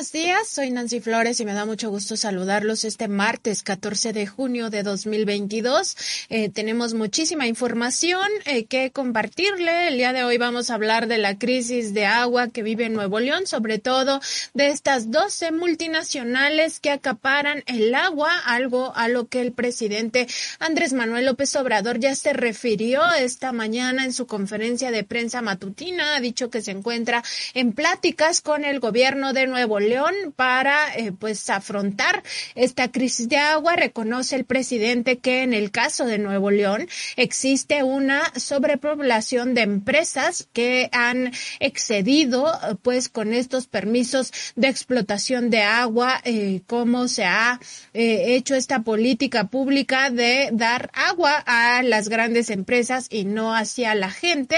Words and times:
Buenos 0.00 0.12
días, 0.12 0.48
soy 0.48 0.70
Nancy 0.70 1.00
Flores 1.00 1.40
y 1.40 1.44
me 1.44 1.52
da 1.52 1.66
mucho 1.66 1.90
gusto 1.90 2.16
saludarlos 2.16 2.84
este 2.84 3.06
martes 3.06 3.62
14 3.62 4.14
de 4.14 4.26
junio 4.26 4.70
de 4.70 4.82
2022. 4.82 5.94
Eh, 6.30 6.48
tenemos 6.48 6.94
muchísima 6.94 7.46
información 7.46 8.26
eh, 8.46 8.64
que 8.64 8.92
compartirle. 8.92 9.88
El 9.88 9.98
día 9.98 10.14
de 10.14 10.24
hoy 10.24 10.38
vamos 10.38 10.70
a 10.70 10.76
hablar 10.76 11.06
de 11.06 11.18
la 11.18 11.38
crisis 11.38 11.92
de 11.92 12.06
agua 12.06 12.48
que 12.48 12.62
vive 12.62 12.88
Nuevo 12.88 13.20
León, 13.20 13.46
sobre 13.46 13.78
todo 13.78 14.22
de 14.54 14.68
estas 14.68 15.10
12 15.10 15.52
multinacionales 15.52 16.80
que 16.80 16.92
acaparan 16.92 17.62
el 17.66 17.94
agua, 17.94 18.32
algo 18.46 18.94
a 18.96 19.06
lo 19.08 19.28
que 19.28 19.42
el 19.42 19.52
presidente 19.52 20.26
Andrés 20.60 20.94
Manuel 20.94 21.26
López 21.26 21.54
Obrador 21.56 21.98
ya 21.98 22.14
se 22.14 22.32
refirió 22.32 23.02
esta 23.12 23.52
mañana 23.52 24.06
en 24.06 24.14
su 24.14 24.26
conferencia 24.26 24.90
de 24.92 25.04
prensa 25.04 25.42
matutina. 25.42 26.16
Ha 26.16 26.20
dicho 26.20 26.48
que 26.48 26.62
se 26.62 26.70
encuentra 26.70 27.22
en 27.52 27.74
pláticas 27.74 28.40
con 28.40 28.64
el 28.64 28.80
gobierno 28.80 29.34
de 29.34 29.46
Nuevo 29.46 29.78
León 29.78 29.89
León 29.90 30.14
para 30.36 30.94
eh, 30.96 31.12
pues 31.12 31.50
afrontar 31.50 32.22
esta 32.54 32.90
crisis 32.90 33.28
de 33.28 33.36
agua. 33.36 33.76
Reconoce 33.76 34.36
el 34.36 34.44
presidente 34.44 35.18
que 35.18 35.42
en 35.42 35.52
el 35.52 35.70
caso 35.70 36.06
de 36.06 36.18
Nuevo 36.18 36.50
León 36.50 36.88
existe 37.16 37.82
una 37.82 38.22
sobrepoblación 38.36 39.54
de 39.54 39.62
empresas 39.62 40.48
que 40.52 40.88
han 40.92 41.32
excedido 41.58 42.46
pues 42.82 43.08
con 43.08 43.34
estos 43.34 43.66
permisos 43.66 44.32
de 44.56 44.68
explotación 44.68 45.50
de 45.50 45.62
agua, 45.62 46.20
eh, 46.24 46.62
cómo 46.66 47.08
se 47.08 47.24
ha 47.24 47.60
eh, 47.92 48.34
hecho 48.36 48.54
esta 48.54 48.82
política 48.82 49.48
pública 49.48 50.10
de 50.10 50.50
dar 50.52 50.90
agua 50.94 51.42
a 51.46 51.82
las 51.82 52.08
grandes 52.08 52.50
empresas 52.50 53.08
y 53.10 53.24
no 53.24 53.54
hacia 53.54 53.94
la 53.94 54.10
gente, 54.10 54.56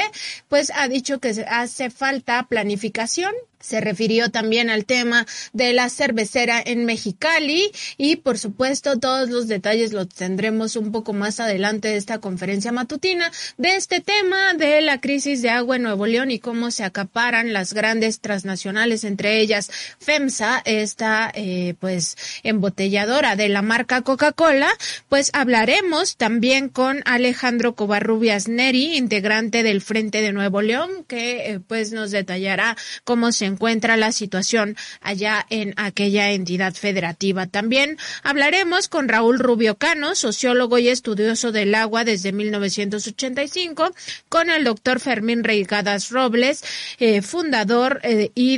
pues 0.49 0.71
ha 0.75 0.89
dicho 0.89 1.21
que 1.21 1.31
hace 1.49 1.91
falta 1.91 2.47
planificación 2.49 3.33
se 3.63 3.81
refirió 3.81 4.31
también 4.31 4.69
al 4.69 4.85
tema 4.85 5.27
de 5.55 5.73
la 5.73 5.89
cervecera 5.89 6.63
en 6.65 6.85
Mexicali 6.85 7.71
y 7.97 8.17
por 8.17 8.39
supuesto 8.39 8.99
todos 8.99 9.31
los 9.31 9.49
detalles 9.49 9.95
los 9.95 10.09
tendremos 10.09 10.77
un 10.77 10.93
poco 10.93 11.15
más 11.15 11.41
adelante 11.41 11.89
de 11.89 11.97
esta 11.97 12.19
conferencia 12.19 12.73
matutina 12.73 13.31
de 13.57 13.77
este 13.77 14.01
tema 14.01 14.55
de 14.55 14.83
la 14.83 15.01
crisis 15.01 15.41
de 15.43 15.51
agua 15.51 15.77
en 15.77 15.83
Nuevo 15.83 16.07
León 16.07 16.31
y 16.31 16.39
cómo 16.39 16.71
se 16.71 16.85
acaparan 16.85 17.53
las 17.53 17.73
grandes 17.73 18.21
transnacionales, 18.21 19.05
entre 19.05 19.41
ellas 19.41 19.71
FEMSA, 19.99 20.63
esta 20.65 21.31
eh, 21.35 21.75
pues 21.81 22.17
embotelladora 22.43 23.37
de 23.37 23.49
la 23.49 23.63
marca 23.63 24.03
Coca-Cola, 24.03 24.69
pues 25.09 25.31
hablaremos 25.33 26.17
también 26.17 26.69
con 26.69 27.03
Alejandro 27.05 27.75
Covarrubias 27.75 28.49
Neri, 28.49 28.97
integrante 28.97 29.63
del 29.63 29.81
Frente 29.81 30.21
de 30.21 30.33
Nuevo 30.33 30.63
León, 30.63 31.05
que 31.07 31.53
eh, 31.53 31.61
pues 31.61 31.93
nos 31.93 32.11
detallará 32.11 32.77
cómo 33.05 33.33
se 33.33 33.47
encuentra 33.53 33.97
la 33.97 34.13
situación 34.13 34.77
allá 35.01 35.47
en 35.51 35.75
aquella 35.77 36.31
entidad 36.31 36.75
federativa. 36.75 37.47
También 37.47 37.99
hablaremos 38.23 38.89
con 38.89 39.09
Raúl 39.09 39.39
Rubio 39.39 39.77
Cano, 39.77 40.15
sociólogo 40.15 40.79
y 40.79 40.89
estudioso 40.89 41.53
del 41.53 41.75
agua 41.75 42.05
desde 42.05 42.33
1985, 42.33 43.95
con 44.29 44.51
el 44.51 44.65
doctor 44.65 45.01
Fermín 45.01 45.45
Reigadas 45.45 46.11
Robles, 46.11 46.65
eh, 46.99 47.23
fundador 47.23 48.01
eh, 48.03 48.31
y 48.35 48.53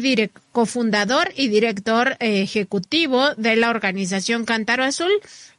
cofundador 0.52 1.32
y 1.36 1.48
director 1.48 2.16
eh, 2.20 2.42
ejecutivo 2.42 3.34
de 3.34 3.56
la 3.56 3.70
organización 3.70 4.44
Cántaro 4.44 4.84
Azul 4.84 5.10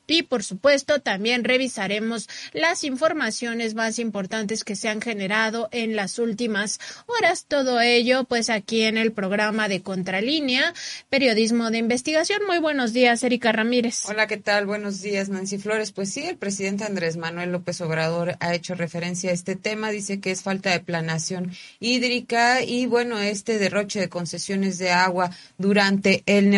y 0.08 0.24
por 0.24 0.44
supuesto 0.44 1.00
también 1.00 1.44
revisaremos 1.44 2.28
las 2.54 2.84
informaciones 2.84 3.76
más 3.76 4.00
importantes 4.00 4.64
que 4.64 4.76
se 4.76 4.90
han 4.90 5.02
generado 5.02 5.70
en 5.72 5.96
las 5.96 6.20
últimas 6.20 6.80
horas. 7.08 7.46
Todo 7.48 7.82
ello 7.82 8.24
pues 8.24 8.50
aquí 8.50 8.84
en 8.84 8.98
el 8.98 9.12
programa 9.12 9.68
de 9.68 9.82
Contralínea, 9.82 10.74
Periodismo 11.10 11.72
de 11.72 11.78
Investigación. 11.80 12.42
Muy 12.48 12.60
buenos 12.60 12.94
días, 12.94 13.24
Erika 13.24 13.52
Ramírez. 13.52 14.04
Hola, 14.06 14.28
¿qué 14.28 14.38
tal? 14.38 14.66
Buenos 14.66 15.02
días, 15.02 15.30
Nancy 15.30 15.58
Flores. 15.58 15.92
Pues 15.92 16.12
sí, 16.12 16.24
el 16.24 16.38
presidente 16.38 16.84
Andrés 16.84 17.18
Manuel 17.18 17.52
López 17.52 17.80
Obrador 17.82 18.36
ha 18.40 18.54
hecho 18.54 18.76
referencia 18.76 19.30
a 19.30 19.34
este 19.34 19.56
tema. 19.56 19.92
Dice 19.92 20.20
que 20.20 20.32
es 20.32 20.42
falta 20.42 20.72
de 20.72 20.80
planación 20.80 21.52
hídrica 21.80 22.64
y 22.64 22.86
bueno, 22.86 23.20
este 23.20 23.58
derroche 23.58 24.00
de 24.00 24.10
concesiones 24.10 24.78
de 24.78 24.92
agua 24.92 25.32
durante 25.58 26.24
el 26.26 26.50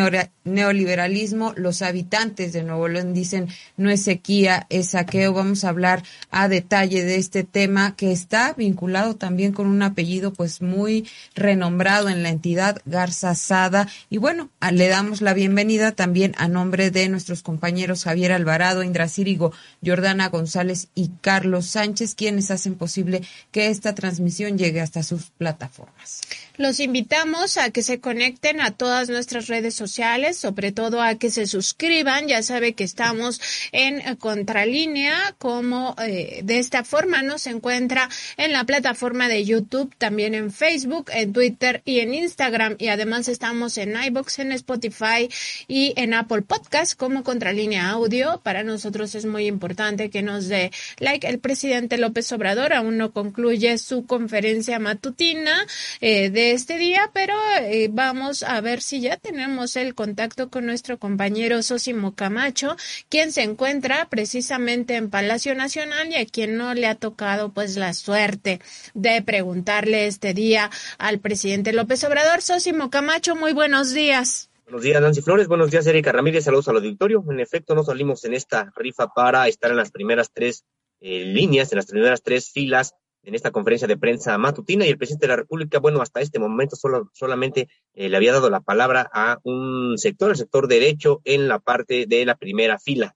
neoliberalismo, 0.44 1.53
los 1.56 1.81
habitantes 1.81 2.53
de 2.53 2.63
Nuevo 2.63 2.88
León 2.88 3.13
dicen 3.13 3.37
no 3.78 3.90
es 3.90 4.03
sequía, 4.03 4.66
es 4.70 4.90
saqueo. 4.90 5.34
Vamos 5.34 5.64
a 5.64 5.70
hablar 5.70 6.03
a 6.31 6.48
detalle 6.48 7.03
de 7.03 7.18
este 7.18 7.44
tema 7.44 7.96
que 7.96 8.12
está 8.12 8.53
vinculado 8.53 9.16
también 9.16 9.52
con 9.52 9.68
un 9.68 9.81
apellido 9.84 10.34
pues 10.34 10.62
muy 10.62 11.08
renombrado 11.36 12.09
en 12.09 12.24
la 12.24 12.30
entidad, 12.30 12.81
Garza 12.86 13.36
Sada. 13.36 13.88
Y 14.09 14.18
bueno, 14.18 14.50
le 14.72 14.88
damos 14.88 15.22
la 15.22 15.34
bienvenida 15.34 15.92
también 15.92 16.34
a 16.38 16.48
nombre 16.48 16.92
de 16.92 17.09
nuestros 17.09 17.44
compañeros 17.44 18.03
Javier 18.03 18.31
Alvarado, 18.31 18.84
Indra 18.84 19.08
Círigo, 19.08 19.52
Jordana 19.86 20.30
González 20.30 20.88
y 20.96 21.12
Carlos 21.22 21.68
Sánchez, 21.68 22.16
quienes 22.16 22.52
hacen 22.52 22.75
posible 22.75 23.22
que 23.52 23.68
esta 23.68 23.96
transmisión 23.96 24.58
llegue 24.58 24.81
hasta 24.81 25.04
sus 25.04 25.31
plataformas. 25.38 26.22
Los 26.57 26.79
invitamos 26.79 27.57
a 27.57 27.69
que 27.69 27.84
se 27.84 28.00
conecten 28.00 28.62
a 28.62 28.72
todas 28.72 29.09
nuestras 29.09 29.47
redes 29.47 29.75
sociales, 29.75 30.38
sobre 30.38 30.72
todo 30.72 31.03
a 31.03 31.16
que 31.16 31.29
se 31.29 31.45
suscriban. 31.45 32.28
Ya 32.28 32.41
sabe 32.41 32.73
que 32.73 32.84
estamos 32.84 33.40
en 33.72 34.16
Contralínea, 34.16 35.35
como 35.38 35.95
eh, 36.00 36.41
de 36.44 36.57
esta 36.57 36.84
forma 36.84 37.22
nos 37.22 37.45
encuentra 37.45 38.09
en 38.38 38.53
la 38.53 38.63
plataforma 38.63 39.28
de 39.28 39.45
YouTube, 39.45 39.94
también 40.00 40.34
en 40.34 40.51
Facebook, 40.51 41.12
en 41.13 41.31
Twitter 41.31 41.84
y 41.85 42.00
en 42.00 42.16
Instagram. 42.16 42.75
Y 42.79 42.88
además 42.88 43.28
estamos 43.28 43.78
en 43.78 43.95
iBox, 43.95 44.39
en 44.39 44.51
Spotify 44.53 45.29
y 45.68 45.94
en 45.95 46.16
Apple 46.16 46.41
Podcast 46.41 46.97
como 46.97 47.24
Contralínea 47.24 47.89
Audio. 47.89 48.41
Para 48.44 48.63
nosotros 48.63 49.13
es 49.13 49.25
muy 49.28 49.45
importante 49.45 50.09
que 50.09 50.24
nos 50.24 50.47
dé 50.47 50.72
like. 50.97 51.28
El 51.28 51.38
presidente 51.38 52.00
López 52.00 52.31
Obrador 52.31 52.74
aún 52.74 52.97
no 52.97 53.12
concluye 53.12 53.78
su 53.78 54.07
conferencia 54.07 54.79
matutina 54.79 55.53
eh, 56.01 56.31
de 56.31 56.47
este 56.52 56.78
día, 56.78 57.12
pero 57.13 57.34
eh, 57.62 57.90
vamos 57.91 58.44
a 58.44 58.59
ver 58.62 58.81
si 58.81 59.02
ya 59.02 59.18
tenemos 59.18 59.75
el 59.75 59.96
contacto 59.96 60.50
con 60.50 60.66
nuestro 60.66 60.97
compañero 60.97 61.63
Sosimo 61.63 62.16
Camacho, 62.16 62.75
quien 63.09 63.31
se 63.31 63.44
encuentra 63.44 64.08
precisamente 64.09 64.96
en 64.96 65.09
Palacio 65.09 65.56
Nacional 65.56 66.09
y 66.09 66.16
a 66.16 66.25
quien 66.25 66.57
no 66.57 66.74
le 66.74 66.88
ha 66.88 66.96
tocado 66.96 67.53
pues 67.53 67.78
la 67.78 67.94
suerte 67.94 68.59
de 68.94 69.22
preguntarle 69.22 70.07
este 70.07 70.34
día 70.34 70.69
al 70.97 71.19
presidente 71.19 71.74
López 71.74 72.03
Obrador. 72.03 72.41
Sosimo 72.41 72.90
Camacho, 72.90 73.36
muy 73.36 73.53
buenos 73.53 73.94
días. 73.94 74.50
Buenos 74.66 74.81
días, 74.81 75.02
Nancy 75.02 75.22
Flores. 75.22 75.47
Buenos 75.47 75.72
días, 75.72 75.88
Erika 75.88 76.12
Ramírez. 76.12 76.44
Saludos 76.44 76.68
al 76.68 76.75
auditorio. 76.78 77.24
En 77.30 77.40
efecto, 77.40 77.74
nos 77.74 77.86
salimos 77.86 78.25
en 78.25 78.34
esta 78.34 78.72
rifa 78.75 79.07
para 79.07 79.47
estar 79.47 79.72
en 79.72 79.78
las 79.78 79.91
primeras 79.91 80.31
tres 80.34 80.66
eh, 81.00 81.24
líneas, 81.24 81.72
en 81.72 81.78
las 81.78 81.86
primeras 81.86 82.22
tres 82.22 82.52
filas 82.52 82.94
en 83.24 83.36
esta 83.36 83.52
conferencia 83.52 83.88
de 83.88 83.98
prensa 83.98 84.38
matutina 84.38 84.86
y 84.86 84.90
el 84.90 84.98
presidente 84.98 85.26
de 85.26 85.34
la 85.34 85.38
República, 85.38 85.80
bueno, 85.80 86.02
hasta 86.02 86.22
este 86.22 86.40
momento 86.40 86.76
solo, 86.76 87.10
solamente 87.14 87.68
eh, 87.94 88.10
le 88.10 88.18
había 88.18 88.34
dado 88.34 88.50
la 88.50 88.62
palabra 88.62 89.10
a 89.14 89.40
un 89.44 89.98
sector, 89.98 90.32
el 90.32 90.38
sector 90.38 90.68
derecho, 90.68 91.22
en 91.26 91.48
la 91.48 91.60
parte 91.60 92.06
de 92.08 92.26
la 92.26 92.36
primera 92.36 92.80
fila. 92.80 93.16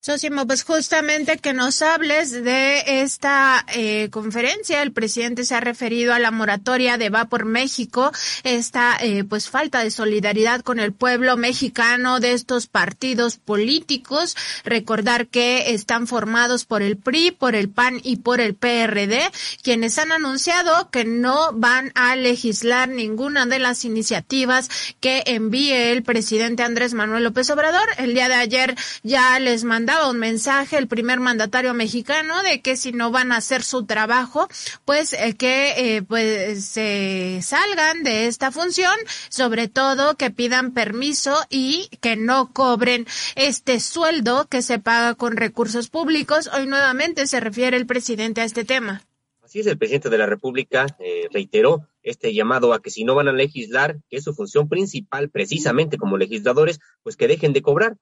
Sosimo, 0.00 0.46
pues 0.46 0.62
justamente 0.62 1.38
que 1.38 1.52
nos 1.52 1.82
hables 1.82 2.30
de 2.30 3.02
esta 3.02 3.66
eh, 3.74 4.08
conferencia. 4.10 4.80
El 4.82 4.92
presidente 4.92 5.44
se 5.44 5.56
ha 5.56 5.60
referido 5.60 6.14
a 6.14 6.20
la 6.20 6.30
moratoria 6.30 6.96
de 6.96 7.10
Va 7.10 7.24
por 7.24 7.44
México, 7.44 8.12
esta 8.44 8.96
eh, 9.00 9.24
pues 9.24 9.48
falta 9.50 9.82
de 9.82 9.90
solidaridad 9.90 10.60
con 10.60 10.78
el 10.78 10.92
pueblo 10.92 11.36
mexicano 11.36 12.20
de 12.20 12.34
estos 12.34 12.68
partidos 12.68 13.38
políticos. 13.38 14.36
Recordar 14.64 15.26
que 15.26 15.74
están 15.74 16.06
formados 16.06 16.66
por 16.66 16.82
el 16.82 16.96
PRI, 16.96 17.32
por 17.32 17.56
el 17.56 17.68
PAN 17.68 18.00
y 18.00 18.18
por 18.18 18.40
el 18.40 18.54
PRD, 18.54 19.28
quienes 19.64 19.98
han 19.98 20.12
anunciado 20.12 20.88
que 20.90 21.04
no 21.04 21.52
van 21.52 21.90
a 21.96 22.14
legislar 22.14 22.88
ninguna 22.88 23.44
de 23.46 23.58
las 23.58 23.84
iniciativas 23.84 24.70
que 25.00 25.24
envíe 25.26 25.72
el 25.72 26.04
presidente 26.04 26.62
Andrés 26.62 26.94
Manuel 26.94 27.24
López 27.24 27.50
Obrador. 27.50 27.88
El 27.98 28.14
día 28.14 28.28
de 28.28 28.34
ayer 28.34 28.76
ya 29.02 29.36
les 29.40 29.64
mandaba 29.86 30.10
un 30.10 30.18
mensaje 30.18 30.78
el 30.78 30.88
primer 30.88 31.20
mandatario 31.20 31.72
mexicano 31.72 32.42
de 32.42 32.60
que 32.60 32.74
si 32.74 32.90
no 32.90 33.12
van 33.12 33.30
a 33.30 33.36
hacer 33.36 33.62
su 33.62 33.86
trabajo, 33.86 34.48
pues 34.84 35.12
eh, 35.12 35.36
que 35.38 35.74
eh, 35.96 36.02
pues 36.02 36.64
se 36.64 37.38
salgan 37.40 38.02
de 38.02 38.26
esta 38.26 38.50
función, 38.50 38.96
sobre 39.28 39.68
todo 39.68 40.16
que 40.16 40.32
pidan 40.32 40.74
permiso 40.74 41.38
y 41.50 41.88
que 42.00 42.16
no 42.16 42.52
cobren 42.52 43.06
este 43.36 43.78
sueldo 43.78 44.48
que 44.48 44.60
se 44.60 44.80
paga 44.80 45.14
con 45.14 45.36
recursos 45.36 45.88
públicos. 45.88 46.50
Hoy 46.52 46.66
nuevamente 46.66 47.28
se 47.28 47.38
refiere 47.38 47.76
el 47.76 47.86
presidente 47.86 48.40
a 48.40 48.44
este 48.44 48.64
tema. 48.64 49.04
Así 49.40 49.60
es, 49.60 49.68
el 49.68 49.78
presidente 49.78 50.10
de 50.10 50.18
la 50.18 50.26
República 50.26 50.86
eh, 50.98 51.28
reiteró 51.32 51.86
este 52.02 52.34
llamado 52.34 52.72
a 52.72 52.82
que 52.82 52.90
si 52.90 53.04
no 53.04 53.14
van 53.14 53.28
a 53.28 53.32
legislar, 53.32 53.98
que 54.10 54.16
es 54.16 54.24
su 54.24 54.34
función 54.34 54.68
principal 54.68 55.30
precisamente 55.30 55.96
como 55.96 56.18
legisladores, 56.18 56.80
pues 57.04 57.16
que 57.16 57.28
dejen 57.28 57.52
de 57.52 57.62
cobrar. 57.62 57.96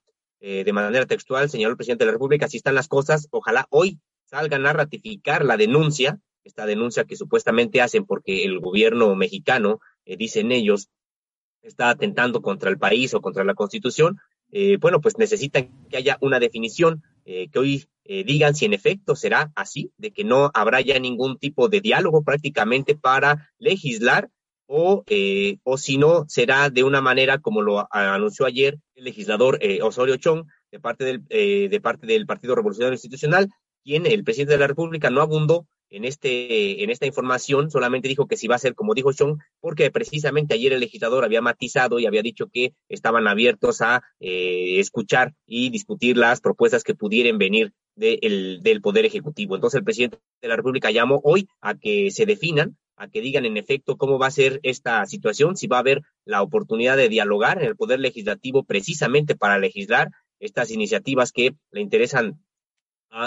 Eh, 0.46 0.62
de 0.62 0.75
manera 0.75 1.06
textual, 1.06 1.49
señaló 1.49 1.70
el 1.70 1.79
presidente 1.79 2.05
de 2.05 2.08
la 2.08 2.12
República, 2.12 2.44
así 2.44 2.58
están 2.58 2.75
las 2.75 2.87
cosas, 2.87 3.29
ojalá 3.31 3.67
hoy 3.70 3.99
salgan 4.25 4.67
a 4.67 4.75
ratificar 4.75 5.43
la 5.43 5.56
denuncia, 5.56 6.20
esta 6.44 6.67
denuncia 6.67 7.06
que 7.06 7.17
supuestamente 7.17 7.81
hacen 7.81 8.05
porque 8.05 8.44
el 8.44 8.61
gobierno 8.61 9.14
mexicano, 9.14 9.81
eh, 10.05 10.19
dicen 10.19 10.52
ellos, 10.52 10.91
está 11.62 11.88
atentando 11.88 12.43
contra 12.43 12.69
el 12.69 12.76
país 12.76 13.14
o 13.14 13.23
contra 13.23 13.43
la 13.43 13.55
constitución, 13.55 14.19
eh, 14.52 14.76
bueno, 14.76 15.00
pues 15.00 15.17
necesitan 15.17 15.70
que 15.88 15.96
haya 15.96 16.19
una 16.20 16.38
definición, 16.38 17.02
eh, 17.25 17.49
que 17.49 17.58
hoy 17.58 17.88
digan 18.05 18.55
si 18.55 18.67
en 18.67 18.75
efecto 18.75 19.17
será 19.17 19.50
así, 19.56 19.93
de 19.96 20.11
que 20.11 20.25
no 20.25 20.50
habrá 20.52 20.82
ya 20.82 20.99
ningún 20.99 21.38
tipo 21.38 21.70
de 21.70 21.81
diálogo 21.81 22.23
prácticamente 22.23 22.94
para 22.96 23.50
legislar 23.56 24.29
o, 24.67 25.05
o 25.63 25.79
si 25.79 25.99
no 25.99 26.25
será 26.29 26.71
de 26.71 26.85
una 26.85 27.01
manera 27.01 27.39
como 27.39 27.63
lo 27.63 27.87
anunció 27.91 28.47
ayer 28.47 28.79
el 28.95 29.05
legislador 29.05 29.59
Osorio 29.83 30.17
Chong 30.17 30.47
de 30.73 30.81
parte 30.81 31.05
del, 31.05 31.25
de 31.29 31.81
parte 31.83 32.07
del 32.07 32.27
Partido 32.27 32.55
Revolucionario 32.55 32.95
Institucional, 32.95 33.49
quien 33.85 34.07
el 34.07 34.25
presidente 34.25 34.55
de 34.55 34.59
la 34.59 34.67
República 34.67 35.11
no 35.11 35.21
abundó 35.21 35.67
en, 35.91 36.05
este, 36.05 36.83
en 36.83 36.91
esta 36.91 37.07
información, 37.07 37.71
solamente 37.71 38.09
dijo 38.09 38.27
que 38.27 38.37
si 38.37 38.49
va 38.49 38.57
a 38.57 38.59
ser 38.59 38.75
como 38.75 38.95
dijo 38.95 39.13
Sean, 39.13 39.39
porque 39.61 39.91
precisamente 39.93 40.55
ayer 40.55 40.73
el 40.73 40.81
legislador 40.81 41.25
había 41.25 41.41
matizado 41.41 42.01
y 42.01 42.07
había 42.07 42.23
dicho 42.23 42.49
que 42.53 42.73
estaban 42.89 43.29
abiertos 43.29 43.81
a 43.81 44.03
eh, 44.19 44.81
escuchar 44.81 45.35
y 45.47 45.71
discutir 45.71 46.17
las 46.17 46.41
propuestas 46.41 46.83
que 46.83 46.95
pudieran 46.95 47.39
venir 47.39 47.73
del 47.95 48.81
Poder 48.83 49.05
Ejecutivo. 49.05 49.55
Entonces 49.55 49.79
el 49.79 49.85
presidente 49.85 50.19
de 50.43 50.49
la 50.49 50.57
República 50.57 50.91
llamó 50.91 51.21
hoy 51.23 51.47
a 51.61 51.77
que 51.77 52.11
se 52.11 52.27
definan, 52.27 52.77
a 52.96 53.08
que 53.08 53.20
digan 53.20 53.44
en 53.44 53.56
efecto 53.56 53.96
cómo 53.96 54.19
va 54.19 54.29
a 54.29 54.31
ser 54.31 54.61
esta 54.62 55.05
situación, 55.06 55.56
si 55.56 55.67
va 55.67 55.76
a 55.76 55.81
haber 55.81 56.02
la 56.25 56.43
oportunidad 56.43 56.96
de 56.96 57.08
dialogar 57.08 57.61
en 57.61 57.69
el 57.69 57.76
Poder 57.76 58.00
Legislativo 58.00 58.64
precisamente 58.64 59.35
para 59.35 59.58
legislar 59.58 60.11
estas 60.38 60.70
iniciativas 60.70 61.32
que 61.32 61.55
le 61.70 61.81
interesan 61.81 62.41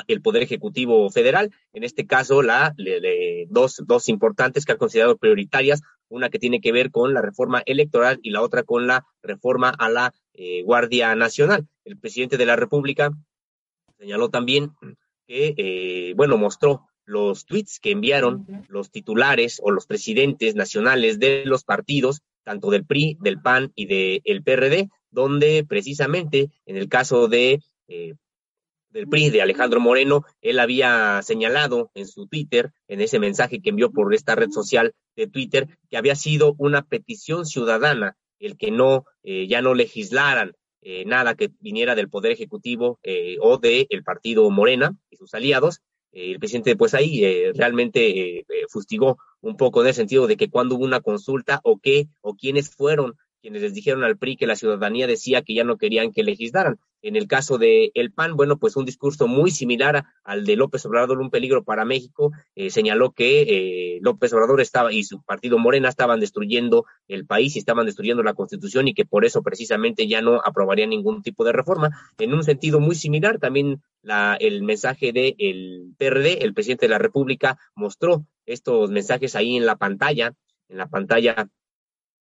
el 0.08 0.22
Poder 0.22 0.44
Ejecutivo 0.44 1.10
Federal, 1.10 1.52
en 1.74 1.84
este 1.84 2.06
caso 2.06 2.42
la 2.42 2.76
dos, 3.50 3.82
dos 3.86 4.10
importantes 4.10 4.66
que 4.66 4.74
ha 4.74 4.78
considerado 4.78 5.18
prioritarias, 5.18 5.82
una 6.10 6.30
que 6.30 6.40
tiene 6.40 6.62
que 6.62 6.72
ver 6.72 6.92
con 6.92 7.14
la 7.14 7.22
reforma 7.22 7.64
electoral 7.66 8.20
y 8.22 8.32
la 8.32 8.42
otra 8.42 8.64
con 8.64 8.88
la 8.88 9.06
reforma 9.22 9.70
a 9.70 9.90
la 9.90 10.14
eh, 10.34 10.62
Guardia 10.64 11.16
Nacional. 11.16 11.68
El 11.86 11.98
presidente 11.98 12.38
de 12.38 12.46
la 12.46 12.56
República 12.56 13.12
señaló 13.98 14.30
también 14.30 14.72
que, 15.26 15.54
eh, 15.58 16.14
bueno, 16.16 16.38
mostró 16.38 16.87
los 17.08 17.46
tweets 17.46 17.80
que 17.80 17.92
enviaron 17.92 18.46
los 18.68 18.92
titulares 18.92 19.60
o 19.64 19.72
los 19.72 19.88
presidentes 19.88 20.56
nacionales 20.56 21.20
de 21.20 21.44
los 21.46 21.64
partidos, 21.64 22.22
tanto 22.44 22.70
del 22.70 22.86
PRI, 22.86 23.18
del 23.22 23.42
PAN 23.42 23.72
y 23.76 23.86
del 23.88 24.44
PRD, 24.44 24.90
donde 25.10 25.66
precisamente 25.68 26.52
en 26.66 26.78
el 26.78 26.90
caso 26.90 27.28
de 27.28 27.62
eh, 27.88 28.14
del 28.90 29.08
PRI 29.08 29.30
de 29.30 29.42
Alejandro 29.42 29.80
Moreno, 29.80 30.26
él 30.42 30.60
había 30.60 31.22
señalado 31.22 31.92
en 31.94 32.08
su 32.08 32.28
Twitter, 32.28 32.72
en 32.88 33.02
ese 33.02 33.20
mensaje 33.20 33.62
que 33.62 33.70
envió 33.70 33.92
por 33.92 34.14
esta 34.14 34.36
red 34.36 34.50
social 34.50 34.94
de 35.16 35.28
Twitter, 35.28 35.68
que 35.90 35.98
había 35.98 36.16
sido 36.16 36.56
una 36.58 36.82
petición 36.82 37.46
ciudadana 37.46 38.18
el 38.40 38.58
que 38.58 38.72
no, 38.72 39.06
eh, 39.24 39.48
ya 39.48 39.62
no 39.62 39.74
legislaran 39.74 40.54
eh, 40.82 41.06
nada 41.06 41.36
que 41.36 41.52
viniera 41.60 41.96
del 41.96 42.10
Poder 42.10 42.32
Ejecutivo 42.32 43.00
eh, 43.04 43.38
o 43.42 43.58
del 43.58 44.04
partido 44.06 44.50
Morena 44.50 44.96
y 45.10 45.18
sus 45.18 45.34
aliados. 45.34 45.82
El 46.12 46.40
presidente, 46.40 46.76
pues 46.76 46.94
ahí 46.94 47.52
realmente 47.54 48.46
fustigó 48.70 49.18
un 49.42 49.56
poco 49.58 49.82
en 49.82 49.88
el 49.88 49.94
sentido 49.94 50.28
de 50.28 50.38
que 50.38 50.50
cuando 50.50 50.76
hubo 50.76 50.86
una 50.86 51.02
consulta 51.02 51.60
o 51.64 51.78
qué 51.78 52.08
o 52.22 52.36
quiénes 52.36 52.70
fueron 52.74 53.16
quienes 53.42 53.62
les 53.62 53.74
dijeron 53.74 54.04
al 54.04 54.18
PRI 54.18 54.36
que 54.36 54.48
la 54.48 54.56
ciudadanía 54.56 55.08
decía 55.08 55.42
que 55.42 55.54
ya 55.54 55.64
no 55.64 55.78
querían 55.78 56.12
que 56.12 56.24
legislaran. 56.24 56.80
En 57.02 57.16
el 57.16 57.28
caso 57.28 57.58
de 57.58 57.92
el 57.94 58.12
PAN, 58.12 58.36
bueno, 58.36 58.58
pues 58.58 58.76
un 58.76 58.86
discurso 58.86 59.28
muy 59.28 59.52
similar 59.52 60.06
al 60.24 60.46
de 60.46 60.56
López 60.56 60.86
Obrador, 60.86 61.20
un 61.20 61.30
peligro 61.30 61.64
para 61.64 61.86
México, 61.86 62.32
eh, 62.56 62.70
señaló 62.70 63.12
que 63.12 63.42
eh, 63.42 64.00
López 64.02 64.34
Obrador 64.34 64.62
estaba 64.62 64.92
y 64.92 65.04
su 65.04 65.22
partido 65.22 65.60
Morena 65.60 65.90
estaban 65.90 66.20
destruyendo 66.20 66.86
el 67.08 67.26
país 67.26 67.56
y 67.56 67.60
estaban 67.60 67.86
destruyendo 67.86 68.24
la 68.24 68.34
Constitución 68.34 68.88
y 68.88 68.94
que 68.94 69.06
por 69.06 69.26
eso 69.26 69.44
precisamente 69.44 70.08
ya 70.08 70.22
no 70.22 70.42
aprobaría 70.44 70.88
ningún 70.88 71.22
tipo 71.22 71.44
de 71.44 71.54
reforma. 71.54 71.90
En 72.18 72.34
un 72.34 72.44
sentido 72.44 72.80
muy 72.80 72.96
similar, 72.96 73.40
también 73.40 73.82
la, 74.02 74.36
el 74.40 74.64
mensaje 74.64 75.12
del 75.12 75.36
el 75.38 75.94
PRD, 75.98 76.44
el 76.44 76.54
presidente 76.54 76.86
de 76.86 76.92
la 76.92 77.00
República, 77.00 77.58
mostró 77.76 78.26
estos 78.46 78.90
mensajes 78.90 79.36
ahí 79.36 79.56
en 79.56 79.66
la 79.66 79.76
pantalla, 79.76 80.34
en 80.70 80.78
la 80.78 80.88
pantalla 80.88 81.50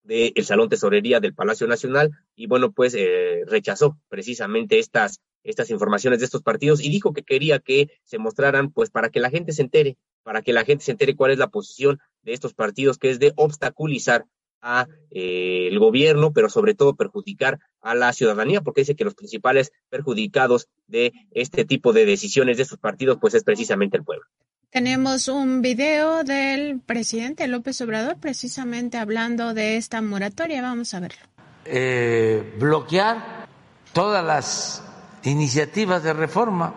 del 0.06 0.44
Salón 0.44 0.68
Tesorería 0.68 1.20
del 1.20 1.34
Palacio 1.34 1.66
Nacional 1.66 2.12
y 2.34 2.46
bueno, 2.46 2.72
pues 2.72 2.94
eh, 2.94 3.42
rechazó 3.46 3.98
precisamente 4.08 4.78
estas, 4.78 5.20
estas 5.42 5.70
informaciones 5.70 6.20
de 6.20 6.26
estos 6.26 6.42
partidos 6.42 6.82
y 6.82 6.90
dijo 6.90 7.12
que 7.12 7.22
quería 7.22 7.58
que 7.58 7.90
se 8.04 8.18
mostraran 8.18 8.70
pues 8.70 8.90
para 8.90 9.10
que 9.10 9.20
la 9.20 9.30
gente 9.30 9.52
se 9.52 9.62
entere, 9.62 9.98
para 10.22 10.42
que 10.42 10.52
la 10.52 10.64
gente 10.64 10.84
se 10.84 10.92
entere 10.92 11.16
cuál 11.16 11.32
es 11.32 11.38
la 11.38 11.48
posición 11.48 11.98
de 12.22 12.32
estos 12.32 12.54
partidos, 12.54 12.98
que 12.98 13.10
es 13.10 13.18
de 13.18 13.32
obstaculizar 13.36 14.26
a 14.66 14.88
eh, 15.12 15.68
el 15.70 15.78
gobierno, 15.78 16.32
pero 16.32 16.48
sobre 16.48 16.74
todo 16.74 16.96
perjudicar 16.96 17.60
a 17.80 17.94
la 17.94 18.12
ciudadanía, 18.12 18.62
porque 18.62 18.80
dice 18.80 18.96
que 18.96 19.04
los 19.04 19.14
principales 19.14 19.72
perjudicados 19.88 20.68
de 20.88 21.12
este 21.30 21.64
tipo 21.64 21.92
de 21.92 22.04
decisiones 22.04 22.56
de 22.56 22.64
estos 22.64 22.78
partidos, 22.78 23.18
pues 23.20 23.34
es 23.34 23.44
precisamente 23.44 23.96
el 23.96 24.02
pueblo. 24.02 24.26
Tenemos 24.70 25.28
un 25.28 25.62
video 25.62 26.24
del 26.24 26.80
presidente 26.80 27.46
López 27.46 27.80
Obrador 27.80 28.18
precisamente 28.18 28.98
hablando 28.98 29.54
de 29.54 29.76
esta 29.76 30.02
moratoria. 30.02 30.60
Vamos 30.60 30.92
a 30.92 31.00
verlo. 31.00 31.22
Eh, 31.64 32.54
bloquear 32.58 33.46
todas 33.92 34.24
las 34.24 34.82
iniciativas 35.22 36.02
de 36.02 36.12
reforma. 36.12 36.74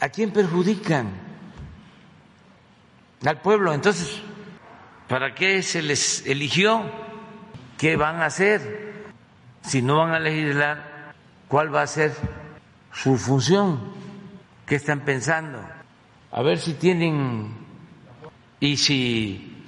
¿A 0.00 0.08
quién 0.08 0.32
perjudican? 0.32 1.12
Al 3.24 3.40
pueblo. 3.40 3.72
Entonces, 3.72 4.20
¿para 5.14 5.32
qué 5.32 5.62
se 5.62 5.80
les 5.80 6.26
eligió? 6.26 6.82
¿Qué 7.78 7.94
van 7.94 8.20
a 8.20 8.26
hacer? 8.26 9.04
Si 9.62 9.80
no 9.80 9.98
van 9.98 10.10
a 10.10 10.18
legislar, 10.18 11.14
¿cuál 11.46 11.72
va 11.72 11.82
a 11.82 11.86
ser 11.86 12.10
su 12.92 13.16
función? 13.16 13.92
¿Qué 14.66 14.74
están 14.74 15.04
pensando? 15.04 15.60
a 16.32 16.42
ver 16.42 16.58
si 16.58 16.74
tienen 16.74 17.54
y 18.58 18.76
si 18.76 19.62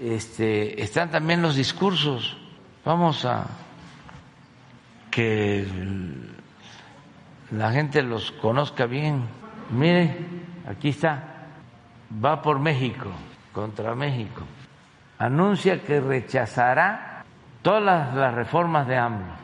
este, 0.00 0.82
están 0.82 1.10
también 1.10 1.42
los 1.42 1.54
discursos. 1.54 2.38
Vamos 2.82 3.26
a 3.26 3.44
que 5.10 5.66
la 7.50 7.72
gente 7.72 8.02
los 8.02 8.32
conozca 8.32 8.86
bien. 8.86 9.24
Mire, 9.68 10.16
aquí 10.66 10.88
está, 10.88 11.48
va 12.24 12.40
por 12.40 12.58
México, 12.58 13.10
contra 13.52 13.94
México. 13.94 14.46
Anuncia 15.22 15.80
que 15.80 16.00
rechazará 16.00 17.22
todas 17.62 18.12
las 18.12 18.34
reformas 18.34 18.88
de 18.88 18.96
AMLO 18.96 19.41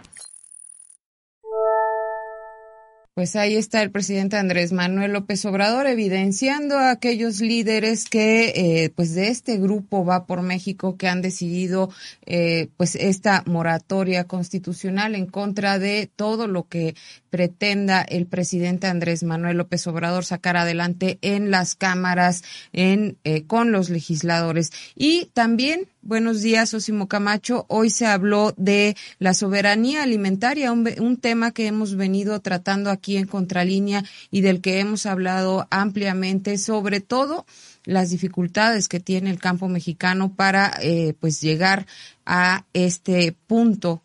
Pues 3.18 3.34
ahí 3.34 3.56
está 3.56 3.82
el 3.82 3.90
presidente 3.90 4.36
Andrés 4.36 4.70
Manuel 4.70 5.12
López 5.12 5.44
Obrador 5.44 5.88
evidenciando 5.88 6.78
a 6.78 6.92
aquellos 6.92 7.40
líderes 7.40 8.08
que, 8.08 8.52
eh, 8.54 8.90
pues 8.94 9.12
de 9.16 9.26
este 9.26 9.58
grupo 9.58 10.04
va 10.04 10.24
por 10.24 10.42
México 10.42 10.96
que 10.96 11.08
han 11.08 11.20
decidido, 11.20 11.90
eh, 12.26 12.68
pues 12.76 12.94
esta 12.94 13.42
moratoria 13.44 14.22
constitucional 14.22 15.16
en 15.16 15.26
contra 15.26 15.80
de 15.80 16.08
todo 16.14 16.46
lo 16.46 16.68
que 16.68 16.94
pretenda 17.28 18.02
el 18.02 18.26
presidente 18.26 18.86
Andrés 18.86 19.24
Manuel 19.24 19.56
López 19.56 19.84
Obrador 19.88 20.24
sacar 20.24 20.56
adelante 20.56 21.18
en 21.20 21.50
las 21.50 21.74
cámaras, 21.74 22.44
en 22.72 23.16
eh, 23.24 23.42
con 23.48 23.72
los 23.72 23.90
legisladores. 23.90 24.70
Y 24.94 25.26
también 25.34 25.88
Buenos 26.08 26.40
días, 26.40 26.72
Osimo 26.72 27.06
Camacho. 27.06 27.66
Hoy 27.68 27.90
se 27.90 28.06
habló 28.06 28.54
de 28.56 28.96
la 29.18 29.34
soberanía 29.34 30.02
alimentaria, 30.02 30.72
un, 30.72 31.18
tema 31.18 31.52
que 31.52 31.66
hemos 31.66 31.96
venido 31.96 32.40
tratando 32.40 32.88
aquí 32.88 33.18
en 33.18 33.26
Contralínea 33.26 34.02
y 34.30 34.40
del 34.40 34.62
que 34.62 34.80
hemos 34.80 35.04
hablado 35.04 35.68
ampliamente, 35.70 36.56
sobre 36.56 37.02
todo 37.02 37.44
las 37.84 38.08
dificultades 38.08 38.88
que 38.88 39.00
tiene 39.00 39.28
el 39.28 39.38
campo 39.38 39.68
mexicano 39.68 40.32
para 40.34 40.72
eh, 40.80 41.12
pues 41.20 41.42
llegar 41.42 41.86
a 42.24 42.64
este 42.72 43.36
punto 43.46 44.02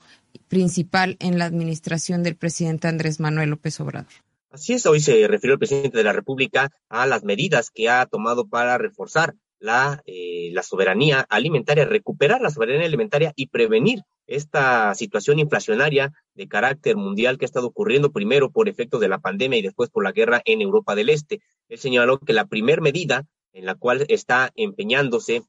principal 0.50 1.16
en 1.22 1.40
la 1.40 1.46
administración 1.46 2.22
del 2.22 2.36
presidente 2.36 2.90
Andrés 2.90 3.22
Manuel 3.22 3.52
López 3.52 3.80
Obrador. 3.80 4.12
Así 4.52 4.74
es, 4.74 4.86
hoy 4.86 5.00
se 5.00 5.26
refirió 5.30 5.54
el 5.54 5.60
presidente 5.60 6.00
de 6.00 6.04
la 6.04 6.12
República 6.12 6.70
a 6.90 7.08
las 7.08 7.24
medidas 7.24 7.72
que 7.74 7.90
ha 7.90 8.06
tomado 8.08 8.46
para 8.46 8.78
reforzar 8.78 9.36
la, 9.64 10.04
eh, 10.06 10.50
la 10.52 10.62
soberanía 10.62 11.26
alimentaria, 11.30 11.86
recuperar 11.86 12.42
la 12.42 12.50
soberanía 12.50 12.86
alimentaria 12.86 13.32
y 13.38 13.48
prevenir 13.48 14.02
esta 14.28 14.94
situación 14.94 15.40
inflacionaria 15.40 16.12
de 16.36 16.50
carácter 16.50 16.98
mundial 16.98 17.38
que 17.38 17.46
ha 17.46 17.48
estado 17.48 17.68
ocurriendo 17.68 18.12
primero 18.12 18.52
por 18.52 18.68
efecto 18.68 19.00
de 19.00 19.08
la 19.08 19.20
pandemia 19.20 19.60
y 19.60 19.62
después 19.62 19.90
por 19.90 20.04
la 20.04 20.12
guerra 20.12 20.42
en 20.44 20.60
Europa 20.60 20.96
del 20.96 21.08
Este. 21.08 21.40
Él 21.70 21.78
señaló 21.78 22.20
que 22.20 22.34
la 22.34 22.46
primer 22.46 22.82
medida 22.82 23.24
en 23.54 23.66
la 23.66 23.76
cual 23.76 24.06
está 24.10 24.52
empeñándose 24.56 25.44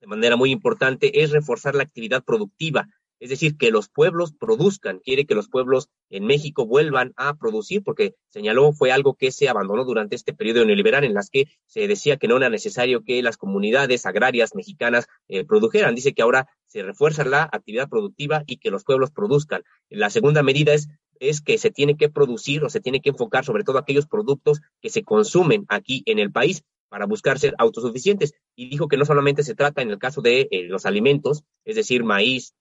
de 0.00 0.06
manera 0.08 0.34
muy 0.34 0.50
importante 0.50 1.22
es 1.22 1.30
reforzar 1.30 1.76
la 1.76 1.84
actividad 1.84 2.24
productiva, 2.24 2.88
es 3.20 3.30
decir, 3.30 3.56
que 3.56 3.70
los 3.70 3.88
pueblos 3.88 4.32
produzcan, 4.32 5.00
quiere 5.00 5.26
que 5.26 5.34
los 5.34 5.48
pueblos 5.48 5.88
en 6.10 6.26
México 6.26 6.66
vuelvan 6.66 7.12
a 7.16 7.34
producir, 7.36 7.82
porque 7.82 8.14
señaló 8.28 8.72
fue 8.72 8.92
algo 8.92 9.14
que 9.14 9.32
se 9.32 9.48
abandonó 9.48 9.84
durante 9.84 10.16
este 10.16 10.34
periodo 10.34 10.64
neoliberal 10.64 11.04
en 11.04 11.14
las 11.14 11.30
que 11.30 11.46
se 11.66 11.88
decía 11.88 12.16
que 12.16 12.28
no 12.28 12.36
era 12.36 12.50
necesario 12.50 13.04
que 13.04 13.22
las 13.22 13.36
comunidades 13.36 14.06
agrarias 14.06 14.54
mexicanas 14.54 15.06
eh, 15.28 15.44
produjeran. 15.44 15.94
Dice 15.94 16.12
que 16.12 16.22
ahora 16.22 16.48
se 16.66 16.82
refuerza 16.82 17.24
la 17.24 17.44
actividad 17.44 17.88
productiva 17.88 18.44
y 18.46 18.58
que 18.58 18.70
los 18.70 18.84
pueblos 18.84 19.10
produzcan. 19.10 19.62
La 19.88 20.10
segunda 20.10 20.42
medida 20.42 20.74
es 20.74 20.88
es 21.20 21.40
que 21.40 21.58
se 21.58 21.70
tiene 21.70 21.96
que 21.96 22.08
producir 22.08 22.64
o 22.64 22.68
se 22.68 22.80
tiene 22.80 23.00
que 23.00 23.10
enfocar 23.10 23.44
sobre 23.44 23.64
todo 23.64 23.78
aquellos 23.78 24.06
productos 24.06 24.60
que 24.80 24.90
se 24.90 25.02
consumen 25.02 25.64
aquí 25.68 26.02
en 26.06 26.18
el 26.18 26.32
país 26.32 26.62
para 26.88 27.06
buscar 27.06 27.38
ser 27.38 27.54
autosuficientes. 27.58 28.34
Y 28.54 28.68
dijo 28.68 28.88
que 28.88 28.96
no 28.96 29.04
solamente 29.04 29.42
se 29.42 29.54
trata 29.54 29.82
en 29.82 29.90
el 29.90 29.98
caso 29.98 30.20
de 30.20 30.48
eh, 30.50 30.64
los 30.64 30.86
alimentos, 30.86 31.44
es 31.64 31.76
decir, 31.76 32.04
maíz, 32.04 32.54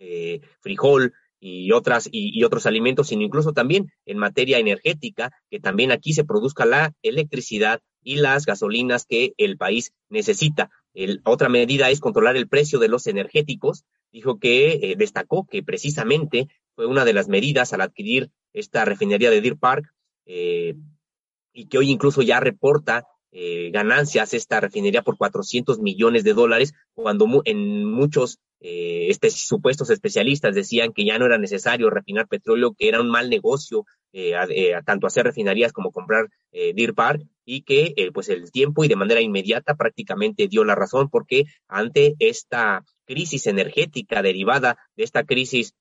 eh, 0.00 0.40
frijol 0.60 1.12
y 1.38 1.72
otras 1.72 2.08
y, 2.10 2.42
otros 2.44 2.66
alimentos, 2.66 3.08
sino 3.08 3.22
incluso 3.22 3.52
también 3.52 3.92
en 4.04 4.18
materia 4.18 4.58
energética, 4.58 5.30
que 5.50 5.60
también 5.60 5.92
aquí 5.92 6.12
se 6.12 6.24
produzca 6.24 6.66
la 6.66 6.92
electricidad 7.02 7.80
y 8.02 8.16
las 8.16 8.44
gasolinas 8.44 9.06
que 9.06 9.32
el 9.36 9.56
país 9.56 9.92
necesita. 10.08 10.70
otra 11.24 11.48
medida 11.48 11.90
es 11.90 12.00
controlar 12.00 12.36
el 12.36 12.48
precio 12.48 12.78
de 12.78 12.88
los 12.88 13.06
energéticos. 13.06 13.84
Dijo 14.12 14.38
que 14.38 14.72
eh, 14.72 14.96
destacó 14.96 15.46
que 15.46 15.62
precisamente 15.62 16.48
fue 16.74 16.86
una 16.86 17.04
de 17.04 17.12
las 17.12 17.28
medidas 17.28 17.72
al 17.72 17.82
adquirir 17.82 18.30
esta 18.52 18.84
refinería 18.84 19.30
de 19.30 19.40
Deer 19.40 19.56
Park 19.56 19.86
eh, 20.26 20.74
y 21.52 21.66
que 21.66 21.78
hoy 21.78 21.90
incluso 21.90 22.22
ya 22.22 22.40
reporta 22.40 23.06
eh, 23.32 23.70
ganancias 23.72 24.34
esta 24.34 24.60
refinería 24.60 25.02
por 25.02 25.16
400 25.16 25.78
millones 25.78 26.24
de 26.24 26.34
dólares, 26.34 26.74
cuando 26.94 27.42
en 27.44 27.84
muchos 27.84 28.40
eh, 28.60 29.06
este, 29.08 29.30
supuestos 29.30 29.90
especialistas 29.90 30.54
decían 30.54 30.92
que 30.92 31.04
ya 31.04 31.18
no 31.18 31.26
era 31.26 31.38
necesario 31.38 31.90
refinar 31.90 32.28
petróleo, 32.28 32.74
que 32.76 32.88
era 32.88 33.00
un 33.00 33.10
mal 33.10 33.30
negocio 33.30 33.84
tanto 34.84 35.06
hacer 35.06 35.24
refinerías 35.24 35.72
como 35.72 35.92
comprar 35.92 36.28
Deer 36.50 36.94
Park 36.94 37.22
y 37.44 37.62
que 37.62 37.94
pues 38.12 38.28
el 38.28 38.50
tiempo 38.50 38.82
y 38.82 38.88
de 38.88 38.96
manera 38.96 39.20
inmediata 39.20 39.76
prácticamente 39.76 40.48
dio 40.48 40.64
la 40.64 40.74
razón 40.74 41.08
porque 41.08 41.44
ante 41.68 42.16
esta 42.18 42.82
crisis 43.06 43.46
energética 43.46 44.20
derivada 44.20 44.78
de 44.96 45.04
esta 45.04 45.22
crisis 45.22 45.74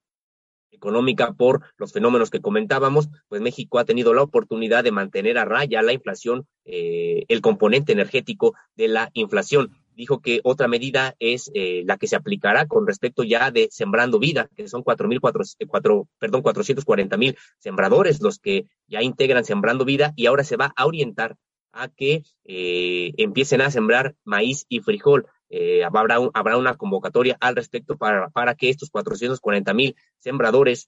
económica 0.72 1.34
por 1.34 1.62
los 1.78 1.92
fenómenos 1.92 2.30
que 2.30 2.42
comentábamos, 2.42 3.10
pues 3.28 3.42
México 3.42 3.80
ha 3.80 3.86
tenido 3.86 4.14
la 4.14 4.24
oportunidad 4.24 4.84
de 4.84 4.92
mantener 4.92 5.38
a 5.38 5.46
raya 5.46 5.82
la 5.82 5.94
inflación, 5.94 6.48
eh, 6.66 7.26
el 7.28 7.42
componente 7.42 7.92
energético 7.92 8.54
de 8.76 8.88
la 8.88 9.10
inflación. 9.14 9.72
Dijo 10.00 10.22
que 10.22 10.40
otra 10.46 10.70
medida 10.70 11.14
es 11.20 11.52
eh, 11.54 11.84
la 11.86 11.98
que 11.98 12.08
se 12.08 12.16
aplicará 12.16 12.68
con 12.68 12.88
respecto 12.88 13.26
ya 13.26 13.52
de 13.52 13.68
Sembrando 13.70 14.18
Vida, 14.18 14.48
que 14.56 14.70
son 14.70 14.82
cuatro 14.82 15.10
mil 15.10 15.20
cuatro, 15.20 16.08
perdón, 16.18 16.42
440 16.42 17.18
mil 17.18 17.38
sembradores 17.58 18.22
los 18.22 18.40
que 18.40 18.64
ya 18.88 19.02
integran 19.02 19.44
Sembrando 19.44 19.84
Vida 19.84 20.14
y 20.16 20.28
ahora 20.28 20.46
se 20.46 20.56
va 20.56 20.72
a 20.74 20.86
orientar 20.86 21.36
a 21.74 21.90
que 21.90 22.24
eh, 22.46 23.12
empiecen 23.18 23.60
a 23.60 23.72
sembrar 23.72 24.16
maíz 24.24 24.66
y 24.70 24.80
frijol 24.80 25.28
eh, 25.50 25.84
habrá, 25.84 26.18
habrá 26.34 26.56
una 26.56 26.78
convocatoria 26.78 27.36
al 27.42 27.58
respecto 27.58 27.98
para, 27.98 28.30
para 28.30 28.56
que 28.56 28.70
estos 28.70 28.90
440 28.92 29.74
mil 29.74 29.98
sembradores, 30.20 30.88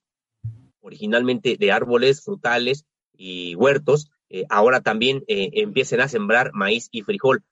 originalmente 0.79 1.57
de 1.57 1.71
árboles, 1.73 2.23
frutales 2.23 2.85
y 3.11 3.55
huertos, 3.55 4.09
eh, 4.33 4.45
ahora 4.49 4.79
también 4.79 5.25
eh, 5.27 5.49
empiecen 5.55 5.99
a 5.99 6.07
sembrar 6.07 6.51
maíz 6.53 6.87
y 6.91 7.01
frijol. 7.01 7.43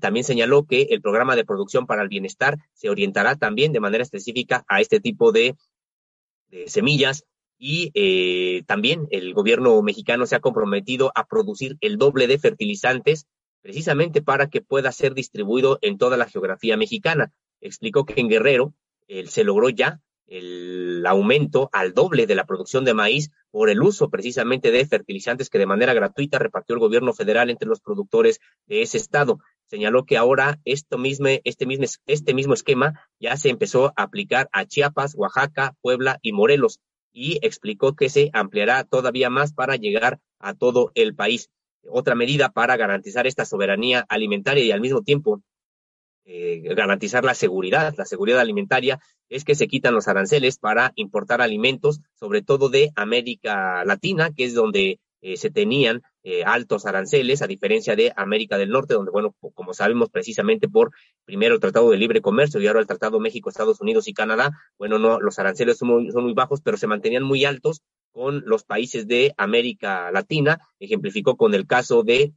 También 0.00 0.24
señaló 0.24 0.66
que 0.66 0.88
el 0.90 1.00
programa 1.00 1.36
de 1.36 1.44
producción 1.44 1.86
para 1.86 2.02
el 2.02 2.08
bienestar 2.08 2.58
se 2.74 2.90
orientará 2.90 3.36
también 3.36 3.72
de 3.72 3.80
manera 3.80 4.02
específica 4.02 4.64
a 4.68 4.80
este 4.80 5.00
tipo 5.00 5.32
de, 5.32 5.56
semillas 6.66 7.24
y 7.58 8.62
también 8.66 9.08
el 9.10 9.32
gobierno 9.34 9.80
mexicano 9.82 10.26
se 10.26 10.36
ha 10.36 10.40
comprometido 10.40 11.10
a 11.14 11.26
producir 11.26 11.76
el 11.80 11.98
doble 11.98 12.26
de 12.26 12.38
fertilizantes 12.38 13.26
precisamente 13.64 14.20
para 14.20 14.50
que 14.50 14.60
pueda 14.60 14.92
ser 14.92 15.14
distribuido 15.14 15.78
en 15.80 15.96
toda 15.96 16.18
la 16.18 16.26
geografía 16.26 16.76
mexicana. 16.76 17.32
Explicó 17.62 18.04
que 18.04 18.20
en 18.20 18.28
Guerrero 18.28 18.74
se 19.26 19.42
logró 19.42 19.70
ya 19.70 20.00
el 20.26 21.04
aumento 21.06 21.68
al 21.72 21.92
doble 21.92 22.26
de 22.26 22.34
la 22.34 22.44
producción 22.44 22.84
de 22.84 22.94
maíz 22.94 23.30
por 23.50 23.70
el 23.70 23.82
uso 23.82 24.10
precisamente 24.10 24.70
de 24.70 24.86
fertilizantes 24.86 25.48
que 25.48 25.58
de 25.58 25.66
manera 25.66 25.94
gratuita 25.94 26.38
repartió 26.38 26.74
el 26.74 26.80
gobierno 26.80 27.12
federal 27.12 27.50
entre 27.50 27.68
los 27.68 27.80
productores 27.80 28.40
de 28.66 28.82
ese 28.82 28.98
estado. 28.98 29.38
Señaló 29.74 30.04
que 30.04 30.16
ahora 30.16 30.60
esto 30.64 30.98
mismo, 30.98 31.26
este, 31.42 31.66
mismo, 31.66 31.84
este 32.06 32.32
mismo 32.32 32.54
esquema 32.54 33.08
ya 33.18 33.36
se 33.36 33.48
empezó 33.48 33.86
a 33.96 34.04
aplicar 34.04 34.48
a 34.52 34.66
Chiapas, 34.66 35.16
Oaxaca, 35.16 35.74
Puebla 35.80 36.20
y 36.22 36.30
Morelos 36.30 36.78
y 37.12 37.44
explicó 37.44 37.96
que 37.96 38.08
se 38.08 38.30
ampliará 38.34 38.84
todavía 38.84 39.30
más 39.30 39.52
para 39.52 39.74
llegar 39.74 40.20
a 40.38 40.54
todo 40.54 40.92
el 40.94 41.16
país. 41.16 41.50
Otra 41.88 42.14
medida 42.14 42.50
para 42.50 42.76
garantizar 42.76 43.26
esta 43.26 43.44
soberanía 43.44 44.06
alimentaria 44.08 44.62
y 44.62 44.70
al 44.70 44.80
mismo 44.80 45.02
tiempo 45.02 45.42
eh, 46.24 46.62
garantizar 46.76 47.24
la 47.24 47.34
seguridad, 47.34 47.92
la 47.98 48.04
seguridad 48.04 48.38
alimentaria, 48.38 49.00
es 49.28 49.42
que 49.42 49.56
se 49.56 49.66
quitan 49.66 49.92
los 49.92 50.06
aranceles 50.06 50.56
para 50.56 50.92
importar 50.94 51.42
alimentos, 51.42 52.00
sobre 52.14 52.42
todo 52.42 52.68
de 52.68 52.92
América 52.94 53.84
Latina, 53.84 54.30
que 54.30 54.44
es 54.44 54.54
donde 54.54 55.00
eh, 55.26 55.38
se 55.38 55.50
tenían 55.50 56.02
eh, 56.22 56.44
altos 56.44 56.84
aranceles, 56.84 57.40
a 57.40 57.46
diferencia 57.46 57.96
de 57.96 58.12
América 58.14 58.58
del 58.58 58.68
Norte, 58.68 58.92
donde, 58.92 59.10
bueno, 59.10 59.34
como 59.54 59.72
sabemos 59.72 60.10
precisamente 60.10 60.68
por 60.68 60.90
primero 61.24 61.54
el 61.54 61.62
Tratado 61.62 61.90
de 61.90 61.96
Libre 61.96 62.20
Comercio 62.20 62.60
y 62.60 62.66
ahora 62.66 62.80
el 62.80 62.86
Tratado 62.86 63.18
México, 63.20 63.48
Estados 63.48 63.80
Unidos 63.80 64.06
y 64.06 64.12
Canadá, 64.12 64.52
bueno, 64.76 64.98
no, 64.98 65.18
los 65.20 65.38
aranceles 65.38 65.78
son 65.78 66.12
muy, 66.12 66.34
bajos, 66.34 66.60
pero 66.60 66.76
se 66.76 66.86
mantenían 66.86 67.22
muy 67.22 67.46
altos 67.46 67.80
con 68.12 68.42
los 68.44 68.64
países 68.64 69.08
de 69.08 69.32
América 69.38 70.12
Latina, 70.12 70.58
ejemplificó 70.78 71.38
con 71.38 71.54
el 71.54 71.66
caso 71.66 72.02
de, 72.02 72.34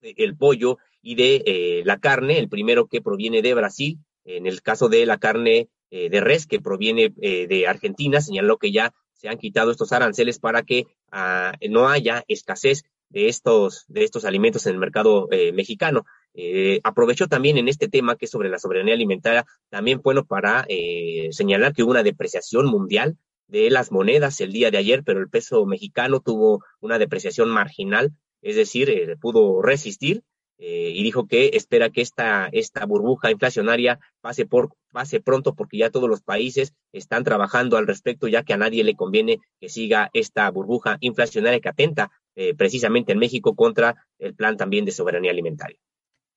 el 0.00 0.36
pollo 0.38 0.78
y 1.02 1.16
de 1.16 1.42
eh, 1.44 1.82
la 1.84 1.98
carne, 1.98 2.38
el 2.38 2.48
primero 2.48 2.86
que 2.86 3.02
proviene 3.02 3.42
de 3.42 3.52
Brasil, 3.52 3.98
en 4.24 4.46
el 4.46 4.62
caso 4.62 4.88
de 4.88 5.04
la 5.04 5.18
carne 5.18 5.68
de 5.90 6.20
res 6.20 6.46
que 6.46 6.60
proviene 6.60 7.10
de 7.14 7.66
Argentina, 7.68 8.20
señaló 8.20 8.56
que 8.56 8.72
ya 8.72 8.92
se 9.14 9.28
han 9.28 9.38
quitado 9.38 9.70
estos 9.70 9.92
aranceles 9.92 10.38
para 10.38 10.62
que 10.62 10.86
ah, 11.10 11.52
no 11.68 11.88
haya 11.88 12.24
escasez 12.28 12.84
de 13.08 13.28
estos, 13.28 13.84
de 13.88 14.04
estos 14.04 14.24
alimentos 14.24 14.66
en 14.66 14.74
el 14.74 14.78
mercado 14.80 15.28
mexicano. 15.52 16.04
aprovechó 16.82 17.28
también 17.28 17.58
en 17.58 17.68
este 17.68 17.86
tema 17.88 18.16
que 18.16 18.24
es 18.24 18.30
sobre 18.30 18.48
la 18.48 18.58
soberanía 18.58 18.94
alimentaria, 18.94 19.46
también 19.70 20.00
bueno 20.02 20.24
para 20.24 20.66
señalar 21.30 21.74
que 21.74 21.84
hubo 21.84 21.92
una 21.92 22.02
depreciación 22.02 22.66
mundial 22.66 23.16
de 23.46 23.70
las 23.70 23.92
monedas 23.92 24.40
el 24.40 24.52
día 24.52 24.70
de 24.70 24.78
ayer, 24.78 25.02
pero 25.04 25.20
el 25.20 25.28
peso 25.28 25.64
mexicano 25.66 26.20
tuvo 26.20 26.64
una 26.80 26.98
depreciación 26.98 27.50
marginal, 27.50 28.12
es 28.42 28.56
decir, 28.56 28.90
eh, 28.90 29.16
pudo 29.20 29.62
resistir 29.62 30.22
eh, 30.58 30.92
y 30.94 31.02
dijo 31.02 31.26
que 31.26 31.50
espera 31.54 31.90
que 31.90 32.00
esta, 32.00 32.48
esta 32.52 32.86
burbuja 32.86 33.30
inflacionaria 33.30 33.98
pase, 34.20 34.46
por, 34.46 34.74
pase 34.92 35.20
pronto 35.20 35.54
porque 35.54 35.78
ya 35.78 35.90
todos 35.90 36.08
los 36.08 36.22
países 36.22 36.74
están 36.92 37.24
trabajando 37.24 37.76
al 37.76 37.86
respecto, 37.86 38.28
ya 38.28 38.44
que 38.44 38.54
a 38.54 38.56
nadie 38.56 38.84
le 38.84 38.94
conviene 38.94 39.40
que 39.60 39.68
siga 39.68 40.10
esta 40.12 40.48
burbuja 40.50 40.96
inflacionaria 41.00 41.60
que 41.60 41.68
atenta 41.68 42.10
eh, 42.36 42.54
precisamente 42.54 43.12
en 43.12 43.18
México 43.18 43.54
contra 43.54 44.06
el 44.18 44.34
plan 44.34 44.56
también 44.56 44.84
de 44.84 44.92
soberanía 44.92 45.30
alimentaria. 45.30 45.78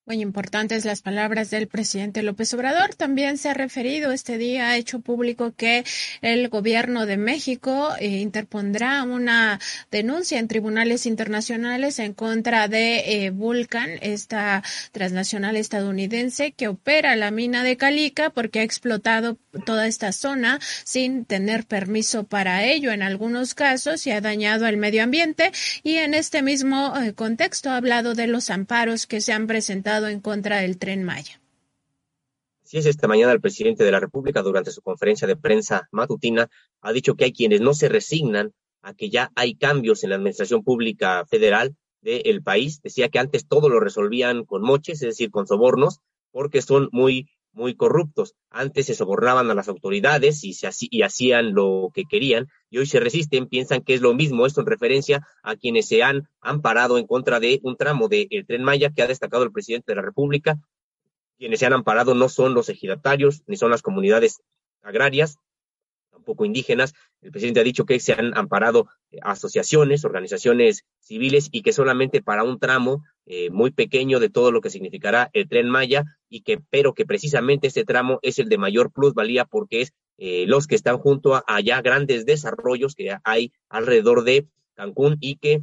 Muy 0.08 0.22
importantes 0.22 0.86
las 0.86 1.02
palabras 1.02 1.50
del 1.50 1.68
presidente 1.68 2.24
López 2.24 2.54
Obrador. 2.54 2.96
También 2.96 3.38
se 3.38 3.50
ha 3.50 3.54
referido 3.54 4.14
este 4.14 4.38
día, 4.38 4.70
ha 4.70 4.78
hecho 4.78 5.02
público 5.02 5.54
que 5.54 5.84
el 6.22 6.48
gobierno 6.48 7.06
de 7.06 7.18
México 7.18 7.90
eh, 8.00 8.20
interpondrá 8.20 9.04
una 9.04 9.60
denuncia 9.92 10.40
en 10.40 10.48
tribunales 10.48 11.06
internacionales 11.08 12.00
en 12.00 12.14
contra 12.14 12.70
de 12.70 13.26
eh, 13.26 13.32
Vulcan, 13.32 13.90
esta 14.00 14.64
transnacional 14.94 15.58
estadounidense 15.58 16.54
que 16.54 16.70
opera 16.70 17.18
la 17.18 17.30
mina 17.30 17.66
de 17.66 17.76
Calica 17.76 18.30
porque 18.30 18.62
ha 18.62 18.64
explotado 18.64 19.38
toda 19.66 19.88
esta 19.88 20.14
zona 20.14 20.62
sin 20.86 21.26
tener 21.26 21.66
permiso 21.66 22.24
para 22.24 22.64
ello 22.64 22.94
en 22.94 23.02
algunos 23.02 23.54
casos 23.54 24.08
y 24.08 24.12
ha 24.12 24.22
dañado 24.22 24.68
el 24.68 24.78
medio 24.78 25.04
ambiente. 25.04 25.52
Y 25.84 25.96
en 25.96 26.14
este 26.14 26.42
mismo 26.44 26.94
eh, 26.98 27.12
contexto 27.12 27.72
ha 27.72 27.76
hablado 27.76 28.14
de 28.14 28.28
los 28.28 28.50
amparos 28.50 29.06
que 29.06 29.20
se 29.20 29.34
han 29.34 29.48
presentado 29.48 29.97
en 30.06 30.20
contra 30.20 30.58
del 30.58 30.78
tren 30.78 31.04
Maya. 31.04 31.42
Así 32.64 32.78
es, 32.78 32.86
esta 32.86 33.08
mañana 33.08 33.32
el 33.32 33.42
presidente 33.42 33.84
de 33.84 33.92
la 33.92 34.00
República, 34.00 34.44
durante 34.44 34.72
su 34.72 34.82
conferencia 34.82 35.28
de 35.28 35.38
prensa 35.38 35.88
matutina, 35.92 36.50
ha 36.82 36.92
dicho 36.92 37.16
que 37.16 37.24
hay 37.24 37.34
quienes 37.34 37.62
no 37.62 37.74
se 37.74 37.90
resignan 37.90 38.54
a 38.82 38.94
que 38.94 39.10
ya 39.10 39.32
hay 39.36 39.56
cambios 39.56 40.04
en 40.04 40.12
la 40.12 40.18
administración 40.18 40.64
pública 40.64 41.26
federal 41.26 41.76
del 42.02 42.44
país. 42.44 42.82
Decía 42.82 43.10
que 43.10 43.20
antes 43.20 43.48
todo 43.48 43.70
lo 43.70 43.80
resolvían 43.80 44.46
con 44.46 44.62
moches, 44.62 45.02
es 45.02 45.08
decir, 45.08 45.32
con 45.32 45.48
sobornos, 45.48 46.02
porque 46.32 46.62
son 46.62 46.90
muy 46.92 47.30
muy 47.58 47.76
corruptos. 47.76 48.36
Antes 48.50 48.86
se 48.86 48.94
sobornaban 48.94 49.50
a 49.50 49.56
las 49.56 49.68
autoridades 49.68 50.44
y, 50.44 50.54
se, 50.54 50.70
y 50.80 51.02
hacían 51.02 51.54
lo 51.54 51.90
que 51.94 52.06
querían 52.06 52.48
y 52.70 52.78
hoy 52.78 52.86
se 52.86 53.00
resisten, 53.00 53.48
piensan 53.48 53.82
que 53.82 53.96
es 53.96 54.02
lo 54.02 54.14
mismo. 54.14 54.46
Esto 54.46 54.62
en 54.62 54.68
referencia 54.68 55.28
a 55.44 55.56
quienes 55.56 55.88
se 55.88 56.04
han 56.04 56.30
amparado 56.40 56.98
en 56.98 57.08
contra 57.08 57.40
de 57.40 57.60
un 57.64 57.76
tramo 57.76 58.08
del 58.08 58.46
tren 58.48 58.64
Maya 58.64 58.92
que 58.96 59.02
ha 59.02 59.08
destacado 59.08 59.44
el 59.44 59.52
presidente 59.52 59.92
de 59.92 59.96
la 59.96 60.04
República. 60.04 60.58
Quienes 61.38 61.60
se 61.60 61.66
han 61.66 61.74
amparado 61.74 62.16
no 62.16 62.30
son 62.30 62.54
los 62.54 62.70
ejidatarios 62.70 63.44
ni 63.48 63.58
son 63.58 63.72
las 63.72 63.82
comunidades 63.82 64.42
agrarias, 64.82 65.38
tampoco 66.12 66.46
indígenas. 66.46 66.94
El 67.22 67.32
presidente 67.32 67.60
ha 67.60 67.64
dicho 67.64 67.86
que 67.86 68.00
se 68.00 68.14
han 68.14 68.38
amparado 68.38 68.88
eh, 69.12 69.18
asociaciones, 69.22 70.06
organizaciones 70.06 70.86
civiles 71.00 71.50
y 71.52 71.64
que 71.64 71.74
solamente 71.74 72.22
para 72.22 72.44
un 72.44 72.60
tramo 72.60 73.04
eh, 73.28 73.50
muy 73.50 73.72
pequeño 73.72 74.20
de 74.20 74.30
todo 74.30 74.52
lo 74.52 74.62
que 74.62 74.70
significará 74.70 75.30
el 75.34 75.48
tren 75.48 75.70
Maya 75.70 76.06
y 76.30 76.42
que 76.42 76.60
pero 76.70 76.94
que 76.94 77.06
precisamente 77.06 77.68
este 77.68 77.86
tramo 77.86 78.20
es 78.22 78.40
el 78.40 78.50
de 78.50 78.58
mayor 78.58 78.92
plusvalía 78.92 79.46
porque 79.46 79.82
es 79.82 79.94
eh, 80.18 80.46
los 80.48 80.66
que 80.66 80.76
están 80.76 80.98
junto 80.98 81.36
a 81.36 81.44
allá 81.46 81.82
grandes 81.82 82.26
desarrollos 82.26 82.96
que 82.96 83.16
hay 83.24 83.52
alrededor 83.70 84.24
de 84.24 84.48
Cancún 84.76 85.18
y 85.20 85.36
que 85.38 85.62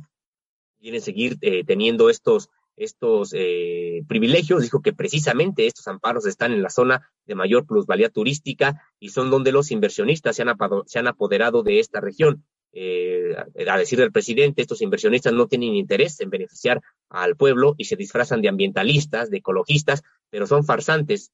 quieren 0.79 1.01
seguir 1.01 1.39
teniendo 1.67 2.11
estos 2.11 2.51
estos 2.77 3.33
eh, 3.35 4.03
privilegios, 4.09 4.63
dijo 4.63 4.83
que 4.83 4.93
precisamente 4.93 5.67
estos 5.67 5.87
amparos 5.87 6.27
están 6.27 6.53
en 6.53 6.63
la 6.63 6.71
zona 6.71 7.09
de 7.27 7.35
mayor 7.35 7.67
plusvalía 7.67 8.09
turística 8.09 8.83
y 8.99 9.11
son 9.11 9.31
donde 9.31 9.53
los 9.53 9.71
inversionistas 9.71 10.37
se 10.37 10.43
han, 10.43 10.57
se 10.87 10.99
han 10.99 11.07
apoderado 11.07 11.63
de 11.63 11.79
esta 11.79 12.01
región. 12.01 12.45
Eh, 12.77 13.37
a 13.69 13.79
decir 13.79 13.99
del 13.99 14.13
presidente, 14.13 14.63
estos 14.63 14.83
inversionistas 14.83 15.33
no 15.33 15.47
tienen 15.47 15.75
interés 15.75 16.21
en 16.21 16.31
beneficiar 16.31 16.81
al 17.09 17.37
pueblo 17.37 17.75
y 17.79 17.85
se 17.85 17.97
disfrazan 17.97 18.43
de 18.43 18.49
ambientalistas, 18.49 19.31
de 19.31 19.39
ecologistas, 19.39 20.03
pero 20.31 20.47
son 20.47 20.65
farsantes 20.65 21.31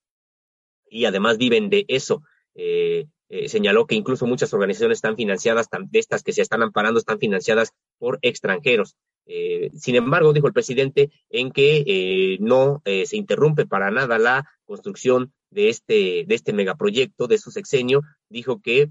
y 0.88 1.06
además 1.06 1.38
viven 1.38 1.70
de 1.70 1.86
eso. 1.88 2.22
Eh, 2.54 3.06
señaló 3.46 3.86
que 3.86 3.94
incluso 3.94 4.26
muchas 4.26 4.52
organizaciones 4.52 4.98
están 4.98 5.16
financiadas, 5.16 5.68
de 5.70 5.98
estas 5.98 6.22
que 6.22 6.32
se 6.32 6.42
están 6.42 6.62
amparando, 6.62 6.98
están 6.98 7.18
financiadas 7.18 7.72
por 7.98 8.18
extranjeros. 8.22 8.96
Eh, 9.32 9.70
sin 9.78 9.94
embargo, 9.94 10.32
dijo 10.32 10.48
el 10.48 10.52
presidente 10.52 11.10
en 11.28 11.52
que 11.52 11.84
eh, 11.86 12.38
no 12.40 12.82
eh, 12.84 13.06
se 13.06 13.16
interrumpe 13.16 13.64
para 13.64 13.92
nada 13.92 14.18
la 14.18 14.50
construcción 14.64 15.32
de 15.50 15.68
este, 15.68 16.24
de 16.26 16.34
este 16.34 16.52
megaproyecto, 16.52 17.28
de 17.28 17.38
su 17.38 17.52
sexenio. 17.52 18.02
Dijo 18.28 18.60
que 18.60 18.90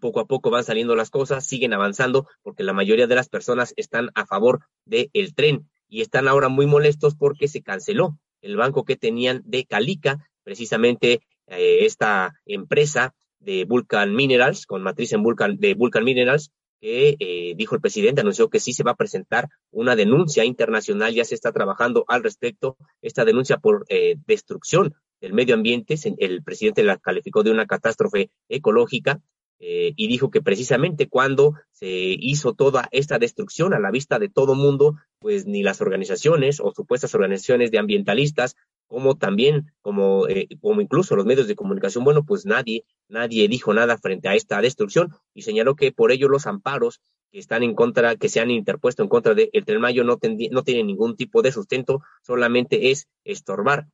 poco 0.00 0.20
a 0.20 0.26
poco 0.26 0.50
van 0.50 0.64
saliendo 0.64 0.96
las 0.96 1.10
cosas, 1.10 1.44
siguen 1.46 1.74
avanzando, 1.74 2.26
porque 2.42 2.62
la 2.62 2.72
mayoría 2.72 3.06
de 3.06 3.14
las 3.14 3.28
personas 3.28 3.74
están 3.76 4.10
a 4.14 4.26
favor 4.26 4.60
del 4.84 5.34
tren 5.34 5.68
y 5.88 6.00
están 6.00 6.28
ahora 6.28 6.48
muy 6.48 6.66
molestos 6.66 7.14
porque 7.14 7.48
se 7.48 7.62
canceló 7.62 8.18
el 8.40 8.56
banco 8.56 8.84
que 8.84 8.96
tenían 8.96 9.42
de 9.44 9.64
Calica, 9.66 10.28
precisamente 10.44 11.20
esta 11.46 12.34
empresa 12.46 13.14
de 13.42 13.64
Vulcan 13.64 14.14
Minerals, 14.14 14.66
con 14.66 14.82
matriz 14.82 15.12
en 15.12 15.22
Vulcan, 15.22 15.58
de 15.58 15.74
Vulcan 15.74 16.04
Minerals, 16.04 16.50
que 16.80 17.16
eh, 17.20 17.54
dijo 17.56 17.76
el 17.76 17.80
presidente, 17.80 18.22
anunció 18.22 18.50
que 18.50 18.58
sí 18.58 18.72
se 18.72 18.82
va 18.82 18.92
a 18.92 18.96
presentar 18.96 19.48
una 19.70 19.94
denuncia 19.94 20.44
internacional, 20.44 21.14
ya 21.14 21.24
se 21.24 21.34
está 21.34 21.52
trabajando 21.52 22.04
al 22.08 22.24
respecto, 22.24 22.76
esta 23.02 23.24
denuncia 23.24 23.58
por 23.58 23.84
eh, 23.88 24.16
destrucción 24.26 24.94
del 25.20 25.32
medio 25.32 25.54
ambiente, 25.54 25.94
el 26.18 26.42
presidente 26.42 26.82
la 26.82 26.98
calificó 26.98 27.44
de 27.44 27.52
una 27.52 27.66
catástrofe 27.66 28.30
ecológica 28.48 29.20
eh, 29.58 29.92
y 29.96 30.08
dijo 30.08 30.30
que 30.30 30.42
precisamente 30.42 31.08
cuando 31.08 31.54
se 31.70 31.88
hizo 31.88 32.52
toda 32.52 32.88
esta 32.90 33.18
destrucción 33.18 33.74
a 33.74 33.78
la 33.78 33.90
vista 33.90 34.18
de 34.18 34.28
todo 34.28 34.54
mundo, 34.54 34.96
pues 35.18 35.46
ni 35.46 35.62
las 35.62 35.80
organizaciones 35.80 36.60
o 36.60 36.72
supuestas 36.72 37.14
organizaciones 37.14 37.70
de 37.70 37.78
ambientalistas 37.78 38.56
como 38.88 39.16
también, 39.16 39.72
como, 39.80 40.28
eh, 40.28 40.48
como 40.60 40.80
incluso 40.80 41.16
los 41.16 41.24
medios 41.24 41.48
de 41.48 41.54
comunicación, 41.54 42.04
bueno, 42.04 42.24
pues 42.24 42.44
nadie, 42.44 42.84
nadie 43.08 43.48
dijo 43.48 43.72
nada 43.72 43.96
frente 43.96 44.28
a 44.28 44.34
esta 44.34 44.60
destrucción 44.60 45.14
y 45.32 45.42
señaló 45.42 45.76
que 45.76 45.92
por 45.92 46.12
ello 46.12 46.28
los 46.28 46.46
amparos 46.46 47.00
que 47.30 47.38
están 47.38 47.62
en 47.62 47.74
contra, 47.74 48.16
que 48.16 48.28
se 48.28 48.40
han 48.40 48.50
interpuesto 48.50 49.02
en 49.02 49.08
contra 49.08 49.34
de 49.34 49.48
Tren 49.64 49.80
Mayo 49.80 50.04
no, 50.04 50.18
no 50.50 50.62
tienen 50.62 50.86
ningún 50.86 51.16
tipo 51.16 51.40
de 51.40 51.52
sustento, 51.52 52.02
solamente 52.20 52.90
es 52.90 53.08
estorbar 53.24 53.86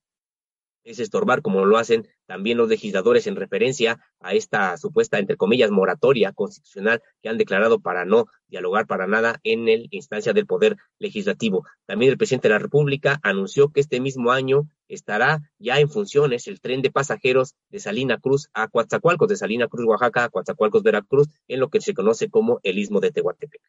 es 0.89 1.01
estorbar, 1.01 1.43
como 1.43 1.67
lo 1.67 1.77
hacen 1.77 2.09
también 2.27 2.57
los 2.57 2.69
legisladores 2.69 3.27
en 3.27 3.37
referencia 3.37 4.01
a 4.21 4.33
esta 4.33 4.77
supuesta, 4.79 5.19
entre 5.19 5.37
comillas, 5.37 5.71
moratoria 5.71 6.33
constitucional 6.33 7.03
que 7.23 7.29
han 7.29 7.37
declarado 7.37 7.81
para 7.81 8.07
no 8.07 8.27
dialogar 8.49 8.87
para 8.87 9.07
nada 9.07 9.39
en 9.45 9.67
la 9.67 9.87
instancia 9.91 10.33
del 10.33 10.47
Poder 10.47 10.77
Legislativo. 10.99 11.67
También 11.85 12.11
el 12.11 12.17
presidente 12.17 12.49
de 12.49 12.55
la 12.55 12.59
República 12.59 13.21
anunció 13.23 13.71
que 13.71 13.81
este 13.81 14.01
mismo 14.01 14.33
año 14.33 14.67
estará 14.89 15.43
ya 15.59 15.79
en 15.79 15.91
funciones 15.91 16.47
el 16.47 16.61
tren 16.61 16.81
de 16.81 16.91
pasajeros 16.91 17.55
de 17.69 17.81
Salina 17.81 18.19
Cruz 18.19 18.49
a 18.55 18.69
Coatzacoalcos, 18.69 19.29
de 19.29 19.37
Salina 19.37 19.69
Cruz, 19.69 19.85
Oaxaca, 19.87 20.25
a 20.25 20.29
Coatzacoalcos, 20.31 20.83
Veracruz, 20.83 21.29
en 21.49 21.61
lo 21.61 21.69
que 21.69 21.83
se 21.83 21.93
conoce 21.93 22.31
como 22.31 22.61
el 22.63 22.79
Istmo 22.79 23.01
de 23.01 23.11
Tehuantepec. 23.11 23.61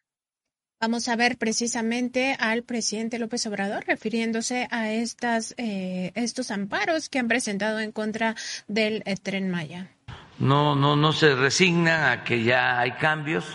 Vamos 0.82 1.10
a 1.10 1.18
ver 1.18 1.38
precisamente 1.38 2.38
al 2.40 2.64
presidente 2.64 3.20
López 3.20 3.46
Obrador 3.48 3.84
refiriéndose 3.86 4.66
a 4.72 4.90
estas, 4.90 5.54
eh, 5.58 6.14
estos 6.16 6.52
amparos 6.52 7.10
que 7.10 7.20
han 7.20 7.28
presentado 7.28 7.82
en 7.82 7.92
contra 7.92 8.36
del 8.70 9.04
eh, 9.06 9.18
tren 9.18 9.50
Maya. 9.50 9.92
No, 10.38 10.76
no, 10.76 10.96
no 10.96 11.12
se 11.12 11.36
resignan 11.36 12.10
a 12.10 12.24
que 12.24 12.46
ya 12.46 12.80
hay 12.80 12.94
cambios. 12.94 13.46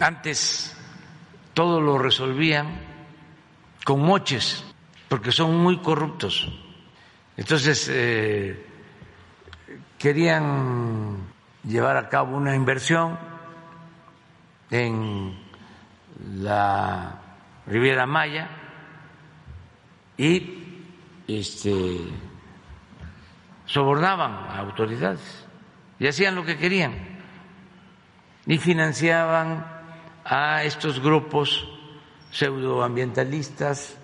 Antes 0.00 0.76
todo 1.54 1.80
lo 1.80 1.96
resolvían 1.96 2.66
con 3.84 4.00
moches, 4.00 4.64
porque 5.08 5.30
son 5.30 5.58
muy 5.58 5.78
corruptos. 5.78 6.52
Entonces 7.36 7.88
eh, 7.88 8.66
querían 9.96 11.18
llevar 11.62 11.96
a 11.96 12.08
cabo 12.08 12.36
una 12.36 12.56
inversión 12.56 13.16
en 14.72 15.47
la 16.24 17.20
Riviera 17.66 18.06
Maya 18.06 18.48
y 20.16 20.58
este, 21.28 21.98
sobornaban 23.66 24.32
a 24.32 24.58
autoridades 24.58 25.46
y 25.98 26.06
hacían 26.06 26.34
lo 26.34 26.44
que 26.44 26.56
querían 26.56 26.94
y 28.46 28.58
financiaban 28.58 29.64
a 30.24 30.62
estos 30.64 31.00
grupos 31.00 31.68
pseudoambientalistas 32.30 33.96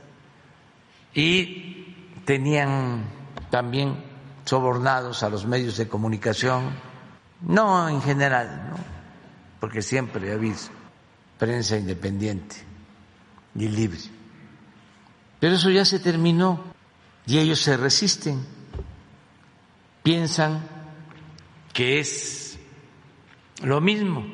y 1.15 2.21
tenían 2.25 3.05
también 3.51 3.97
sobornados 4.45 5.23
a 5.23 5.31
los 5.31 5.47
medios 5.47 5.77
de 5.77 5.89
comunicación, 5.89 6.71
no 7.41 7.89
en 7.89 8.03
general, 8.03 8.69
¿no? 8.71 8.77
porque 9.61 9.81
siempre 9.81 10.31
ha 10.31 10.35
habido 10.35 10.57
prensa 11.39 11.77
independiente 11.77 12.57
y 13.55 13.69
libre. 13.69 13.99
Pero 15.41 15.55
eso 15.57 15.71
ya 15.71 15.85
se 15.85 15.99
terminó 15.99 16.65
y 17.27 17.39
ellos 17.39 17.61
se 17.61 17.77
resisten, 17.77 18.45
piensan 20.03 20.67
que 21.73 22.01
es 22.01 22.59
lo 23.63 23.81
mismo. 23.81 24.25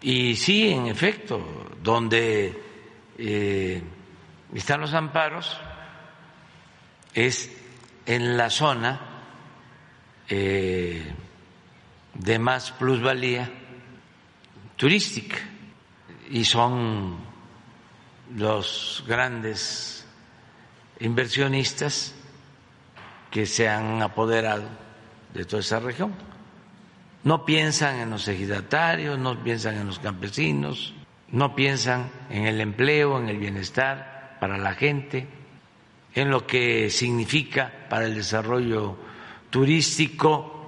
Y 0.00 0.36
sí, 0.36 0.70
en 0.70 0.86
efecto, 0.86 1.70
donde 1.82 2.60
eh, 3.18 3.82
están 4.54 4.80
los 4.80 4.94
amparos 4.94 5.56
es 7.14 7.50
en 8.06 8.36
la 8.36 8.50
zona 8.50 9.00
eh, 10.28 11.12
de 12.14 12.38
más 12.38 12.72
plusvalía 12.72 13.50
turística 14.76 15.36
y 16.30 16.44
son 16.44 17.16
los 18.36 19.04
grandes 19.06 20.06
inversionistas 21.00 22.14
que 23.30 23.46
se 23.46 23.68
han 23.68 24.02
apoderado 24.02 24.64
de 25.34 25.44
toda 25.44 25.60
esa 25.60 25.80
región. 25.80 26.12
No 27.24 27.44
piensan 27.44 28.00
en 28.00 28.10
los 28.10 28.26
ejidatarios, 28.28 29.18
no 29.18 29.42
piensan 29.42 29.76
en 29.76 29.86
los 29.86 29.98
campesinos, 29.98 30.94
no 31.28 31.54
piensan 31.54 32.10
en 32.30 32.46
el 32.46 32.60
empleo, 32.60 33.18
en 33.18 33.28
el 33.28 33.38
bienestar 33.38 34.36
para 34.40 34.58
la 34.58 34.74
gente, 34.74 35.28
en 36.14 36.30
lo 36.30 36.46
que 36.46 36.90
significa 36.90 37.72
para 37.88 38.06
el 38.06 38.14
desarrollo 38.14 38.96
turístico 39.50 40.66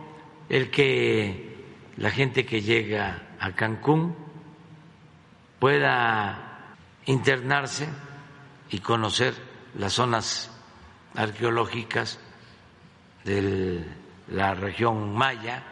el 0.48 0.70
que 0.70 1.54
la 1.96 2.10
gente 2.10 2.44
que 2.44 2.62
llega 2.62 3.22
a 3.38 3.52
Cancún 3.52 4.23
pueda 5.64 6.68
internarse 7.06 7.88
y 8.68 8.80
conocer 8.80 9.32
las 9.78 9.94
zonas 9.94 10.50
arqueológicas 11.14 12.18
de 13.24 13.82
la 14.28 14.52
región 14.52 15.14
maya 15.14 15.62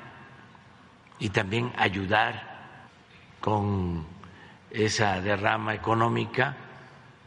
y 1.18 1.28
también 1.28 1.70
ayudar 1.76 2.88
con 3.42 4.06
esa 4.70 5.20
derrama 5.20 5.74
económica 5.74 6.56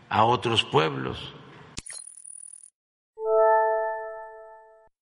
a 0.10 0.24
otros 0.24 0.64
pueblos. 0.64 1.36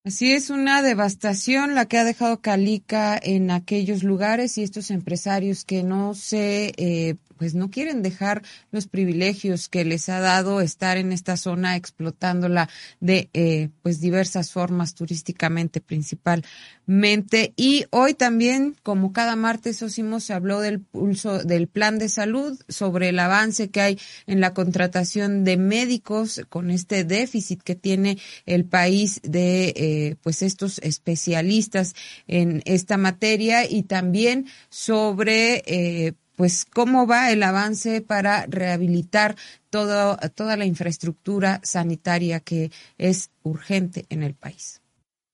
Así 0.06 0.34
es 0.34 0.49
una 0.49 0.82
devastación 0.82 1.76
la 1.76 1.86
que 1.86 1.97
ha 1.97 2.04
dejado 2.04 2.41
Calica 2.41 3.17
en 3.23 3.52
aquellos 3.52 4.04
lugares 4.04 4.58
y 4.58 4.63
estos 4.63 4.91
empresarios 4.91 5.63
que 5.63 5.82
no 5.82 6.13
se 6.13 6.73
eh, 6.76 7.15
pues 7.43 7.56
no 7.56 7.69
quieren 7.69 8.01
dejar 8.01 8.41
los 8.71 8.88
privilegios 8.88 9.67
que 9.67 9.86
les 9.86 10.10
ha 10.10 10.19
dado 10.19 10.62
estar 10.62 10.97
en 10.97 11.12
esta 11.12 11.36
zona 11.38 11.75
explotándola 11.75 12.69
de 12.99 13.29
eh, 13.34 13.69
pues 13.82 13.99
diversas 13.99 14.51
formas 14.51 14.95
turísticamente 14.95 15.82
principalmente. 15.82 17.53
Y 17.56 17.86
hoy 17.91 18.13
también 18.13 18.75
como 18.82 19.13
cada 19.13 19.36
martes 19.36 19.84
Osimo 19.84 20.19
se 20.19 20.34
habló 20.34 20.62
del 20.62 20.79
pulso 20.79 21.43
del 21.43 21.67
plan 21.67 21.99
de 21.99 22.10
salud 22.10 22.58
sobre 22.69 23.10
el 23.10 23.19
avance 23.19 23.69
que 23.69 23.82
hay 23.82 23.99
en 24.25 24.39
la 24.39 24.53
contratación 24.53 25.43
de 25.43 25.58
médicos 25.58 26.41
con 26.49 26.71
este 26.71 27.03
déficit 27.03 27.62
que 27.62 27.75
tiene 27.75 28.17
el 28.45 28.65
país 28.65 29.19
de 29.21 29.73
eh, 29.75 30.15
pues 30.23 30.41
estos 30.41 30.79
especialistas 30.79 31.93
en 32.25 32.62
esta 32.65 32.97
materia 32.97 33.69
y 33.69 33.84
también 33.84 34.47
sobre 34.69 35.62
eh, 35.67 36.13
pues 36.36 36.65
cómo 36.65 37.08
va 37.08 37.32
el 37.32 37.43
avance 37.43 38.02
para 38.02 38.46
rehabilitar 38.48 39.36
todo, 39.69 40.17
toda 40.36 40.58
la 40.58 40.65
infraestructura 40.65 41.60
sanitaria 41.63 42.39
que 42.39 42.72
es 42.98 43.32
urgente 43.43 44.06
en 44.10 44.24
el 44.24 44.34
país. 44.34 44.82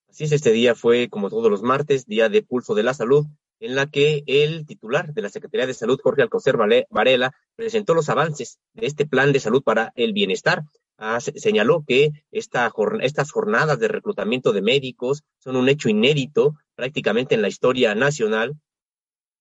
Así 0.09 0.25
es, 0.25 0.31
este 0.31 0.51
día 0.51 0.75
fue, 0.75 1.09
como 1.09 1.29
todos 1.29 1.49
los 1.49 1.61
martes, 1.61 2.05
día 2.05 2.29
de 2.29 2.41
pulso 2.41 2.75
de 2.75 2.83
la 2.83 2.93
salud, 2.93 3.25
en 3.59 3.75
la 3.75 3.87
que 3.87 4.23
el 4.25 4.65
titular 4.65 5.13
de 5.13 5.21
la 5.21 5.29
Secretaría 5.29 5.67
de 5.67 5.73
Salud, 5.73 5.99
Jorge 6.01 6.21
Alcocer 6.21 6.57
Varela, 6.89 7.33
presentó 7.55 7.93
los 7.93 8.09
avances 8.09 8.59
de 8.73 8.87
este 8.87 9.05
plan 9.05 9.33
de 9.33 9.39
salud 9.39 9.63
para 9.63 9.91
el 9.95 10.13
bienestar. 10.13 10.63
Ah, 10.97 11.19
señaló 11.19 11.83
que 11.87 12.11
esta, 12.31 12.71
estas 13.01 13.31
jornadas 13.31 13.79
de 13.79 13.87
reclutamiento 13.87 14.51
de 14.51 14.61
médicos 14.61 15.23
son 15.37 15.55
un 15.55 15.69
hecho 15.69 15.89
inédito 15.89 16.55
prácticamente 16.75 17.35
en 17.35 17.41
la 17.41 17.47
historia 17.47 17.95
nacional. 17.95 18.57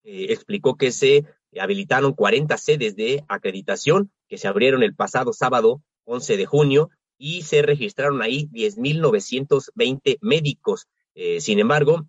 Eh, 0.04 0.26
explicó 0.30 0.76
que 0.76 0.92
se 0.92 1.24
habilitaron 1.60 2.12
40 2.12 2.56
sedes 2.58 2.96
de 2.96 3.24
acreditación 3.28 4.10
que 4.28 4.38
se 4.38 4.48
abrieron 4.48 4.82
el 4.82 4.94
pasado 4.94 5.32
sábado 5.32 5.82
11 6.04 6.36
de 6.36 6.46
junio 6.46 6.90
y 7.16 7.42
se 7.42 7.62
registraron 7.62 8.22
ahí 8.22 8.48
10.920 8.52 10.18
médicos. 10.20 10.88
Eh, 11.14 11.40
sin 11.40 11.58
embargo, 11.58 12.06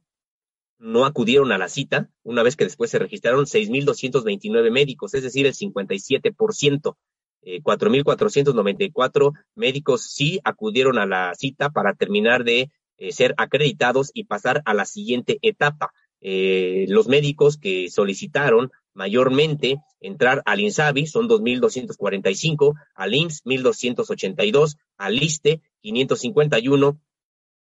no 0.80 1.06
acudieron 1.06 1.52
a 1.52 1.58
la 1.58 1.68
cita, 1.68 2.10
una 2.24 2.42
vez 2.42 2.56
que 2.56 2.64
después 2.64 2.90
se 2.90 3.00
registraron 3.00 3.46
6.229 3.46 4.72
médicos, 4.72 5.14
es 5.14 5.24
decir, 5.24 5.46
el 5.46 5.54
57%. 5.54 6.96
Eh, 7.42 7.62
4.494 7.62 9.34
médicos 9.56 10.04
sí 10.12 10.40
acudieron 10.44 10.98
a 10.98 11.06
la 11.06 11.34
cita 11.36 11.70
para 11.70 11.94
terminar 11.94 12.44
de 12.44 12.70
eh, 12.98 13.12
ser 13.14 13.34
acreditados 13.38 14.12
y 14.14 14.26
pasar 14.26 14.62
a 14.66 14.74
la 14.74 14.86
siguiente 14.86 15.40
etapa. 15.42 15.94
Eh, 16.22 16.86
los 16.90 17.08
médicos 17.08 17.58
que 17.58 17.90
solicitaron 17.90 18.72
mayormente 18.94 19.78
entrar 20.00 20.42
al 20.46 20.60
INSABI 20.60 21.08
son 21.08 21.28
2.245, 21.28 22.74
al 22.96 23.14
IMSS 23.14 23.44
1.282, 23.44 24.78
al 24.98 25.22
ISTE 25.22 25.62
551 25.82 27.00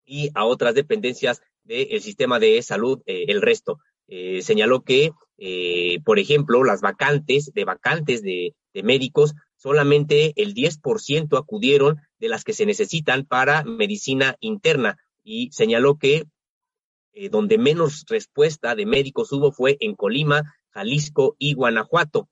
y 0.06 0.30
a 0.34 0.46
otras 0.46 0.76
dependencias 0.76 1.42
del 1.64 2.02
sistema 2.02 2.40
de 2.40 2.62
salud 2.62 3.02
eh, 3.06 3.26
el 3.28 3.42
resto. 3.42 3.80
Eh, 4.08 4.42
señaló 4.42 4.82
que, 4.82 5.12
eh, 5.38 6.00
por 6.04 6.20
ejemplo, 6.20 6.64
las 6.64 6.82
vacantes 6.82 7.52
de 7.54 7.64
vacantes 7.66 8.22
de, 8.22 8.54
médicos, 8.84 9.36
solamente 9.56 10.34
el 10.36 10.56
10% 10.56 11.38
acudieron 11.38 12.02
de 12.18 12.28
las 12.28 12.44
que 12.44 12.54
se 12.54 12.66
necesitan 12.66 13.24
para 13.24 13.64
medicina 13.64 14.36
interna 14.40 14.98
y 15.24 15.52
señaló 15.52 16.00
que 16.00 16.26
donde 17.30 17.60
menos 17.60 18.04
respuesta 18.10 18.74
de 18.74 18.88
médicos 18.88 19.32
hubo 19.32 19.52
fue 19.52 19.78
en 19.80 19.94
Colima, 19.94 20.42
Jalisco 20.74 21.36
y 21.40 21.54
Guanajuato, 21.54 22.30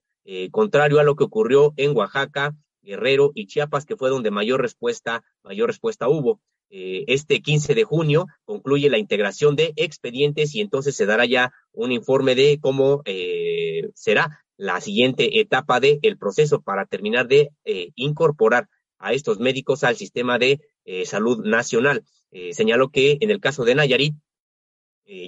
contrario 0.52 1.00
a 1.00 1.04
lo 1.04 1.16
que 1.16 1.24
ocurrió 1.24 1.74
en 1.78 1.96
Oaxaca, 1.96 2.56
Guerrero 2.82 3.32
y 3.36 3.48
Chiapas, 3.48 3.86
que 3.86 3.96
fue 3.96 4.10
donde 4.10 4.32
mayor 4.32 4.62
respuesta, 4.62 5.24
mayor 5.44 5.68
respuesta 5.68 6.08
hubo. 6.10 6.40
Eh, 6.74 7.04
este 7.08 7.42
15 7.42 7.76
de 7.76 7.84
junio 7.84 8.28
concluye 8.46 8.90
la 8.90 8.98
integración 8.98 9.58
de 9.58 9.74
expedientes 9.76 10.56
y 10.56 10.62
entonces 10.62 10.96
se 10.96 11.06
dará 11.06 11.26
ya 11.26 11.52
un 11.74 11.92
informe 11.92 12.34
de 12.34 12.60
cómo 12.62 13.02
eh, 13.04 13.90
será 13.94 14.46
la 14.56 14.80
siguiente 14.80 15.42
etapa 15.42 15.82
del 15.82 16.18
proceso 16.18 16.62
para 16.62 16.86
terminar 16.86 17.28
de 17.28 17.50
eh, 17.66 17.92
incorporar 17.96 18.70
a 19.00 19.12
estos 19.12 19.38
médicos 19.40 19.84
al 19.84 19.98
sistema 19.98 20.38
de 20.38 20.62
salud 21.06 21.44
nacional. 21.44 22.04
señaló 22.52 22.90
que 22.90 23.18
en 23.20 23.32
el 23.32 23.40
caso 23.40 23.66
de 23.66 23.76
Nayarit 23.76 24.16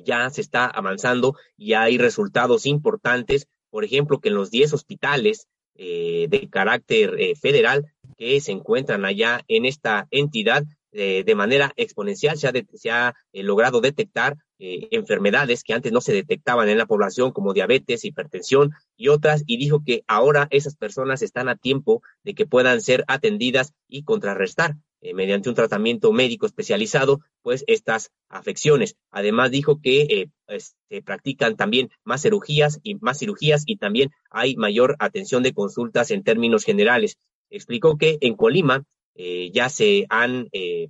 ya 0.03 0.29
se 0.29 0.41
está 0.41 0.65
avanzando 0.65 1.35
y 1.57 1.73
hay 1.73 1.97
resultados 1.97 2.65
importantes, 2.65 3.47
por 3.69 3.83
ejemplo, 3.83 4.19
que 4.19 4.29
en 4.29 4.35
los 4.35 4.51
10 4.51 4.73
hospitales 4.73 5.47
de 5.75 6.47
carácter 6.51 7.35
federal 7.35 7.91
que 8.17 8.39
se 8.39 8.51
encuentran 8.51 9.05
allá 9.05 9.41
en 9.47 9.65
esta 9.65 10.07
entidad 10.11 10.63
eh, 10.95 11.23
de 11.25 11.33
manera 11.33 11.73
exponencial. 11.75 12.37
Se 12.37 12.47
ha, 12.47 12.51
se 12.75 12.91
ha 12.91 13.15
eh, 13.31 13.41
logrado 13.41 13.81
detectar 13.81 14.37
eh, 14.59 14.89
enfermedades 14.91 15.63
que 15.63 15.73
antes 15.73 15.91
no 15.91 16.01
se 16.01 16.13
detectaban 16.13 16.69
en 16.69 16.77
la 16.77 16.85
población, 16.85 17.31
como 17.31 17.53
diabetes, 17.53 18.05
hipertensión 18.05 18.73
y 18.95 19.07
otras, 19.07 19.43
y 19.47 19.57
dijo 19.57 19.81
que 19.83 20.03
ahora 20.07 20.47
esas 20.51 20.75
personas 20.75 21.23
están 21.23 21.49
a 21.49 21.55
tiempo 21.55 22.03
de 22.23 22.35
que 22.35 22.45
puedan 22.45 22.79
ser 22.79 23.05
atendidas 23.07 23.73
y 23.87 24.03
contrarrestar 24.03 24.75
mediante 25.13 25.49
un 25.49 25.55
tratamiento 25.55 26.11
médico 26.13 26.45
especializado, 26.45 27.19
pues 27.41 27.63
estas 27.67 28.11
afecciones. 28.29 28.95
Además 29.11 29.51
dijo 29.51 29.81
que 29.81 30.29
pues, 30.45 30.75
se 30.89 31.01
practican 31.01 31.57
también 31.57 31.89
más 32.03 32.21
cirugías 32.21 32.79
y 32.83 32.95
más 32.95 33.19
cirugías 33.19 33.63
y 33.65 33.77
también 33.77 34.11
hay 34.29 34.55
mayor 34.55 34.95
atención 34.99 35.43
de 35.43 35.53
consultas 35.53 36.11
en 36.11 36.23
términos 36.23 36.63
generales. 36.63 37.17
Explicó 37.49 37.97
que 37.97 38.17
en 38.21 38.35
Colima 38.35 38.83
eh, 39.15 39.51
ya 39.53 39.69
se 39.69 40.05
han 40.09 40.47
eh, 40.53 40.89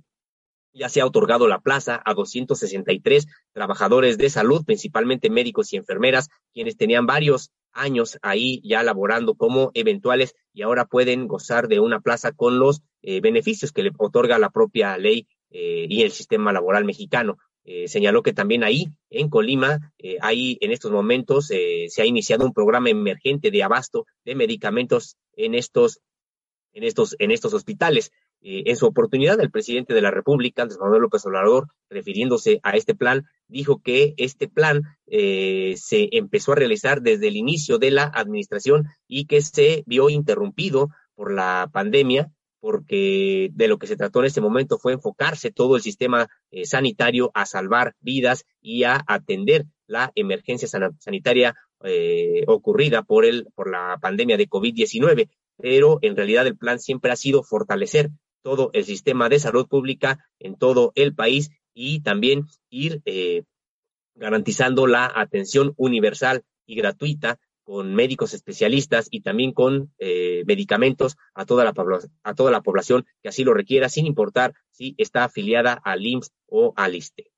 ya 0.74 0.88
se 0.88 1.00
ha 1.00 1.06
otorgado 1.06 1.46
la 1.46 1.60
plaza 1.60 2.02
a 2.04 2.14
263 2.14 3.26
trabajadores 3.52 4.18
de 4.18 4.28
salud, 4.28 4.64
principalmente 4.64 5.30
médicos 5.30 5.72
y 5.72 5.76
enfermeras, 5.76 6.28
quienes 6.52 6.76
tenían 6.76 7.06
varios 7.06 7.50
años 7.74 8.18
ahí 8.22 8.60
ya 8.64 8.82
laborando 8.82 9.34
como 9.34 9.70
eventuales 9.74 10.34
y 10.52 10.62
ahora 10.62 10.86
pueden 10.86 11.28
gozar 11.28 11.68
de 11.68 11.80
una 11.80 12.00
plaza 12.00 12.32
con 12.32 12.58
los 12.58 12.82
eh, 13.02 13.20
beneficios 13.20 13.72
que 13.72 13.82
le 13.82 13.92
otorga 13.98 14.38
la 14.38 14.50
propia 14.50 14.96
ley 14.98 15.26
y 15.56 16.02
el 16.02 16.10
sistema 16.10 16.52
laboral 16.52 16.84
mexicano. 16.84 17.38
señaló 17.86 18.24
que 18.24 18.32
también 18.32 18.64
ahí, 18.64 18.88
en 19.08 19.28
Colima, 19.28 19.92
ahí 20.20 20.58
en 20.60 20.72
estos 20.72 20.90
momentos 20.90 21.46
se 21.46 22.02
ha 22.02 22.04
iniciado 22.04 22.44
un 22.44 22.52
programa 22.52 22.90
emergente 22.90 23.52
de 23.52 23.62
abasto 23.62 24.04
de 24.24 24.34
medicamentos 24.34 25.16
en 25.36 25.54
estos 25.54 26.00
en 26.74 26.84
estos, 26.84 27.16
en 27.18 27.30
estos 27.30 27.54
hospitales. 27.54 28.12
Eh, 28.46 28.64
en 28.66 28.76
su 28.76 28.84
oportunidad, 28.84 29.40
el 29.40 29.50
presidente 29.50 29.94
de 29.94 30.02
la 30.02 30.10
República, 30.10 30.60
Andrés 30.60 30.78
Manuel 30.78 31.00
López 31.00 31.24
Obrador, 31.24 31.68
refiriéndose 31.88 32.60
a 32.62 32.76
este 32.76 32.94
plan, 32.94 33.24
dijo 33.48 33.80
que 33.80 34.12
este 34.18 34.48
plan 34.48 34.82
eh, 35.06 35.72
se 35.78 36.10
empezó 36.12 36.52
a 36.52 36.56
realizar 36.56 37.00
desde 37.00 37.28
el 37.28 37.38
inicio 37.38 37.78
de 37.78 37.90
la 37.90 38.02
administración 38.04 38.84
y 39.08 39.24
que 39.24 39.40
se 39.40 39.82
vio 39.86 40.10
interrumpido 40.10 40.90
por 41.14 41.32
la 41.32 41.70
pandemia, 41.72 42.32
porque 42.60 43.48
de 43.54 43.66
lo 43.66 43.78
que 43.78 43.86
se 43.86 43.96
trató 43.96 44.20
en 44.20 44.26
este 44.26 44.42
momento 44.42 44.76
fue 44.76 44.92
enfocarse 44.92 45.50
todo 45.50 45.76
el 45.76 45.82
sistema 45.82 46.28
eh, 46.50 46.66
sanitario 46.66 47.30
a 47.32 47.46
salvar 47.46 47.94
vidas 48.00 48.44
y 48.60 48.82
a 48.84 49.02
atender 49.06 49.64
la 49.86 50.12
emergencia 50.14 50.68
sanitaria 50.98 51.54
ocurrida 52.46 53.02
por 53.02 53.26
el 53.26 53.46
por 53.54 53.70
la 53.70 53.98
pandemia 54.00 54.38
de 54.38 54.48
COVID-19 54.48 55.28
pero 55.58 55.98
en 56.02 56.16
realidad 56.16 56.46
el 56.46 56.56
plan 56.56 56.78
siempre 56.78 57.10
ha 57.10 57.16
sido 57.16 57.42
fortalecer 57.42 58.10
todo 58.44 58.70
el 58.74 58.84
sistema 58.84 59.28
de 59.30 59.40
salud 59.40 59.66
pública 59.66 60.18
en 60.38 60.54
todo 60.54 60.92
el 60.94 61.14
país 61.14 61.50
y 61.72 62.00
también 62.00 62.44
ir 62.68 63.00
eh, 63.06 63.42
garantizando 64.14 64.86
la 64.86 65.10
atención 65.12 65.72
universal 65.76 66.44
y 66.66 66.76
gratuita 66.76 67.40
con 67.64 67.94
médicos 67.94 68.34
especialistas 68.34 69.08
y 69.10 69.22
también 69.22 69.52
con 69.52 69.92
eh, 69.98 70.44
medicamentos 70.46 71.16
a 71.32 71.46
toda, 71.46 71.64
la 71.64 71.72
a 72.22 72.34
toda 72.34 72.50
la 72.50 72.60
población 72.60 73.06
que 73.22 73.30
así 73.30 73.42
lo 73.44 73.54
requiera, 73.54 73.88
sin 73.88 74.06
importar 74.06 74.52
si 74.70 74.94
está 74.98 75.24
afiliada 75.24 75.72
al 75.72 76.04
IMSS 76.04 76.30
o 76.46 76.74
al 76.76 76.94
ISTE. 76.94 77.33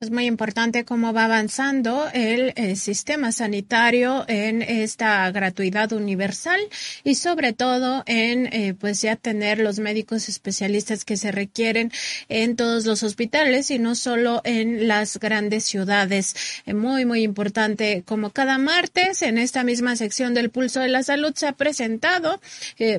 Es 0.00 0.12
muy 0.12 0.26
importante 0.26 0.84
cómo 0.84 1.12
va 1.12 1.24
avanzando 1.24 2.08
el, 2.14 2.52
eh, 2.54 2.76
sistema 2.76 3.32
sanitario 3.32 4.24
en 4.28 4.62
esta 4.62 5.28
gratuidad 5.32 5.92
universal 5.92 6.60
y 7.02 7.16
sobre 7.16 7.52
todo 7.52 8.04
en 8.06 8.46
eh, 8.52 8.74
pues 8.78 9.02
ya 9.02 9.16
tener 9.16 9.58
los 9.58 9.80
médicos 9.80 10.28
especialistas 10.28 11.04
que 11.04 11.16
se 11.16 11.32
requieren 11.32 11.90
en 12.28 12.54
todos 12.54 12.86
los 12.86 13.02
hospitales 13.02 13.72
y 13.72 13.80
no 13.80 13.96
solo 13.96 14.40
en 14.44 14.86
las 14.86 15.18
grandes 15.18 15.64
ciudades. 15.64 16.36
Eh, 16.64 16.74
muy 16.74 17.04
muy 17.04 17.24
importante 17.24 18.04
como 18.06 18.30
cada 18.30 18.56
martes 18.56 19.22
en 19.22 19.36
esta 19.36 19.64
misma 19.64 19.96
sección 19.96 20.32
del 20.32 20.50
pulso 20.50 20.78
de 20.78 20.90
la 20.90 21.02
salud 21.02 21.32
se 21.34 21.48
ha 21.48 21.52
presentado 21.54 22.40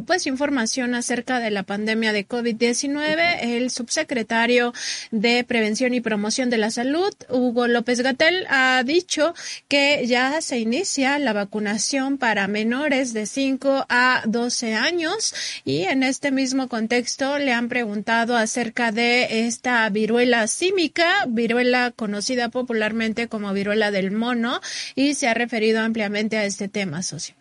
pues 0.06 0.28
información 0.28 0.96
acerca 0.96 1.40
de 1.40 1.50
la 1.50 1.64
pandemia 1.64 2.12
de 2.12 2.28
COVID-19. 2.28 3.38
El 3.42 3.70
subsecretario 3.70 4.74
de 5.12 5.46
Prevención 5.46 5.94
y 5.94 6.02
Promoción 6.02 6.50
de 6.50 6.58
la 6.58 6.70
Salud 6.70 6.89
Hugo 7.30 7.68
López 7.68 8.02
Gatel, 8.02 8.46
ha 8.50 8.84
dicho 8.84 9.34
que 9.68 10.06
ya 10.08 10.42
se 10.42 10.60
inicia 10.60 11.20
la 11.20 11.34
vacunación 11.34 12.18
para 12.18 12.48
menores 12.48 13.14
de 13.14 13.26
5 13.26 13.86
a 13.90 14.24
12 14.26 14.74
años 14.74 15.34
y 15.66 15.84
en 15.84 16.04
este 16.04 16.32
mismo 16.32 16.68
contexto 16.68 17.38
le 17.38 17.54
han 17.54 17.70
preguntado 17.70 18.36
acerca 18.36 18.92
de 18.92 19.48
esta 19.48 19.90
viruela 19.90 20.48
símica, 20.48 21.26
viruela 21.28 21.92
conocida 21.92 22.50
popularmente 22.50 23.28
como 23.28 23.54
viruela 23.54 23.92
del 23.92 24.12
mono 24.12 24.60
y 24.96 25.14
se 25.14 25.28
ha 25.28 25.34
referido 25.34 25.82
ampliamente 25.82 26.38
a 26.38 26.46
este 26.46 26.68
tema, 26.68 27.04
socio. 27.04 27.36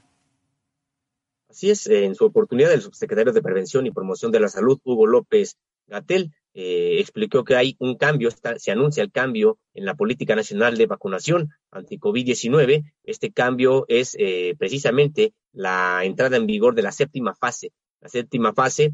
Así 1.48 1.70
es, 1.70 1.86
en 1.86 2.14
su 2.14 2.24
oportunidad, 2.24 2.72
el 2.72 2.82
subsecretario 2.82 3.32
de 3.32 3.42
Prevención 3.42 3.86
y 3.86 3.90
Promoción 3.90 4.30
de 4.30 4.40
la 4.40 4.48
Salud, 4.48 4.78
Hugo 4.84 5.06
López 5.06 5.56
Gatel, 5.86 6.32
eh, 6.54 6.96
explicó 6.98 7.44
que 7.44 7.56
hay 7.56 7.76
un 7.78 7.96
cambio, 7.96 8.30
se 8.30 8.70
anuncia 8.70 9.02
el 9.02 9.12
cambio 9.12 9.58
en 9.74 9.84
la 9.84 9.94
política 9.94 10.34
nacional 10.34 10.76
de 10.76 10.86
vacunación 10.86 11.50
anti-COVID-19. 11.70 12.92
Este 13.04 13.32
cambio 13.32 13.84
es 13.88 14.16
eh, 14.18 14.54
precisamente 14.58 15.34
la 15.52 16.00
entrada 16.04 16.36
en 16.36 16.46
vigor 16.46 16.74
de 16.74 16.82
la 16.82 16.92
séptima 16.92 17.34
fase, 17.34 17.72
la 18.00 18.08
séptima 18.08 18.52
fase 18.54 18.92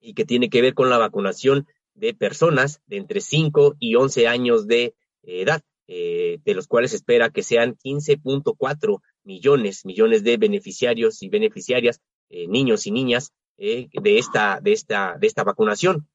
y 0.00 0.14
que 0.14 0.24
tiene 0.24 0.50
que 0.50 0.62
ver 0.62 0.74
con 0.74 0.90
la 0.90 0.98
vacunación 0.98 1.66
de 1.94 2.14
personas 2.14 2.80
de 2.86 2.98
entre 2.98 3.20
5 3.20 3.76
y 3.78 3.94
11 3.94 4.28
años 4.28 4.66
de 4.66 4.94
edad, 5.22 5.62
eh, 5.88 6.38
de 6.44 6.54
los 6.54 6.66
cuales 6.66 6.90
se 6.90 6.96
espera 6.96 7.30
que 7.30 7.42
sean 7.42 7.76
15.4 7.76 9.00
millones, 9.24 9.84
millones 9.84 10.22
de 10.24 10.36
beneficiarios 10.36 11.22
y 11.22 11.28
beneficiarias, 11.28 12.00
eh, 12.28 12.46
niños 12.48 12.86
y 12.86 12.90
niñas, 12.90 13.32
eh, 13.58 13.88
de, 13.92 14.18
esta, 14.18 14.60
de, 14.60 14.72
esta, 14.72 15.16
de 15.18 15.26
esta 15.26 15.44
vacunación. 15.44 16.08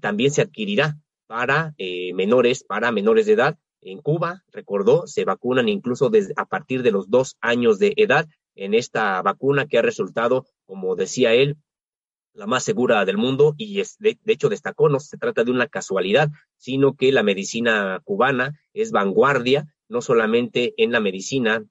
también 0.00 0.32
se 0.32 0.42
adquirirá 0.42 0.96
para 1.28 1.74
eh, 1.76 2.12
menores, 2.14 2.64
para 2.64 2.90
menores 2.90 3.26
de 3.26 3.34
edad. 3.34 3.58
En 3.80 4.00
Cuba, 4.00 4.42
recordó, 4.50 5.06
se 5.06 5.24
vacunan 5.24 5.68
incluso 5.68 6.08
desde, 6.10 6.34
a 6.36 6.46
partir 6.46 6.82
de 6.82 6.90
los 6.90 7.10
dos 7.10 7.36
años 7.40 7.78
de 7.78 7.92
edad 7.96 8.26
en 8.56 8.74
esta 8.74 9.22
vacuna 9.22 9.66
que 9.66 9.78
ha 9.78 9.82
resultado, 9.82 10.46
como 10.66 10.96
decía 10.96 11.34
él, 11.34 11.56
la 12.34 12.46
más 12.46 12.64
segura 12.64 13.04
del 13.04 13.16
mundo 13.16 13.54
y 13.56 13.80
es, 13.80 13.98
de, 13.98 14.18
hecho 14.26 14.48
destacó, 14.48 14.88
no 14.88 15.00
se 15.00 15.18
trata 15.18 15.44
de 15.44 15.50
una 15.50 15.66
casualidad, 15.66 16.30
sino 16.56 16.94
que 16.94 17.12
la 17.12 17.22
medicina 17.22 18.00
cubana 18.04 18.60
es 18.72 18.92
vanguardia, 18.92 19.74
no 19.88 20.02
solamente 20.02 20.74
en 20.76 20.92
la 20.92 21.00
medicina 21.00 21.64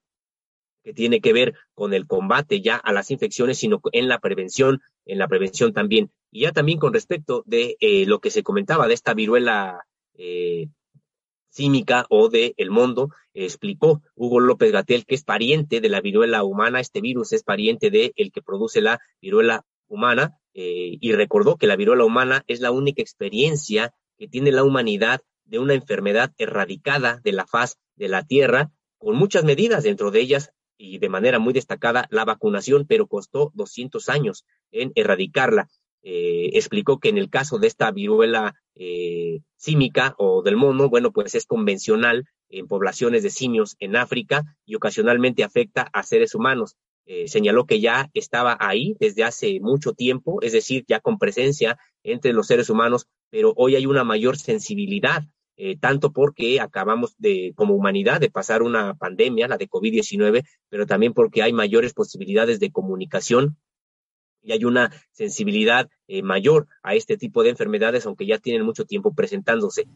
que 0.84 0.94
tiene 0.94 1.20
que 1.20 1.34
ver 1.34 1.54
con 1.74 1.94
el 1.94 2.08
combate 2.08 2.62
ya 2.62 2.78
a 2.78 2.94
las 2.94 3.12
infecciones, 3.12 3.58
sino 3.58 3.82
en 3.92 4.08
la 4.08 4.20
prevención, 4.20 4.82
en 5.06 5.20
la 5.20 5.28
prevención 5.28 5.74
también. 5.74 6.12
Y 6.32 6.42
ya 6.42 6.52
también 6.52 6.80
con 6.80 6.94
respecto 6.94 7.44
de 7.46 7.76
eh, 7.80 8.06
lo 8.06 8.20
que 8.20 8.32
se 8.32 8.44
comentaba 8.44 8.88
de 8.88 8.94
esta 8.94 9.14
viruela 9.14 9.86
eh, 10.14 10.70
símica 11.50 12.06
o 12.10 12.30
de 12.30 12.54
el 12.58 12.72
mundo, 12.72 13.10
explicó 13.34 14.02
Hugo 14.16 14.40
López 14.40 14.72
Gatel 14.72 15.06
que 15.06 15.16
es 15.16 15.24
pariente 15.24 15.82
de 15.82 15.90
la 15.90 16.02
viruela 16.02 16.44
humana, 16.44 16.80
este 16.80 17.02
virus 17.02 17.34
es 17.34 17.44
pariente 17.44 17.90
de 17.90 18.14
el 18.16 18.32
que 18.32 18.42
produce 18.42 18.80
la 18.80 19.00
viruela 19.22 19.66
humana, 19.88 20.38
eh, 20.60 20.98
y 21.00 21.12
recordó 21.12 21.58
que 21.58 21.68
la 21.68 21.76
viruela 21.76 22.04
humana 22.04 22.44
es 22.48 22.62
la 22.62 22.72
única 22.72 23.04
experiencia 23.04 23.94
que 24.18 24.28
tiene 24.28 24.52
la 24.52 24.64
humanidad 24.64 25.22
de 25.46 25.60
una 25.60 25.76
enfermedad 25.76 26.34
erradicada 26.40 27.22
de 27.24 27.32
la 27.32 27.46
faz 27.46 27.78
de 27.96 28.08
la 28.08 28.24
Tierra, 28.24 28.72
con 28.98 29.16
muchas 29.16 29.44
medidas, 29.44 29.84
dentro 29.84 30.10
de 30.10 30.20
ellas 30.22 30.50
y 30.76 30.98
de 30.98 31.10
manera 31.10 31.38
muy 31.38 31.54
destacada 31.54 32.08
la 32.10 32.26
vacunación, 32.26 32.88
pero 32.88 33.06
costó 33.06 33.52
200 33.54 34.10
años 34.10 34.46
en 34.72 34.94
erradicarla. 34.96 35.70
Eh, 36.02 36.50
explicó 36.54 36.98
que 37.00 37.10
en 37.10 37.20
el 37.20 37.30
caso 37.30 37.60
de 37.60 37.68
esta 37.68 37.92
viruela 37.92 38.56
eh, 38.74 39.42
símica 39.58 40.16
o 40.18 40.42
del 40.42 40.56
mono, 40.56 40.90
bueno, 40.90 41.12
pues 41.12 41.36
es 41.36 41.46
convencional 41.46 42.26
en 42.50 42.66
poblaciones 42.66 43.22
de 43.22 43.30
simios 43.30 43.76
en 43.78 43.96
África 43.96 44.58
y 44.66 44.74
ocasionalmente 44.74 45.44
afecta 45.44 45.88
a 45.94 46.02
seres 46.02 46.34
humanos. 46.34 46.78
Eh, 47.10 47.30
señaló 47.30 47.66
que 47.66 47.80
ya 47.80 48.10
estaba 48.14 48.58
ahí 48.60 48.98
desde 49.00 49.24
hace 49.24 49.62
mucho 49.62 49.94
tiempo, 49.94 50.42
es 50.42 50.52
decir, 50.52 50.84
ya 50.90 51.00
con 51.00 51.18
presencia 51.18 51.80
entre 52.04 52.34
los 52.34 52.48
seres 52.48 52.70
humanos, 52.70 53.08
pero 53.30 53.54
hoy 53.56 53.78
hay 53.78 53.86
una 53.86 54.04
mayor 54.04 54.38
sensibilidad 54.38 55.24
eh, 55.56 55.78
tanto 55.78 56.12
porque 56.12 56.60
acabamos 56.60 57.16
de, 57.18 57.54
como 57.56 57.76
humanidad, 57.76 58.20
de 58.20 58.30
pasar 58.30 58.62
una 58.62 58.94
pandemia, 58.96 59.48
la 59.48 59.58
de 59.58 59.70
COVID-19, 59.70 60.44
pero 60.68 60.86
también 60.86 61.14
porque 61.14 61.42
hay 61.42 61.54
mayores 61.54 61.94
posibilidades 61.94 62.60
de 62.60 62.74
comunicación 62.74 63.56
y 64.42 64.52
hay 64.52 64.66
una 64.66 64.92
sensibilidad 65.12 65.90
eh, 66.10 66.24
mayor 66.24 66.68
a 66.84 66.94
este 66.94 67.16
tipo 67.16 67.42
de 67.42 67.52
enfermedades, 67.52 68.06
aunque 68.06 68.26
ya 68.26 68.38
tienen 68.38 68.66
mucho 68.66 68.84
tiempo 68.84 69.16
presentándose. 69.16 69.88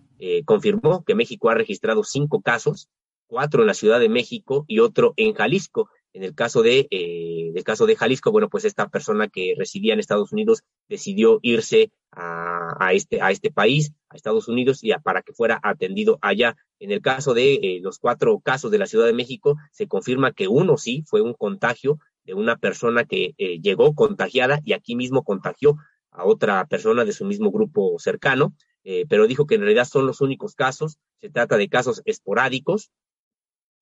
Confirmó 0.45 1.03
que 1.03 1.15
México 1.15 1.49
ha 1.49 1.55
registrado 1.55 2.05
cinco 2.05 2.41
casos, 2.41 2.89
cuatro 3.27 3.61
en 3.61 3.67
la 3.67 3.73
Ciudad 3.73 3.99
de 3.99 4.09
México 4.09 4.63
y 4.67 4.79
otro 4.79 5.13
en 5.17 5.33
Jalisco. 5.33 5.89
En 6.13 6.23
el 6.23 6.35
caso 6.35 6.61
de, 6.61 6.87
eh, 6.91 7.51
el 7.55 7.63
caso 7.63 7.85
de 7.85 7.95
Jalisco, 7.95 8.31
bueno, 8.31 8.49
pues 8.49 8.65
esta 8.65 8.89
persona 8.89 9.29
que 9.29 9.53
residía 9.57 9.93
en 9.93 9.99
Estados 9.99 10.33
Unidos 10.33 10.63
decidió 10.89 11.39
irse 11.41 11.91
a, 12.11 12.75
a 12.85 12.93
este, 12.93 13.21
a 13.21 13.31
este 13.31 13.51
país, 13.51 13.93
a 14.09 14.15
Estados 14.15 14.47
Unidos, 14.47 14.83
y 14.83 14.91
para 15.03 15.21
que 15.21 15.33
fuera 15.33 15.59
atendido 15.63 16.19
allá. 16.21 16.57
En 16.79 16.91
el 16.91 17.01
caso 17.01 17.33
de 17.33 17.53
eh, 17.53 17.79
los 17.81 17.99
cuatro 17.99 18.39
casos 18.39 18.71
de 18.71 18.77
la 18.77 18.87
Ciudad 18.87 19.05
de 19.05 19.13
México, 19.13 19.55
se 19.71 19.87
confirma 19.87 20.33
que 20.33 20.47
uno 20.47 20.77
sí 20.77 21.03
fue 21.07 21.21
un 21.21 21.33
contagio 21.33 21.99
de 22.23 22.33
una 22.33 22.57
persona 22.57 23.05
que 23.05 23.33
eh, 23.37 23.59
llegó 23.61 23.93
contagiada 23.93 24.59
y 24.63 24.73
aquí 24.73 24.95
mismo 24.95 25.23
contagió 25.23 25.77
a 26.11 26.25
otra 26.25 26.65
persona 26.65 27.05
de 27.05 27.13
su 27.13 27.25
mismo 27.25 27.51
grupo 27.51 27.97
cercano, 27.99 28.53
eh, 28.83 29.05
pero 29.07 29.27
dijo 29.27 29.45
que 29.45 29.55
en 29.55 29.61
realidad 29.61 29.85
son 29.85 30.05
los 30.05 30.21
únicos 30.21 30.55
casos, 30.55 30.97
se 31.19 31.29
trata 31.29 31.57
de 31.57 31.69
casos 31.69 32.01
esporádicos, 32.05 32.91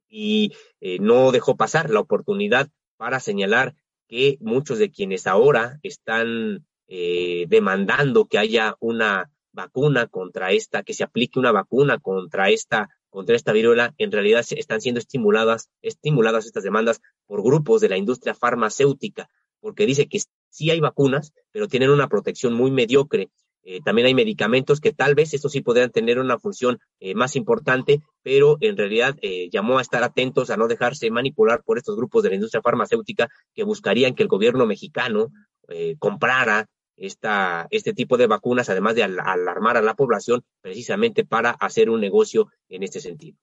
y 0.09 0.53
eh, 0.81 0.99
no 0.99 1.31
dejó 1.31 1.55
pasar 1.55 1.89
la 1.89 1.99
oportunidad 1.99 2.69
para 2.97 3.19
señalar 3.19 3.75
que 4.07 4.37
muchos 4.41 4.79
de 4.79 4.91
quienes 4.91 5.27
ahora 5.27 5.79
están 5.83 6.65
eh, 6.87 7.45
demandando 7.47 8.25
que 8.25 8.39
haya 8.39 8.75
una 8.79 9.31
vacuna 9.51 10.07
contra 10.07 10.51
esta, 10.51 10.83
que 10.83 10.93
se 10.93 11.03
aplique 11.03 11.39
una 11.39 11.51
vacuna 11.51 11.99
contra 11.99 12.49
esta, 12.49 12.89
contra 13.09 13.35
esta 13.35 13.53
viruela, 13.53 13.93
en 13.97 14.11
realidad 14.11 14.43
están 14.49 14.81
siendo 14.81 14.99
estimuladas, 14.99 15.69
estimuladas 15.81 16.45
estas 16.45 16.63
demandas 16.63 17.01
por 17.27 17.43
grupos 17.43 17.81
de 17.81 17.89
la 17.89 17.97
industria 17.97 18.33
farmacéutica, 18.33 19.29
porque 19.59 19.85
dice 19.85 20.07
que 20.07 20.19
sí 20.49 20.71
hay 20.71 20.79
vacunas, 20.79 21.33
pero 21.51 21.67
tienen 21.67 21.91
una 21.91 22.09
protección 22.09 22.53
muy 22.53 22.71
mediocre 22.71 23.29
eh, 23.63 23.81
también 23.83 24.07
hay 24.07 24.13
medicamentos 24.13 24.79
que 24.79 24.93
tal 24.93 25.15
vez 25.15 25.33
estos 25.33 25.51
sí 25.51 25.61
podrían 25.61 25.91
tener 25.91 26.19
una 26.19 26.39
función 26.39 26.79
eh, 26.99 27.13
más 27.15 27.35
importante, 27.35 28.01
pero 28.23 28.57
en 28.61 28.77
realidad 28.77 29.15
eh, 29.21 29.49
llamó 29.51 29.77
a 29.77 29.81
estar 29.81 30.03
atentos 30.03 30.49
a 30.49 30.57
no 30.57 30.67
dejarse 30.67 31.11
manipular 31.11 31.63
por 31.63 31.77
estos 31.77 31.95
grupos 31.95 32.23
de 32.23 32.29
la 32.29 32.35
industria 32.35 32.61
farmacéutica 32.61 33.29
que 33.53 33.63
buscarían 33.63 34.15
que 34.15 34.23
el 34.23 34.29
gobierno 34.29 34.65
mexicano 34.65 35.31
comprara 35.99 36.65
esta, 36.97 37.67
este 37.69 37.93
tipo 37.93 38.17
de 38.17 38.25
vacunas, 38.25 38.69
además 38.69 38.95
de 38.95 39.03
alarmar 39.03 39.77
a 39.77 39.83
la 39.83 39.93
población, 39.93 40.43
precisamente 40.61 41.25
para 41.25 41.51
hacer 41.51 41.91
un 41.91 42.01
negocio 42.01 42.47
en 42.69 42.81
este 42.81 42.99
sentido. 42.99 43.37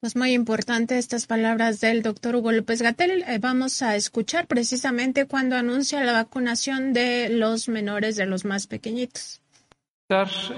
Pues 0.00 0.16
muy 0.16 0.32
importante 0.32 0.96
estas 0.96 1.26
palabras 1.26 1.78
del 1.82 2.00
doctor 2.00 2.34
Hugo 2.34 2.52
López 2.52 2.80
Gatel. 2.80 3.22
Eh, 3.28 3.38
vamos 3.38 3.82
a 3.82 3.96
escuchar 3.96 4.46
precisamente 4.46 5.26
cuando 5.26 5.56
anuncia 5.56 6.02
la 6.02 6.14
vacunación 6.14 6.94
de 6.94 7.28
los 7.28 7.68
menores, 7.68 8.16
de 8.16 8.24
los 8.24 8.46
más 8.46 8.66
pequeñitos. 8.66 9.42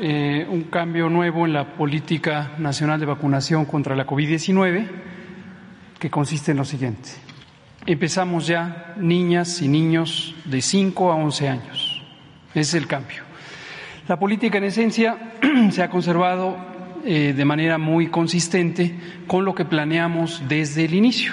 Eh, 0.01 0.47
un 0.49 0.63
cambio 0.71 1.09
nuevo 1.09 1.45
en 1.45 1.55
la 1.55 1.75
política 1.75 2.53
nacional 2.59 3.01
de 3.01 3.07
vacunación 3.07 3.65
contra 3.65 3.97
la 3.97 4.07
COVID-19 4.07 4.89
que 5.99 6.09
consiste 6.09 6.53
en 6.53 6.59
lo 6.59 6.65
siguiente. 6.65 7.11
Empezamos 7.85 8.47
ya 8.47 8.95
niñas 8.97 9.61
y 9.61 9.67
niños 9.67 10.37
de 10.45 10.63
5 10.63 11.11
a 11.11 11.17
11 11.17 11.49
años. 11.49 12.03
Ese 12.51 12.61
es 12.61 12.75
el 12.75 12.87
cambio. 12.87 13.25
La 14.07 14.21
política 14.21 14.59
en 14.59 14.65
esencia 14.65 15.33
se 15.73 15.83
ha 15.83 15.91
conservado 15.91 16.72
eh, 17.05 17.35
de 17.37 17.45
manera 17.45 17.79
muy 17.79 18.09
consistente 18.09 18.95
con 19.27 19.45
lo 19.45 19.55
que 19.55 19.65
planeamos 19.65 20.43
desde 20.49 20.85
el 20.85 20.95
inicio. 20.95 21.33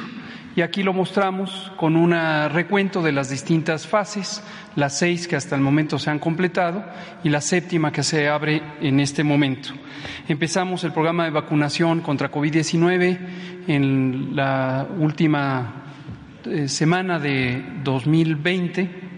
Y 0.55 0.61
aquí 0.61 0.83
lo 0.83 0.93
mostramos 0.93 1.71
con 1.77 1.95
un 1.95 2.11
recuento 2.49 3.01
de 3.01 3.11
las 3.11 3.29
distintas 3.29 3.87
fases, 3.87 4.43
las 4.75 4.97
seis 4.97 5.27
que 5.27 5.35
hasta 5.35 5.55
el 5.55 5.61
momento 5.61 5.99
se 5.99 6.09
han 6.09 6.19
completado 6.19 6.83
y 7.23 7.29
la 7.29 7.39
séptima 7.39 7.91
que 7.91 8.03
se 8.03 8.27
abre 8.27 8.61
en 8.81 8.99
este 8.99 9.23
momento. 9.23 9.69
Empezamos 10.27 10.83
el 10.83 10.91
programa 10.91 11.25
de 11.25 11.29
vacunación 11.29 12.01
contra 12.01 12.31
COVID-19 12.31 13.17
en 13.67 14.35
la 14.35 14.87
última 14.97 15.83
eh, 16.45 16.67
semana 16.67 17.19
de 17.19 17.63
2020 17.83 19.08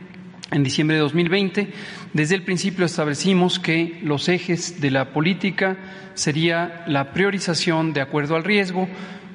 en 0.52 0.64
diciembre 0.64 0.98
de 0.98 1.02
2020. 1.02 1.68
Desde 2.14 2.36
el 2.36 2.44
principio 2.44 2.86
establecimos 2.86 3.60
que 3.60 4.00
los 4.04 4.30
ejes 4.30 4.82
de 4.82 4.92
la 4.92 5.14
política 5.14 5.78
sería 6.14 6.84
la 6.88 7.14
priorización 7.14 7.94
de 7.94 8.02
acuerdo 8.02 8.36
al 8.36 8.44
riesgo, 8.44 8.88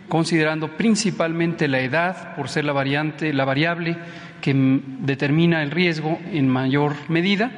considerando 0.09 0.77
principalmente 0.77 1.69
la 1.69 1.81
edad 1.81 2.37
por 2.37 2.49
ser 2.49 2.65
la 2.65 2.73
variante, 2.73 3.33
la 3.33 3.45
variable 3.45 3.97
que 4.41 4.55
determina 5.01 5.63
el 5.63 5.71
riesgo 5.71 6.19
en 6.33 6.49
mayor 6.49 6.95
medida. 7.09 7.51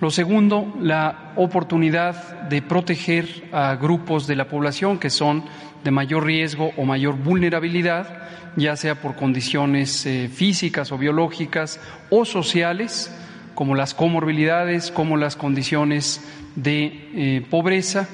Lo 0.00 0.10
segundo, 0.10 0.74
la 0.80 1.32
oportunidad 1.36 2.48
de 2.48 2.62
proteger 2.62 3.48
a 3.52 3.74
grupos 3.74 4.26
de 4.26 4.36
la 4.36 4.48
población 4.48 4.98
que 4.98 5.10
son 5.10 5.44
de 5.84 5.90
mayor 5.90 6.24
riesgo 6.24 6.70
o 6.76 6.84
mayor 6.84 7.16
vulnerabilidad 7.16 8.28
ya 8.58 8.76
sea 8.76 8.96
por 8.96 9.14
condiciones 9.14 10.04
eh, 10.04 10.28
físicas 10.28 10.90
o 10.92 10.98
biológicas 10.98 11.80
o 12.10 12.24
sociales, 12.24 13.14
como 13.54 13.74
las 13.74 13.94
comorbilidades, 13.94 14.90
como 14.90 15.16
las 15.16 15.36
condiciones 15.36 16.20
de 16.56 17.08
eh, 17.14 17.46
pobreza, 17.48 18.08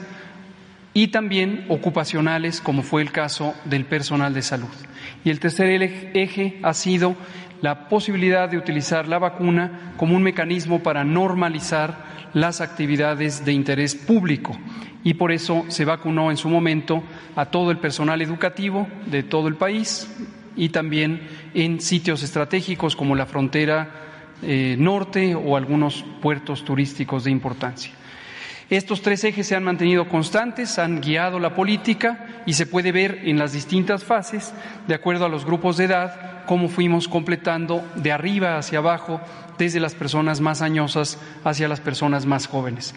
y 0.93 1.09
también 1.09 1.65
ocupacionales, 1.69 2.61
como 2.61 2.83
fue 2.83 3.03
el 3.03 3.11
caso 3.11 3.55
del 3.65 3.85
personal 3.85 4.33
de 4.33 4.43
salud. 4.43 4.69
Y 5.25 5.31
el 5.31 5.41
tercer 5.41 5.71
eje 5.83 6.61
ha 6.63 6.73
sido 6.73 7.17
la 7.63 7.89
posibilidad 7.89 8.49
de 8.49 8.59
utilizar 8.59 9.09
la 9.09 9.19
vacuna 9.19 9.95
como 9.97 10.15
un 10.15 10.23
mecanismo 10.23 10.83
para 10.83 11.03
normalizar 11.03 12.14
las 12.35 12.61
actividades 12.61 13.45
de 13.45 13.53
interés 13.53 13.95
público 13.95 14.59
y 15.03 15.15
por 15.15 15.33
eso 15.33 15.65
se 15.69 15.85
vacunó 15.85 16.31
en 16.31 16.37
su 16.37 16.49
momento 16.49 17.03
a 17.37 17.47
todo 17.47 17.71
el 17.71 17.79
personal 17.79 18.21
educativo 18.21 18.89
de 19.07 19.23
todo 19.23 19.49
el 19.49 19.57
país 19.57 20.09
y 20.57 20.69
también 20.71 21.23
en 21.55 21.81
sitios 21.81 22.23
estratégicos 22.23 22.97
como 22.97 23.15
la 23.15 23.27
frontera 23.27 24.05
eh, 24.43 24.77
norte 24.79 25.35
o 25.35 25.57
algunos 25.57 26.05
puertos 26.21 26.65
turísticos 26.65 27.25
de 27.25 27.31
importancia. 27.31 27.93
Estos 28.71 29.03
tres 29.03 29.23
ejes 29.25 29.47
se 29.47 29.57
han 29.57 29.65
mantenido 29.65 30.09
constantes, 30.09 30.79
han 30.79 31.01
guiado 31.01 31.39
la 31.39 31.55
política 31.55 32.43
y 32.47 32.55
se 32.55 32.67
puede 32.67 32.93
ver 32.93 33.21
en 33.25 33.39
las 33.39 33.53
distintas 33.53 34.05
fases, 34.05 34.53
de 34.89 34.95
acuerdo 34.95 35.27
a 35.27 35.29
los 35.29 35.45
grupos 35.45 35.77
de 35.77 35.85
edad, 35.85 36.45
cómo 36.47 36.69
fuimos 36.69 37.09
completando 37.09 37.85
de 37.97 38.13
arriba 38.13 38.57
hacia 38.57 38.79
abajo, 38.79 39.21
desde 39.59 39.81
las 39.81 39.95
personas 39.95 40.41
más 40.41 40.63
añosas 40.63 41.19
hacia 41.45 41.69
las 41.69 41.81
personas 41.81 42.27
más 42.27 42.47
jóvenes. 42.47 42.95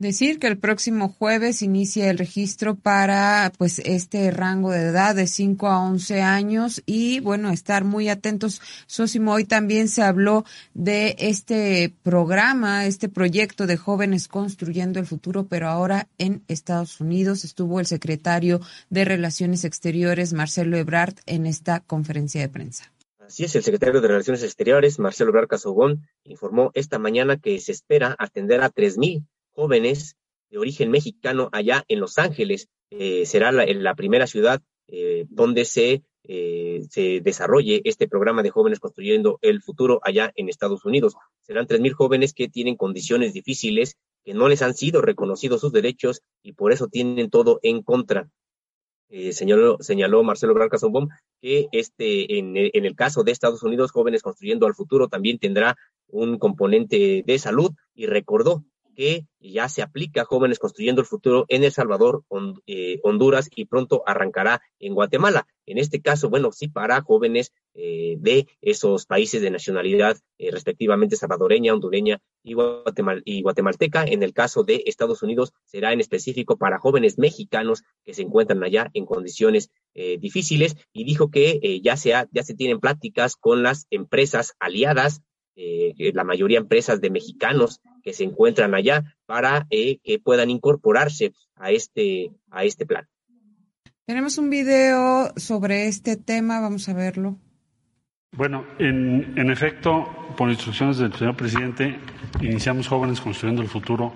Decir 0.00 0.40
que 0.40 0.48
el 0.48 0.58
próximo 0.58 1.08
jueves 1.08 1.62
inicia 1.62 2.10
el 2.10 2.18
registro 2.18 2.74
para 2.74 3.52
pues 3.56 3.78
este 3.78 4.32
rango 4.32 4.72
de 4.72 4.88
edad 4.88 5.14
de 5.14 5.28
5 5.28 5.68
a 5.68 5.84
11 5.84 6.20
años 6.20 6.82
y 6.84 7.20
bueno, 7.20 7.50
estar 7.50 7.84
muy 7.84 8.08
atentos. 8.08 8.60
Sosimo, 8.86 9.34
hoy 9.34 9.44
también 9.44 9.86
se 9.86 10.02
habló 10.02 10.44
de 10.74 11.14
este 11.20 11.94
programa, 12.02 12.86
este 12.86 13.08
proyecto 13.08 13.68
de 13.68 13.76
jóvenes 13.76 14.26
construyendo 14.26 14.98
el 14.98 15.06
futuro, 15.06 15.46
pero 15.46 15.68
ahora 15.68 16.08
en 16.18 16.42
Estados 16.48 17.00
Unidos 17.00 17.44
estuvo 17.44 17.78
el 17.78 17.86
secretario 17.86 18.60
de 18.90 19.04
Relaciones 19.04 19.64
Exteriores, 19.64 20.32
Marcelo 20.32 20.76
Ebrard, 20.76 21.14
en 21.26 21.46
esta 21.46 21.78
conferencia 21.78 22.40
de 22.40 22.48
prensa. 22.48 22.92
Así 23.20 23.44
es, 23.44 23.54
el 23.54 23.62
secretario 23.62 24.00
de 24.00 24.08
Relaciones 24.08 24.42
Exteriores, 24.42 24.98
Marcelo 24.98 25.30
Ebrard 25.30 25.46
Casogón, 25.46 26.08
informó 26.24 26.72
esta 26.74 26.98
mañana 26.98 27.36
que 27.36 27.60
se 27.60 27.70
espera 27.70 28.16
atender 28.18 28.60
a 28.60 28.72
3.000 28.72 29.24
jóvenes 29.54 30.16
de 30.50 30.58
origen 30.58 30.90
mexicano 30.90 31.48
allá 31.52 31.84
en 31.88 32.00
Los 32.00 32.18
Ángeles. 32.18 32.68
Eh, 32.90 33.26
será 33.26 33.50
la, 33.50 33.94
primera 33.94 34.26
ciudad 34.26 34.60
eh, 34.86 35.24
donde 35.28 35.64
se, 35.64 36.04
eh, 36.24 36.82
se 36.90 37.20
desarrolle 37.20 37.80
este 37.84 38.06
programa 38.06 38.42
de 38.42 38.50
jóvenes 38.50 38.78
construyendo 38.78 39.38
el 39.42 39.62
futuro 39.62 40.00
allá 40.04 40.32
en 40.36 40.48
Estados 40.48 40.84
Unidos. 40.84 41.14
Serán 41.40 41.66
tres 41.66 41.80
mil 41.80 41.94
jóvenes 41.94 42.34
que 42.34 42.48
tienen 42.48 42.76
condiciones 42.76 43.32
difíciles, 43.32 43.96
que 44.24 44.34
no 44.34 44.48
les 44.48 44.62
han 44.62 44.74
sido 44.74 45.02
reconocidos 45.02 45.60
sus 45.60 45.72
derechos 45.72 46.22
y 46.42 46.52
por 46.52 46.72
eso 46.72 46.88
tienen 46.88 47.30
todo 47.30 47.58
en 47.62 47.82
contra. 47.82 48.28
señaló, 49.32 49.78
señaló 49.80 50.22
Marcelo 50.22 50.54
Brancasonbom 50.54 51.08
que 51.40 51.66
este, 51.72 52.38
en, 52.38 52.54
en 52.56 52.84
el 52.84 52.94
caso 52.94 53.22
de 53.22 53.32
Estados 53.32 53.62
Unidos, 53.62 53.92
Jóvenes 53.92 54.22
Construyendo 54.22 54.66
al 54.66 54.74
Futuro 54.74 55.08
también 55.08 55.38
tendrá 55.38 55.76
un 56.08 56.38
componente 56.38 57.22
de 57.26 57.38
salud 57.38 57.72
y 57.94 58.06
recordó 58.06 58.64
que 58.94 59.26
ya 59.40 59.68
se 59.68 59.82
aplica 59.82 60.22
a 60.22 60.24
Jóvenes 60.24 60.58
Construyendo 60.58 61.00
el 61.00 61.06
Futuro 61.06 61.44
en 61.48 61.64
El 61.64 61.72
Salvador, 61.72 62.24
eh, 62.66 63.00
Honduras 63.02 63.50
y 63.54 63.66
pronto 63.66 64.02
arrancará 64.06 64.62
en 64.78 64.94
Guatemala. 64.94 65.46
En 65.66 65.78
este 65.78 66.00
caso, 66.00 66.30
bueno, 66.30 66.52
sí 66.52 66.68
para 66.68 67.02
jóvenes 67.02 67.52
eh, 67.74 68.16
de 68.18 68.46
esos 68.60 69.06
países 69.06 69.42
de 69.42 69.50
nacionalidad 69.50 70.16
eh, 70.38 70.50
respectivamente 70.50 71.16
salvadoreña, 71.16 71.74
hondureña 71.74 72.20
y, 72.42 72.54
guatemalteca. 72.54 74.04
En 74.04 74.22
el 74.22 74.32
caso 74.32 74.62
de 74.62 74.84
Estados 74.86 75.22
Unidos 75.22 75.52
será 75.64 75.92
en 75.92 76.00
específico 76.00 76.56
para 76.56 76.78
jóvenes 76.78 77.18
mexicanos 77.18 77.82
que 78.04 78.14
se 78.14 78.22
encuentran 78.22 78.62
allá 78.62 78.90
en 78.94 79.06
condiciones 79.06 79.70
difíciles 79.94 80.76
y 80.92 81.04
dijo 81.04 81.30
que 81.30 81.80
ya, 81.80 81.96
se 81.96 82.10
ya 82.32 82.42
se 82.42 82.54
tienen 82.54 82.80
pláticas 82.80 83.36
con 83.36 83.62
las 83.62 83.86
empresas 83.90 84.54
aliadas 84.58 85.22
eh, 85.56 86.10
la 86.14 86.24
mayoría 86.24 86.58
empresas 86.58 87.00
de 87.00 87.10
mexicanos 87.10 87.80
que 88.04 88.12
se 88.12 88.24
encuentran 88.24 88.74
allá 88.74 89.16
para 89.26 89.66
eh, 89.70 89.98
que 90.04 90.18
puedan 90.18 90.50
incorporarse 90.50 91.32
a 91.56 91.70
este, 91.70 92.30
a 92.50 92.64
este 92.64 92.86
plan. 92.86 93.08
Tenemos 94.06 94.36
un 94.36 94.50
video 94.50 95.32
sobre 95.36 95.88
este 95.88 96.16
tema, 96.16 96.60
vamos 96.60 96.88
a 96.88 96.94
verlo. 96.94 97.38
Bueno, 98.36 98.66
en, 98.78 99.32
en 99.38 99.50
efecto, 99.50 100.06
por 100.36 100.50
instrucciones 100.50 100.98
del 100.98 101.14
señor 101.14 101.36
presidente, 101.36 101.96
iniciamos 102.40 102.88
Jóvenes 102.88 103.20
Construyendo 103.20 103.62
el 103.62 103.68
Futuro 103.68 104.12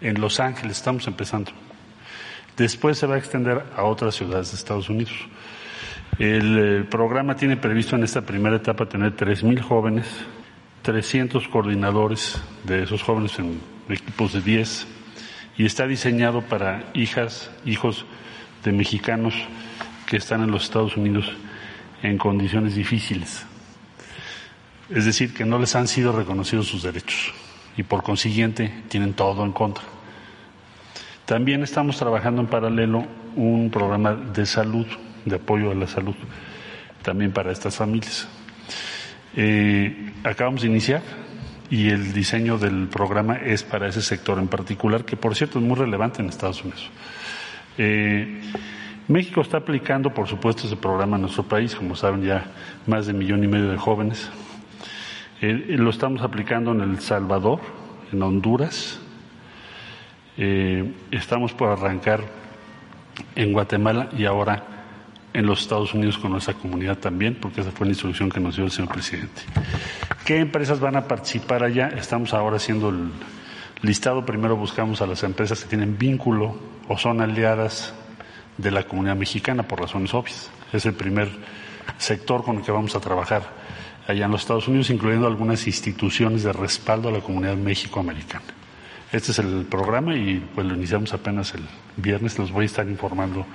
en 0.00 0.20
Los 0.20 0.38
Ángeles, 0.38 0.76
estamos 0.76 1.06
empezando. 1.08 1.50
Después 2.56 2.98
se 2.98 3.06
va 3.06 3.16
a 3.16 3.18
extender 3.18 3.64
a 3.74 3.84
otras 3.84 4.14
ciudades 4.14 4.50
de 4.50 4.56
Estados 4.56 4.88
Unidos. 4.88 5.14
El, 6.18 6.58
el 6.58 6.86
programa 6.86 7.36
tiene 7.36 7.56
previsto 7.56 7.96
en 7.96 8.04
esta 8.04 8.22
primera 8.22 8.56
etapa 8.56 8.86
tener 8.86 9.16
3.000 9.16 9.60
jóvenes 9.62 10.06
300 10.88 11.46
coordinadores 11.48 12.40
de 12.64 12.84
esos 12.84 13.02
jóvenes 13.02 13.38
en 13.38 13.60
equipos 13.90 14.32
de 14.32 14.40
10 14.40 14.86
y 15.58 15.66
está 15.66 15.86
diseñado 15.86 16.40
para 16.40 16.82
hijas, 16.94 17.50
hijos 17.66 18.06
de 18.64 18.72
mexicanos 18.72 19.34
que 20.06 20.16
están 20.16 20.42
en 20.42 20.50
los 20.50 20.64
Estados 20.64 20.96
Unidos 20.96 21.30
en 22.02 22.16
condiciones 22.16 22.74
difíciles. 22.74 23.44
Es 24.88 25.04
decir, 25.04 25.34
que 25.34 25.44
no 25.44 25.58
les 25.58 25.76
han 25.76 25.88
sido 25.88 26.10
reconocidos 26.10 26.68
sus 26.68 26.84
derechos 26.84 27.34
y 27.76 27.82
por 27.82 28.02
consiguiente 28.02 28.72
tienen 28.88 29.12
todo 29.12 29.44
en 29.44 29.52
contra. 29.52 29.84
También 31.26 31.62
estamos 31.62 31.98
trabajando 31.98 32.40
en 32.40 32.46
paralelo 32.46 33.04
un 33.36 33.70
programa 33.70 34.14
de 34.14 34.46
salud, 34.46 34.86
de 35.26 35.36
apoyo 35.36 35.70
a 35.70 35.74
la 35.74 35.86
salud, 35.86 36.16
también 37.02 37.30
para 37.30 37.52
estas 37.52 37.76
familias. 37.76 38.26
Eh, 39.40 39.94
acabamos 40.24 40.62
de 40.62 40.66
iniciar 40.66 41.00
y 41.70 41.90
el 41.90 42.12
diseño 42.12 42.58
del 42.58 42.88
programa 42.88 43.36
es 43.36 43.62
para 43.62 43.86
ese 43.86 44.02
sector 44.02 44.36
en 44.36 44.48
particular, 44.48 45.04
que 45.04 45.16
por 45.16 45.36
cierto 45.36 45.60
es 45.60 45.64
muy 45.64 45.76
relevante 45.76 46.20
en 46.20 46.28
Estados 46.28 46.64
Unidos. 46.64 46.90
Eh, 47.76 48.40
México 49.06 49.40
está 49.40 49.58
aplicando, 49.58 50.12
por 50.12 50.26
supuesto, 50.26 50.66
ese 50.66 50.74
programa 50.74 51.14
en 51.14 51.22
nuestro 51.22 51.44
país, 51.44 51.76
como 51.76 51.94
saben 51.94 52.24
ya 52.24 52.50
más 52.88 53.06
de 53.06 53.12
un 53.12 53.18
millón 53.20 53.44
y 53.44 53.46
medio 53.46 53.70
de 53.70 53.78
jóvenes 53.78 54.28
Eh, 55.40 55.76
lo 55.78 55.90
estamos 55.90 56.22
aplicando 56.22 56.72
en 56.72 56.80
El 56.80 56.98
Salvador, 56.98 57.60
en 58.12 58.20
Honduras. 58.20 58.98
Estamos 61.12 61.52
por 61.52 61.68
arrancar 61.68 62.24
en 63.36 63.52
Guatemala 63.52 64.08
y 64.18 64.24
ahora 64.24 64.77
en 65.32 65.46
los 65.46 65.60
Estados 65.60 65.94
Unidos 65.94 66.18
con 66.18 66.32
nuestra 66.32 66.54
comunidad 66.54 66.98
también, 66.98 67.34
porque 67.34 67.60
esa 67.60 67.70
fue 67.70 67.86
la 67.86 67.92
instrucción 67.92 68.30
que 68.30 68.40
nos 68.40 68.56
dio 68.56 68.64
el 68.64 68.70
señor 68.70 68.92
presidente. 68.92 69.42
¿Qué 70.24 70.38
empresas 70.38 70.80
van 70.80 70.96
a 70.96 71.06
participar 71.06 71.62
allá? 71.62 71.88
Estamos 71.88 72.34
ahora 72.34 72.56
haciendo 72.56 72.88
el 72.90 73.10
listado. 73.82 74.24
Primero 74.24 74.56
buscamos 74.56 75.00
a 75.02 75.06
las 75.06 75.22
empresas 75.22 75.62
que 75.62 75.68
tienen 75.68 75.98
vínculo 75.98 76.58
o 76.88 76.98
son 76.98 77.20
aliadas 77.20 77.94
de 78.56 78.70
la 78.70 78.82
comunidad 78.82 79.16
mexicana 79.16 79.62
por 79.62 79.80
razones 79.80 80.12
obvias. 80.14 80.50
Es 80.72 80.84
el 80.86 80.94
primer 80.94 81.28
sector 81.96 82.42
con 82.42 82.58
el 82.58 82.62
que 82.62 82.72
vamos 82.72 82.94
a 82.94 83.00
trabajar 83.00 83.42
allá 84.06 84.24
en 84.24 84.30
los 84.30 84.42
Estados 84.42 84.68
Unidos, 84.68 84.90
incluyendo 84.90 85.26
algunas 85.26 85.66
instituciones 85.66 86.42
de 86.42 86.52
respaldo 86.52 87.08
a 87.08 87.12
la 87.12 87.20
comunidad 87.20 87.56
México-americana. 87.56 88.44
Este 89.12 89.32
es 89.32 89.38
el 89.38 89.64
programa 89.64 90.14
y 90.14 90.46
pues 90.54 90.66
lo 90.66 90.74
iniciamos 90.74 91.14
apenas 91.14 91.54
el 91.54 91.62
viernes. 91.96 92.38
Los 92.38 92.50
voy 92.50 92.64
a 92.64 92.66
estar 92.66 92.88
informando 92.88 93.46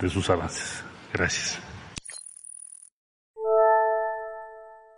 de 0.00 0.08
sus 0.08 0.30
avances. 0.30 0.82
Gracias. 1.14 1.63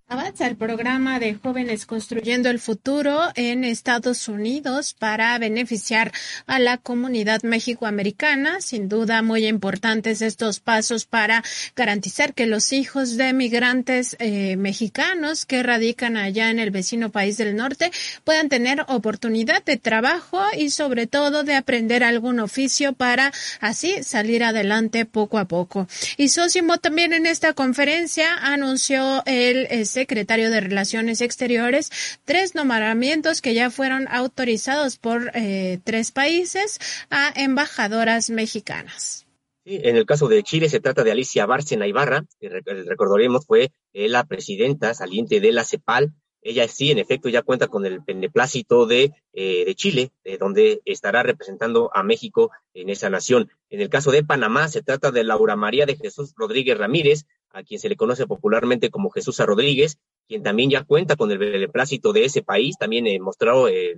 Avanza 0.08 0.46
el 0.46 0.54
programa 0.54 1.18
de 1.18 1.34
jóvenes 1.34 1.84
construyendo 1.84 2.48
el 2.48 2.60
futuro 2.60 3.22
en 3.34 3.64
Estados 3.64 4.28
Unidos 4.28 4.94
para 4.94 5.36
beneficiar 5.36 6.12
a 6.46 6.60
la 6.60 6.78
comunidad 6.78 7.42
mexicoamericana. 7.42 8.60
Sin 8.60 8.88
duda, 8.88 9.22
muy 9.22 9.48
importantes 9.48 10.22
estos 10.22 10.60
pasos 10.60 11.06
para 11.06 11.42
garantizar 11.74 12.34
que 12.34 12.46
los 12.46 12.72
hijos 12.72 13.16
de 13.16 13.32
migrantes 13.32 14.14
eh, 14.20 14.56
mexicanos 14.56 15.44
que 15.44 15.64
radican 15.64 16.16
allá 16.16 16.50
en 16.50 16.60
el 16.60 16.70
vecino 16.70 17.10
país 17.10 17.36
del 17.36 17.56
norte 17.56 17.90
puedan 18.22 18.48
tener 18.48 18.84
oportunidad 18.86 19.64
de 19.64 19.76
trabajo 19.76 20.40
y 20.56 20.70
sobre 20.70 21.08
todo 21.08 21.42
de 21.42 21.56
aprender 21.56 22.04
algún 22.04 22.38
oficio 22.38 22.92
para 22.92 23.32
así 23.58 24.04
salir 24.04 24.44
adelante 24.44 25.04
poco 25.04 25.38
a 25.38 25.46
poco. 25.46 25.88
Y 26.16 26.28
Sosimo 26.28 26.78
también 26.78 27.12
en 27.12 27.26
esta 27.26 27.54
conferencia 27.54 28.36
anunció 28.36 29.24
el 29.26 29.66
eh, 29.68 29.84
secretario 29.96 30.50
de 30.50 30.60
Relaciones 30.60 31.22
Exteriores 31.22 31.90
tres 32.26 32.54
nombramientos 32.54 33.40
que 33.40 33.54
ya 33.54 33.70
fueron 33.70 34.08
autorizados 34.08 34.98
por 34.98 35.30
eh, 35.34 35.78
tres 35.84 36.10
países 36.10 36.78
a 37.08 37.32
embajadoras 37.34 38.28
mexicanas. 38.28 39.26
en 39.64 39.96
el 39.96 40.04
caso 40.04 40.28
de 40.28 40.42
Chile 40.42 40.68
se 40.68 40.80
trata 40.80 41.02
de 41.02 41.12
Alicia 41.12 41.46
Bárcena 41.46 41.86
Ibarra, 41.86 42.26
que 42.38 42.50
recordaremos 42.50 43.46
fue 43.46 43.70
eh, 43.94 44.10
la 44.10 44.24
presidenta 44.24 44.92
saliente 44.92 45.40
de 45.40 45.52
la 45.52 45.64
CEPAL, 45.64 46.12
ella 46.42 46.68
sí, 46.68 46.90
en 46.90 46.98
efecto, 46.98 47.30
ya 47.30 47.42
cuenta 47.42 47.66
con 47.66 47.86
el 47.86 48.00
beneplácito 48.00 48.86
de, 48.86 49.12
eh, 49.32 49.64
de 49.64 49.74
Chile, 49.74 50.12
donde 50.38 50.80
estará 50.84 51.24
representando 51.24 51.90
a 51.92 52.04
México 52.04 52.52
en 52.72 52.90
esa 52.90 53.10
nación. 53.10 53.50
En 53.68 53.80
el 53.80 53.88
caso 53.88 54.12
de 54.12 54.22
Panamá, 54.22 54.68
se 54.68 54.82
trata 54.82 55.10
de 55.10 55.24
Laura 55.24 55.56
María 55.56 55.86
de 55.86 55.96
Jesús 55.96 56.34
Rodríguez 56.36 56.78
Ramírez, 56.78 57.24
a 57.50 57.62
quien 57.62 57.80
se 57.80 57.88
le 57.88 57.96
conoce 57.96 58.26
popularmente 58.26 58.90
como 58.90 59.10
Jesús 59.10 59.38
Rodríguez, 59.38 59.98
quien 60.28 60.42
también 60.42 60.70
ya 60.70 60.84
cuenta 60.84 61.16
con 61.16 61.30
el 61.30 61.38
beneplácito 61.38 62.12
de 62.12 62.24
ese 62.24 62.42
país. 62.42 62.76
También 62.78 63.06
eh, 63.06 63.18
mostró, 63.20 63.68
eh, 63.68 63.94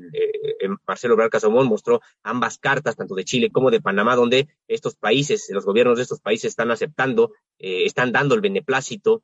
Marcelo 0.86 1.16
Casomón 1.30 1.66
mostró 1.66 2.01
ambas 2.22 2.59
cartas, 2.59 2.96
tanto 2.96 3.14
de 3.14 3.24
Chile 3.24 3.51
como 3.51 3.70
de 3.70 3.80
Panamá, 3.80 4.16
donde 4.16 4.49
estos 4.68 4.96
países, 4.96 5.49
los 5.51 5.64
gobiernos 5.64 5.96
de 5.96 6.03
estos 6.03 6.20
países 6.20 6.51
están 6.51 6.70
aceptando, 6.70 7.32
están 7.59 8.12
dando 8.12 8.34
el 8.34 8.40
beneplácito 8.40 9.22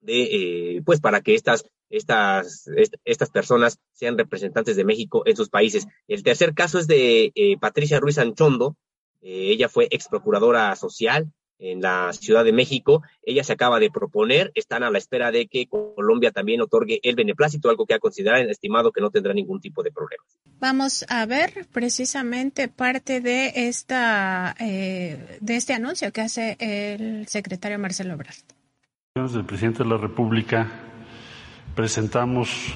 de, 0.00 0.82
pues, 0.84 1.00
para 1.00 1.20
que 1.20 1.34
estas 1.34 1.64
estas, 1.90 2.70
estas 3.04 3.30
personas 3.30 3.78
sean 3.92 4.16
representantes 4.16 4.76
de 4.76 4.84
México 4.84 5.22
en 5.26 5.36
sus 5.36 5.50
países. 5.50 5.86
El 6.06 6.22
tercer 6.22 6.54
caso 6.54 6.78
es 6.78 6.86
de 6.86 7.32
eh, 7.34 7.58
Patricia 7.58 8.00
Ruiz 8.00 8.18
Anchondo. 8.18 8.76
Eh, 9.20 9.50
ella 9.50 9.68
fue 9.68 9.88
ex 9.90 10.08
procuradora 10.08 10.74
social 10.76 11.30
en 11.60 11.80
la 11.80 12.12
Ciudad 12.12 12.44
de 12.44 12.52
México. 12.52 13.02
Ella 13.22 13.44
se 13.44 13.52
acaba 13.52 13.78
de 13.78 13.90
proponer, 13.90 14.50
están 14.54 14.82
a 14.82 14.90
la 14.90 14.98
espera 14.98 15.30
de 15.30 15.46
que 15.46 15.66
Colombia 15.68 16.30
también 16.32 16.60
otorgue 16.60 17.00
el 17.02 17.14
beneplácito, 17.14 17.70
algo 17.70 17.86
que 17.86 17.94
ha 17.94 17.98
considerado 17.98 18.42
estimado 18.48 18.90
que 18.92 19.00
no 19.00 19.10
tendrá 19.10 19.34
ningún 19.34 19.60
tipo 19.60 19.82
de 19.82 19.92
problema. 19.92 20.24
Vamos 20.58 21.04
a 21.08 21.26
ver 21.26 21.66
precisamente 21.72 22.68
parte 22.68 23.20
de 23.20 23.52
esta 23.54 24.54
eh, 24.58 25.38
de 25.40 25.56
este 25.56 25.74
anuncio 25.74 26.12
que 26.12 26.20
hace 26.22 26.56
el 26.58 27.26
secretario 27.28 27.78
Marcelo 27.78 28.14
Ebrard. 28.14 28.36
El 29.14 29.44
presidente 29.44 29.82
de 29.82 29.88
la 29.88 29.96
República 29.96 30.68
presentamos 31.74 32.74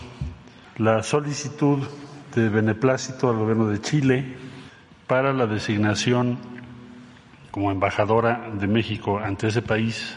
la 0.78 1.02
solicitud 1.02 1.78
de 2.34 2.48
beneplácito 2.48 3.30
al 3.30 3.36
gobierno 3.36 3.68
de 3.68 3.80
Chile 3.80 4.36
para 5.06 5.32
la 5.32 5.46
designación 5.46 6.53
como 7.54 7.70
embajadora 7.70 8.50
de 8.52 8.66
México 8.66 9.20
ante 9.20 9.46
ese 9.46 9.62
país 9.62 10.16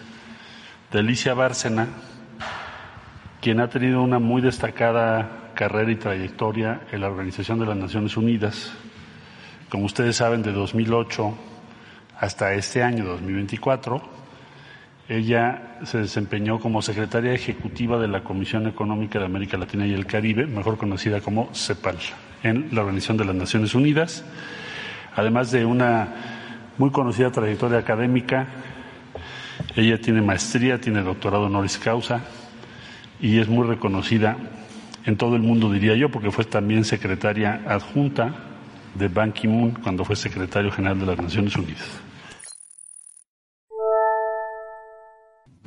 de 0.91 0.97
Alicia 0.97 1.35
Bárcena, 1.35 1.88
quien 3.39 3.59
ha 3.59 3.69
tenido 3.69 4.01
una 4.01 4.17
muy 4.17 4.41
destacada 4.41 5.51
carrera 5.53 5.91
y 5.91 5.97
trayectoria 5.97 6.81
en 6.91 7.01
la 7.01 7.09
Organización 7.09 7.59
de 7.59 7.67
las 7.67 7.77
Naciones 7.77 8.17
Unidas. 8.17 8.73
Como 9.69 9.85
ustedes 9.85 10.15
saben, 10.15 10.41
de 10.41 10.51
2008 10.51 11.38
hasta 12.19 12.55
este 12.55 12.81
año 12.81 13.05
2024, 13.05 14.01
ella 15.07 15.77
se 15.83 15.99
desempeñó 15.99 16.59
como 16.59 16.81
secretaria 16.81 17.33
ejecutiva 17.33 17.99
de 17.99 18.07
la 18.07 18.23
Comisión 18.23 18.65
Económica 18.65 19.19
de 19.19 19.25
América 19.25 19.59
Latina 19.59 19.85
y 19.85 19.93
el 19.93 20.07
Caribe, 20.07 20.47
mejor 20.47 20.79
conocida 20.79 21.21
como 21.21 21.53
CEPAL, 21.53 21.97
en 22.41 22.69
la 22.71 22.81
Organización 22.81 23.17
de 23.17 23.25
las 23.25 23.35
Naciones 23.35 23.75
Unidas, 23.75 24.25
además 25.15 25.51
de 25.51 25.65
una 25.65 26.36
muy 26.78 26.91
conocida 26.91 27.32
trayectoria 27.32 27.80
académica. 27.80 28.47
Ella 29.75 29.99
tiene 29.99 30.21
maestría, 30.21 30.80
tiene 30.80 31.01
doctorado 31.01 31.45
honoris 31.45 31.78
causa 31.78 32.21
y 33.19 33.39
es 33.39 33.47
muy 33.47 33.67
reconocida 33.67 34.38
en 35.05 35.17
todo 35.17 35.36
el 35.36 35.41
mundo, 35.41 35.71
diría 35.71 35.95
yo, 35.95 36.09
porque 36.09 36.32
fue 36.32 36.45
también 36.45 36.84
secretaria 36.84 37.61
adjunta 37.67 38.36
de 38.93 39.07
Ban 39.07 39.32
Ki-moon 39.32 39.71
cuando 39.71 40.03
fue 40.03 40.15
secretario 40.15 40.71
general 40.71 40.99
de 40.99 41.05
las 41.05 41.17
Naciones 41.17 41.55
Unidas. 41.55 41.88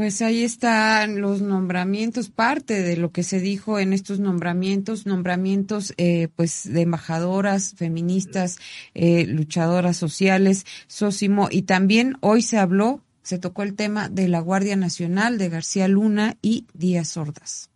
Pues 0.01 0.23
ahí 0.23 0.45
están 0.45 1.21
los 1.21 1.43
nombramientos, 1.43 2.31
parte 2.31 2.81
de 2.81 2.97
lo 2.97 3.13
que 3.13 3.23
se 3.23 3.39
dijo 3.39 3.79
en 3.79 3.93
estos 3.93 4.19
nombramientos, 4.19 5.05
nombramientos 5.05 5.93
eh, 5.99 6.29
pues 6.37 6.63
de 6.73 6.81
embajadoras 6.81 7.75
feministas, 7.77 8.59
eh, 8.95 9.27
luchadoras 9.27 9.99
sociales, 9.99 10.65
Sósimo, 10.87 11.49
y 11.51 11.65
también 11.65 12.17
hoy 12.21 12.41
se 12.41 12.57
habló, 12.57 13.03
se 13.23 13.39
tocó 13.39 13.63
el 13.63 13.75
tema 13.75 14.09
de 14.09 14.29
la 14.29 14.41
Guardia 14.41 14.75
Nacional 14.75 15.37
de 15.37 15.51
García 15.51 15.87
Luna 15.87 16.39
y 16.41 16.65
Díaz 16.73 17.19
Ordaz 17.19 17.70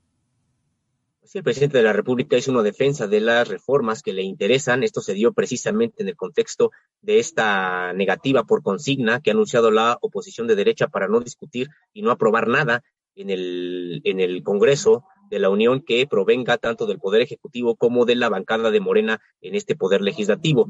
el 1.35 1.43
presidente 1.43 1.79
de 1.79 1.85
la 1.85 1.93
República 1.93 2.37
hizo 2.37 2.53
una 2.53 2.63
defensa 2.63 3.09
de 3.09 3.21
las 3.21 3.49
reformas 3.49 4.03
que 4.03 4.13
le 4.13 4.23
interesan. 4.23 4.85
Esto 4.85 5.01
se 5.01 5.15
dio 5.15 5.33
precisamente 5.33 6.03
en 6.03 6.09
el 6.09 6.17
contexto 6.17 6.71
de 7.03 7.19
esta 7.19 7.93
negativa 7.93 8.45
por 8.45 8.63
consigna 8.63 9.21
que 9.21 9.31
ha 9.31 9.35
anunciado 9.35 9.73
la 9.73 9.99
oposición 10.01 10.47
de 10.47 10.55
derecha 10.55 10.87
para 10.87 11.09
no 11.09 11.21
discutir 11.21 11.69
y 11.93 12.03
no 12.03 12.13
aprobar 12.13 12.47
nada 12.47 12.85
en 13.17 13.31
el, 13.31 14.01
en 14.05 14.21
el 14.21 14.45
Congreso 14.45 15.05
de 15.29 15.41
la 15.41 15.51
Unión 15.51 15.81
que 15.81 16.07
provenga 16.07 16.57
tanto 16.57 16.87
del 16.87 17.01
Poder 17.01 17.23
Ejecutivo 17.23 17.75
como 17.75 18.05
de 18.05 18.15
la 18.15 18.29
bancada 18.29 18.71
de 18.71 18.79
Morena 18.79 19.21
en 19.41 19.57
este 19.57 19.75
Poder 19.75 20.03
Legislativo. 20.03 20.69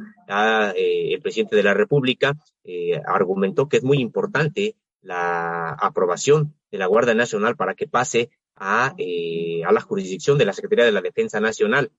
Eh, 0.76 1.12
el 1.12 1.20
presidente 1.20 1.56
de 1.56 1.62
la 1.62 1.74
República 1.74 2.34
eh, 2.64 3.02
argumentó 3.06 3.68
que 3.68 3.76
es 3.76 3.84
muy 3.84 3.98
importante 3.98 4.76
la 5.02 5.70
aprobación 5.70 6.54
de 6.70 6.78
la 6.78 6.86
Guardia 6.86 7.14
Nacional 7.14 7.56
para 7.56 7.74
que 7.74 7.86
pase 7.86 8.30
a, 8.56 8.94
eh, 8.98 9.62
a 9.64 9.72
la 9.72 9.80
jurisdicción 9.80 10.38
de 10.38 10.44
la 10.44 10.52
Secretaría 10.52 10.84
de 10.84 10.92
la 10.92 11.00
Defensa 11.00 11.40
Nacional 11.40 11.90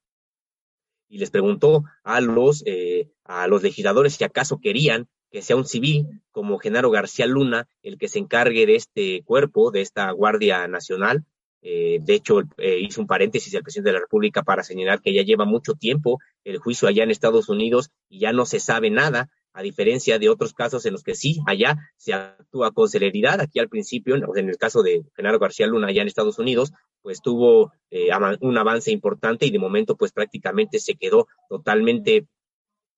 y 1.08 1.18
les 1.18 1.30
preguntó 1.30 1.84
a 2.02 2.20
los, 2.20 2.62
eh, 2.66 3.10
a 3.24 3.46
los 3.46 3.62
legisladores 3.62 4.14
si 4.14 4.24
acaso 4.24 4.58
querían 4.60 5.08
que 5.30 5.42
sea 5.42 5.56
un 5.56 5.66
civil 5.66 6.22
como 6.30 6.58
Genaro 6.58 6.90
García 6.90 7.26
Luna 7.26 7.68
el 7.82 7.98
que 7.98 8.08
se 8.08 8.18
encargue 8.18 8.66
de 8.66 8.76
este 8.76 9.22
cuerpo, 9.24 9.70
de 9.70 9.82
esta 9.82 10.10
Guardia 10.10 10.66
Nacional. 10.68 11.24
Eh, 11.62 11.98
de 12.00 12.14
hecho, 12.14 12.42
hizo 12.58 13.00
un 13.00 13.08
paréntesis 13.08 13.52
el 13.52 13.62
presidente 13.62 13.88
de 13.90 13.94
la 13.94 14.00
República 14.00 14.44
para 14.44 14.62
señalar 14.62 15.00
que 15.00 15.12
ya 15.12 15.22
lleva 15.22 15.44
mucho 15.44 15.74
tiempo 15.74 16.20
el 16.44 16.58
juicio 16.58 16.86
allá 16.86 17.02
en 17.02 17.10
Estados 17.10 17.48
Unidos 17.48 17.90
y 18.08 18.20
ya 18.20 18.32
no 18.32 18.46
se 18.46 18.60
sabe 18.60 18.88
nada 18.90 19.28
a 19.56 19.62
diferencia 19.62 20.18
de 20.18 20.28
otros 20.28 20.52
casos 20.52 20.84
en 20.84 20.92
los 20.92 21.02
que 21.02 21.14
sí, 21.14 21.40
allá 21.46 21.78
se 21.96 22.12
actúa 22.12 22.72
con 22.72 22.90
celeridad. 22.90 23.40
Aquí 23.40 23.58
al 23.58 23.70
principio, 23.70 24.14
en 24.14 24.48
el 24.50 24.58
caso 24.58 24.82
de 24.82 25.06
Genaro 25.16 25.38
García 25.38 25.66
Luna, 25.66 25.88
allá 25.88 26.02
en 26.02 26.08
Estados 26.08 26.38
Unidos, 26.38 26.74
pues 27.00 27.22
tuvo 27.22 27.72
eh, 27.90 28.10
un 28.40 28.58
avance 28.58 28.92
importante 28.92 29.46
y 29.46 29.50
de 29.50 29.58
momento, 29.58 29.96
pues 29.96 30.12
prácticamente 30.12 30.78
se 30.78 30.96
quedó 30.96 31.26
totalmente 31.48 32.26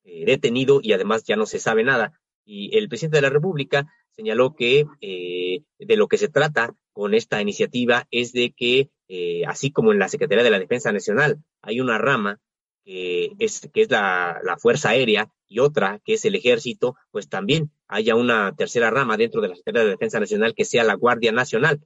eh, 0.03 0.25
detenido 0.27 0.81
y 0.83 0.95
además 0.95 1.23
ya 1.23 1.37
no 1.37 1.47
se 1.47 1.61
sabe 1.61 1.85
nada. 1.85 2.21
Y 2.45 2.77
el 2.77 2.89
presidente 2.89 3.19
de 3.19 3.23
la 3.23 3.31
República 3.31 3.87
señaló 4.11 4.57
que 4.57 4.85
eh, 5.01 5.63
de 5.79 5.97
lo 5.97 6.09
que 6.09 6.19
se 6.19 6.29
trata 6.29 6.75
con 6.93 7.15
esta 7.15 7.41
iniciativa 7.41 8.09
es 8.11 8.33
de 8.33 8.51
que 8.51 8.91
así 9.47 9.71
como 9.71 9.93
en 9.93 10.01
la 10.01 10.09
Secretaría 10.09 10.45
de 10.45 10.51
la 10.51 10.59
Defensa 10.59 10.91
Nacional 10.91 11.39
hay 11.63 11.81
una 11.81 11.99
rama 11.99 12.41
que 12.85 13.31
es, 13.39 13.71
que 13.73 13.83
es 13.83 13.91
la, 13.91 14.41
la, 14.43 14.59
Fuerza 14.59 14.91
Aérea 14.91 15.31
y 15.49 15.61
otra 15.61 16.01
que 16.05 16.15
es 16.15 16.25
el 16.25 16.35
Ejército, 16.35 16.97
pues 17.11 17.29
también 17.29 17.71
haya 17.87 18.15
una 18.15 18.55
tercera 18.55 18.91
rama 18.91 19.17
dentro 19.17 19.41
de 19.41 19.49
la 19.49 19.57
Secretaría 19.57 19.87
de 19.87 19.93
Defensa 19.93 20.21
Nacional 20.21 20.55
que 20.55 20.65
sea 20.65 20.85
la 20.85 20.95
Guardia 20.95 21.33
Nacional, 21.33 21.81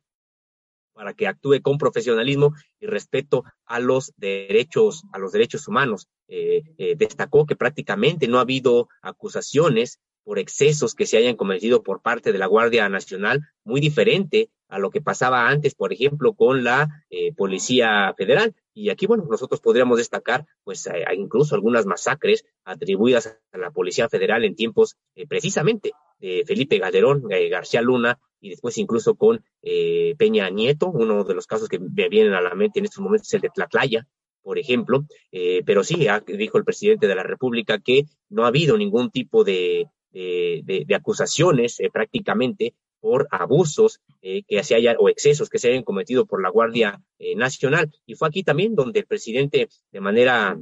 para 0.92 1.14
que 1.14 1.26
actúe 1.26 1.60
con 1.62 1.78
profesionalismo 1.78 2.54
y 2.80 2.86
respeto 2.86 3.44
a 3.64 3.80
los 3.80 4.12
derechos, 4.16 5.04
a 5.12 5.18
los 5.18 5.32
derechos 5.32 5.66
humanos. 5.68 6.08
Eh, 6.28 6.62
eh, 6.78 6.94
destacó 6.96 7.46
que 7.46 7.56
prácticamente 7.56 8.28
no 8.28 8.38
ha 8.38 8.42
habido 8.42 8.88
acusaciones 9.00 10.00
por 10.24 10.38
excesos 10.38 10.94
que 10.94 11.06
se 11.06 11.16
hayan 11.16 11.36
cometido 11.36 11.82
por 11.82 12.00
parte 12.00 12.32
de 12.32 12.38
la 12.38 12.46
Guardia 12.46 12.88
Nacional, 12.88 13.40
muy 13.64 13.80
diferente 13.80 14.50
a 14.68 14.78
lo 14.78 14.90
que 14.90 15.00
pasaba 15.00 15.48
antes, 15.48 15.74
por 15.74 15.92
ejemplo, 15.92 16.34
con 16.34 16.64
la 16.64 17.04
eh, 17.10 17.32
Policía 17.34 18.14
Federal. 18.16 18.54
Y 18.74 18.90
aquí, 18.90 19.06
bueno, 19.06 19.26
nosotros 19.28 19.60
podríamos 19.60 19.98
destacar, 19.98 20.46
pues, 20.64 20.88
incluso 21.16 21.54
algunas 21.54 21.86
masacres 21.86 22.44
atribuidas 22.64 23.38
a 23.52 23.58
la 23.58 23.70
Policía 23.70 24.08
Federal 24.08 24.44
en 24.44 24.54
tiempos 24.54 24.96
precisamente 25.28 25.92
de 26.18 26.44
Felipe 26.46 26.78
Gaderón, 26.78 27.24
García 27.28 27.82
Luna 27.82 28.18
y 28.42 28.50
después 28.50 28.76
incluso 28.76 29.14
con 29.14 29.42
eh, 29.62 30.14
Peña 30.18 30.50
Nieto, 30.50 30.90
uno 30.90 31.24
de 31.24 31.34
los 31.34 31.46
casos 31.46 31.68
que 31.68 31.78
me 31.78 32.08
vienen 32.08 32.34
a 32.34 32.40
la 32.40 32.54
mente 32.54 32.80
en 32.80 32.84
estos 32.84 33.02
momentos 33.02 33.28
es 33.28 33.34
el 33.34 33.40
de 33.40 33.50
Tlatlaya, 33.50 34.06
por 34.42 34.58
ejemplo, 34.58 35.04
eh, 35.30 35.62
pero 35.64 35.84
sí, 35.84 36.06
dijo 36.26 36.58
el 36.58 36.64
presidente 36.64 37.06
de 37.06 37.14
la 37.14 37.22
República 37.22 37.78
que 37.78 38.06
no 38.28 38.44
ha 38.44 38.48
habido 38.48 38.76
ningún 38.76 39.12
tipo 39.12 39.44
de, 39.44 39.86
de, 40.12 40.94
acusaciones 40.94 41.78
eh, 41.78 41.90
prácticamente 41.92 42.74
por 43.02 43.26
abusos 43.32 44.00
que 44.20 44.62
se 44.62 44.76
haya 44.76 44.94
o 44.96 45.08
excesos 45.08 45.50
que 45.50 45.58
se 45.58 45.68
hayan 45.70 45.82
cometido 45.82 46.24
por 46.24 46.40
la 46.40 46.50
Guardia 46.50 47.02
Nacional. 47.34 47.92
Y 48.06 48.14
fue 48.14 48.28
aquí 48.28 48.44
también 48.44 48.76
donde 48.76 49.00
el 49.00 49.06
presidente 49.06 49.68
de 49.90 50.00
manera 50.00 50.56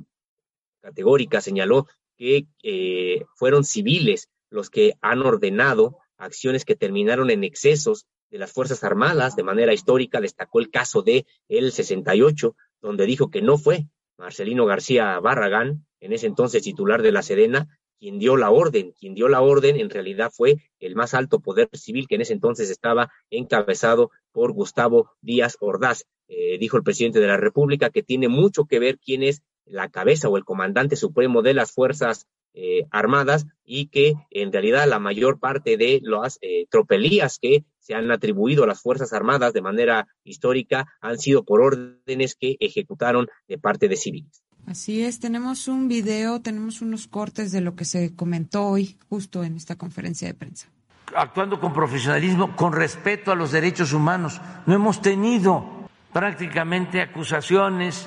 categórica 0.80 1.42
señaló 1.42 1.86
que 2.16 2.46
fueron 3.36 3.64
civiles 3.64 4.30
los 4.48 4.70
que 4.70 4.94
han 5.02 5.20
ordenado 5.20 5.98
acciones 6.16 6.64
que 6.64 6.76
terminaron 6.76 7.30
en 7.30 7.44
excesos 7.44 8.06
de 8.30 8.38
las 8.38 8.52
Fuerzas 8.52 8.84
Armadas. 8.84 9.36
De 9.36 9.42
manera 9.42 9.74
histórica 9.74 10.18
destacó 10.18 10.60
el 10.60 10.70
caso 10.70 11.02
de 11.02 11.26
el 11.48 11.72
68, 11.72 12.56
donde 12.80 13.04
dijo 13.04 13.30
que 13.30 13.42
no 13.42 13.58
fue 13.58 13.86
Marcelino 14.16 14.64
García 14.64 15.20
Barragán, 15.20 15.86
en 16.00 16.14
ese 16.14 16.26
entonces 16.26 16.62
titular 16.62 17.02
de 17.02 17.12
la 17.12 17.22
Sedena, 17.22 17.68
quien 18.00 18.18
dio 18.18 18.36
la 18.36 18.50
orden. 18.50 18.92
Quien 18.98 19.14
dio 19.14 19.28
la 19.28 19.42
orden 19.42 19.78
en 19.78 19.90
realidad 19.90 20.32
fue 20.34 20.56
el 20.80 20.96
más 20.96 21.14
alto 21.14 21.38
poder 21.40 21.68
civil 21.74 22.08
que 22.08 22.16
en 22.16 22.22
ese 22.22 22.32
entonces 22.32 22.70
estaba 22.70 23.12
encabezado 23.30 24.10
por 24.32 24.52
Gustavo 24.52 25.10
Díaz 25.20 25.56
Ordaz. 25.60 26.06
Eh, 26.26 26.58
dijo 26.58 26.76
el 26.76 26.82
presidente 26.82 27.20
de 27.20 27.26
la 27.26 27.36
República 27.36 27.90
que 27.90 28.02
tiene 28.02 28.28
mucho 28.28 28.64
que 28.64 28.78
ver 28.78 28.98
quién 28.98 29.22
es 29.22 29.42
la 29.66 29.90
cabeza 29.90 30.28
o 30.28 30.36
el 30.36 30.44
comandante 30.44 30.96
supremo 30.96 31.42
de 31.42 31.54
las 31.54 31.72
Fuerzas 31.72 32.26
eh, 32.54 32.86
armadas 32.90 33.46
y 33.64 33.86
que 33.88 34.14
en 34.30 34.52
realidad 34.52 34.88
la 34.88 34.98
mayor 34.98 35.38
parte 35.38 35.76
de 35.76 36.00
las 36.02 36.38
eh, 36.40 36.66
tropelías 36.68 37.38
que 37.38 37.64
se 37.78 37.94
han 37.94 38.10
atribuido 38.10 38.64
a 38.64 38.66
las 38.66 38.80
Fuerzas 38.80 39.12
Armadas 39.12 39.52
de 39.52 39.62
manera 39.62 40.08
histórica 40.24 40.86
han 41.00 41.18
sido 41.18 41.44
por 41.44 41.60
órdenes 41.60 42.34
que 42.34 42.56
ejecutaron 42.58 43.28
de 43.46 43.58
parte 43.58 43.88
de 43.88 43.96
civiles. 43.96 44.42
Así 44.66 45.02
es, 45.02 45.18
tenemos 45.18 45.68
un 45.68 45.88
video, 45.88 46.40
tenemos 46.40 46.80
unos 46.80 47.08
cortes 47.08 47.50
de 47.52 47.60
lo 47.60 47.74
que 47.74 47.84
se 47.84 48.14
comentó 48.14 48.66
hoy 48.66 48.96
justo 49.08 49.42
en 49.42 49.56
esta 49.56 49.76
conferencia 49.76 50.28
de 50.28 50.34
prensa. 50.34 50.68
Actuando 51.16 51.58
con 51.58 51.72
profesionalismo, 51.72 52.54
con 52.54 52.72
respeto 52.72 53.32
a 53.32 53.34
los 53.34 53.50
derechos 53.50 53.92
humanos. 53.92 54.40
No 54.66 54.74
hemos 54.74 55.02
tenido 55.02 55.88
prácticamente 56.12 57.00
acusaciones 57.00 58.06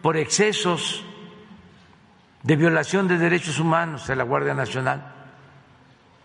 por 0.00 0.16
excesos 0.16 1.04
de 2.42 2.56
violación 2.56 3.06
de 3.06 3.18
derechos 3.18 3.60
humanos 3.60 4.08
de 4.08 4.16
la 4.16 4.24
Guardia 4.24 4.54
Nacional. 4.54 5.14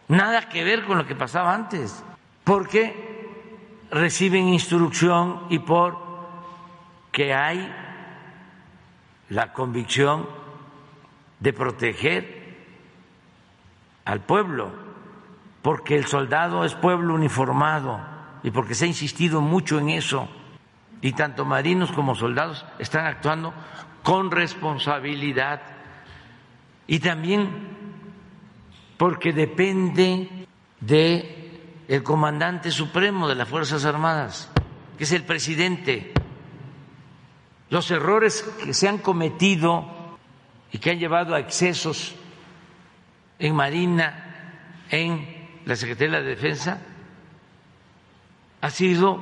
Nada 0.07 0.49
que 0.49 0.63
ver 0.63 0.85
con 0.85 0.97
lo 0.97 1.05
que 1.05 1.15
pasaba 1.15 1.53
antes, 1.53 2.03
porque 2.43 3.29
reciben 3.91 4.47
instrucción 4.47 5.43
y 5.49 5.59
por 5.59 5.97
que 7.11 7.33
hay 7.33 7.71
la 9.29 9.53
convicción 9.53 10.27
de 11.39 11.53
proteger 11.53 12.57
al 14.05 14.21
pueblo, 14.21 14.71
porque 15.61 15.95
el 15.95 16.05
soldado 16.05 16.63
es 16.63 16.73
pueblo 16.75 17.13
uniformado 17.13 17.99
y 18.43 18.51
porque 18.51 18.73
se 18.73 18.85
ha 18.85 18.87
insistido 18.87 19.41
mucho 19.41 19.79
en 19.79 19.89
eso, 19.89 20.29
y 21.01 21.11
tanto 21.13 21.45
marinos 21.45 21.91
como 21.91 22.15
soldados 22.15 22.65
están 22.79 23.05
actuando 23.05 23.53
con 24.03 24.31
responsabilidad 24.31 25.61
y 26.87 26.99
también 26.99 27.75
porque 28.97 29.33
depende 29.33 30.47
de 30.79 31.83
el 31.87 32.03
comandante 32.03 32.71
supremo 32.71 33.27
de 33.27 33.35
las 33.35 33.47
Fuerzas 33.47 33.85
Armadas, 33.85 34.49
que 34.97 35.03
es 35.03 35.11
el 35.11 35.23
presidente. 35.23 36.13
Los 37.69 37.91
errores 37.91 38.43
que 38.63 38.73
se 38.73 38.87
han 38.87 38.97
cometido 38.99 39.85
y 40.71 40.77
que 40.77 40.91
han 40.91 40.99
llevado 40.99 41.35
a 41.35 41.39
excesos 41.39 42.15
en 43.39 43.55
Marina, 43.55 44.83
en 44.89 45.61
la 45.65 45.75
Secretaría 45.75 46.17
de 46.17 46.23
la 46.23 46.29
Defensa, 46.29 46.81
ha 48.61 48.69
sido 48.69 49.21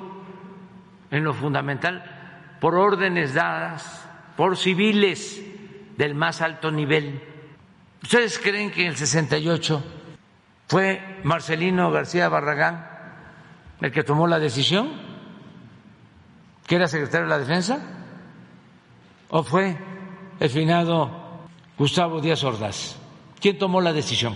en 1.11 1.23
lo 1.23 1.33
fundamental 1.33 2.57
por 2.61 2.75
órdenes 2.75 3.33
dadas 3.33 4.07
por 4.37 4.57
civiles 4.57 5.41
del 5.97 6.15
más 6.15 6.41
alto 6.41 6.71
nivel 6.71 7.21
¿Ustedes 8.05 8.37
creen 8.37 8.69
que 8.69 8.83
en 8.83 8.89
el 8.89 8.97
68 8.97 9.83
fue 10.67 11.21
Marcelino 11.23 11.89
García 11.89 12.29
Barragán 12.29 12.87
el 13.81 13.91
que 13.91 14.03
tomó 14.03 14.27
la 14.27 14.37
decisión? 14.37 14.91
¿Que 16.67 16.75
era 16.75 16.87
secretario 16.87 17.25
de 17.25 17.31
la 17.31 17.39
Defensa? 17.39 17.79
¿O 19.29 19.43
fue 19.43 19.77
el 20.39 20.49
finado 20.49 21.09
Gustavo 21.77 22.21
Díaz 22.21 22.43
Ordaz? 22.43 22.97
¿Quién 23.39 23.57
tomó 23.57 23.81
la 23.81 23.93
decisión? 23.93 24.35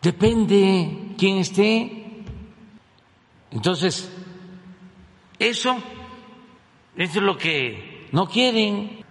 Depende 0.00 1.14
quién 1.16 1.38
esté. 1.38 2.24
Entonces, 3.50 4.10
eso, 5.38 5.76
es 6.96 7.14
lo 7.16 7.36
que 7.36 8.08
no 8.12 8.26
quieren. 8.26 9.04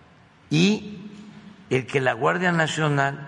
Y 0.49 0.97
el 1.69 1.87
que 1.87 2.01
la 2.01 2.13
Guardia 2.13 2.51
Nacional 2.51 3.27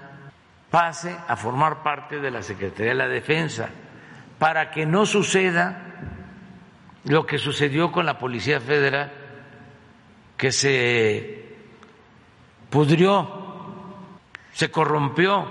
pase 0.70 1.16
a 1.28 1.36
formar 1.38 1.84
parte 1.84 2.20
de 2.20 2.32
la 2.32 2.42
Secretaría 2.42 2.92
de 2.92 2.98
la 2.98 3.08
Defensa, 3.08 3.70
para 4.40 4.72
que 4.72 4.86
no 4.86 5.06
suceda 5.06 5.94
lo 7.06 7.26
que 7.26 7.38
sucedió 7.38 7.92
con 7.92 8.06
la 8.06 8.18
Policía 8.18 8.60
Federal, 8.60 9.12
que 10.36 10.52
se 10.52 11.43
pudrió, 12.74 13.30
se 14.52 14.72
corrompió 14.72 15.48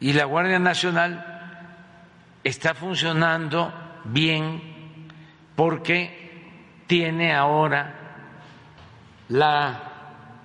y 0.00 0.12
la 0.12 0.26
Guardia 0.26 0.58
Nacional 0.58 1.24
está 2.44 2.74
funcionando 2.74 3.72
bien 4.04 5.08
porque 5.56 6.44
tiene 6.86 7.34
ahora 7.34 7.94
la 9.30 9.82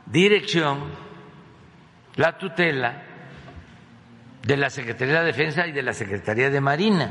dirección, 0.06 0.80
la 2.16 2.38
tutela 2.38 3.04
de 4.48 4.56
la 4.56 4.70
Secretaría 4.70 5.20
de 5.20 5.26
Defensa 5.26 5.68
y 5.68 5.74
de 5.74 5.84
la 5.84 5.94
Secretaría 5.94 6.50
de 6.50 6.62
Marina. 6.62 7.10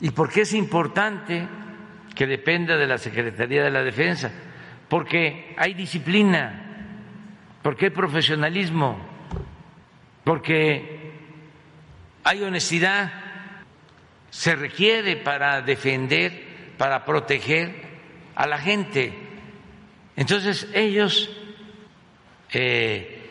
¿Y 0.00 0.10
por 0.10 0.30
qué 0.30 0.42
es 0.42 0.54
importante 0.54 1.48
que 2.14 2.28
dependa 2.28 2.76
de 2.76 2.86
la 2.86 2.96
Secretaría 2.96 3.64
de 3.64 3.70
la 3.72 3.82
Defensa? 3.82 4.30
Porque 4.88 5.56
hay 5.58 5.74
disciplina, 5.74 6.67
porque 7.62 7.86
hay 7.86 7.90
profesionalismo, 7.90 8.98
porque 10.24 11.12
hay 12.24 12.42
honestidad, 12.42 13.12
se 14.30 14.54
requiere 14.54 15.16
para 15.16 15.62
defender, 15.62 16.74
para 16.76 17.04
proteger 17.04 17.74
a 18.34 18.46
la 18.46 18.58
gente. 18.58 19.14
Entonces 20.16 20.68
ellos, 20.74 21.30
eh, 22.52 23.22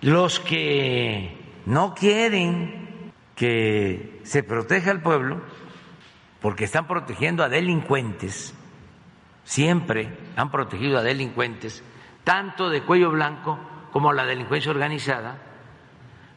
los 0.00 0.40
que 0.40 1.36
no 1.66 1.94
quieren 1.94 3.12
que 3.36 4.20
se 4.22 4.42
proteja 4.42 4.90
al 4.90 5.02
pueblo 5.02 5.42
porque 6.40 6.64
están 6.64 6.86
protegiendo 6.86 7.42
a 7.42 7.48
delincuentes, 7.48 8.54
siempre 9.44 10.08
han 10.36 10.50
protegido 10.50 10.98
a 10.98 11.02
delincuentes, 11.02 11.82
tanto 12.24 12.70
de 12.70 12.82
cuello 12.82 13.10
blanco 13.10 13.58
como 13.92 14.12
la 14.12 14.24
delincuencia 14.24 14.70
organizada, 14.70 15.36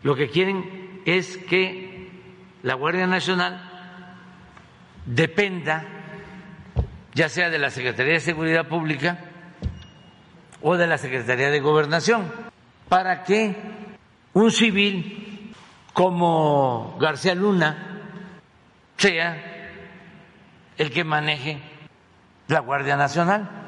lo 0.03 0.15
que 0.15 0.29
quieren 0.29 1.01
es 1.05 1.37
que 1.37 2.11
la 2.63 2.75
Guardia 2.75 3.07
Nacional 3.07 3.61
dependa 5.05 5.85
ya 7.13 7.29
sea 7.29 7.49
de 7.49 7.57
la 7.57 7.71
Secretaría 7.71 8.13
de 8.13 8.19
Seguridad 8.19 8.67
Pública 8.67 9.17
o 10.61 10.77
de 10.77 10.85
la 10.85 10.99
Secretaría 10.99 11.49
de 11.49 11.59
Gobernación, 11.59 12.31
para 12.89 13.23
que 13.23 13.55
un 14.33 14.51
civil 14.51 15.53
como 15.93 16.95
García 16.99 17.33
Luna 17.33 18.03
sea 18.97 19.41
el 20.77 20.91
que 20.91 21.03
maneje 21.03 21.59
la 22.47 22.59
Guardia 22.59 22.97
Nacional. 22.97 23.66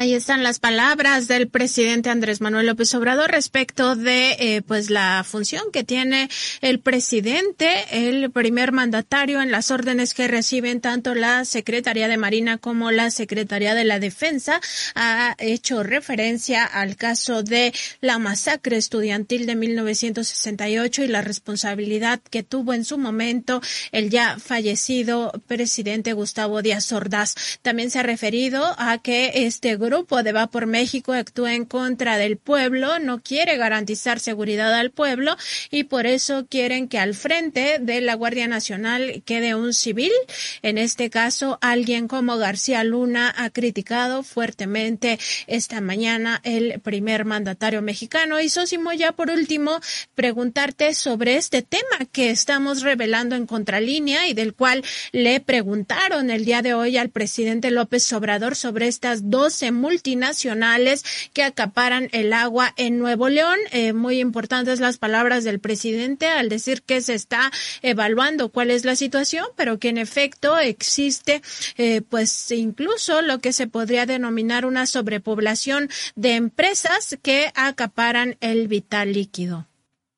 Ahí 0.00 0.14
están 0.14 0.44
las 0.44 0.60
palabras 0.60 1.26
del 1.26 1.48
presidente 1.48 2.08
Andrés 2.08 2.40
Manuel 2.40 2.66
López 2.66 2.94
Obrador 2.94 3.32
respecto 3.32 3.96
de 3.96 4.36
eh, 4.38 4.62
pues 4.62 4.90
la 4.90 5.24
función 5.26 5.72
que 5.72 5.82
tiene 5.82 6.30
el 6.60 6.78
presidente, 6.78 7.84
el 7.90 8.30
primer 8.30 8.70
mandatario 8.70 9.42
en 9.42 9.50
las 9.50 9.72
órdenes 9.72 10.14
que 10.14 10.28
reciben 10.28 10.80
tanto 10.80 11.16
la 11.16 11.44
Secretaría 11.44 12.06
de 12.06 12.16
Marina 12.16 12.58
como 12.58 12.92
la 12.92 13.10
Secretaría 13.10 13.74
de 13.74 13.82
la 13.82 13.98
Defensa. 13.98 14.60
Ha 14.94 15.34
hecho 15.40 15.82
referencia 15.82 16.64
al 16.64 16.94
caso 16.94 17.42
de 17.42 17.74
la 18.00 18.18
masacre 18.18 18.76
estudiantil 18.76 19.46
de 19.46 19.56
1968 19.56 21.02
y 21.02 21.08
la 21.08 21.22
responsabilidad 21.22 22.20
que 22.30 22.44
tuvo 22.44 22.72
en 22.72 22.84
su 22.84 22.98
momento 22.98 23.60
el 23.90 24.10
ya 24.10 24.38
fallecido 24.38 25.32
presidente 25.48 26.12
Gustavo 26.12 26.62
Díaz 26.62 26.92
Ordaz. 26.92 27.34
También 27.62 27.90
se 27.90 27.98
ha 27.98 28.04
referido 28.04 28.76
a 28.78 28.98
que 28.98 29.32
este 29.34 29.74
grupo 29.88 30.22
de 30.22 30.32
Va 30.32 30.48
por 30.48 30.66
México 30.66 31.14
actúa 31.14 31.54
en 31.54 31.64
contra 31.64 32.18
del 32.18 32.36
pueblo, 32.36 32.98
no 32.98 33.22
quiere 33.22 33.56
garantizar 33.56 34.20
seguridad 34.20 34.74
al 34.74 34.90
pueblo 34.90 35.34
y 35.70 35.84
por 35.84 36.06
eso 36.06 36.46
quieren 36.46 36.88
que 36.88 36.98
al 36.98 37.14
frente 37.14 37.78
de 37.80 38.02
la 38.02 38.14
Guardia 38.14 38.48
Nacional 38.48 39.22
quede 39.24 39.54
un 39.54 39.72
civil. 39.72 40.12
En 40.60 40.76
este 40.76 41.08
caso, 41.08 41.58
alguien 41.62 42.06
como 42.06 42.36
García 42.36 42.84
Luna 42.84 43.34
ha 43.34 43.48
criticado 43.48 44.22
fuertemente 44.22 45.18
esta 45.46 45.80
mañana 45.80 46.42
el 46.44 46.80
primer 46.80 47.24
mandatario 47.24 47.80
mexicano. 47.80 48.40
Y 48.40 48.50
Sosimo, 48.50 48.92
ya 48.92 49.12
por 49.12 49.30
último, 49.30 49.80
preguntarte 50.14 50.92
sobre 50.92 51.36
este 51.36 51.62
tema 51.62 52.04
que 52.12 52.28
estamos 52.28 52.82
revelando 52.82 53.36
en 53.36 53.46
contralínea 53.46 54.28
y 54.28 54.34
del 54.34 54.52
cual 54.52 54.84
le 55.12 55.40
preguntaron 55.40 56.28
el 56.28 56.44
día 56.44 56.60
de 56.60 56.74
hoy 56.74 56.98
al 56.98 57.08
presidente 57.08 57.70
López 57.70 58.12
Obrador 58.12 58.54
sobre 58.54 58.86
estas 58.88 59.30
12 59.30 59.77
multinacionales 59.78 61.04
que 61.32 61.42
acaparan 61.42 62.08
el 62.12 62.32
agua 62.32 62.74
en 62.76 62.98
Nuevo 62.98 63.28
León. 63.28 63.58
Eh, 63.72 63.92
muy 63.92 64.20
importantes 64.20 64.80
las 64.80 64.98
palabras 64.98 65.44
del 65.44 65.60
presidente 65.60 66.26
al 66.26 66.48
decir 66.48 66.82
que 66.82 67.00
se 67.00 67.14
está 67.14 67.50
evaluando 67.82 68.50
cuál 68.50 68.70
es 68.70 68.84
la 68.84 68.96
situación, 68.96 69.46
pero 69.56 69.78
que 69.78 69.88
en 69.88 69.98
efecto 69.98 70.58
existe, 70.58 71.42
eh, 71.76 72.02
pues 72.02 72.50
incluso 72.50 73.22
lo 73.22 73.38
que 73.38 73.52
se 73.52 73.66
podría 73.66 74.06
denominar 74.06 74.66
una 74.66 74.86
sobrepoblación 74.86 75.88
de 76.14 76.34
empresas 76.34 77.18
que 77.22 77.52
acaparan 77.54 78.36
el 78.40 78.68
vital 78.68 79.12
líquido. 79.12 79.66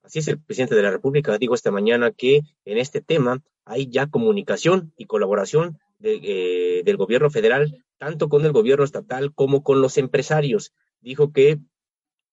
Así 0.03 0.19
es, 0.19 0.29
el 0.29 0.41
presidente 0.41 0.75
de 0.75 0.83
la 0.83 0.91
República 0.91 1.39
dijo 1.39 1.55
esta 1.55 1.71
mañana 1.71 2.11
que 2.11 2.41
en 2.65 2.79
este 2.79 3.01
tema 3.01 3.41
hay 3.65 3.89
ya 3.89 4.09
comunicación 4.09 4.93
y 4.97 5.07
colaboración 5.07 5.79
eh, 6.03 6.83
del 6.85 6.97
gobierno 6.97 7.31
federal 7.31 7.85
tanto 8.01 8.31
con 8.31 8.47
el 8.47 8.53
gobierno 8.53 8.83
estatal 8.83 9.35
como 9.35 9.63
con 9.63 9.83
los 9.83 9.99
empresarios. 9.99 10.73
Dijo 11.03 11.33
que 11.33 11.59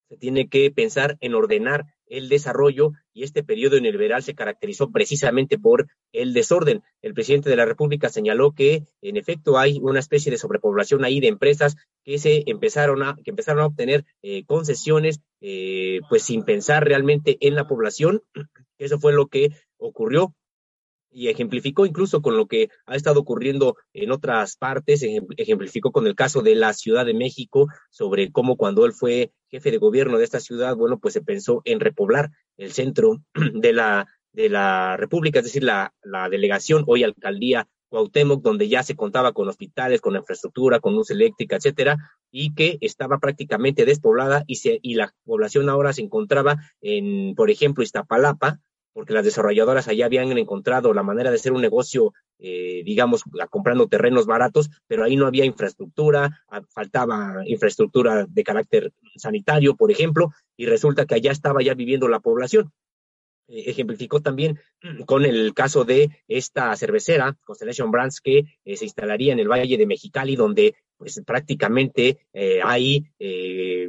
se 0.08 0.16
tiene 0.16 0.48
que 0.48 0.72
pensar 0.72 1.18
en 1.20 1.36
ordenar 1.36 1.86
el 2.06 2.30
desarrollo 2.30 2.94
y 3.12 3.24
este 3.24 3.44
periodo 3.44 3.78
neoliberal 3.82 4.24
se 4.24 4.34
caracterizó 4.34 4.92
precisamente 4.92 5.60
por 5.60 5.88
el 6.14 6.34
desorden. 6.34 6.84
El 7.02 7.14
presidente 7.14 7.50
de 7.50 7.58
la 7.58 7.66
República 7.66 8.08
señaló 8.08 8.54
que 8.54 8.86
en 9.02 9.18
efecto 9.18 9.58
hay 9.58 9.78
una 9.82 10.00
especie 10.00 10.32
de 10.32 10.38
sobrepoblación 10.38 11.04
ahí 11.04 11.20
de 11.20 11.28
empresas 11.28 11.76
que 12.06 12.18
se 12.18 12.44
empezaron 12.48 13.04
a 13.04 13.18
que 13.22 13.32
empezaron 13.32 13.62
a 13.62 13.68
obtener 13.68 14.06
eh, 14.22 14.46
concesiones 14.46 15.20
eh, 15.42 16.00
pues 16.08 16.24
sin 16.24 16.44
pensar 16.44 16.86
realmente 16.86 17.38
en 17.42 17.56
la 17.56 17.68
población. 17.68 18.24
Eso 18.78 19.00
fue 19.00 19.12
lo 19.12 19.28
que 19.28 19.50
ocurrió 19.76 20.34
y 21.12 21.30
ejemplificó 21.30 21.86
incluso 21.86 22.22
con 22.22 22.38
lo 22.38 22.48
que 22.48 22.70
ha 22.86 22.96
estado 22.96 23.20
ocurriendo 23.20 23.76
en 23.94 24.12
otras 24.12 24.58
partes, 24.58 25.04
ejemplificó 25.38 25.92
con 25.92 26.08
el 26.08 26.16
caso 26.16 26.42
de 26.42 26.56
la 26.56 26.74
Ciudad 26.74 27.06
de 27.06 27.14
México 27.14 27.68
sobre 27.90 28.32
cómo 28.32 28.58
cuando 28.58 28.86
él 28.86 28.94
fue 28.94 29.32
jefe 29.50 29.72
de 29.72 29.78
gobierno 29.78 30.18
de 30.18 30.24
esta 30.24 30.40
ciudad, 30.40 30.76
bueno, 30.76 31.00
pues 31.00 31.14
se 31.14 31.22
pensó 31.22 31.62
en 31.66 31.80
repoblar 31.80 32.32
el 32.58 32.72
centro 32.72 33.24
de 33.54 33.74
la, 33.74 34.08
de 34.34 34.50
la 34.50 34.98
República, 34.98 35.40
es 35.40 35.46
decir, 35.46 35.64
la, 35.64 35.94
delegación, 36.30 36.84
hoy 36.88 37.04
alcaldía 37.04 37.68
Cuauhtémoc, 37.90 38.44
donde 38.44 38.68
ya 38.68 38.84
se 38.84 38.96
contaba 38.96 39.32
con 39.32 39.48
hospitales, 39.48 40.02
con 40.02 40.16
infraestructura, 40.16 40.80
con 40.82 40.94
luz 40.94 41.10
eléctrica, 41.10 41.56
etcétera, 41.56 41.98
y 42.30 42.54
que 42.54 42.78
estaba 42.82 43.18
prácticamente 43.18 43.86
despoblada 43.86 44.44
y, 44.46 44.56
se, 44.56 44.80
y 44.82 44.96
la 44.96 45.14
población 45.24 45.70
ahora 45.70 45.94
se 45.94 46.02
encontraba 46.02 46.58
en, 46.82 47.34
por 47.34 47.50
ejemplo, 47.50 47.84
Iztapalapa, 47.84 48.60
porque 48.98 49.14
las 49.14 49.24
desarrolladoras 49.24 49.88
allá 49.88 50.08
habían 50.08 50.36
encontrado 50.40 50.92
la 50.92 51.04
manera 51.04 51.30
de 51.30 51.36
hacer 51.36 51.54
un 51.54 51.62
negocio, 51.62 52.16
eh, 52.40 52.82
digamos, 52.84 53.22
comprando 53.52 53.88
terrenos 53.88 54.26
baratos, 54.26 54.72
pero 54.88 55.04
ahí 55.04 55.16
no 55.16 55.28
había 55.28 55.46
infraestructura, 55.46 56.44
faltaba 56.70 57.44
infraestructura 57.46 58.26
de 58.28 58.44
carácter 58.44 58.92
sanitario, 59.16 59.76
por 59.76 59.92
ejemplo, 59.92 60.32
y 60.56 60.66
resulta 60.66 61.06
que 61.06 61.14
allá 61.14 61.32
estaba 61.32 61.62
ya 61.62 61.76
viviendo 61.76 62.08
la 62.08 62.22
población. 62.22 62.72
Eh, 63.48 63.66
ejemplificó 63.68 64.20
también 64.20 64.60
con 65.06 65.26
el 65.26 65.54
caso 65.54 65.86
de 65.86 66.10
esta 66.28 66.76
cervecera, 66.76 67.38
Constellation 67.44 67.92
Brands, 67.92 68.20
que 68.20 68.46
eh, 68.66 68.78
se 68.78 68.86
instalaría 68.86 69.32
en 69.32 69.38
el 69.38 69.48
Valle 69.48 69.78
de 69.78 69.86
Mexicali, 69.86 70.36
donde 70.36 70.74
pues 70.98 71.22
prácticamente 71.26 72.20
hay 72.64 73.06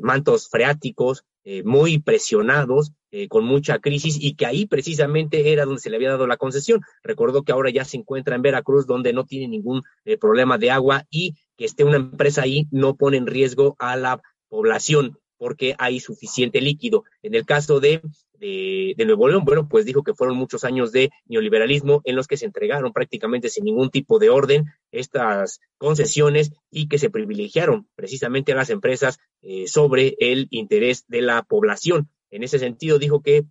mantos 0.01 0.49
freáticos 0.49 1.25
muy 1.65 1.99
presionados 1.99 2.93
eh, 3.11 3.27
con 3.27 3.47
mucha 3.47 3.79
crisis 3.79 4.19
y 4.21 4.35
que 4.35 4.45
ahí 4.45 4.67
precisamente 4.67 5.51
era 5.51 5.65
donde 5.65 5.81
se 5.81 5.89
le 5.89 5.97
había 5.97 6.11
dado 6.11 6.27
la 6.27 6.37
concesión. 6.37 6.83
Recordó 7.03 7.43
que 7.43 7.53
ahora 7.53 7.71
ya 7.71 7.87
se 7.87 7.97
encuentra 7.97 8.37
en 8.37 8.43
Veracruz, 8.43 8.87
donde 8.87 9.15
no 9.15 9.25
tiene 9.25 9.49
ningún 9.49 9.81
eh, 10.05 10.19
problema 10.19 10.59
de 10.59 10.71
agua 10.71 11.07
y 11.11 11.35
que 11.57 11.65
esté 11.65 11.85
una 11.85 11.97
empresa 11.97 12.43
ahí 12.43 12.67
no 12.71 12.97
pone 12.97 13.17
en 13.17 13.27
riesgo 13.27 13.77
a 13.79 13.97
la 13.97 14.21
población 14.51 15.19
porque 15.39 15.75
hay 15.79 16.01
suficiente 16.01 16.61
líquido. 16.61 17.05
En 17.23 17.35
el 17.35 17.47
caso 17.47 17.81
de, 17.81 18.03
de, 18.39 18.95
Nuevo 19.05 19.29
León, 19.29 19.45
bueno, 19.45 19.69
pues 19.69 19.85
dijo 19.85 20.03
que 20.03 20.15
fueron 20.15 20.37
muchos 20.37 20.65
años 20.65 20.93
de 20.93 21.11
neoliberalismo 21.27 22.03
en 22.05 22.17
los 22.17 22.27
que 22.27 22.37
se 22.37 22.47
entregaron 22.47 22.93
prácticamente 22.93 23.49
sin 23.49 23.65
ningún 23.65 23.91
tipo 23.91 24.19
de 24.19 24.31
orden 24.31 24.67
estas 24.93 25.61
concesiones 25.77 26.53
y 26.71 26.89
que 26.89 26.99
se 26.99 27.11
privilegiaron 27.11 27.89
precisamente 27.95 28.53
a 28.53 28.57
las 28.57 28.71
empresas 28.71 29.19
eh, 29.43 29.67
sobre 29.67 30.17
el 30.19 30.49
interés 30.51 31.05
de 31.09 31.23
la 31.23 31.43
población. 31.43 32.09
En 32.31 32.43
ese 32.43 32.59
sentido, 32.59 32.99
dijo 32.99 33.23
que 33.23 33.45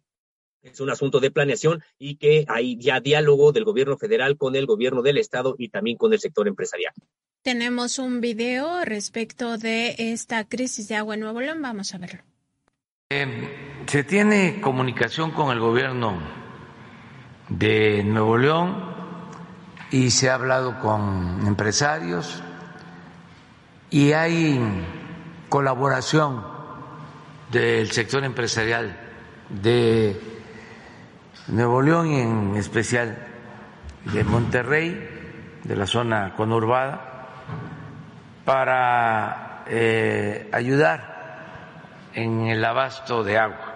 es 0.62 0.80
un 0.80 0.90
asunto 0.90 1.20
de 1.20 1.32
planeación 1.32 1.82
y 1.98 2.18
que 2.18 2.46
hay 2.48 2.78
ya 2.78 3.00
diálogo 3.00 3.52
del 3.52 3.64
gobierno 3.64 3.98
federal 3.98 4.38
con 4.38 4.56
el 4.56 4.66
gobierno 4.66 5.02
del 5.02 5.18
estado 5.18 5.56
y 5.58 5.70
también 5.70 5.98
con 5.98 6.14
el 6.14 6.20
sector 6.20 6.48
empresarial. 6.48 6.94
Tenemos 7.42 8.00
un 8.00 8.20
video 8.20 8.84
respecto 8.84 9.58
de 9.58 9.96
esta 9.98 10.48
crisis 10.48 10.88
de 10.90 10.96
agua 10.96 11.14
en 11.14 11.22
Nuevo 11.22 11.40
León. 11.40 11.62
Vamos 11.62 11.94
a 11.94 11.98
verlo. 11.98 12.22
Eh, 13.10 13.86
se 13.86 14.04
tiene 14.04 14.60
comunicación 14.60 15.32
con 15.32 15.50
el 15.52 15.62
gobierno 15.62 16.18
de 17.48 18.04
Nuevo 18.04 18.38
León 18.38 18.84
y 19.92 20.12
se 20.12 20.30
ha 20.30 20.34
hablado 20.34 20.78
con 20.82 21.48
empresarios 21.48 22.44
y 23.90 24.12
hay 24.12 24.60
colaboración 25.48 26.44
del 27.50 27.90
sector 27.92 28.26
empresarial 28.26 29.00
de 29.52 30.20
Nuevo 31.48 31.82
León 31.82 32.12
y 32.12 32.20
en 32.20 32.56
especial 32.58 33.26
de 34.04 34.26
Monterrey, 34.26 35.62
de 35.64 35.76
la 35.78 35.88
zona 35.88 36.34
conurbada, 36.36 37.30
para 38.44 39.64
eh, 39.66 40.50
ayudar 40.52 41.17
en 42.18 42.48
el 42.48 42.66
abasto 42.66 43.24
de 43.24 43.38
agua. 43.38 43.76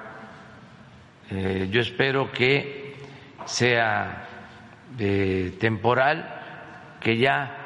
Eh, 1.30 1.70
yo 1.72 1.80
espero 1.80 2.32
que 2.32 2.96
sea 3.46 4.28
eh, 4.98 5.56
temporal, 5.60 6.98
que 7.00 7.18
ya 7.18 7.58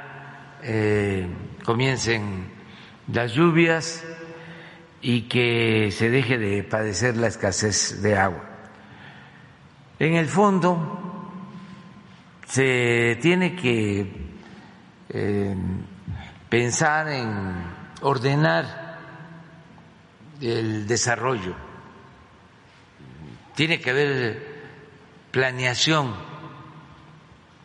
comiencen 1.63 2.49
las 3.13 3.33
lluvias 3.33 4.03
y 5.01 5.23
que 5.23 5.91
se 5.91 6.09
deje 6.09 6.39
de 6.39 6.63
padecer 6.63 7.15
la 7.17 7.27
escasez 7.27 8.01
de 8.01 8.17
agua. 8.17 8.43
En 9.99 10.15
el 10.15 10.25
fondo, 10.25 11.31
se 12.47 13.17
tiene 13.21 13.55
que 13.55 14.11
eh, 15.09 15.55
pensar 16.49 17.07
en 17.09 17.63
ordenar 18.01 18.84
el 20.49 20.87
desarrollo, 20.87 21.55
tiene 23.55 23.79
que 23.79 23.89
haber 23.89 24.55
planeación 25.31 26.13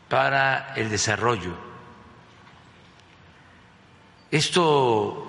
para 0.08 0.74
el 0.74 0.90
desarrollo. 0.90 1.54
Esto 4.30 5.26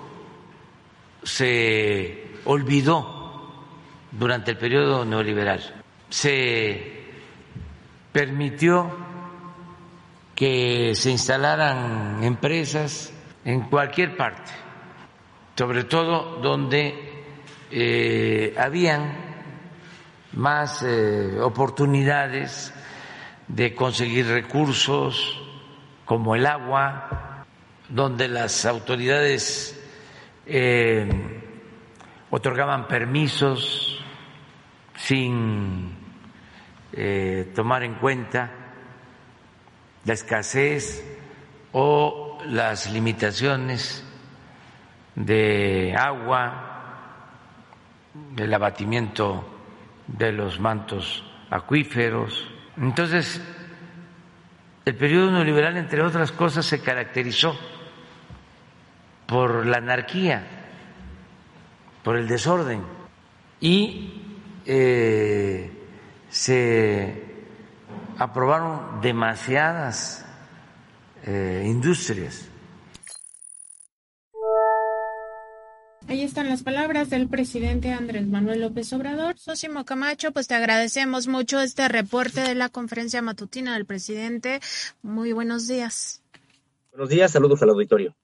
se 1.22 2.36
olvidó 2.44 3.52
durante 4.10 4.52
el 4.52 4.58
periodo 4.58 5.04
neoliberal. 5.04 5.82
Se 6.08 7.02
permitió 8.12 8.90
que 10.34 10.94
se 10.94 11.10
instalaran 11.10 12.22
empresas 12.22 13.12
en 13.44 13.62
cualquier 13.62 14.16
parte, 14.16 14.50
sobre 15.56 15.84
todo 15.84 16.36
donde 16.40 17.11
eh, 17.74 18.54
habían 18.58 19.14
más 20.34 20.82
eh, 20.82 21.40
oportunidades 21.40 22.74
de 23.48 23.74
conseguir 23.74 24.26
recursos 24.26 25.40
como 26.04 26.34
el 26.34 26.44
agua, 26.44 27.46
donde 27.88 28.28
las 28.28 28.66
autoridades 28.66 29.82
eh, 30.44 31.08
otorgaban 32.30 32.86
permisos 32.86 34.04
sin 34.94 35.96
tomar 37.54 37.82
en 37.84 37.94
cuenta 37.94 38.50
la 40.04 40.12
escasez 40.12 41.02
o 41.72 42.38
las 42.46 42.92
limitaciones 42.92 44.04
de 45.14 45.94
agua, 45.96 46.71
del 48.14 48.52
abatimiento 48.52 49.48
de 50.06 50.32
los 50.32 50.60
mantos 50.60 51.24
acuíferos. 51.50 52.46
Entonces, 52.76 53.40
el 54.84 54.96
periodo 54.96 55.30
neoliberal, 55.30 55.76
entre 55.76 56.02
otras 56.02 56.32
cosas, 56.32 56.66
se 56.66 56.80
caracterizó 56.80 57.56
por 59.26 59.64
la 59.66 59.78
anarquía, 59.78 60.44
por 62.02 62.16
el 62.16 62.26
desorden 62.26 62.82
y 63.60 64.22
eh, 64.66 65.70
se 66.28 67.32
aprobaron 68.18 69.00
demasiadas 69.00 70.26
eh, 71.24 71.62
industrias. 71.64 72.48
Ahí 76.12 76.20
están 76.20 76.46
las 76.50 76.62
palabras 76.62 77.08
del 77.08 77.26
presidente 77.26 77.90
Andrés 77.90 78.26
Manuel 78.26 78.60
López 78.60 78.92
Obrador. 78.92 79.38
Sosimo 79.38 79.86
Camacho, 79.86 80.30
pues 80.30 80.46
te 80.46 80.54
agradecemos 80.54 81.26
mucho 81.26 81.58
este 81.62 81.88
reporte 81.88 82.42
de 82.42 82.54
la 82.54 82.68
conferencia 82.68 83.22
matutina 83.22 83.72
del 83.72 83.86
presidente. 83.86 84.60
Muy 85.00 85.32
buenos 85.32 85.68
días. 85.68 86.22
Buenos 86.90 87.08
días, 87.08 87.32
saludos 87.32 87.62
al 87.62 87.70
auditorio. 87.70 88.14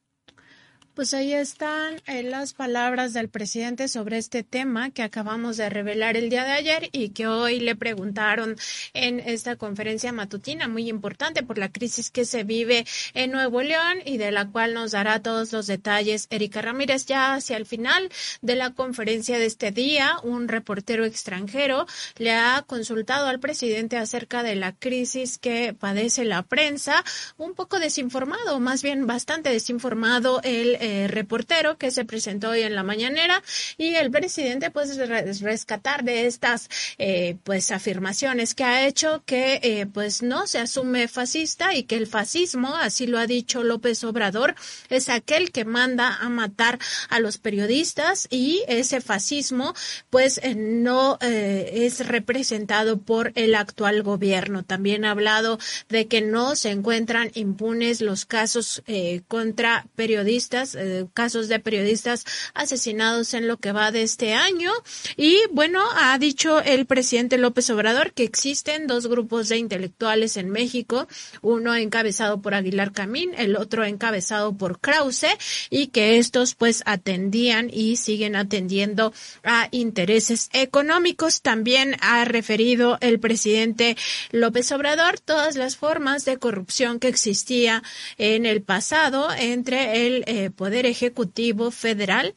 Pues 0.98 1.14
ahí 1.14 1.32
están 1.32 2.02
eh, 2.08 2.24
las 2.24 2.54
palabras 2.54 3.12
del 3.12 3.28
presidente 3.28 3.86
sobre 3.86 4.18
este 4.18 4.42
tema 4.42 4.90
que 4.90 5.04
acabamos 5.04 5.56
de 5.56 5.70
revelar 5.70 6.16
el 6.16 6.28
día 6.28 6.42
de 6.42 6.50
ayer 6.50 6.88
y 6.90 7.10
que 7.10 7.28
hoy 7.28 7.60
le 7.60 7.76
preguntaron 7.76 8.56
en 8.94 9.20
esta 9.20 9.54
conferencia 9.54 10.10
matutina 10.10 10.66
muy 10.66 10.88
importante 10.88 11.44
por 11.44 11.56
la 11.56 11.70
crisis 11.70 12.10
que 12.10 12.24
se 12.24 12.42
vive 12.42 12.84
en 13.14 13.30
Nuevo 13.30 13.62
León 13.62 13.98
y 14.06 14.16
de 14.16 14.32
la 14.32 14.50
cual 14.50 14.74
nos 14.74 14.90
dará 14.90 15.22
todos 15.22 15.52
los 15.52 15.68
detalles 15.68 16.26
Erika 16.30 16.62
Ramírez. 16.62 17.06
Ya 17.06 17.34
hacia 17.34 17.58
el 17.58 17.64
final 17.64 18.08
de 18.42 18.56
la 18.56 18.72
conferencia 18.72 19.38
de 19.38 19.46
este 19.46 19.70
día, 19.70 20.16
un 20.24 20.48
reportero 20.48 21.04
extranjero 21.04 21.86
le 22.16 22.32
ha 22.32 22.64
consultado 22.66 23.28
al 23.28 23.38
presidente 23.38 23.98
acerca 23.98 24.42
de 24.42 24.56
la 24.56 24.72
crisis 24.72 25.38
que 25.38 25.76
padece 25.78 26.24
la 26.24 26.42
prensa, 26.42 27.04
un 27.36 27.54
poco 27.54 27.78
desinformado, 27.78 28.58
más 28.58 28.82
bien 28.82 29.06
bastante 29.06 29.50
desinformado 29.50 30.40
el 30.42 30.87
eh, 30.88 31.06
reportero 31.06 31.76
que 31.76 31.90
se 31.90 32.06
presentó 32.06 32.48
hoy 32.48 32.62
en 32.62 32.74
la 32.74 32.82
mañanera 32.82 33.42
y 33.76 33.94
el 33.96 34.10
presidente 34.10 34.70
pues 34.70 34.96
rescatar 35.40 36.02
de 36.02 36.26
estas 36.26 36.70
eh, 36.96 37.36
pues 37.44 37.70
afirmaciones 37.72 38.54
que 38.54 38.64
ha 38.64 38.86
hecho 38.86 39.22
que 39.26 39.60
eh, 39.62 39.86
pues 39.92 40.22
no 40.22 40.46
se 40.46 40.60
asume 40.60 41.06
fascista 41.06 41.74
y 41.74 41.82
que 41.82 41.96
el 41.96 42.06
fascismo, 42.06 42.74
así 42.74 43.06
lo 43.06 43.18
ha 43.18 43.26
dicho 43.26 43.62
López 43.62 44.02
Obrador, 44.02 44.54
es 44.88 45.10
aquel 45.10 45.52
que 45.52 45.66
manda 45.66 46.16
a 46.16 46.30
matar 46.30 46.78
a 47.10 47.20
los 47.20 47.36
periodistas 47.36 48.26
y 48.30 48.62
ese 48.66 49.02
fascismo 49.02 49.74
pues 50.08 50.40
no 50.56 51.18
es 51.20 52.06
representado 52.06 52.98
por 52.98 53.32
el 53.34 53.54
actual 53.54 54.02
gobierno. 54.02 54.62
También 54.62 55.04
ha 55.04 55.10
hablado 55.10 55.58
de 55.90 56.06
que 56.06 56.22
no 56.22 56.56
se 56.56 56.70
encuentran 56.70 57.30
impunes 57.34 58.00
los 58.00 58.24
casos 58.24 58.82
contra 59.26 59.86
periodistas 59.96 60.77
eh, 60.78 61.06
casos 61.12 61.48
de 61.48 61.58
periodistas 61.58 62.24
asesinados 62.54 63.34
en 63.34 63.48
lo 63.48 63.58
que 63.58 63.72
va 63.72 63.90
de 63.90 64.02
este 64.02 64.34
año. 64.34 64.72
Y 65.16 65.38
bueno, 65.50 65.82
ha 65.96 66.16
dicho 66.18 66.60
el 66.60 66.86
presidente 66.86 67.38
López 67.38 67.68
Obrador 67.70 68.12
que 68.12 68.24
existen 68.24 68.86
dos 68.86 69.06
grupos 69.06 69.48
de 69.48 69.58
intelectuales 69.58 70.36
en 70.36 70.50
México, 70.50 71.08
uno 71.42 71.74
encabezado 71.74 72.40
por 72.40 72.54
Aguilar 72.54 72.92
Camín, 72.92 73.32
el 73.36 73.56
otro 73.56 73.84
encabezado 73.84 74.56
por 74.56 74.80
Krause, 74.80 75.36
y 75.70 75.88
que 75.88 76.18
estos 76.18 76.54
pues 76.54 76.82
atendían 76.86 77.70
y 77.72 77.96
siguen 77.96 78.36
atendiendo 78.36 79.12
a 79.42 79.68
intereses 79.72 80.48
económicos. 80.52 81.42
También 81.42 81.96
ha 82.00 82.24
referido 82.24 82.98
el 83.00 83.18
presidente 83.20 83.96
López 84.30 84.70
Obrador 84.72 85.18
todas 85.20 85.56
las 85.56 85.76
formas 85.76 86.24
de 86.24 86.36
corrupción 86.36 87.00
que 87.00 87.08
existía 87.08 87.82
en 88.16 88.46
el 88.46 88.62
pasado 88.62 89.28
entre 89.32 90.06
el 90.06 90.24
eh, 90.26 90.50
Poder 90.50 90.67
Ejecutivo 90.86 91.70
Federal 91.70 92.34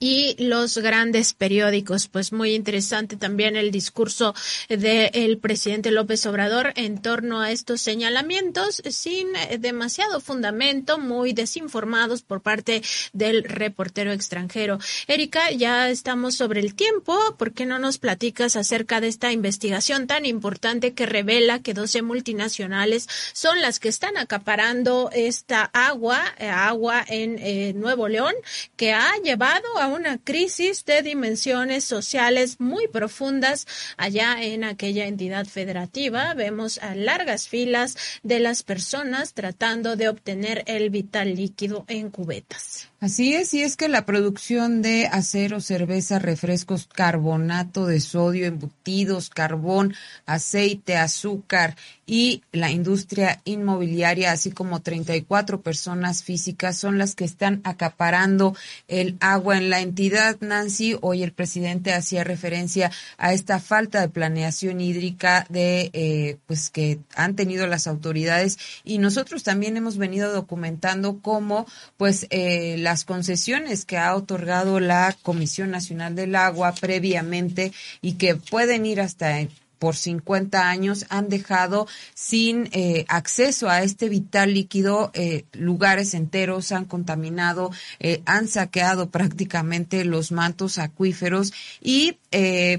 y 0.00 0.34
los 0.42 0.78
grandes 0.78 1.34
periódicos. 1.34 2.08
Pues 2.08 2.32
muy 2.32 2.54
interesante 2.54 3.16
también 3.16 3.54
el 3.54 3.70
discurso 3.70 4.34
del 4.68 5.38
presidente 5.38 5.90
López 5.90 6.24
Obrador 6.26 6.72
en 6.74 7.00
torno 7.00 7.40
a 7.40 7.52
estos 7.52 7.82
señalamientos 7.82 8.82
sin 8.90 9.28
demasiado 9.60 10.20
fundamento, 10.20 10.98
muy 10.98 11.34
desinformados 11.34 12.22
por 12.22 12.40
parte 12.40 12.82
del 13.12 13.44
reportero 13.44 14.10
extranjero. 14.10 14.78
Erika, 15.06 15.50
ya 15.52 15.90
estamos 15.90 16.34
sobre 16.34 16.60
el 16.60 16.74
tiempo. 16.74 17.36
¿Por 17.36 17.52
qué 17.52 17.66
no 17.66 17.78
nos 17.78 17.98
platicas 17.98 18.56
acerca 18.56 19.00
de 19.00 19.08
esta 19.08 19.32
investigación 19.32 20.06
tan 20.06 20.24
importante 20.24 20.94
que 20.94 21.04
revela 21.04 21.60
que 21.60 21.74
12 21.74 22.00
multinacionales 22.02 23.06
son 23.34 23.60
las 23.60 23.78
que 23.78 23.90
están 23.90 24.16
acaparando 24.16 25.10
esta 25.12 25.64
agua, 25.74 26.22
eh, 26.38 26.48
agua 26.48 27.04
en 27.06 27.38
eh, 27.38 27.74
Nuevo 27.74 28.08
León, 28.08 28.34
que 28.76 28.92
ha 28.92 29.12
llevado 29.22 29.78
a 29.78 29.89
una 29.90 30.18
crisis 30.18 30.84
de 30.84 31.02
dimensiones 31.02 31.84
sociales 31.84 32.60
muy 32.60 32.88
profundas 32.88 33.66
allá 33.96 34.42
en 34.42 34.64
aquella 34.64 35.06
entidad 35.06 35.46
federativa. 35.46 36.34
Vemos 36.34 36.78
a 36.78 36.94
largas 36.94 37.48
filas 37.48 37.96
de 38.22 38.40
las 38.40 38.62
personas 38.62 39.34
tratando 39.34 39.96
de 39.96 40.08
obtener 40.08 40.64
el 40.66 40.90
vital 40.90 41.34
líquido 41.34 41.84
en 41.88 42.10
cubetas. 42.10 42.89
Así 43.00 43.32
es, 43.32 43.54
y 43.54 43.62
es 43.62 43.78
que 43.78 43.88
la 43.88 44.04
producción 44.04 44.82
de 44.82 45.06
acero, 45.06 45.62
cerveza, 45.62 46.18
refrescos, 46.18 46.86
carbonato 46.86 47.86
de 47.86 47.98
sodio, 47.98 48.44
embutidos, 48.44 49.30
carbón, 49.30 49.94
aceite, 50.26 50.98
azúcar 50.98 51.76
y 52.04 52.42
la 52.52 52.70
industria 52.70 53.40
inmobiliaria, 53.44 54.32
así 54.32 54.50
como 54.50 54.82
34 54.82 55.62
personas 55.62 56.24
físicas, 56.24 56.76
son 56.76 56.98
las 56.98 57.14
que 57.14 57.24
están 57.24 57.62
acaparando 57.64 58.54
el 58.86 59.16
agua 59.20 59.56
en 59.56 59.70
la 59.70 59.80
entidad. 59.80 60.36
Nancy, 60.40 60.98
hoy 61.00 61.22
el 61.22 61.32
presidente 61.32 61.94
hacía 61.94 62.22
referencia 62.22 62.90
a 63.16 63.32
esta 63.32 63.60
falta 63.60 64.02
de 64.02 64.10
planeación 64.10 64.78
hídrica 64.80 65.46
de, 65.48 65.88
eh, 65.94 66.36
pues 66.46 66.68
que 66.68 66.98
han 67.14 67.34
tenido 67.34 67.66
las 67.66 67.86
autoridades 67.86 68.58
y 68.84 68.98
nosotros 68.98 69.42
también 69.42 69.78
hemos 69.78 69.96
venido 69.96 70.32
documentando 70.34 71.20
cómo, 71.22 71.64
pues, 71.96 72.26
eh, 72.28 72.76
la 72.78 72.89
las 72.90 73.04
concesiones 73.04 73.84
que 73.84 73.98
ha 73.98 74.16
otorgado 74.16 74.80
la 74.80 75.16
Comisión 75.22 75.70
Nacional 75.70 76.16
del 76.16 76.34
Agua 76.34 76.74
previamente 76.74 77.72
y 78.02 78.14
que 78.14 78.34
pueden 78.34 78.84
ir 78.84 79.00
hasta 79.00 79.46
por 79.78 79.94
50 79.94 80.68
años 80.68 81.06
han 81.08 81.28
dejado 81.28 81.86
sin 82.14 82.68
eh, 82.72 83.04
acceso 83.06 83.70
a 83.70 83.84
este 83.84 84.08
vital 84.08 84.54
líquido 84.54 85.12
eh, 85.14 85.44
lugares 85.52 86.14
enteros, 86.14 86.72
han 86.72 86.84
contaminado, 86.84 87.70
eh, 88.00 88.22
han 88.26 88.48
saqueado 88.48 89.08
prácticamente 89.08 90.04
los 90.04 90.32
mantos 90.32 90.78
acuíferos 90.78 91.52
y 91.80 92.18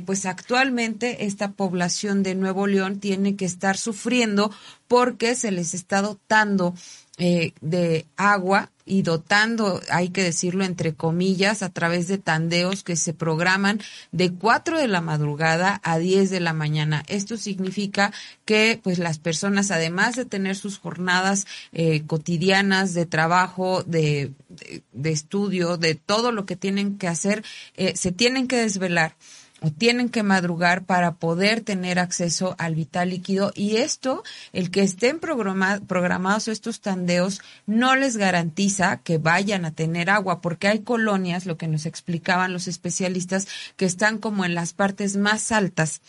pues 0.06 0.26
actualmente 0.26 1.26
esta 1.26 1.52
población 1.52 2.24
de 2.24 2.36
Nuevo 2.36 2.68
León 2.68 3.00
tiene 3.00 3.36
que 3.36 3.44
estar 3.44 3.78
sufriendo 3.78 4.50
porque 4.88 5.36
se 5.36 5.52
les 5.52 5.74
está 5.74 6.02
dotando 6.02 6.74
eh, 7.18 7.54
de 7.62 8.06
agua 8.16 8.72
y 8.86 9.04
dotando, 9.04 9.80
hay 9.90 10.10
que 10.10 10.24
decirlo 10.24 10.64
entre 10.64 10.94
comillas, 10.94 11.62
a 11.62 11.70
través 11.70 12.08
de 12.08 12.18
tandeos 12.18 12.84
que 12.84 12.96
se 12.96 13.14
programan 13.14 13.80
de 14.12 14.34
4 14.34 14.80
de 14.80 14.88
la 14.88 15.02
madrugada 15.02 15.80
a 15.84 15.98
10 15.98 16.30
de 16.30 16.40
la 16.40 16.54
mañana. 16.54 17.04
Esto 17.08 17.38
significa 17.38 18.12
que 18.44 18.80
pues 18.82 18.98
las 18.98 19.20
personas, 19.20 19.72
además 19.72 20.16
de 20.16 20.26
tener 20.26 20.56
sus 20.56 20.78
jornadas 20.80 21.48
eh, 21.72 22.04
cotidianas 22.08 22.94
de 22.94 23.06
trabajo, 23.06 23.84
de, 23.84 24.32
de, 24.92 25.12
estudio, 25.12 25.78
de 25.78 25.96
todo 25.96 26.32
lo 26.32 26.46
que 26.46 26.56
tienen 26.56 26.98
que 26.98 27.08
hacer, 27.08 27.46
eh, 27.76 27.96
se 27.96 28.12
tienen 28.12 28.48
que 28.48 28.58
desvelar 28.58 29.16
tienen 29.70 30.10
que 30.10 30.24
madrugar 30.24 30.86
para 30.86 31.16
poder 31.16 31.62
tener 31.62 32.00
acceso 32.00 32.56
al 32.58 32.74
vital 32.74 33.12
líquido 33.12 33.52
y 33.54 33.78
esto, 33.78 34.24
el 34.54 34.72
que 34.72 34.82
estén 34.82 35.20
programados 35.20 36.48
estos 36.48 36.82
tandeos, 36.82 37.42
no 37.68 37.96
les 37.96 38.18
garantiza 38.18 39.02
que 39.04 39.20
vayan 39.20 39.66
a 39.66 39.72
tener 39.72 40.10
agua, 40.10 40.42
porque 40.42 40.68
hay 40.68 40.80
colonias, 40.80 41.46
lo 41.46 41.58
que 41.58 41.68
nos 41.68 41.86
explicaban 41.86 42.54
los 42.54 42.68
especialistas, 42.68 43.48
que 43.76 43.86
están 43.86 44.18
como 44.18 44.46
en 44.46 44.56
las 44.56 44.74
partes 44.74 45.16
más 45.16 45.52
altas 45.52 46.02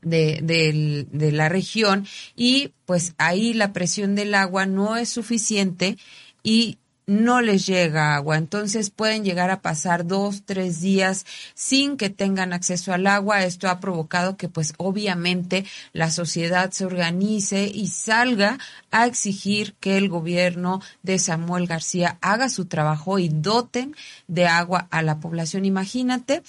de, 0.00 0.38
de, 0.42 1.06
de, 1.10 1.32
la 1.32 1.48
región 1.48 2.06
y 2.36 2.72
pues 2.86 3.14
ahí 3.18 3.52
la 3.52 3.72
presión 3.72 4.14
del 4.14 4.34
agua 4.34 4.66
no 4.66 4.96
es 4.96 5.08
suficiente 5.08 5.98
y 6.42 6.78
no 7.06 7.40
les 7.40 7.66
llega 7.66 8.14
agua. 8.14 8.36
Entonces 8.36 8.90
pueden 8.90 9.24
llegar 9.24 9.50
a 9.50 9.60
pasar 9.62 10.06
dos, 10.06 10.44
tres 10.44 10.80
días 10.80 11.26
sin 11.54 11.96
que 11.96 12.10
tengan 12.10 12.52
acceso 12.52 12.92
al 12.92 13.06
agua. 13.06 13.44
Esto 13.44 13.68
ha 13.68 13.80
provocado 13.80 14.36
que 14.36 14.48
pues 14.48 14.74
obviamente 14.78 15.64
la 15.92 16.10
sociedad 16.10 16.70
se 16.70 16.84
organice 16.84 17.70
y 17.72 17.88
salga 17.88 18.58
a 18.90 19.06
exigir 19.06 19.74
que 19.80 19.96
el 19.96 20.08
gobierno 20.08 20.80
de 21.02 21.18
Samuel 21.18 21.66
García 21.66 22.18
haga 22.20 22.48
su 22.48 22.66
trabajo 22.66 23.18
y 23.18 23.28
doten 23.28 23.96
de 24.28 24.46
agua 24.46 24.88
a 24.90 25.02
la 25.02 25.20
población. 25.20 25.64
Imagínate 25.64 26.42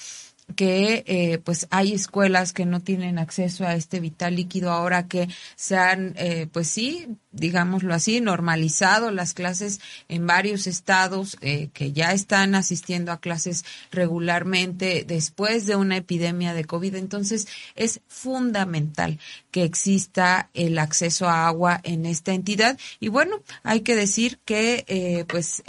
que 0.56 1.04
eh, 1.08 1.40
pues 1.40 1.68
hay 1.72 1.94
escuelas 1.94 2.54
que 2.54 2.66
no 2.66 2.82
tienen 2.82 3.18
acceso 3.18 3.66
a 3.66 3.76
este 3.76 4.00
vital 4.00 4.36
líquido 4.36 4.72
ahora 4.72 5.08
que 5.08 5.30
se 5.56 5.78
han 5.78 6.14
eh, 6.18 6.48
pues 6.52 6.68
sí 6.68 7.18
digámoslo 7.34 7.94
así 7.94 8.22
normalizado 8.22 9.12
las 9.12 9.34
clases 9.34 9.82
en 10.08 10.26
varios 10.26 10.68
estados 10.68 11.38
eh, 11.42 11.70
que 11.74 11.92
ya 11.92 12.14
están 12.14 12.56
asistiendo 12.56 13.12
a 13.12 13.20
clases 13.20 13.66
regularmente 13.92 15.04
después 15.06 15.66
de 15.66 15.76
una 15.76 15.98
epidemia 15.98 16.54
de 16.54 16.66
covid. 16.66 16.96
Entonces 16.96 17.48
es 17.76 18.00
fundamental 18.08 19.20
que 19.52 19.64
exista 19.64 20.50
el 20.54 20.80
acceso 20.80 21.28
a 21.28 21.48
agua 21.48 21.80
en 21.84 22.06
esta 22.06 22.34
entidad. 22.34 22.78
Y 23.00 23.10
bueno 23.10 23.42
hay 23.64 23.82
que 23.82 23.96
decir 23.96 24.40
que 24.46 25.26
pues 25.28 25.64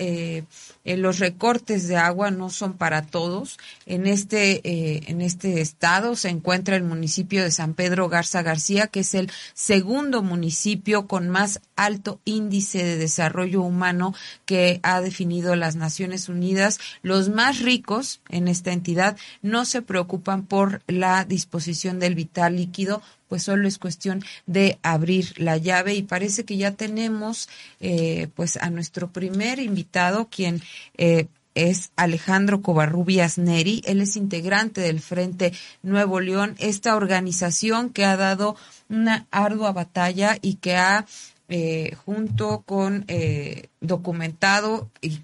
los 0.85 1.19
recortes 1.19 1.89
de 1.89 1.97
agua 1.97 2.31
no 2.31 2.51
son 2.51 2.75
para 2.75 3.03
todos. 3.07 3.59
En 3.87 4.07
este 4.07 4.61
eh, 4.65 5.03
en 5.07 5.21
este 5.21 5.61
estado 5.61 6.17
se 6.17 6.29
encuentra 6.29 6.77
el 6.77 6.85
municipio 6.85 7.43
de 7.43 7.51
San 7.51 7.75
Pedro 7.75 8.09
Garza 8.09 8.43
García, 8.43 8.87
que 8.89 9.01
es 9.01 9.15
el 9.15 9.31
segundo 9.55 10.23
municipio 10.23 11.07
con 11.07 11.29
más 11.29 11.54
alto 11.77 12.21
índice 12.25 12.85
de 12.85 12.97
desarrollo 12.97 13.63
humano 13.63 14.15
que 14.45 14.81
ha 14.83 15.01
definido 15.01 15.57
las 15.57 15.77
Naciones 15.77 16.29
Unidas. 16.29 16.79
Los 17.03 17.29
más 17.29 17.61
ricos 17.61 18.21
en 18.29 18.49
esta 18.49 18.73
entidad 18.73 19.17
no 19.43 19.65
se 19.65 19.83
preocupan 19.83 20.45
por 20.45 20.83
la 20.87 21.25
disposición 21.25 21.99
del 21.99 22.15
vital 22.15 22.57
líquido, 22.57 23.03
pues 23.29 23.43
solo 23.43 23.67
es 23.67 23.79
cuestión 23.79 24.23
de 24.47 24.79
abrir 24.83 25.35
la 25.39 25.57
llave 25.57 25.95
y 25.95 26.03
parece 26.03 26.45
que 26.45 26.57
ya 26.57 26.73
tenemos 26.73 27.49
eh, 27.81 28.29
pues 28.35 28.57
a 28.57 28.71
nuestro 28.71 29.11
primer 29.11 29.59
invitado 29.59 30.29
quien 30.31 30.63
eh, 30.97 31.27
es 31.55 31.93
Alejandro 31.97 32.63
Covarrubias 32.63 33.39
Neri. 33.39 33.83
Él 33.87 34.01
es 34.01 34.17
integrante 34.17 34.81
del 34.81 35.01
Frente 35.01 35.53
Nuevo 35.83 36.21
León, 36.21 36.57
esta 36.59 36.97
organización 36.97 37.91
que 37.91 38.05
ha 38.05 38.17
dado 38.17 38.57
una 38.89 39.27
ardua 39.31 39.73
batalla 39.73 40.37
y 40.43 40.55
que 40.57 40.77
ha, 40.77 41.07
eh, 41.49 41.97
junto 42.05 42.63
con 42.63 43.05
eh, 43.09 43.69
documentado 43.81 44.91
y 45.01 45.21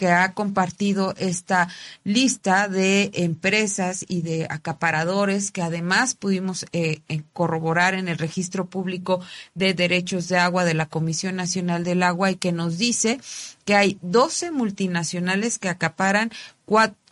que 0.00 0.08
ha 0.08 0.32
compartido 0.32 1.12
esta 1.18 1.68
lista 2.04 2.68
de 2.68 3.10
empresas 3.12 4.02
y 4.08 4.22
de 4.22 4.46
acaparadores 4.48 5.50
que 5.50 5.60
además 5.60 6.14
pudimos 6.14 6.64
eh, 6.72 7.02
eh, 7.10 7.20
corroborar 7.34 7.92
en 7.92 8.08
el 8.08 8.16
registro 8.16 8.64
público 8.64 9.20
de 9.54 9.74
derechos 9.74 10.26
de 10.28 10.38
agua 10.38 10.64
de 10.64 10.72
la 10.72 10.86
Comisión 10.86 11.36
Nacional 11.36 11.84
del 11.84 12.02
Agua 12.02 12.30
y 12.30 12.36
que 12.36 12.50
nos 12.50 12.78
dice 12.78 13.20
que 13.66 13.74
hay 13.74 13.98
12 14.00 14.52
multinacionales 14.52 15.58
que 15.58 15.68
acaparan 15.68 16.30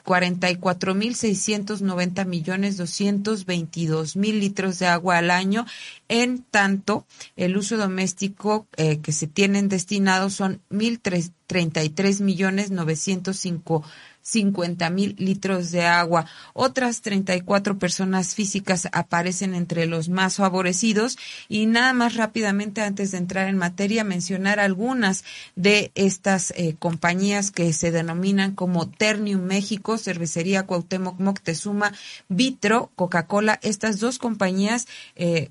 cuatro 0.09 0.94
44.690 0.94 2.24
millones 2.24 2.78
222 2.78 4.16
mil 4.16 4.40
litros 4.40 4.78
de 4.78 4.86
agua 4.86 5.18
al 5.18 5.30
año. 5.30 5.66
En 6.09 6.42
tanto, 6.42 7.04
el 7.36 7.59
uso 7.59 7.76
doméstico 7.76 8.66
eh, 8.76 9.00
que 9.00 9.12
se 9.12 9.26
tienen 9.26 9.68
destinados 9.68 10.32
son 10.32 10.62
1.033 10.70 12.22
millones 12.22 12.70
905 12.70 13.84
50 14.28 14.90
mil 14.90 15.14
litros 15.18 15.70
de 15.70 15.86
agua. 15.86 16.26
Otras 16.52 17.00
34 17.00 17.78
personas 17.78 18.34
físicas 18.34 18.88
aparecen 18.92 19.54
entre 19.54 19.86
los 19.86 20.10
más 20.10 20.36
favorecidos 20.36 21.16
y 21.48 21.66
nada 21.66 21.94
más 21.94 22.14
rápidamente 22.14 22.82
antes 22.82 23.12
de 23.12 23.18
entrar 23.18 23.48
en 23.48 23.56
materia 23.56 24.04
mencionar 24.04 24.60
algunas 24.60 25.24
de 25.56 25.92
estas 25.94 26.52
eh, 26.56 26.76
compañías 26.78 27.50
que 27.50 27.72
se 27.72 27.90
denominan 27.90 28.54
como 28.54 28.88
Ternium 28.88 29.42
México, 29.42 29.96
Cervecería 29.96 30.66
Cuauhtémoc 30.66 31.18
Moctezuma, 31.18 31.92
Vitro, 32.28 32.90
Coca-Cola. 32.96 33.58
Estas 33.62 33.98
dos 33.98 34.18
compañías 34.18 34.88
eh, 35.16 35.50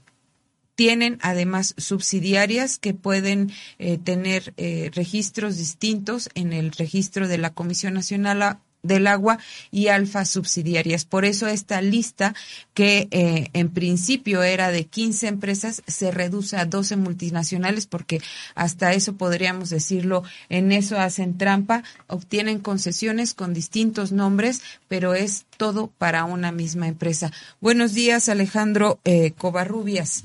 tienen 0.75 1.17
además 1.23 1.73
subsidiarias 1.77 2.77
que 2.77 2.93
pueden 2.93 3.51
eh, 3.79 3.97
tener 3.97 4.53
registros 4.93 5.57
distintos 5.57 6.29
en 6.35 6.53
el 6.53 6.71
registro 6.71 7.27
de 7.27 7.39
la 7.39 7.49
Comisión 7.49 7.95
Nacional 7.95 8.59
del 8.87 9.07
agua 9.07 9.37
y 9.71 9.87
alfa 9.89 10.25
subsidiarias. 10.25 11.05
Por 11.05 11.25
eso 11.25 11.47
esta 11.47 11.81
lista, 11.81 12.33
que 12.73 13.07
eh, 13.11 13.49
en 13.53 13.69
principio 13.69 14.43
era 14.43 14.71
de 14.71 14.85
15 14.85 15.27
empresas, 15.27 15.83
se 15.85 16.11
reduce 16.11 16.57
a 16.57 16.65
12 16.65 16.95
multinacionales 16.97 17.85
porque 17.85 18.21
hasta 18.55 18.93
eso 18.93 19.15
podríamos 19.15 19.69
decirlo, 19.69 20.23
en 20.49 20.71
eso 20.71 20.97
hacen 20.99 21.37
trampa, 21.37 21.83
obtienen 22.07 22.59
concesiones 22.59 23.33
con 23.33 23.53
distintos 23.53 24.11
nombres, 24.11 24.61
pero 24.87 25.13
es 25.13 25.45
todo 25.57 25.91
para 25.97 26.25
una 26.25 26.51
misma 26.51 26.87
empresa. 26.87 27.31
Buenos 27.59 27.93
días, 27.93 28.29
Alejandro 28.29 28.99
eh, 29.03 29.31
Covarrubias. 29.37 30.23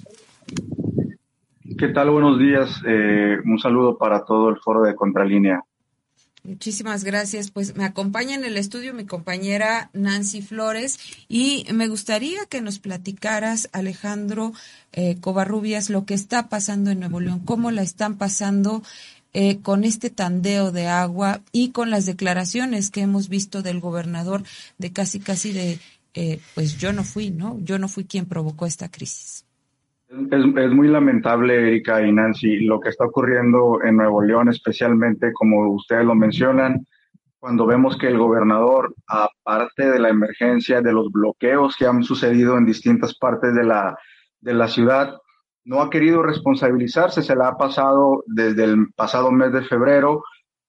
¿Qué 1.78 1.88
tal? 1.88 2.10
Buenos 2.10 2.38
días. 2.38 2.82
Eh, 2.86 3.38
un 3.44 3.58
saludo 3.58 3.96
para 3.96 4.24
todo 4.24 4.50
el 4.50 4.58
foro 4.58 4.82
de 4.82 4.94
Contralínea. 4.94 5.64
Muchísimas 6.44 7.04
gracias. 7.04 7.52
Pues 7.52 7.76
me 7.76 7.84
acompaña 7.84 8.34
en 8.34 8.44
el 8.44 8.56
estudio 8.56 8.94
mi 8.94 9.04
compañera 9.04 9.90
Nancy 9.92 10.42
Flores 10.42 10.98
y 11.28 11.64
me 11.72 11.86
gustaría 11.86 12.46
que 12.46 12.60
nos 12.60 12.80
platicaras, 12.80 13.68
Alejandro 13.72 14.52
eh, 14.92 15.16
Covarrubias, 15.20 15.88
lo 15.88 16.04
que 16.04 16.14
está 16.14 16.48
pasando 16.48 16.90
en 16.90 16.98
Nuevo 16.98 17.20
León, 17.20 17.40
cómo 17.44 17.70
la 17.70 17.82
están 17.82 18.18
pasando 18.18 18.82
eh, 19.34 19.60
con 19.60 19.84
este 19.84 20.10
tandeo 20.10 20.72
de 20.72 20.88
agua 20.88 21.42
y 21.52 21.70
con 21.70 21.90
las 21.90 22.06
declaraciones 22.06 22.90
que 22.90 23.02
hemos 23.02 23.28
visto 23.28 23.62
del 23.62 23.78
gobernador 23.78 24.42
de 24.78 24.92
casi, 24.92 25.20
casi 25.20 25.52
de, 25.52 25.78
eh, 26.14 26.40
pues 26.54 26.76
yo 26.76 26.92
no 26.92 27.04
fui, 27.04 27.30
¿no? 27.30 27.58
Yo 27.60 27.78
no 27.78 27.88
fui 27.88 28.04
quien 28.04 28.26
provocó 28.26 28.66
esta 28.66 28.90
crisis. 28.90 29.41
Es, 30.12 30.70
muy 30.72 30.88
lamentable, 30.88 31.68
Erika 31.68 32.06
y 32.06 32.12
Nancy, 32.12 32.60
lo 32.60 32.78
que 32.80 32.90
está 32.90 33.06
ocurriendo 33.06 33.82
en 33.82 33.96
Nuevo 33.96 34.20
León, 34.20 34.50
especialmente 34.50 35.32
como 35.32 35.72
ustedes 35.72 36.04
lo 36.04 36.14
mencionan, 36.14 36.86
cuando 37.38 37.64
vemos 37.64 37.96
que 37.96 38.08
el 38.08 38.18
gobernador, 38.18 38.94
aparte 39.06 39.90
de 39.90 39.98
la 39.98 40.10
emergencia, 40.10 40.82
de 40.82 40.92
los 40.92 41.10
bloqueos 41.10 41.76
que 41.78 41.86
han 41.86 42.02
sucedido 42.02 42.58
en 42.58 42.66
distintas 42.66 43.16
partes 43.16 43.54
de 43.54 43.64
la, 43.64 43.96
de 44.38 44.52
la 44.52 44.68
ciudad, 44.68 45.16
no 45.64 45.80
ha 45.80 45.88
querido 45.88 46.22
responsabilizarse, 46.22 47.22
se 47.22 47.34
la 47.34 47.48
ha 47.48 47.56
pasado 47.56 48.22
desde 48.26 48.64
el 48.64 48.92
pasado 48.94 49.32
mes 49.32 49.50
de 49.50 49.62
febrero 49.62 50.24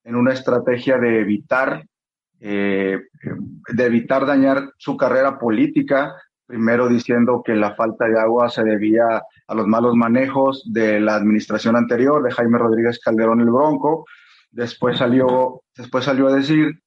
en 0.06 0.16
una 0.16 0.32
estrategia 0.32 0.98
de 0.98 1.20
evitar, 1.20 1.84
eh, 2.40 2.98
de 3.74 3.86
evitar 3.86 4.26
dañar 4.26 4.72
su 4.78 4.96
carrera 4.96 5.38
política, 5.38 6.16
primero 6.54 6.88
diciendo 6.88 7.42
que 7.44 7.56
la 7.56 7.74
falta 7.74 8.06
de 8.06 8.20
agua 8.20 8.48
se 8.48 8.64
debía 8.64 9.24
a 9.48 9.56
los 9.56 9.66
malos 9.66 9.96
manejos 9.96 10.62
de 10.72 11.00
la 11.00 11.16
administración 11.16 11.76
anterior, 11.76 12.22
de 12.22 12.32
Jaime 12.32 12.60
Rodríguez 12.60 13.00
Calderón 13.00 13.42
el 13.42 13.50
Bronco. 13.50 14.06
Después 14.52 15.00
salió, 15.00 15.64
después 15.76 16.06
salió 16.06 16.28
a 16.28 16.36
decir 16.36 16.80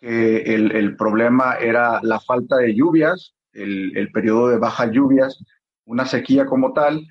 que 0.00 0.52
el, 0.52 0.96
problema 0.96 1.54
era 1.60 2.00
la 2.02 2.18
falta 2.18 2.56
de 2.56 2.74
lluvias, 2.74 3.36
el, 3.52 4.10
periodo 4.12 4.48
de 4.48 4.58
bajas 4.58 4.90
lluvias, 4.90 5.38
una 5.84 6.06
sequía 6.06 6.44
como 6.44 6.72
tal. 6.72 7.06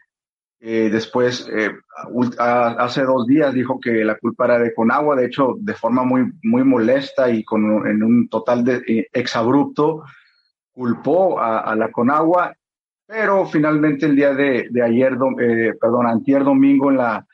Eh, 0.59 0.89
después, 0.91 1.49
eh, 1.55 1.71
hace 2.37 3.03
dos 3.03 3.27
días 3.27 3.53
dijo 3.53 3.79
que 3.79 4.03
la 4.03 4.17
culpa 4.17 4.43
era 4.43 4.59
de 4.59 4.73
Conagua, 4.73 5.15
de 5.15 5.27
hecho, 5.27 5.55
de 5.57 5.73
forma 5.73 6.03
muy, 6.03 6.33
muy 6.43 6.65
molesta 6.65 7.29
y 7.29 7.45
con 7.45 7.87
en 7.87 8.03
un 8.03 8.27
total 8.27 8.65
de 8.65 8.81
eh, 8.87 9.07
exabrupto, 9.13 10.03
culpó 10.73 11.39
a, 11.39 11.75
la 11.75 11.91
Conagua, 11.91 12.53
pero 13.05 13.45
finalmente 13.45 14.05
el 14.05 14.15
día 14.15 14.33
de, 14.33 14.67
de 14.69 14.83
ayer, 14.83 15.17
perdón, 15.79 16.07
antier 16.07 16.43
domingo 16.43 16.89
en 16.89 16.97
la, 16.97 17.25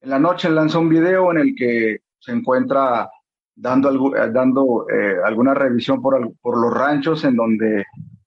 en 0.00 0.10
la 0.10 0.18
noche 0.18 0.48
lanzó 0.48 0.80
un 0.80 0.88
video 0.88 1.30
en 1.30 1.38
el 1.38 1.54
que 1.54 1.98
se 2.18 2.32
encuentra 2.32 3.08
dando, 3.54 4.10
dando 4.32 4.86
alguna 5.24 5.54
revisión 5.54 6.00
por, 6.00 6.32
por 6.40 6.58
los 6.58 6.72
ranchos 6.72 7.24
en 7.24 7.36
donde 7.36 7.84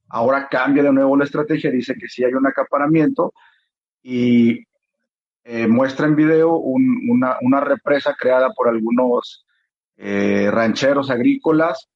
ahora 0.09 0.47
cambia 0.49 0.83
de 0.83 0.91
nuevo 0.91 1.17
la 1.17 1.23
estrategia, 1.23 1.71
dice 1.71 1.95
que 1.95 2.07
sí 2.07 2.23
hay 2.23 2.33
un 2.33 2.45
acaparamiento, 2.45 3.33
y 4.03 4.65
eh, 5.43 5.67
muestra 5.67 6.05
en 6.05 6.15
video 6.15 6.55
una, 6.55 7.37
una, 7.41 7.59
represa 7.61 8.15
creada 8.17 8.51
por 8.53 8.67
algunos 8.67 9.45
eh, 9.97 10.49
rancheros 10.51 11.09
agrícolas, 11.09 11.87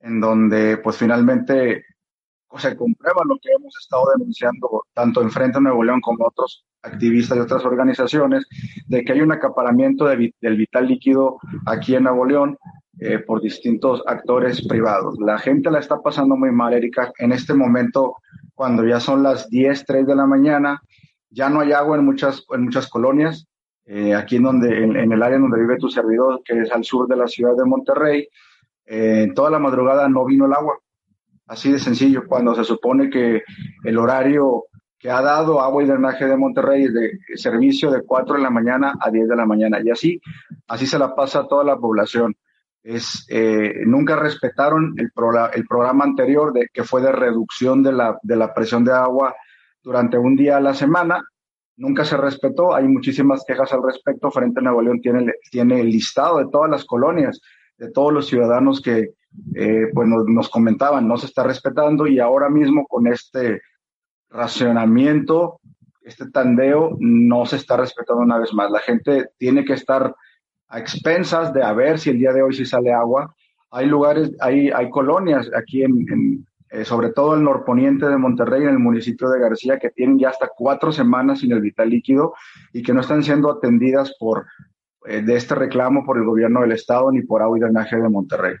en 0.00 0.20
donde 0.20 0.76
pues 0.78 0.96
finalmente 0.96 1.84
se 2.58 2.76
comprueba 2.76 3.22
lo 3.26 3.36
que 3.40 3.50
hemos 3.56 3.74
estado 3.80 4.04
denunciando 4.16 4.84
tanto 4.94 5.22
en 5.22 5.30
Frente 5.30 5.58
a 5.58 5.60
Nuevo 5.60 5.82
León 5.82 6.00
como 6.00 6.26
otros 6.26 6.64
activistas 6.82 7.38
de 7.38 7.44
otras 7.44 7.64
organizaciones, 7.64 8.46
de 8.86 9.04
que 9.04 9.12
hay 9.12 9.20
un 9.20 9.32
acaparamiento 9.32 10.06
del 10.06 10.56
vital 10.56 10.88
líquido 10.88 11.38
aquí 11.66 11.94
en 11.94 12.04
Nuevo 12.04 12.24
León 12.24 12.58
eh, 13.00 13.18
por 13.18 13.40
distintos 13.40 14.02
actores 14.06 14.66
privados. 14.66 15.16
La 15.18 15.38
gente 15.38 15.70
la 15.70 15.78
está 15.78 16.00
pasando 16.00 16.36
muy 16.36 16.52
mal, 16.52 16.74
Erika, 16.74 17.12
en 17.18 17.32
este 17.32 17.54
momento, 17.54 18.16
cuando 18.54 18.86
ya 18.86 19.00
son 19.00 19.22
las 19.22 19.48
10, 19.48 19.86
3 19.86 20.06
de 20.06 20.14
la 20.14 20.26
mañana, 20.26 20.82
ya 21.30 21.48
no 21.48 21.60
hay 21.60 21.72
agua 21.72 21.96
en 21.96 22.04
muchas, 22.04 22.44
en 22.50 22.64
muchas 22.64 22.88
colonias. 22.88 23.46
Eh, 23.86 24.14
aquí 24.14 24.36
en, 24.36 24.44
donde, 24.44 24.84
en, 24.84 25.12
el 25.12 25.22
área 25.22 25.38
donde 25.38 25.58
vive 25.58 25.78
tu 25.78 25.88
servidor, 25.88 26.42
que 26.44 26.60
es 26.60 26.70
al 26.70 26.84
sur 26.84 27.08
de 27.08 27.16
la 27.16 27.26
ciudad 27.26 27.56
de 27.56 27.64
Monterrey, 27.64 28.28
eh, 28.84 29.32
toda 29.34 29.50
la 29.50 29.58
madrugada 29.58 30.08
no 30.08 30.24
vino 30.24 30.46
el 30.46 30.52
agua. 30.52 30.78
Así 31.52 31.70
de 31.70 31.78
sencillo, 31.78 32.26
cuando 32.26 32.54
se 32.54 32.64
supone 32.64 33.10
que 33.10 33.42
el 33.84 33.98
horario 33.98 34.64
que 34.98 35.10
ha 35.10 35.20
dado 35.20 35.60
agua 35.60 35.82
y 35.82 35.86
drenaje 35.86 36.24
de 36.24 36.34
Monterrey 36.34 36.84
es 36.84 36.94
de 36.94 37.10
servicio 37.36 37.90
de 37.90 38.00
4 38.06 38.36
de 38.36 38.40
la 38.40 38.48
mañana 38.48 38.94
a 38.98 39.10
10 39.10 39.28
de 39.28 39.36
la 39.36 39.44
mañana. 39.44 39.78
Y 39.84 39.90
así, 39.90 40.18
así 40.66 40.86
se 40.86 40.98
la 40.98 41.14
pasa 41.14 41.40
a 41.40 41.48
toda 41.48 41.62
la 41.62 41.76
población. 41.76 42.34
Es, 42.82 43.26
eh, 43.28 43.82
nunca 43.84 44.16
respetaron 44.16 44.94
el, 44.96 45.10
el 45.52 45.66
programa 45.66 46.04
anterior 46.04 46.54
de, 46.54 46.68
que 46.72 46.84
fue 46.84 47.02
de 47.02 47.12
reducción 47.12 47.82
de 47.82 47.92
la, 47.92 48.18
de 48.22 48.36
la 48.36 48.54
presión 48.54 48.82
de 48.82 48.92
agua 48.92 49.34
durante 49.82 50.16
un 50.16 50.34
día 50.36 50.56
a 50.56 50.60
la 50.60 50.72
semana. 50.72 51.22
Nunca 51.76 52.06
se 52.06 52.16
respetó, 52.16 52.74
hay 52.74 52.88
muchísimas 52.88 53.44
quejas 53.46 53.70
al 53.74 53.82
respecto. 53.82 54.30
Frente 54.30 54.60
a 54.60 54.62
Nuevo 54.62 54.80
León 54.80 55.02
tiene, 55.02 55.30
tiene 55.50 55.82
el 55.82 55.90
listado 55.90 56.38
de 56.38 56.46
todas 56.50 56.70
las 56.70 56.86
colonias, 56.86 57.42
de 57.76 57.90
todos 57.90 58.10
los 58.10 58.26
ciudadanos 58.26 58.80
que 58.80 59.10
eh, 59.54 59.88
pues 59.92 60.08
nos, 60.08 60.48
comentaban, 60.48 61.06
no 61.06 61.16
se 61.16 61.26
está 61.26 61.42
respetando 61.42 62.06
y 62.06 62.18
ahora 62.18 62.48
mismo 62.48 62.86
con 62.86 63.06
este 63.06 63.62
racionamiento, 64.30 65.60
este 66.02 66.30
tandeo, 66.30 66.96
no 66.98 67.46
se 67.46 67.56
está 67.56 67.76
respetando 67.76 68.22
una 68.22 68.38
vez 68.38 68.52
más. 68.52 68.70
La 68.70 68.80
gente 68.80 69.30
tiene 69.38 69.64
que 69.64 69.74
estar 69.74 70.14
a 70.68 70.78
expensas 70.78 71.52
de 71.52 71.62
a 71.62 71.72
ver 71.72 71.98
si 71.98 72.10
el 72.10 72.18
día 72.18 72.32
de 72.32 72.42
hoy 72.42 72.54
sí 72.54 72.64
sale 72.64 72.92
agua. 72.92 73.34
Hay 73.70 73.86
lugares, 73.86 74.32
hay, 74.40 74.70
colonias 74.90 75.50
aquí 75.56 75.82
en, 75.82 76.46
eh, 76.70 76.84
sobre 76.84 77.10
todo 77.10 77.34
el 77.34 77.42
norponiente 77.42 78.06
de 78.06 78.16
Monterrey, 78.16 78.62
en 78.62 78.70
el 78.70 78.78
municipio 78.78 79.28
de 79.28 79.40
García, 79.40 79.78
que 79.78 79.90
tienen 79.90 80.18
ya 80.18 80.30
hasta 80.30 80.50
cuatro 80.54 80.92
semanas 80.92 81.40
sin 81.40 81.52
el 81.52 81.60
vital 81.60 81.90
líquido 81.90 82.34
y 82.72 82.82
que 82.82 82.92
no 82.92 83.00
están 83.00 83.22
siendo 83.22 83.50
atendidas 83.50 84.14
por 84.18 84.46
eh, 85.04 85.20
de 85.22 85.36
este 85.36 85.54
reclamo 85.54 86.04
por 86.04 86.16
el 86.16 86.24
gobierno 86.24 86.60
del 86.60 86.72
estado 86.72 87.10
ni 87.10 87.22
por 87.22 87.42
agua 87.42 87.58
y 87.58 87.60
drenaje 87.60 87.96
de 87.96 88.08
Monterrey. 88.08 88.54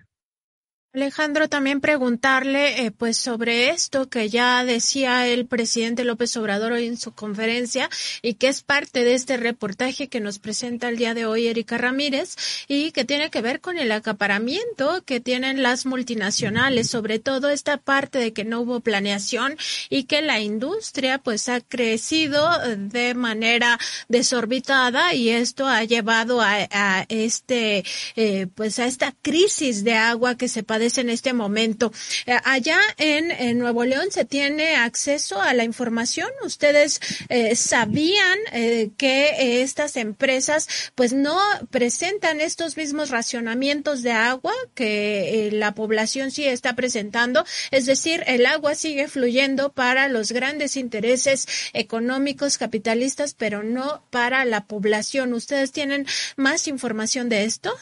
Alejandro, 0.94 1.48
también 1.48 1.80
preguntarle 1.80 2.84
eh, 2.84 2.90
pues 2.90 3.16
sobre 3.16 3.70
esto 3.70 4.10
que 4.10 4.28
ya 4.28 4.62
decía 4.62 5.26
el 5.26 5.46
presidente 5.46 6.04
López 6.04 6.36
Obrador 6.36 6.72
hoy 6.72 6.86
en 6.86 6.98
su 6.98 7.12
conferencia 7.12 7.88
y 8.20 8.34
que 8.34 8.48
es 8.48 8.62
parte 8.62 9.02
de 9.02 9.14
este 9.14 9.38
reportaje 9.38 10.08
que 10.08 10.20
nos 10.20 10.38
presenta 10.38 10.90
el 10.90 10.98
día 10.98 11.14
de 11.14 11.24
hoy 11.24 11.46
Erika 11.46 11.78
Ramírez 11.78 12.36
y 12.68 12.90
que 12.90 13.06
tiene 13.06 13.30
que 13.30 13.40
ver 13.40 13.62
con 13.62 13.78
el 13.78 13.90
acaparamiento 13.90 15.02
que 15.06 15.18
tienen 15.18 15.62
las 15.62 15.86
multinacionales, 15.86 16.90
sobre 16.90 17.18
todo 17.18 17.48
esta 17.48 17.78
parte 17.78 18.18
de 18.18 18.34
que 18.34 18.44
no 18.44 18.60
hubo 18.60 18.80
planeación 18.80 19.56
y 19.88 20.04
que 20.04 20.20
la 20.20 20.40
industria 20.40 21.16
pues 21.16 21.48
ha 21.48 21.62
crecido 21.62 22.46
de 22.76 23.14
manera 23.14 23.78
desorbitada 24.08 25.14
y 25.14 25.30
esto 25.30 25.66
ha 25.66 25.84
llevado 25.84 26.42
a, 26.42 27.06
este 27.08 27.82
eh, 28.14 28.46
pues 28.54 28.78
a 28.78 28.84
esta 28.84 29.14
crisis 29.22 29.84
de 29.84 29.94
agua 29.94 30.36
que 30.36 30.48
se 30.48 30.62
padece 30.62 30.81
en 30.82 31.10
este 31.10 31.32
momento. 31.32 31.92
Eh, 32.26 32.36
allá 32.44 32.78
en, 32.98 33.58
Nuevo 33.58 33.84
León 33.84 34.10
se 34.10 34.24
tiene 34.24 34.74
acceso 34.74 35.40
a 35.40 35.54
la 35.54 35.64
información. 35.64 36.28
Ustedes 36.44 37.00
eh, 37.28 37.54
sabían 37.54 38.38
eh, 38.52 38.90
que 38.96 39.62
estas 39.62 39.96
empresas 39.96 40.68
pues 40.94 41.12
no 41.12 41.38
presentan 41.70 42.40
estos 42.40 42.76
mismos 42.76 43.10
racionamientos 43.10 44.02
de 44.02 44.12
agua 44.12 44.52
que 44.74 45.50
la 45.52 45.74
población 45.74 46.30
sí 46.30 46.44
está 46.44 46.74
presentando. 46.74 47.44
Es 47.70 47.86
decir, 47.86 48.24
el 48.26 48.46
agua 48.46 48.74
sigue 48.74 49.06
fluyendo 49.06 49.72
para 49.72 50.08
los 50.08 50.32
grandes 50.32 50.76
intereses 50.76 51.46
económicos 51.72 52.58
capitalistas, 52.58 53.34
pero 53.34 53.62
no 53.62 54.02
para 54.10 54.44
la 54.44 54.64
población. 54.64 55.32
¿Ustedes 55.34 55.72
tienen 55.72 56.06
más 56.36 56.66
información 56.66 57.28
de 57.28 57.44
esto? 57.44 57.72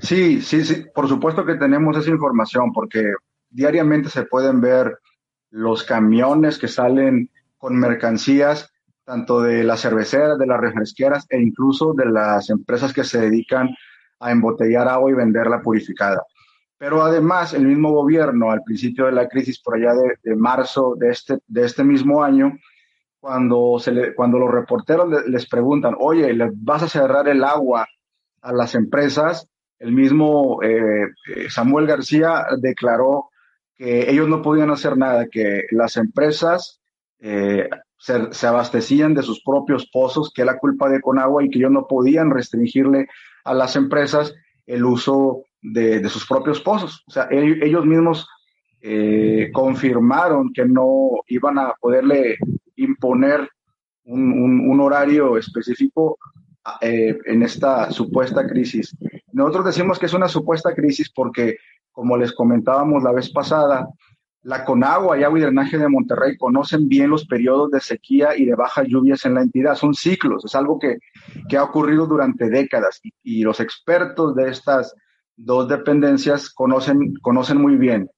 Sí, 0.00 0.40
sí, 0.40 0.64
sí, 0.64 0.86
por 0.94 1.08
supuesto 1.08 1.44
que 1.44 1.54
tenemos 1.54 1.96
esa 1.96 2.10
información 2.10 2.72
porque 2.72 3.04
diariamente 3.50 4.08
se 4.08 4.24
pueden 4.24 4.60
ver 4.60 4.98
los 5.50 5.84
camiones 5.84 6.58
que 6.58 6.68
salen 6.68 7.30
con 7.58 7.78
mercancías, 7.78 8.72
tanto 9.04 9.40
de 9.40 9.64
las 9.64 9.80
cerveceras, 9.80 10.38
de 10.38 10.46
las 10.46 10.60
refresqueras 10.60 11.26
e 11.28 11.40
incluso 11.40 11.92
de 11.94 12.06
las 12.06 12.48
empresas 12.50 12.92
que 12.92 13.04
se 13.04 13.20
dedican 13.20 13.68
a 14.20 14.30
embotellar 14.30 14.88
agua 14.88 15.10
y 15.10 15.14
venderla 15.14 15.60
purificada. 15.60 16.22
Pero 16.78 17.02
además, 17.02 17.52
el 17.52 17.66
mismo 17.66 17.92
gobierno, 17.92 18.50
al 18.50 18.62
principio 18.62 19.06
de 19.06 19.12
la 19.12 19.28
crisis, 19.28 19.60
por 19.60 19.76
allá 19.76 19.92
de, 20.22 20.36
marzo 20.36 20.94
de 20.96 21.10
este, 21.10 21.38
de 21.46 21.66
este 21.66 21.84
mismo 21.84 22.22
año, 22.22 22.56
cuando, 23.18 23.78
se 23.78 23.92
le, 23.92 24.14
cuando 24.14 24.38
los 24.38 24.50
reporteros 24.50 25.26
les 25.26 25.46
preguntan, 25.46 25.94
oye, 25.98 26.32
¿le 26.32 26.50
vas 26.54 26.82
a 26.82 26.88
cerrar 26.88 27.28
el 27.28 27.44
agua 27.44 27.86
a 28.40 28.52
las 28.52 28.74
empresas? 28.74 29.46
El 29.80 29.92
mismo 29.92 30.62
eh, 30.62 31.06
eh, 31.34 31.48
Samuel 31.48 31.86
García 31.86 32.44
declaró 32.58 33.30
que 33.74 34.10
ellos 34.10 34.28
no 34.28 34.42
podían 34.42 34.70
hacer 34.70 34.96
nada, 34.96 35.26
que 35.26 35.64
las 35.70 35.96
empresas 35.96 36.82
eh, 37.18 37.66
se, 37.96 38.46
abastecían 38.46 39.14
de 39.14 39.22
sus 39.22 39.42
propios 39.42 39.88
pozos, 39.90 40.30
que 40.34 40.42
era 40.42 40.58
culpa 40.58 40.90
de 40.90 41.00
Conagua 41.00 41.42
y 41.42 41.48
que 41.48 41.58
ellos 41.58 41.70
no 41.70 41.86
podían 41.86 42.30
restringirle 42.30 43.08
a 43.44 43.54
las 43.54 43.74
empresas 43.74 44.34
el 44.66 44.84
uso 44.84 45.44
de, 45.62 46.06
sus 46.10 46.26
propios 46.26 46.60
pozos. 46.60 47.02
O 47.08 47.10
sea, 47.10 47.28
ellos, 47.30 47.86
mismos 47.86 48.28
confirmaron 49.52 50.52
que 50.52 50.66
no 50.66 51.10
iban 51.26 51.58
a 51.58 51.72
poderle 51.80 52.36
imponer 52.76 53.48
un, 54.04 54.80
horario 54.80 55.38
específico 55.38 56.18
en 56.80 57.42
esta 57.42 57.90
supuesta 57.90 58.46
crisis. 58.46 58.96
Nosotros 59.32 59.66
decimos 59.66 59.98
que 59.98 60.06
es 60.06 60.14
una 60.14 60.28
supuesta 60.28 60.74
crisis 60.74 61.10
porque, 61.10 61.56
como 61.92 62.16
les 62.16 62.32
comentábamos 62.32 63.02
la 63.02 63.12
vez 63.12 63.30
pasada, 63.30 63.88
la 64.42 64.64
Conagua 64.64 65.18
y 65.18 65.22
Agua 65.22 65.38
y 65.38 65.42
Drenaje 65.42 65.76
de 65.76 65.88
Monterrey 65.88 66.36
conocen 66.38 66.88
bien 66.88 67.10
los 67.10 67.26
periodos 67.26 67.70
de 67.70 67.80
sequía 67.80 68.36
y 68.36 68.46
de 68.46 68.54
bajas 68.54 68.86
lluvias 68.88 69.24
en 69.26 69.34
la 69.34 69.42
entidad. 69.42 69.74
Son 69.74 69.94
ciclos, 69.94 70.44
es 70.44 70.54
algo 70.54 70.78
que, 70.78 70.98
ha 71.56 71.62
ocurrido 71.62 72.06
durante 72.06 72.48
décadas 72.48 73.00
y, 73.22 73.42
los 73.42 73.60
expertos 73.60 74.34
de 74.34 74.48
estas 74.48 74.94
dos 75.36 75.68
dependencias 75.68 76.50
conocen, 76.50 77.14
conocen 77.20 77.58
muy 77.58 77.76
bien. 77.76 78.10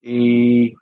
Y 0.00 0.74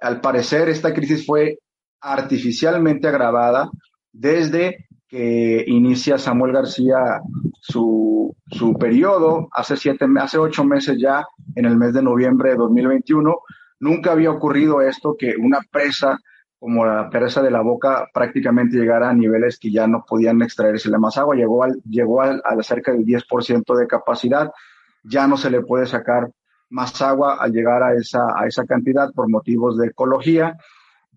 al 0.00 0.20
parecer 0.20 0.68
esta 0.68 0.94
crisis 0.94 1.26
fue 1.26 1.58
artificialmente 2.00 3.06
agravada 3.06 3.70
desde 4.12 4.88
que 5.10 5.64
inicia 5.66 6.18
Samuel 6.18 6.52
García 6.52 7.20
su, 7.60 8.34
su 8.46 8.74
periodo 8.74 9.48
hace, 9.52 9.76
siete, 9.76 10.06
hace 10.20 10.38
ocho 10.38 10.64
meses 10.64 10.98
ya, 11.00 11.26
en 11.56 11.64
el 11.64 11.76
mes 11.76 11.92
de 11.92 12.02
noviembre 12.02 12.50
de 12.50 12.56
2021. 12.56 13.36
Nunca 13.80 14.12
había 14.12 14.30
ocurrido 14.30 14.80
esto, 14.80 15.16
que 15.18 15.34
una 15.36 15.58
presa 15.70 16.16
como 16.60 16.84
la 16.84 17.08
presa 17.08 17.42
de 17.42 17.50
la 17.50 17.62
boca 17.62 18.06
prácticamente 18.12 18.76
llegara 18.76 19.08
a 19.08 19.14
niveles 19.14 19.58
que 19.58 19.72
ya 19.72 19.86
no 19.86 20.04
podían 20.06 20.42
extraerse 20.42 20.90
más 20.90 21.16
agua. 21.16 21.34
Llegó, 21.34 21.64
al, 21.64 21.80
llegó 21.88 22.20
al, 22.20 22.40
a 22.44 22.62
cerca 22.62 22.92
del 22.92 23.04
10% 23.04 23.76
de 23.78 23.86
capacidad. 23.86 24.52
Ya 25.02 25.26
no 25.26 25.36
se 25.38 25.50
le 25.50 25.62
puede 25.62 25.86
sacar 25.86 26.30
más 26.68 27.00
agua 27.02 27.38
al 27.40 27.50
llegar 27.50 27.82
a 27.82 27.94
esa, 27.94 28.26
a 28.36 28.46
esa 28.46 28.64
cantidad 28.64 29.10
por 29.12 29.28
motivos 29.28 29.76
de 29.78 29.88
ecología 29.88 30.56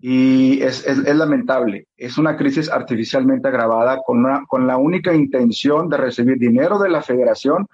y 0.06 0.62
es, 0.62 0.86
es, 0.86 0.98
lamentable. 1.16 1.88
Es 1.96 2.18
una 2.18 2.36
crisis 2.36 2.70
artificialmente 2.70 3.48
agravada 3.48 4.02
con, 4.06 4.22
con 4.50 4.68
la 4.68 4.76
única 4.76 5.14
intención 5.14 5.88
de 5.88 5.96
recibir 5.96 6.38
dinero 6.38 6.78
de 6.78 6.90
la 6.90 7.02
federación 7.02 7.70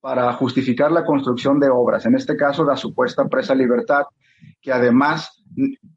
para 0.00 0.32
justificar 0.34 0.92
la 0.92 1.04
construcción 1.04 1.58
de 1.58 1.70
obras, 1.70 2.06
en 2.06 2.14
este 2.14 2.36
caso 2.36 2.62
la 2.64 2.76
supuesta 2.76 3.26
presa 3.26 3.56
Libertad, 3.56 4.04
que 4.60 4.70
además 4.70 5.42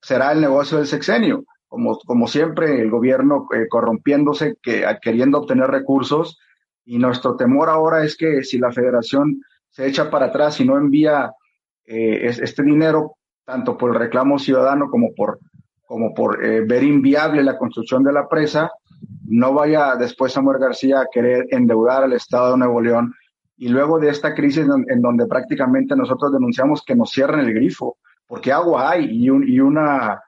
será 0.02 0.32
el 0.32 0.42
negocio 0.42 0.80
del 0.80 0.88
sexenio. 0.88 1.46
Como, 1.68 2.00
como 2.00 2.28
siempre, 2.28 2.82
el 2.82 2.90
gobierno 2.90 3.48
eh, 3.54 3.68
corrompiéndose, 3.70 4.56
que, 4.64 4.84
queriendo 5.04 5.38
obtener 5.38 5.68
recursos, 5.68 6.40
y 6.84 6.98
nuestro 6.98 7.36
temor 7.36 7.70
ahora 7.70 8.04
es 8.04 8.18
que 8.18 8.42
si 8.42 8.58
la 8.58 8.72
federación 8.72 9.40
se 9.70 9.86
echa 9.86 10.10
para 10.10 10.28
atrás 10.28 10.60
y 10.60 10.66
no 10.66 10.80
envía 10.80 11.32
eh, 11.86 12.22
este 12.42 12.64
dinero, 12.64 13.18
tanto 13.46 13.78
por 13.78 13.92
el 13.92 14.00
reclamo 14.00 14.40
ciudadano 14.40 14.90
como 14.90 15.14
por 15.14 15.38
como 15.86 16.14
por 16.14 16.44
eh, 16.44 16.62
ver 16.66 16.84
inviable 16.84 17.44
la 17.44 17.58
construcción 17.58 18.04
de 18.04 18.14
la 18.14 18.28
presa, 18.28 18.72
no 19.28 19.54
vaya 19.54 19.96
después 19.96 20.34
Samuel 20.34 20.60
García 20.60 21.02
a 21.02 21.08
querer 21.12 21.48
endeudar 21.52 22.04
al 22.04 22.14
Estado 22.14 22.52
de 22.52 22.58
Nuevo 22.58 22.82
León 22.82 23.14
y 23.58 23.70
luego 23.70 24.00
de 24.00 24.10
esta 24.10 24.34
crisis 24.34 24.66
en, 24.88 25.02
donde 25.02 25.28
prácticamente 25.28 25.96
nosotros 25.96 26.32
denunciamos 26.34 26.84
que 26.86 26.96
nos 26.96 27.12
cierren 27.12 27.42
el 27.42 27.54
grifo, 27.54 27.98
porque 28.28 28.52
agua 28.52 28.92
hay 28.92 29.06
y, 29.10 29.30
un, 29.30 29.48
y 29.48 29.60
una, 29.60 30.22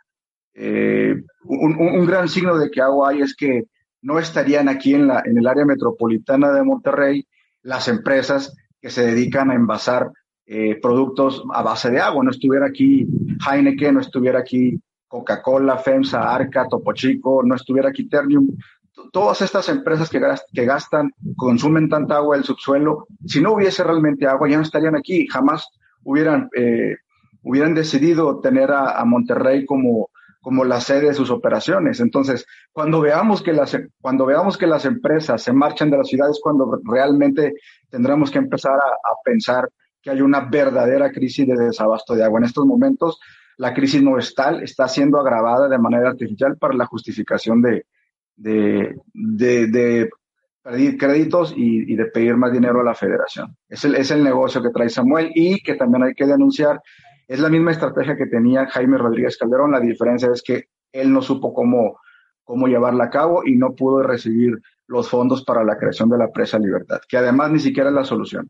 eh, 0.53 1.15
un, 1.43 1.75
un, 1.75 2.05
gran 2.05 2.29
signo 2.29 2.57
de 2.57 2.69
que 2.69 2.81
agua 2.81 3.09
hay 3.09 3.21
es 3.21 3.35
que 3.35 3.63
no 4.01 4.19
estarían 4.19 4.69
aquí 4.69 4.93
en, 4.93 5.07
la, 5.07 5.21
en 5.25 5.37
el 5.37 5.47
área 5.47 5.65
metropolitana 5.65 6.51
de 6.51 6.63
Monterrey 6.63 7.27
las 7.63 7.87
empresas 7.89 8.55
que 8.79 8.89
se 8.89 9.05
dedican 9.05 9.51
a 9.51 9.55
envasar 9.55 10.11
eh, 10.45 10.79
productos 10.81 11.43
a 11.53 11.61
base 11.61 11.91
de 11.91 11.99
agua. 11.99 12.23
No 12.23 12.31
estuviera 12.31 12.67
aquí 12.67 13.05
Heineken, 13.45 13.95
no 13.95 13.99
estuviera 13.99 14.39
aquí 14.39 14.79
Coca-Cola, 15.07 15.77
FEMSA, 15.77 16.33
Arca, 16.33 16.67
Topo 16.69 16.93
Chico, 16.93 17.41
no 17.43 17.55
estuviera 17.55 17.89
aquí 17.89 18.07
Ternium, 18.07 18.49
todas 19.11 19.41
estas 19.41 19.69
empresas 19.69 20.09
que, 20.09 20.65
gastan, 20.65 21.11
consumen 21.35 21.89
tanta 21.89 22.17
agua 22.17 22.35
del 22.35 22.45
subsuelo, 22.45 23.07
si 23.25 23.41
no 23.41 23.53
hubiese 23.53 23.83
realmente 23.83 24.27
agua, 24.27 24.49
ya 24.49 24.57
no 24.57 24.63
estarían 24.63 24.95
aquí, 24.95 25.27
jamás 25.27 25.69
hubieran, 26.03 26.49
eh, 26.55 26.95
hubieran 27.43 27.73
decidido 27.73 28.39
tener 28.39 28.71
a, 28.71 29.03
Monterrey 29.05 29.65
como, 29.65 30.09
como 30.41 30.63
la 30.63 30.81
sede 30.81 31.07
de 31.07 31.13
sus 31.13 31.29
operaciones. 31.29 31.99
Entonces, 31.99 32.45
cuando 32.71 33.01
veamos 33.01 33.41
que 33.41 33.53
las, 33.53 33.77
cuando 34.01 34.25
veamos 34.25 34.57
que 34.57 34.67
las 34.67 34.85
empresas 34.85 35.41
se 35.41 35.53
marchan 35.53 35.89
de 35.89 35.97
las 35.97 36.07
ciudades, 36.07 36.39
cuando 36.41 36.79
realmente 36.83 37.53
tendremos 37.89 38.31
que 38.31 38.39
empezar 38.39 38.73
a, 38.73 38.75
a 38.77 39.15
pensar 39.23 39.69
que 40.01 40.09
hay 40.11 40.21
una 40.21 40.41
verdadera 40.41 41.11
crisis 41.11 41.47
de 41.47 41.55
desabasto 41.55 42.15
de 42.15 42.23
agua. 42.23 42.39
En 42.39 42.45
estos 42.45 42.65
momentos, 42.65 43.19
la 43.57 43.73
crisis 43.73 44.01
no 44.01 44.17
es 44.17 44.33
está 44.61 44.87
siendo 44.87 45.19
agravada 45.19 45.67
de 45.67 45.77
manera 45.77 46.09
artificial 46.09 46.57
para 46.57 46.75
la 46.75 46.85
justificación 46.85 47.61
de, 47.61 47.85
de, 48.35 48.95
de, 49.13 50.09
pedir 50.63 50.97
créditos 50.97 51.53
y, 51.55 51.95
de 51.95 52.05
pedir 52.05 52.35
más 52.37 52.51
dinero 52.51 52.81
a 52.81 52.83
la 52.83 52.93
federación. 52.93 53.55
Es 53.67 53.83
el, 53.85 53.95
es 53.95 54.11
el 54.11 54.23
negocio 54.23 54.61
que 54.61 54.69
trae 54.69 54.89
Samuel 54.89 55.31
y 55.33 55.61
que 55.61 55.75
también 55.75 56.03
hay 56.03 56.13
que 56.13 56.25
denunciar. 56.25 56.81
Es 57.27 57.39
la 57.39 57.49
misma 57.49 57.71
estrategia 57.71 58.15
que 58.15 58.27
tenía 58.27 58.67
Jaime 58.67 58.97
Rodríguez 58.97 59.37
Calderón. 59.37 59.71
La 59.71 59.79
diferencia 59.79 60.29
es 60.31 60.43
que 60.43 60.65
él 60.91 61.11
no 61.11 61.21
supo 61.21 61.53
cómo, 61.53 61.99
cómo 62.43 62.67
llevarla 62.67 63.05
a 63.05 63.09
cabo 63.09 63.45
y 63.45 63.55
no 63.55 63.75
pudo 63.75 64.03
recibir 64.03 64.59
los 64.87 65.09
fondos 65.09 65.43
para 65.43 65.63
la 65.63 65.77
creación 65.77 66.09
de 66.09 66.17
la 66.17 66.31
presa 66.31 66.59
Libertad, 66.59 66.99
que 67.07 67.17
además 67.17 67.51
ni 67.51 67.59
siquiera 67.59 67.89
es 67.89 67.95
la 67.95 68.05
solución. 68.05 68.49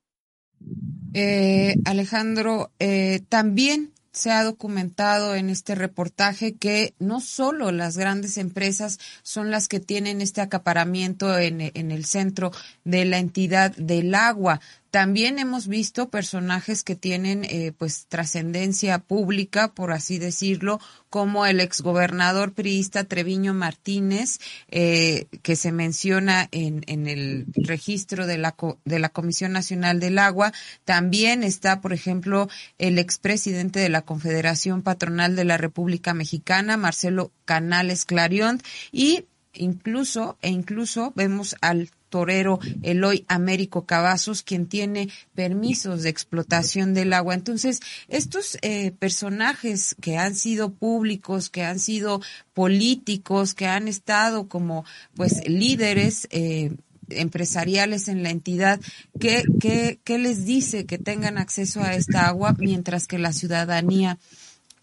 Eh, 1.14 1.76
Alejandro, 1.86 2.72
eh, 2.80 3.22
también 3.30 3.92
se 4.12 4.32
ha 4.32 4.44
documentado 4.44 5.36
en 5.36 5.50
este 5.50 5.76
reportaje 5.76 6.56
que 6.56 6.94
no 7.00 7.22
solo 7.22 7.72
las 7.72 7.98
grandes 7.98 8.38
empresas 8.38 9.00
son 9.24 9.52
las 9.52 9.68
que 9.68 9.80
tienen 9.80 10.22
este 10.22 10.42
acaparamiento 10.42 11.38
en, 11.38 11.72
en 11.74 11.92
el 11.92 12.06
centro 12.06 12.52
de 12.84 13.06
la 13.06 13.20
entidad 13.20 13.76
del 13.76 14.16
agua, 14.16 14.60
también 14.92 15.40
hemos 15.40 15.68
visto 15.68 16.10
personajes 16.10 16.84
que 16.84 16.96
tienen 16.96 17.44
eh, 17.44 17.74
pues 17.78 18.06
trascendencia 18.08 19.00
pública, 19.00 19.74
por 19.74 19.92
así 19.92 20.18
decirlo, 20.18 20.80
como 21.10 21.46
el 21.46 21.60
exgobernador 21.60 22.54
priista 22.54 23.04
Treviño 23.04 23.54
Martínez, 23.54 24.40
eh, 24.70 25.28
que 25.42 25.56
se 25.56 25.72
menciona 25.72 26.48
en, 26.52 26.84
en 26.88 27.08
el 27.08 27.46
registro 27.56 28.28
de 28.28 28.38
la, 28.38 28.56
de 28.86 29.00
la 29.00 29.10
Comisión 29.10 29.52
Nacional 29.52 30.00
del 30.00 30.20
Agua. 30.20 30.54
También 30.86 31.44
está, 31.44 31.82
por 31.82 31.94
ejemplo, 31.94 32.50
el 32.78 33.00
expresidente 33.00 33.80
de 33.80 33.90
la 33.90 34.02
Confederación 34.04 34.82
Patronal 34.82 35.36
de 35.36 35.46
la 35.46 35.58
República 35.58 36.14
Mexicana, 36.14 36.78
Marcelo 36.78 37.32
Canales 37.46 38.06
Clarion, 38.06 38.62
y 38.92 39.26
incluso, 39.54 40.38
e 40.42 40.50
incluso 40.50 41.14
vemos 41.16 41.56
al 41.62 41.90
torero 42.10 42.60
Eloy 42.84 43.26
Américo 43.28 43.86
Cavazos, 43.86 44.44
quien 44.44 44.68
tiene 44.68 45.10
permisos 45.36 46.04
de 46.04 46.10
explotación 46.10 46.94
del 46.94 47.14
agua. 47.14 47.34
Entonces, 47.34 47.82
estos 48.08 48.58
eh, 48.62 48.92
personajes 48.92 49.96
que 50.02 50.18
han 50.18 50.36
sido 50.36 50.74
públicos, 50.74 51.50
que 51.50 51.64
han 51.64 51.80
sido 51.80 52.22
políticos, 52.54 53.54
que 53.54 53.68
han 53.68 53.88
estado 53.88 54.48
como 54.48 54.86
pues 55.16 55.48
líderes 55.48 56.28
eh, 56.32 56.74
empresariales 57.10 58.08
en 58.08 58.24
la 58.24 58.30
entidad, 58.30 58.80
¿qué, 59.20 59.44
qué, 59.60 60.00
¿qué 60.04 60.18
les 60.18 60.46
dice 60.46 60.86
que 60.86 60.98
tengan 60.98 61.38
acceso 61.38 61.82
a 61.82 61.94
esta 61.94 62.28
agua 62.28 62.56
mientras 62.58 63.08
que 63.08 63.18
la 63.18 63.34
ciudadanía 63.34 64.18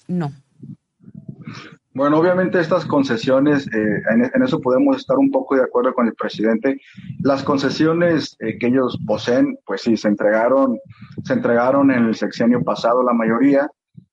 no? 0.07 0.33
Bueno, 1.95 2.19
obviamente 2.19 2.59
estas 2.59 2.85
concesiones, 2.85 3.69
eh, 3.69 4.03
en, 4.11 4.43
eso 4.43 4.61
podemos 4.61 4.97
estar 4.97 5.17
un 5.17 5.31
poco 5.31 5.55
de 5.55 5.63
acuerdo 5.63 5.95
con 5.95 6.09
el 6.09 6.15
presidente. 6.15 6.81
Las 7.21 7.45
concesiones 7.45 8.37
eh, 8.41 8.59
que 8.59 8.67
ellos 8.67 8.99
poseen, 9.07 9.57
pues 9.65 9.83
sí, 9.83 9.97
se 9.97 10.09
entregaron, 10.09 10.77
se 11.23 11.35
entregaron 11.35 11.93
en 11.93 12.07
el 12.07 12.17
sexenio 12.17 12.65
pasado 12.65 13.05
la 13.05 13.13
mayoría, 13.13 13.71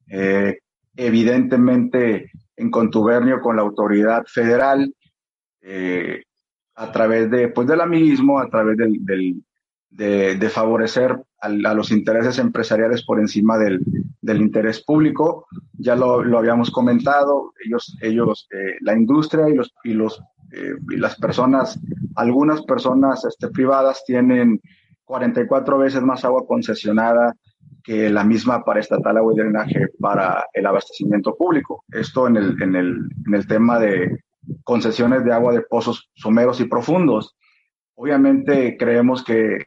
eh, 0.07 0.59
evidentemente 0.95 2.29
en 2.55 2.69
contubernio 2.69 3.41
con 3.41 3.55
la 3.55 3.63
autoridad 3.63 4.25
federal, 4.27 4.93
a 6.75 6.91
través 6.91 7.29
de, 7.31 7.49
pues 7.49 7.67
del 7.67 7.81
amiguismo, 7.81 8.39
a 8.39 8.47
través 8.47 8.77
del, 8.77 8.93
del 9.05 9.43
de, 9.91 10.49
favorecer 10.49 11.21
a, 11.39 11.49
los 11.49 11.91
intereses 11.91 12.39
empresariales 12.39 13.03
por 13.03 13.19
encima 13.19 13.57
del, 13.57 13.81
del 14.21 14.41
interés 14.41 14.83
público. 14.83 15.47
Ya 15.77 15.95
lo, 15.95 16.23
lo, 16.23 16.37
habíamos 16.37 16.71
comentado, 16.71 17.53
ellos, 17.65 17.97
ellos 18.01 18.47
eh, 18.51 18.77
la 18.81 18.95
industria 18.95 19.49
y, 19.49 19.55
los, 19.55 19.73
y, 19.83 19.93
los, 19.93 20.21
eh, 20.51 20.73
y 20.89 20.97
las 20.97 21.17
personas, 21.17 21.79
algunas 22.15 22.61
personas 22.63 23.25
este, 23.25 23.49
privadas 23.49 24.03
tienen 24.05 24.61
44 25.05 25.77
veces 25.77 26.01
más 26.01 26.23
agua 26.23 26.45
concesionada 26.47 27.35
que 27.83 28.09
la 28.09 28.23
misma 28.23 28.63
para 28.63 28.79
estatal 28.79 29.17
agua 29.17 29.33
y 29.33 29.39
drenaje 29.39 29.87
para 29.99 30.45
el 30.53 30.65
abastecimiento 30.65 31.35
público. 31.35 31.83
Esto 31.91 32.27
en 32.27 32.37
el, 32.37 32.61
en 32.61 32.75
el, 32.75 33.09
en 33.25 33.33
el 33.33 33.47
tema 33.47 33.79
de 33.79 34.23
concesiones 34.63 35.25
de 35.25 35.33
agua 35.33 35.53
de 35.53 35.61
pozos 35.61 36.09
someros 36.13 36.61
y 36.61 36.65
profundos. 36.65 37.35
Obviamente 37.95 38.77
creemos 38.77 39.23
que 39.23 39.65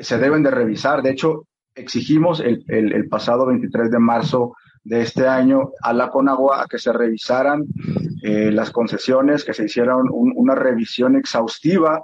se 0.00 0.18
deben 0.18 0.42
de 0.42 0.50
revisar. 0.50 1.02
De 1.02 1.10
hecho, 1.10 1.46
exigimos 1.74 2.40
el, 2.40 2.64
el, 2.68 3.08
pasado 3.08 3.46
23 3.46 3.90
de 3.90 3.98
marzo 3.98 4.54
de 4.84 5.02
este 5.02 5.26
año 5.26 5.70
a 5.82 5.92
la 5.92 6.10
Conagua 6.10 6.66
que 6.68 6.78
se 6.78 6.92
revisaran 6.92 7.64
eh, 8.22 8.50
las 8.52 8.70
concesiones, 8.70 9.44
que 9.44 9.54
se 9.54 9.64
hiciera 9.64 9.96
una 9.96 10.54
revisión 10.54 11.16
exhaustiva 11.16 12.02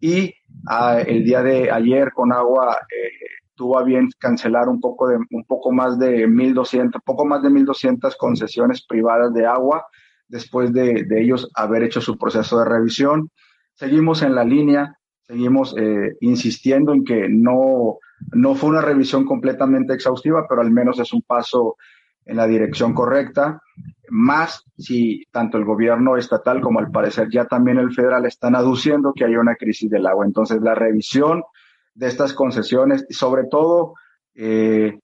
y 0.00 0.32
a, 0.66 1.00
el 1.00 1.24
día 1.24 1.42
de 1.42 1.70
ayer 1.70 2.12
Conagua 2.12 2.78
eh, 2.90 3.10
tuvo 3.54 3.78
a 3.78 3.84
bien 3.84 4.08
cancelar 4.18 4.68
un 4.68 4.80
poco 4.80 5.08
de 5.08 5.16
un 5.16 5.44
poco 5.46 5.72
más 5.72 5.98
de 5.98 6.26
1200 6.26 7.02
poco 7.04 7.24
más 7.24 7.42
de 7.42 7.50
1200 7.50 8.16
concesiones 8.16 8.84
privadas 8.86 9.32
de 9.32 9.46
agua 9.46 9.86
después 10.28 10.72
de, 10.72 11.04
de 11.04 11.22
ellos 11.22 11.48
haber 11.54 11.82
hecho 11.82 12.00
su 12.00 12.16
proceso 12.16 12.58
de 12.58 12.64
revisión. 12.64 13.30
Seguimos 13.74 14.22
en 14.22 14.34
la 14.34 14.44
línea 14.44 14.96
seguimos 15.26 15.74
eh, 15.78 16.16
insistiendo 16.20 16.92
en 16.92 17.04
que 17.04 17.28
no, 17.28 17.98
no 18.32 18.54
fue 18.54 18.70
una 18.70 18.80
revisión 18.80 19.24
completamente 19.24 19.94
exhaustiva, 19.94 20.46
pero 20.48 20.60
al 20.60 20.70
menos 20.70 20.98
es 21.00 21.12
un 21.12 21.22
paso 21.22 21.76
en 22.26 22.36
la 22.36 22.46
dirección 22.46 22.94
correcta, 22.94 23.60
más 24.08 24.64
si 24.78 25.24
tanto 25.30 25.58
el 25.58 25.64
gobierno 25.64 26.16
estatal 26.16 26.60
como 26.60 26.78
al 26.78 26.90
parecer 26.90 27.28
ya 27.30 27.46
también 27.46 27.78
el 27.78 27.92
federal 27.92 28.24
están 28.24 28.54
aduciendo 28.54 29.12
que 29.12 29.24
hay 29.24 29.36
una 29.36 29.56
crisis 29.56 29.90
del 29.90 30.06
agua. 30.06 30.24
Entonces, 30.24 30.60
la 30.62 30.74
revisión 30.74 31.42
de 31.94 32.06
estas 32.06 32.32
concesiones 32.32 33.06
y 33.08 33.14
sobre 33.14 33.44
todo 33.44 33.94
eh, 34.34 34.98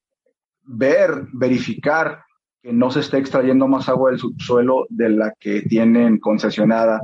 ver, 0.64 1.26
verificar 1.32 2.24
que 2.62 2.72
no 2.72 2.90
se 2.90 3.00
esté 3.00 3.18
extrayendo 3.18 3.68
más 3.68 3.88
agua 3.88 4.10
del 4.10 4.18
subsuelo 4.18 4.86
de 4.90 5.08
la 5.10 5.32
que 5.38 5.62
tienen 5.62 6.18
concesionada 6.18 7.00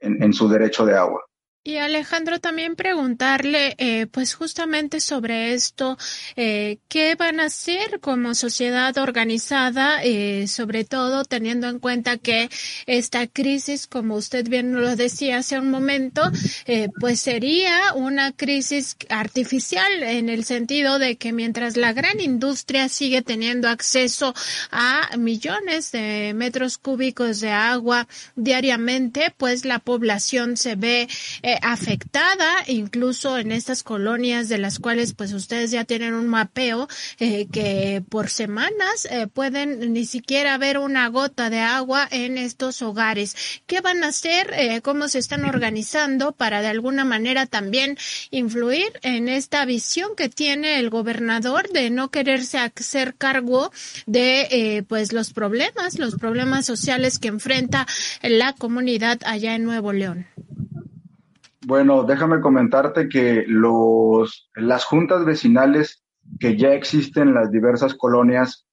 en 0.00 0.32
su 0.34 0.48
derecho 0.48 0.84
de 0.84 0.94
agua. 0.94 1.22
Y 1.66 1.78
Alejandro, 1.78 2.40
también 2.40 2.76
preguntarle, 2.76 3.74
eh, 3.78 4.06
pues 4.06 4.34
justamente 4.34 5.00
sobre 5.00 5.54
esto, 5.54 5.96
eh, 6.36 6.76
¿qué 6.88 7.14
van 7.14 7.40
a 7.40 7.44
hacer 7.46 8.00
como 8.00 8.34
sociedad 8.34 8.98
organizada, 8.98 10.02
eh, 10.02 10.46
sobre 10.46 10.84
todo 10.84 11.24
teniendo 11.24 11.66
en 11.70 11.78
cuenta 11.78 12.18
que 12.18 12.50
esta 12.84 13.26
crisis, 13.26 13.86
como 13.86 14.14
usted 14.16 14.46
bien 14.46 14.74
lo 14.74 14.94
decía 14.94 15.38
hace 15.38 15.58
un 15.58 15.70
momento, 15.70 16.30
eh, 16.66 16.90
pues 17.00 17.20
sería 17.20 17.94
una 17.94 18.32
crisis 18.32 18.98
artificial 19.08 20.02
en 20.02 20.28
el 20.28 20.44
sentido 20.44 20.98
de 20.98 21.16
que 21.16 21.32
mientras 21.32 21.78
la 21.78 21.94
gran 21.94 22.20
industria 22.20 22.90
sigue 22.90 23.22
teniendo 23.22 23.70
acceso 23.70 24.34
a 24.70 25.16
millones 25.16 25.92
de 25.92 26.34
metros 26.34 26.76
cúbicos 26.76 27.40
de 27.40 27.52
agua 27.52 28.06
diariamente, 28.36 29.32
pues 29.38 29.64
la 29.64 29.78
población 29.78 30.58
se 30.58 30.74
ve 30.76 31.08
afectada, 31.62 32.64
incluso 32.66 33.38
en 33.38 33.52
estas 33.52 33.82
colonias 33.82 34.48
de 34.48 34.58
las 34.58 34.78
cuales 34.78 35.14
pues 35.14 35.32
ustedes 35.32 35.70
ya 35.70 35.84
tienen 35.84 36.14
un 36.14 36.28
mapeo 36.28 36.88
eh, 37.18 37.46
que 37.52 38.02
por 38.08 38.30
semanas 38.30 39.06
eh, 39.10 39.26
pueden 39.26 39.92
ni 39.92 40.04
siquiera 40.04 40.56
ver 40.58 40.78
una 40.78 41.08
gota 41.08 41.50
de 41.50 41.60
agua 41.60 42.08
en 42.10 42.38
estos 42.38 42.82
hogares. 42.82 43.36
¿Qué 43.66 43.80
van 43.80 44.04
a 44.04 44.08
hacer? 44.08 44.52
Eh, 44.54 44.80
¿Cómo 44.82 45.08
se 45.08 45.18
están 45.18 45.44
organizando 45.44 46.32
para 46.32 46.62
de 46.62 46.68
alguna 46.68 47.04
manera 47.04 47.46
también 47.46 47.96
influir 48.30 48.92
en 49.02 49.28
esta 49.28 49.64
visión 49.64 50.16
que 50.16 50.28
tiene 50.28 50.78
el 50.78 50.90
gobernador 50.90 51.68
de 51.70 51.90
no 51.90 52.10
quererse 52.10 52.58
hacer 52.58 53.14
cargo 53.16 53.72
de 54.06 54.84
pues 54.88 55.12
los 55.12 55.32
problemas, 55.32 55.98
los 55.98 56.16
problemas 56.16 56.66
sociales 56.66 57.18
que 57.18 57.28
enfrenta 57.28 57.86
la 58.22 58.52
comunidad 58.52 59.20
allá 59.24 59.54
en 59.54 59.64
Nuevo 59.64 59.92
León? 59.92 60.26
Bueno, 61.66 62.04
déjame 62.04 62.40
comentarte 62.40 63.08
que 63.08 63.44
los, 63.46 64.50
las 64.54 64.84
juntas 64.84 65.24
vecinales 65.24 66.04
que 66.38 66.56
ya 66.58 66.74
existen 66.74 67.28
en 67.28 67.34
las 67.34 67.50
diversas 67.50 67.94
colonias 67.94 68.66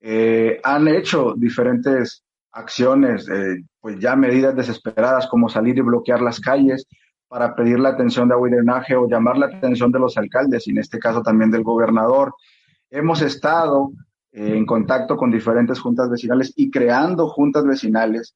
eh, 0.00 0.60
han 0.64 0.88
hecho 0.88 1.34
diferentes 1.36 2.24
acciones, 2.52 3.28
eh, 3.28 3.64
pues 3.80 3.98
ya 3.98 4.16
medidas 4.16 4.56
desesperadas 4.56 5.26
como 5.26 5.48
salir 5.48 5.76
y 5.76 5.82
bloquear 5.82 6.22
las 6.22 6.40
calles 6.40 6.86
para 7.28 7.54
pedir 7.54 7.78
la 7.78 7.90
atención 7.90 8.28
de 8.28 8.34
agua 8.34 8.48
o 8.96 9.08
llamar 9.08 9.36
la 9.36 9.46
atención 9.46 9.92
de 9.92 9.98
los 9.98 10.16
alcaldes 10.16 10.66
y 10.66 10.70
en 10.70 10.78
este 10.78 10.98
caso 10.98 11.22
también 11.22 11.50
del 11.50 11.62
gobernador. 11.62 12.34
Hemos 12.90 13.20
estado 13.20 13.90
eh, 14.32 14.56
en 14.56 14.64
contacto 14.64 15.18
con 15.18 15.30
diferentes 15.30 15.78
juntas 15.78 16.08
vecinales 16.08 16.52
y 16.56 16.70
creando 16.70 17.28
juntas 17.28 17.64
vecinales 17.64 18.34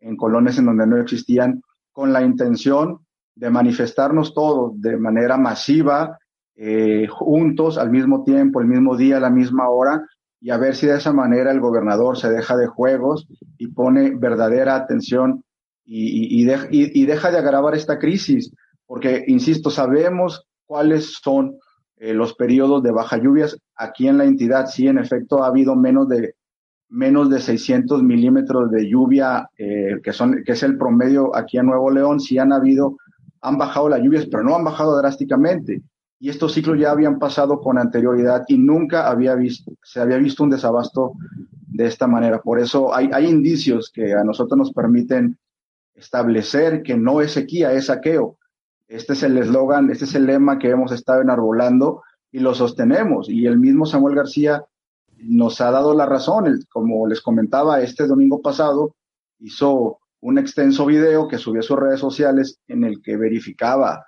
en 0.00 0.16
colonias 0.16 0.58
en 0.58 0.66
donde 0.66 0.86
no 0.86 1.00
existían 1.00 1.62
con 1.92 2.12
la 2.12 2.22
intención 2.22 3.01
de 3.34 3.50
manifestarnos 3.50 4.34
todos 4.34 4.80
de 4.80 4.96
manera 4.96 5.36
masiva, 5.36 6.18
eh, 6.54 7.06
juntos, 7.08 7.78
al 7.78 7.90
mismo 7.90 8.24
tiempo, 8.24 8.60
el 8.60 8.66
mismo 8.66 8.96
día, 8.96 9.16
a 9.16 9.20
la 9.20 9.30
misma 9.30 9.68
hora, 9.68 10.06
y 10.40 10.50
a 10.50 10.56
ver 10.56 10.74
si 10.74 10.86
de 10.86 10.96
esa 10.96 11.12
manera 11.12 11.50
el 11.50 11.60
gobernador 11.60 12.18
se 12.18 12.30
deja 12.30 12.56
de 12.56 12.66
juegos 12.66 13.26
y 13.58 13.68
pone 13.68 14.14
verdadera 14.16 14.74
atención 14.74 15.44
y, 15.84 16.40
y, 16.40 16.44
de, 16.44 16.68
y 16.70 17.06
deja 17.06 17.30
de 17.30 17.38
agravar 17.38 17.74
esta 17.74 17.98
crisis, 17.98 18.52
porque, 18.86 19.24
insisto, 19.26 19.70
sabemos 19.70 20.46
cuáles 20.66 21.18
son 21.22 21.56
eh, 21.96 22.12
los 22.14 22.34
periodos 22.34 22.82
de 22.82 22.90
baja 22.90 23.16
lluvias. 23.16 23.56
Aquí 23.76 24.08
en 24.08 24.18
la 24.18 24.24
entidad, 24.24 24.66
sí, 24.66 24.88
en 24.88 24.98
efecto, 24.98 25.42
ha 25.42 25.46
habido 25.46 25.76
menos 25.76 26.08
de 26.08 26.34
menos 26.92 27.30
de 27.30 27.40
600 27.40 28.02
milímetros 28.02 28.70
de 28.70 28.86
lluvia, 28.86 29.48
eh, 29.56 29.98
que, 30.02 30.12
son, 30.12 30.42
que 30.44 30.52
es 30.52 30.62
el 30.62 30.76
promedio 30.76 31.34
aquí 31.34 31.56
en 31.56 31.66
Nuevo 31.66 31.90
León, 31.90 32.20
sí 32.20 32.36
han 32.36 32.52
habido 32.52 32.98
han 33.42 33.58
bajado 33.58 33.88
las 33.88 34.00
lluvias, 34.00 34.26
pero 34.26 34.42
no 34.42 34.54
han 34.54 34.64
bajado 34.64 34.96
drásticamente. 34.96 35.82
Y 36.18 36.28
estos 36.28 36.52
ciclos 36.52 36.78
ya 36.78 36.92
habían 36.92 37.18
pasado 37.18 37.60
con 37.60 37.78
anterioridad 37.78 38.44
y 38.46 38.56
nunca 38.56 39.10
había 39.10 39.34
visto, 39.34 39.72
se 39.82 40.00
había 40.00 40.18
visto 40.18 40.44
un 40.44 40.50
desabasto 40.50 41.14
de 41.66 41.86
esta 41.86 42.06
manera. 42.06 42.40
Por 42.40 42.60
eso 42.60 42.94
hay, 42.94 43.10
hay 43.12 43.26
indicios 43.26 43.90
que 43.92 44.14
a 44.14 44.22
nosotros 44.22 44.56
nos 44.56 44.72
permiten 44.72 45.36
establecer 45.94 46.82
que 46.82 46.96
no 46.96 47.20
es 47.20 47.32
sequía, 47.32 47.72
es 47.72 47.86
saqueo. 47.86 48.38
Este 48.86 49.14
es 49.14 49.22
el 49.24 49.36
eslogan, 49.38 49.90
este 49.90 50.04
es 50.04 50.14
el 50.14 50.26
lema 50.26 50.58
que 50.58 50.70
hemos 50.70 50.92
estado 50.92 51.22
enarbolando 51.22 52.02
y 52.30 52.38
lo 52.38 52.54
sostenemos. 52.54 53.28
Y 53.28 53.46
el 53.46 53.58
mismo 53.58 53.86
Samuel 53.86 54.14
García 54.14 54.64
nos 55.18 55.60
ha 55.60 55.70
dado 55.70 55.94
la 55.94 56.06
razón. 56.06 56.60
Como 56.70 57.06
les 57.08 57.20
comentaba, 57.20 57.80
este 57.80 58.06
domingo 58.06 58.40
pasado 58.40 58.94
hizo 59.40 59.98
un 60.22 60.38
extenso 60.38 60.86
video 60.86 61.28
que 61.28 61.38
subió 61.38 61.60
a 61.60 61.64
sus 61.64 61.78
redes 61.78 62.00
sociales 62.00 62.58
en 62.68 62.84
el 62.84 63.02
que 63.02 63.16
verificaba 63.16 64.06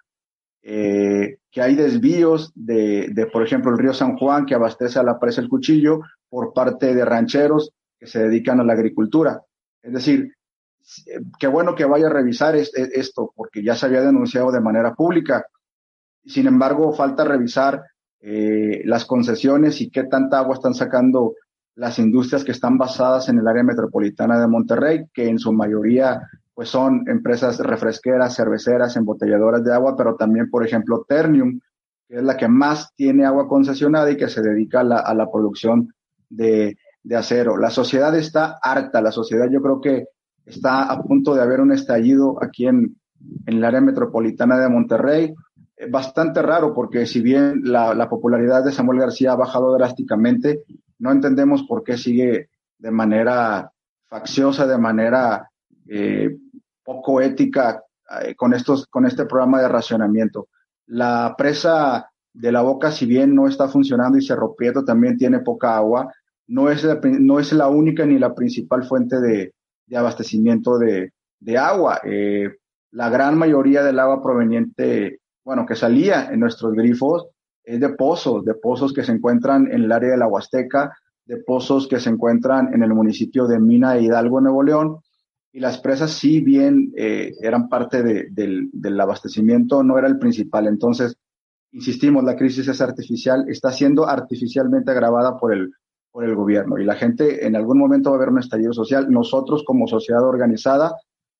eh, 0.62 1.38
que 1.50 1.60
hay 1.60 1.74
desvíos 1.74 2.50
de, 2.54 3.08
de, 3.12 3.26
por 3.26 3.42
ejemplo, 3.42 3.70
el 3.70 3.78
río 3.78 3.92
San 3.92 4.16
Juan 4.16 4.46
que 4.46 4.54
abastece 4.54 4.98
a 4.98 5.02
la 5.02 5.18
presa 5.18 5.42
El 5.42 5.48
Cuchillo 5.48 6.00
por 6.28 6.54
parte 6.54 6.94
de 6.94 7.04
rancheros 7.04 7.72
que 7.98 8.06
se 8.06 8.20
dedican 8.20 8.60
a 8.60 8.64
la 8.64 8.72
agricultura. 8.72 9.42
Es 9.82 9.92
decir, 9.92 10.32
qué 11.38 11.46
bueno 11.46 11.74
que 11.74 11.84
vaya 11.84 12.06
a 12.06 12.12
revisar 12.12 12.56
esto, 12.56 13.32
porque 13.34 13.62
ya 13.62 13.74
se 13.74 13.86
había 13.86 14.02
denunciado 14.02 14.50
de 14.50 14.60
manera 14.60 14.94
pública. 14.94 15.46
Sin 16.24 16.46
embargo, 16.46 16.92
falta 16.92 17.24
revisar 17.24 17.82
eh, 18.20 18.82
las 18.84 19.04
concesiones 19.04 19.80
y 19.80 19.90
qué 19.90 20.04
tanta 20.04 20.38
agua 20.38 20.54
están 20.54 20.74
sacando 20.74 21.34
las 21.76 21.98
industrias 21.98 22.44
que 22.44 22.52
están 22.52 22.78
basadas 22.78 23.28
en 23.28 23.38
el 23.38 23.48
área 23.48 23.62
metropolitana 23.62 24.40
de 24.40 24.46
Monterrey, 24.46 25.06
que 25.12 25.28
en 25.28 25.38
su 25.38 25.52
mayoría 25.52 26.22
pues 26.54 26.68
son 26.68 27.04
empresas 27.08 27.58
refresqueras, 27.58 28.36
cerveceras, 28.36 28.96
embotelladoras 28.96 29.64
de 29.64 29.74
agua, 29.74 29.96
pero 29.96 30.14
también, 30.14 30.48
por 30.50 30.64
ejemplo, 30.64 31.04
Ternium, 31.08 31.58
que 32.08 32.16
es 32.16 32.22
la 32.22 32.36
que 32.36 32.46
más 32.46 32.94
tiene 32.94 33.24
agua 33.24 33.48
concesionada 33.48 34.08
y 34.10 34.16
que 34.16 34.28
se 34.28 34.40
dedica 34.40 34.80
a 34.80 35.14
la, 35.14 35.30
producción 35.32 35.92
de, 36.30 36.76
acero. 37.12 37.56
La 37.56 37.70
sociedad 37.70 38.14
está 38.16 38.58
harta, 38.62 39.02
la 39.02 39.10
sociedad 39.10 39.48
yo 39.50 39.60
creo 39.60 39.80
que 39.80 40.06
está 40.46 40.84
a 40.84 41.02
punto 41.02 41.34
de 41.34 41.42
haber 41.42 41.60
un 41.60 41.72
estallido 41.72 42.40
aquí 42.40 42.68
en, 42.68 42.96
en 43.46 43.56
el 43.56 43.64
área 43.64 43.80
metropolitana 43.80 44.56
de 44.56 44.68
Monterrey. 44.68 45.34
Bastante 45.90 46.40
raro 46.40 46.72
porque 46.72 47.04
si 47.04 47.20
bien 47.20 47.62
la 47.64 48.08
popularidad 48.08 48.64
de 48.64 48.70
Samuel 48.70 49.00
García 49.00 49.32
ha 49.32 49.36
bajado 49.36 49.74
drásticamente, 49.76 50.62
no 51.04 51.12
entendemos 51.12 51.64
por 51.64 51.84
qué 51.84 51.98
sigue 51.98 52.48
de 52.78 52.90
manera 52.90 53.70
facciosa, 54.08 54.66
de 54.66 54.78
manera 54.78 55.50
eh, 55.86 56.34
poco 56.82 57.20
ética 57.20 57.82
eh, 58.22 58.34
con, 58.34 58.54
estos, 58.54 58.86
con 58.86 59.04
este 59.04 59.26
programa 59.26 59.60
de 59.60 59.68
racionamiento. 59.68 60.48
La 60.86 61.34
presa 61.36 62.10
de 62.32 62.50
la 62.50 62.62
boca, 62.62 62.90
si 62.90 63.04
bien 63.04 63.34
no 63.34 63.46
está 63.46 63.68
funcionando 63.68 64.16
y 64.16 64.22
Cerro 64.22 64.54
Prieto 64.54 64.82
también 64.82 65.18
tiene 65.18 65.40
poca 65.40 65.76
agua, 65.76 66.10
no 66.46 66.70
es 66.70 66.82
la, 66.84 66.98
no 67.02 67.38
es 67.38 67.52
la 67.52 67.68
única 67.68 68.06
ni 68.06 68.18
la 68.18 68.34
principal 68.34 68.84
fuente 68.84 69.20
de, 69.20 69.52
abastecimiento 69.94 70.78
de, 70.78 71.12
de 71.38 71.58
agua. 71.58 72.00
Eh, 72.02 72.48
la 72.92 73.10
gran 73.10 73.36
mayoría 73.36 73.82
del 73.82 73.98
agua 73.98 74.22
proveniente, 74.22 75.20
bueno, 75.44 75.66
que 75.66 75.76
salía 75.76 76.30
en 76.32 76.40
nuestros 76.40 76.72
grifos, 76.72 77.28
es 77.64 77.80
de 77.80 77.88
pozos, 77.90 78.44
de 78.44 78.54
pozos 78.54 78.92
que 78.92 79.02
se 79.02 79.12
encuentran 79.12 79.66
en 79.72 79.84
el 79.84 79.92
área 79.92 80.10
de 80.10 80.18
la 80.18 80.26
Huasteca, 80.26 80.96
de 81.24 81.38
pozos 81.38 81.88
que 81.88 81.98
se 81.98 82.10
encuentran 82.10 82.72
en 82.74 82.82
el 82.82 82.92
municipio 82.94 83.46
de 83.46 83.58
Mina 83.58 83.96
e 83.96 84.02
Hidalgo, 84.02 84.40
Nuevo 84.40 84.62
León, 84.62 84.98
y 85.52 85.60
las 85.60 85.78
presas 85.78 86.10
sí 86.10 86.40
bien 86.40 86.92
eh, 86.96 87.32
eran 87.40 87.68
parte 87.68 88.02
de, 88.02 88.28
del, 88.30 88.68
del 88.72 89.00
abastecimiento, 89.00 89.82
no 89.82 89.98
era 89.98 90.08
el 90.08 90.18
principal. 90.18 90.66
Entonces, 90.66 91.16
insistimos, 91.72 92.24
la 92.24 92.36
crisis 92.36 92.68
es 92.68 92.80
artificial, 92.80 93.46
está 93.48 93.72
siendo 93.72 94.06
artificialmente 94.06 94.90
agravada 94.90 95.38
por 95.38 95.52
el, 95.54 95.72
por 96.14 96.24
el 96.24 96.36
gobierno 96.36 96.78
y 96.78 96.84
la 96.84 96.94
gente 96.94 97.44
en 97.44 97.56
algún 97.56 97.76
momento 97.76 98.10
va 98.10 98.16
a 98.16 98.18
haber 98.18 98.28
un 98.28 98.38
estallido 98.38 98.72
social. 98.72 99.10
Nosotros 99.10 99.64
como 99.64 99.88
sociedad 99.88 100.22
organizada 100.22 100.94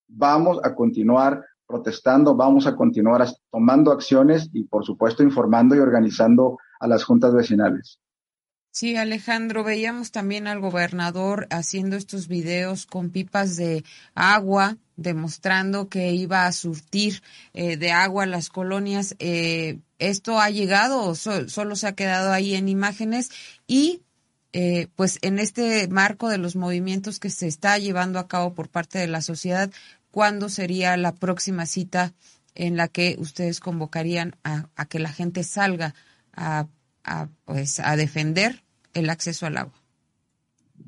vamos 0.07 0.59
a 0.63 0.75
continuar 0.75 1.43
protestando, 1.67 2.35
vamos 2.35 2.67
a 2.67 2.75
continuar 2.75 3.27
tomando 3.51 3.91
acciones 3.91 4.49
y, 4.53 4.63
por 4.63 4.85
supuesto, 4.85 5.23
informando 5.23 5.75
y 5.75 5.79
organizando 5.79 6.57
a 6.79 6.87
las 6.87 7.03
juntas 7.03 7.33
vecinales. 7.33 7.99
Sí, 8.75 8.97
Alejandro, 8.97 9.63
veíamos 9.63 10.11
también 10.11 10.47
al 10.47 10.59
gobernador 10.59 11.47
haciendo 11.49 11.95
estos 11.95 12.27
videos 12.27 12.85
con 12.85 13.09
pipas 13.09 13.55
de 13.55 13.85
agua, 14.15 14.75
demostrando 14.97 15.87
que 15.87 16.11
iba 16.11 16.45
a 16.45 16.51
surtir 16.51 17.23
eh, 17.53 17.77
de 17.77 17.93
agua 17.93 18.25
las 18.25 18.49
colonias. 18.49 19.15
Eh, 19.19 19.79
¿Esto 19.97 20.41
ha 20.41 20.49
llegado 20.49 21.03
o 21.03 21.15
so, 21.15 21.47
solo 21.47 21.77
se 21.77 21.87
ha 21.87 21.95
quedado 21.95 22.33
ahí 22.33 22.53
en 22.53 22.67
imágenes? 22.67 23.31
Y 23.65 24.01
eh, 24.51 24.87
pues 24.95 25.19
en 25.21 25.39
este 25.39 25.87
marco 25.87 26.27
de 26.27 26.37
los 26.37 26.57
movimientos 26.57 27.19
que 27.19 27.29
se 27.29 27.47
está 27.47 27.77
llevando 27.77 28.19
a 28.19 28.27
cabo 28.27 28.53
por 28.53 28.67
parte 28.67 28.99
de 28.99 29.07
la 29.07 29.21
sociedad, 29.21 29.71
¿cuándo 30.15 30.47
sería 30.47 30.95
la 30.95 31.11
próxima 31.11 31.65
cita 31.65 32.13
en 32.53 32.77
la 32.77 32.87
que 32.87 33.17
ustedes 33.19 33.59
convocarían 33.59 34.37
a, 34.45 34.85
que 34.85 34.97
la 34.99 35.09
gente 35.09 35.43
salga 35.43 35.93
a, 36.33 36.67
a, 37.03 37.27
pues, 37.43 37.81
a 37.81 37.97
defender 37.97 38.63
el 38.93 39.09
acceso 39.09 39.45
al 39.45 39.57
agua? 39.57 39.73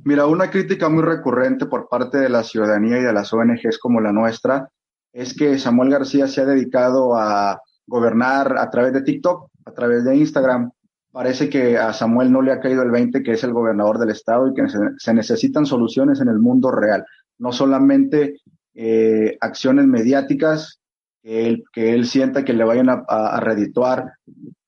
Mira, 0.05 0.27
una 0.27 0.49
crítica 0.49 0.87
muy 0.87 1.03
recurrente 1.03 1.65
por 1.65 1.89
parte 1.89 2.19
de 2.19 2.29
la 2.29 2.41
ciudadanía 2.41 2.99
y 2.99 3.03
de 3.03 3.11
las 3.11 3.33
ONGs 3.33 3.79
como 3.81 3.99
la 3.99 4.13
nuestra 4.13 4.69
es 5.11 5.33
que 5.33 5.59
Samuel 5.59 5.89
García 5.89 6.29
se 6.29 6.39
ha 6.39 6.45
dedicado 6.45 7.17
a 7.17 7.59
gobernar 7.85 8.57
a 8.57 8.69
través 8.69 8.93
de 8.93 9.01
TikTok, 9.01 9.49
a 9.65 9.71
través 9.73 10.05
de 10.05 10.15
Instagram. 10.15 10.71
Parece 11.11 11.49
que 11.49 11.77
a 11.77 11.91
Samuel 11.91 12.31
no 12.31 12.41
le 12.41 12.53
ha 12.53 12.61
caído 12.61 12.81
el 12.81 12.91
20, 12.91 13.21
que 13.23 13.33
es 13.33 13.43
el 13.43 13.51
gobernador 13.51 13.97
del 13.97 14.11
estado 14.11 14.47
y 14.47 14.53
que 14.53 14.63
se, 14.97 15.13
necesitan 15.13 15.65
soluciones 15.65 16.21
en 16.21 16.29
el 16.29 16.39
mundo 16.39 16.71
real, 16.71 17.03
no 17.39 17.51
solamente 17.51 18.37
eh, 18.79 19.39
acciones 19.41 19.87
mediáticas 19.87 20.79
que 21.23 21.47
él, 21.47 21.63
que 21.73 21.93
él 21.93 22.05
sienta 22.05 22.45
que 22.45 22.53
le 22.53 22.63
vayan 22.63 22.89
a, 22.89 23.03
a, 23.07 23.39
redituar 23.39 24.13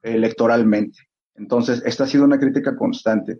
electoralmente. 0.02 0.98
Entonces, 1.36 1.84
esta 1.86 2.06
ha 2.06 2.08
sido 2.08 2.26
una 2.26 2.40
crítica 2.40 2.76
constante. 2.76 3.40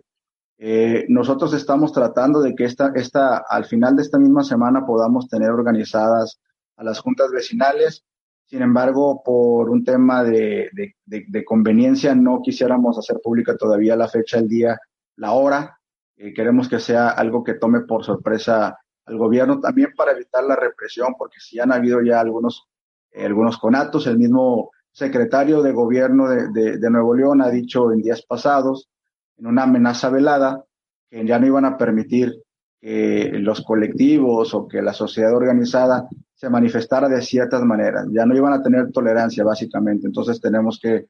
Eh, 0.58 1.06
nosotros 1.08 1.54
estamos 1.54 1.92
tratando 1.92 2.40
de 2.40 2.54
que 2.54 2.66
esta, 2.66 2.92
esta, 2.94 3.38
al 3.38 3.64
final 3.64 3.96
de 3.96 4.02
esta 4.02 4.18
misma 4.18 4.44
semana 4.44 4.86
podamos 4.86 5.26
tener 5.28 5.50
organizadas 5.50 6.38
a 6.76 6.84
las 6.84 7.00
juntas 7.00 7.32
vecinales. 7.32 8.04
Sin 8.44 8.62
embargo, 8.62 9.22
por 9.24 9.70
un 9.70 9.82
tema 9.82 10.22
de, 10.22 10.70
de, 11.04 11.44
conveniencia, 11.44 12.14
no 12.14 12.42
quisiéramos 12.42 12.96
hacer 12.96 13.18
pública 13.20 13.56
todavía 13.56 13.96
la 13.96 14.06
fecha, 14.06 14.38
el 14.38 14.46
día, 14.46 14.78
la 15.16 15.32
hora. 15.32 15.78
Eh, 16.16 16.32
queremos 16.32 16.68
que 16.68 16.78
sea 16.78 17.08
algo 17.08 17.42
que 17.42 17.54
tome 17.54 17.80
por 17.80 18.04
sorpresa 18.04 18.78
al 19.06 19.16
gobierno, 19.16 19.60
también 19.60 19.92
para 19.96 20.12
evitar 20.12 20.44
la 20.44 20.56
represión, 20.56 21.14
porque 21.18 21.40
si 21.40 21.58
han 21.58 21.72
habido 21.72 22.02
ya 22.02 22.20
algunos, 22.20 22.68
eh, 23.10 23.26
algunos 23.26 23.58
conatos, 23.58 24.06
el 24.06 24.18
mismo 24.18 24.70
secretario 24.92 25.62
de 25.62 25.72
gobierno 25.72 26.28
de, 26.28 26.78
de 26.78 26.90
Nuevo 26.90 27.14
León 27.14 27.42
ha 27.42 27.50
dicho 27.50 27.92
en 27.92 28.02
días 28.02 28.22
pasados, 28.22 28.88
en 29.36 29.46
una 29.46 29.64
amenaza 29.64 30.10
velada, 30.10 30.64
que 31.08 31.26
ya 31.26 31.38
no 31.38 31.46
iban 31.46 31.64
a 31.64 31.76
permitir 31.76 32.42
que 32.80 33.30
los 33.34 33.62
colectivos 33.62 34.54
o 34.54 34.66
que 34.66 34.80
la 34.80 34.92
sociedad 34.92 35.34
organizada 35.34 36.08
se 36.34 36.48
manifestara 36.48 37.08
de 37.08 37.20
ciertas 37.20 37.62
maneras. 37.62 38.06
Ya 38.10 38.24
no 38.24 38.34
iban 38.34 38.54
a 38.54 38.62
tener 38.62 38.90
tolerancia, 38.90 39.44
básicamente. 39.44 40.06
Entonces 40.06 40.40
tenemos 40.40 40.78
que 40.80 41.06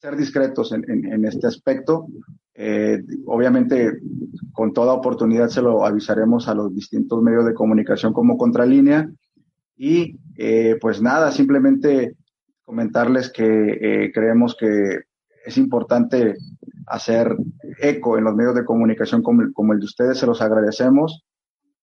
ser 0.00 0.16
discretos 0.16 0.72
en, 0.72 1.24
este 1.24 1.46
aspecto. 1.48 2.06
Eh, 2.54 3.02
obviamente, 3.26 3.98
con 4.52 4.72
toda 4.72 4.92
oportunidad 4.92 5.48
se 5.48 5.62
lo 5.62 5.84
avisaremos 5.84 6.48
a 6.48 6.54
los 6.54 6.72
distintos 6.74 7.20
medios 7.20 7.44
de 7.46 7.54
comunicación 7.54 8.12
como 8.12 8.38
contralínea. 8.38 9.10
Y 9.76 10.16
eh, 10.36 10.76
pues 10.80 11.02
nada, 11.02 11.32
simplemente 11.32 12.14
comentarles 12.64 13.30
que 13.30 13.44
eh, 13.44 14.12
creemos 14.12 14.56
que 14.58 15.00
es 15.44 15.58
importante 15.58 16.36
hacer 16.86 17.36
eco 17.80 18.18
en 18.18 18.24
los 18.24 18.34
medios 18.34 18.54
de 18.54 18.64
comunicación 18.64 19.22
como 19.22 19.72
el 19.72 19.78
de 19.78 19.84
ustedes, 19.84 20.18
se 20.18 20.26
los 20.26 20.40
agradecemos. 20.40 21.24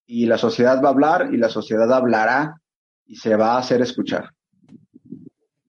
Y 0.06 0.26
la 0.26 0.38
sociedad 0.38 0.82
va 0.82 0.90
a 0.90 0.92
hablar 0.92 1.34
y 1.34 1.38
la 1.38 1.50
sociedad 1.50 1.92
hablará 1.92 2.62
y 3.06 3.16
se 3.18 3.36
va 3.36 3.56
a 3.56 3.60
hacer 3.60 3.82
escuchar. 3.82 4.35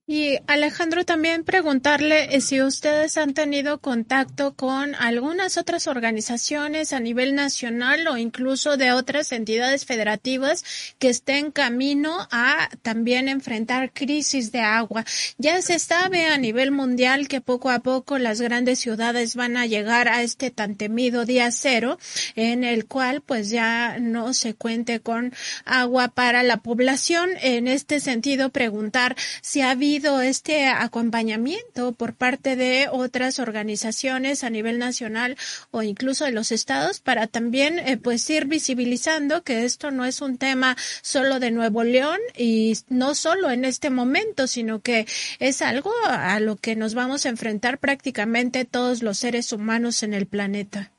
Y 0.09 0.39
Alejandro, 0.47 1.03
también 1.03 1.43
preguntarle 1.43 2.33
eh, 2.33 2.39
si 2.39 2.61
ustedes 2.61 3.17
han 3.17 3.33
tenido 3.33 3.81
contacto 3.81 4.55
con 4.55 4.95
algunas 4.95 5.57
otras 5.57 5.85
organizaciones 5.85 6.93
a 6.93 7.01
nivel 7.01 7.35
nacional 7.35 8.07
o 8.07 8.15
incluso 8.15 8.77
de 8.77 8.93
otras 8.93 9.33
entidades 9.33 9.83
federativas 9.83 10.63
que 10.97 11.09
estén 11.09 11.51
camino 11.51 12.25
a 12.31 12.69
también 12.83 13.27
enfrentar 13.27 13.91
crisis 13.91 14.53
de 14.53 14.61
agua. 14.61 15.03
Ya 15.37 15.61
se 15.61 15.77
sabe 15.77 16.27
a 16.27 16.37
nivel 16.37 16.71
mundial 16.71 17.27
que 17.27 17.41
poco 17.41 17.69
a 17.69 17.79
poco 17.79 18.17
las 18.17 18.39
grandes 18.39 18.79
ciudades 18.79 19.35
van 19.35 19.57
a 19.57 19.65
llegar 19.65 20.07
a 20.07 20.21
este 20.21 20.51
tan 20.51 20.75
temido 20.75 21.25
día 21.25 21.51
cero 21.51 21.99
en 22.37 22.63
el 22.63 22.85
cual 22.85 23.19
pues 23.19 23.49
ya 23.49 23.97
no 23.99 24.33
se 24.33 24.53
cuente 24.53 25.01
con 25.01 25.33
agua 25.65 26.07
para 26.07 26.43
la 26.43 26.61
población. 26.61 27.31
En 27.41 27.67
este 27.67 27.99
sentido, 27.99 28.51
preguntar 28.51 29.17
si 29.41 29.59
ha 29.59 29.71
habido 29.71 29.96
este 30.05 30.67
acompañamiento 30.67 31.91
por 31.91 32.13
parte 32.13 32.55
de 32.55 32.87
otras 32.91 33.39
organizaciones 33.39 34.43
a 34.43 34.49
nivel 34.49 34.79
nacional 34.79 35.35
o 35.71 35.81
incluso 35.81 36.25
de 36.25 36.31
los 36.31 36.51
estados 36.51 36.99
para 36.99 37.27
también 37.27 37.79
eh, 37.79 37.97
pues 37.97 38.29
ir 38.29 38.45
visibilizando 38.45 39.43
que 39.43 39.65
esto 39.65 39.91
no 39.91 40.05
es 40.05 40.21
un 40.21 40.37
tema 40.37 40.75
solo 41.01 41.39
de 41.39 41.51
Nuevo 41.51 41.83
León 41.83 42.19
y 42.37 42.77
no 42.89 43.15
solo 43.15 43.49
en 43.49 43.65
este 43.65 43.89
momento, 43.89 44.47
sino 44.47 44.79
que 44.79 45.07
es 45.39 45.61
algo 45.61 45.91
a 46.07 46.39
lo 46.39 46.55
que 46.55 46.75
nos 46.75 46.93
vamos 46.93 47.25
a 47.25 47.29
enfrentar 47.29 47.79
prácticamente 47.79 48.65
todos 48.65 49.03
los 49.03 49.17
seres 49.17 49.51
humanos 49.51 50.03
en 50.03 50.13
el 50.13 50.27
planeta. 50.27 50.91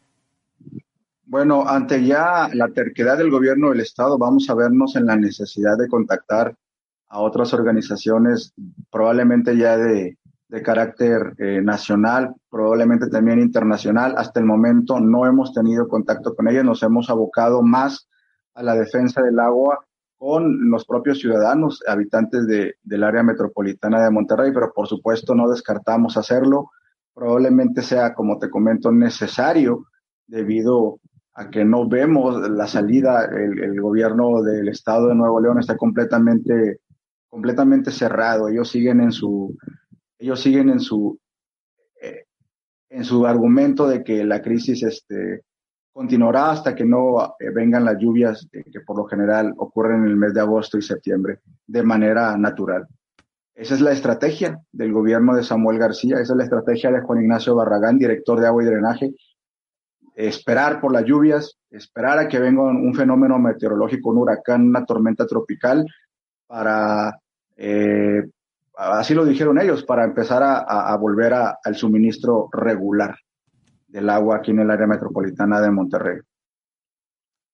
Bueno, 1.25 1.69
ante 1.69 2.05
ya 2.05 2.49
la 2.55 2.69
terquedad 2.69 3.19
del 3.19 3.31
gobierno 3.31 3.69
del 3.69 3.81
Estado, 3.81 4.17
vamos 4.17 4.49
a 4.49 4.55
vernos 4.55 4.97
en 4.97 5.07
la 5.07 5.17
necesidad 5.17 5.77
de 5.77 5.87
contactar 5.87 6.57
a 7.09 7.21
otras 7.21 7.55
organizaciones, 7.55 8.53
probablemente 8.91 9.57
ya 9.57 9.77
de, 9.77 10.19
de 10.49 10.63
carácter 10.63 11.35
eh, 11.39 11.61
nacional, 11.63 12.35
probablemente 12.51 13.09
también 13.09 13.39
internacional. 13.39 14.15
Hasta 14.17 14.41
el 14.41 14.47
momento 14.47 14.99
no 15.01 15.27
hemos 15.27 15.53
tenido 15.53 15.89
contacto 15.89 16.35
con 16.35 16.49
ellas, 16.49 16.65
nos 16.65 16.83
hemos 16.83 17.11
abocado 17.11 17.63
más 17.63 18.09
a 18.55 18.63
la 18.63 18.75
defensa 18.75 19.23
del 19.23 19.39
agua 19.39 19.79
con 20.17 20.69
los 20.69 20.85
propios 20.85 21.21
ciudadanos, 21.21 21.81
habitantes 21.87 22.47
de, 22.47 22.75
del 22.83 23.05
área 23.05 23.23
metropolitana 23.23 24.03
de 24.03 24.11
Monterrey, 24.11 24.51
pero 24.53 24.73
por 24.75 24.89
supuesto 24.89 25.35
no 25.35 25.49
descartamos 25.49 26.17
hacerlo. 26.17 26.71
Probablemente 27.15 27.83
sea, 27.83 28.15
como 28.15 28.39
te 28.39 28.51
comento, 28.51 28.91
necesario 28.91 29.87
debido 30.27 30.99
a 31.35 31.51
que 31.51 31.65
no 31.65 31.89
vemos 31.89 32.51
la 32.51 32.67
salida, 32.67 33.27
el, 33.27 33.63
el 33.63 33.81
gobierno 33.81 34.43
del 34.43 34.69
estado 34.69 35.09
de 35.09 35.15
Nuevo 35.15 35.41
León 35.41 35.61
está 35.61 35.77
completamente 35.77 36.81
completamente 37.29 37.91
cerrado. 37.91 38.49
Ellos 38.49 38.71
siguen 38.71 39.01
en 39.01 39.13
su, 39.13 39.57
ellos 40.19 40.41
siguen 40.41 40.71
en 40.71 40.81
su, 40.81 41.19
eh, 42.03 42.25
en 42.91 43.05
su 43.05 43.27
argumento 43.27 43.87
de 43.87 44.03
que 44.03 44.25
la 44.25 44.43
crisis 44.43 44.83
este, 44.83 45.43
continuará 45.93 46.51
hasta 46.51 46.75
que 46.75 46.85
no 46.85 47.35
eh, 47.39 47.51
vengan 47.53 47.85
las 47.85 47.99
lluvias 47.99 48.49
que 48.51 48.81
por 48.81 48.97
lo 48.97 49.05
general 49.07 49.53
ocurren 49.57 50.05
en 50.05 50.09
el 50.09 50.17
mes 50.17 50.35
de 50.35 50.41
agosto 50.41 50.79
y 50.79 50.83
septiembre 50.83 51.41
de 51.67 51.83
manera 51.83 52.37
natural. 52.37 52.87
Esa 53.55 53.75
es 53.75 53.81
la 53.81 53.91
estrategia 53.91 54.61
del 54.71 54.93
gobierno 54.93 55.35
de 55.35 55.43
Samuel 55.43 55.81
García, 55.81 56.21
esa 56.21 56.33
es 56.35 56.37
la 56.37 56.45
estrategia 56.45 56.93
de 56.93 57.01
Juan 57.01 57.23
Ignacio 57.23 57.57
Barragán, 57.57 57.99
director 57.99 58.39
de 58.41 58.47
agua 58.47 58.63
y 58.63 58.67
drenaje. 58.67 59.15
Esperar 60.15 60.81
por 60.81 60.93
las 60.93 61.05
lluvias, 61.05 61.59
esperar 61.69 62.21
a 62.21 62.29
que 62.29 62.39
venga 62.39 62.63
un 62.63 62.95
fenómeno 62.95 63.37
meteorológico, 63.41 64.11
un 64.11 64.19
huracán, 64.19 64.69
una 64.69 64.85
tormenta 64.85 65.27
tropical, 65.27 65.85
para, 66.49 67.21
eh, 67.57 68.23
así 68.77 69.15
lo 69.15 69.25
dijeron 69.25 69.61
ellos, 69.61 69.85
para 69.85 70.05
empezar 70.05 70.43
a, 70.43 70.97
volver 70.97 71.35
al 71.35 71.77
suministro 71.77 72.49
regular 72.51 73.15
del 73.87 74.11
agua 74.11 74.39
aquí 74.39 74.51
en 74.51 74.61
el 74.61 74.71
área 74.71 74.87
metropolitana 74.87 75.61
de 75.61 75.71
Monterrey. 75.71 76.19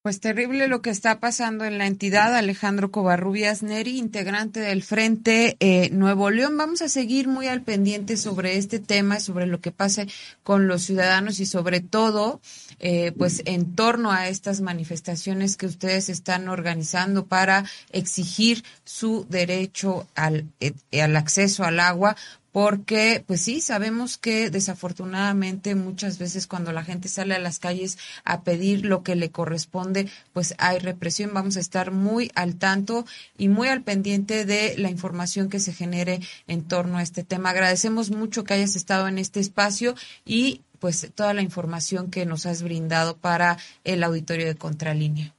Pues 0.05 0.21
terrible 0.21 0.69
lo 0.69 0.83
que 0.83 0.91
está 0.91 1.19
pasando 1.19 1.65
en 1.65 1.79
la 1.79 1.87
entidad. 1.87 2.37
Alejandro 2.37 2.91
Covarrubias 2.91 3.63
Neri, 3.63 3.97
integrante 3.97 4.61
del 4.61 4.83
Frente 4.83 5.57
eh, 5.61 5.89
Nuevo 5.93 6.29
León. 6.29 6.59
Vamos 6.59 6.83
a 6.83 6.91
seguir 6.91 7.27
muy 7.27 7.47
al 7.47 7.63
pendiente 7.63 8.19
sobre 8.19 8.59
este 8.59 8.81
tema, 8.81 9.19
sobre 9.19 9.47
lo 9.47 9.63
que 9.63 9.73
pase 9.73 10.07
con 10.43 10.69
los 10.69 10.83
ciudadanos 10.83 11.41
y 11.41 11.47
sobre 11.47 11.81
todo, 11.81 12.43
eh, 12.81 13.13
pues 13.17 13.41
en 13.47 13.75
torno 13.75 14.13
a 14.13 14.29
estas 14.29 14.61
manifestaciones 14.61 15.57
que 15.57 15.65
ustedes 15.65 16.11
están 16.11 16.51
organizando 16.51 17.25
para 17.25 17.65
exigir 17.91 18.63
su 18.85 19.25
derecho 19.31 20.07
al, 20.15 20.45
eh, 20.61 20.75
al 21.01 21.17
acceso 21.17 21.65
al 21.65 21.81
agua 21.81 22.15
porque 22.55 23.25
pues 23.27 23.41
sí, 23.41 23.61
sabemos 23.61 24.17
que 24.17 24.49
desafortunadamente 24.49 25.75
muchas 25.75 26.21
veces 26.21 26.47
cuando 26.47 26.71
la 26.71 26.85
gente 26.85 27.09
sale 27.09 27.35
a 27.35 27.41
las 27.41 27.59
calles 27.59 27.99
a 28.25 28.43
pedir 28.43 28.87
lo 28.87 29.03
que 29.03 29.17
le 29.17 29.33
corresponde, 29.33 30.09
pues 30.33 30.55
hay 30.59 30.79
represión. 30.79 31.35
Vamos 31.35 31.57
a 31.57 31.61
estar 31.61 31.91
muy 31.91 32.31
al 32.37 32.55
tanto 32.55 33.07
y 33.37 33.49
muy 33.49 33.67
al 33.67 33.83
pendiente 33.83 34.45
de 34.45 34.77
la 34.79 34.89
información 34.89 35.49
que 35.49 35.59
se 35.59 35.73
genere 35.73 36.21
en 36.47 36.63
torno 36.63 36.99
a 36.99 37.03
este 37.03 37.25
tema. 37.25 37.51
Agradecemos 37.51 38.13
mucho 38.13 38.45
que 38.45 38.55
hayas 38.55 38.77
estado 38.77 39.09
en 39.09 39.19
este 39.19 39.41
espacio 39.41 39.97
y 40.25 40.61
pues 40.79 41.11
toda 41.13 41.35
la 41.35 41.43
información 41.43 42.09
que 42.09 42.25
nos 42.25 42.47
has 42.47 42.63
brindado 42.63 43.17
para 43.17 43.59
el 43.83 44.05
auditorio 44.05 44.47
de 44.47 44.55
Contralínea. 44.55 45.35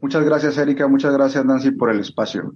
Muchas 0.00 0.24
gracias, 0.24 0.56
Erika. 0.56 0.88
Muchas 0.88 1.12
gracias, 1.12 1.44
Nancy, 1.44 1.70
por 1.70 1.90
el 1.90 2.00
espacio. 2.00 2.54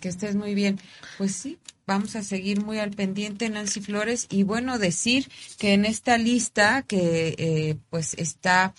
Que 0.00 0.08
estés 0.08 0.36
muy 0.36 0.54
bien. 0.54 0.78
Pues 1.18 1.34
sí, 1.34 1.58
vamos 1.88 2.16
a 2.16 2.22
seguir 2.22 2.62
muy 2.62 2.78
al 2.78 2.90
pendiente, 2.90 3.48
Nancy 3.48 3.80
Flores. 3.80 4.26
Y 4.28 4.42
bueno, 4.42 4.78
decir 4.78 5.26
que 5.58 5.72
en 5.72 5.86
esta 5.86 6.18
lista 6.18 6.82
que 6.82 7.34
eh, 7.38 7.76
pues 7.88 8.14
está 8.18 8.74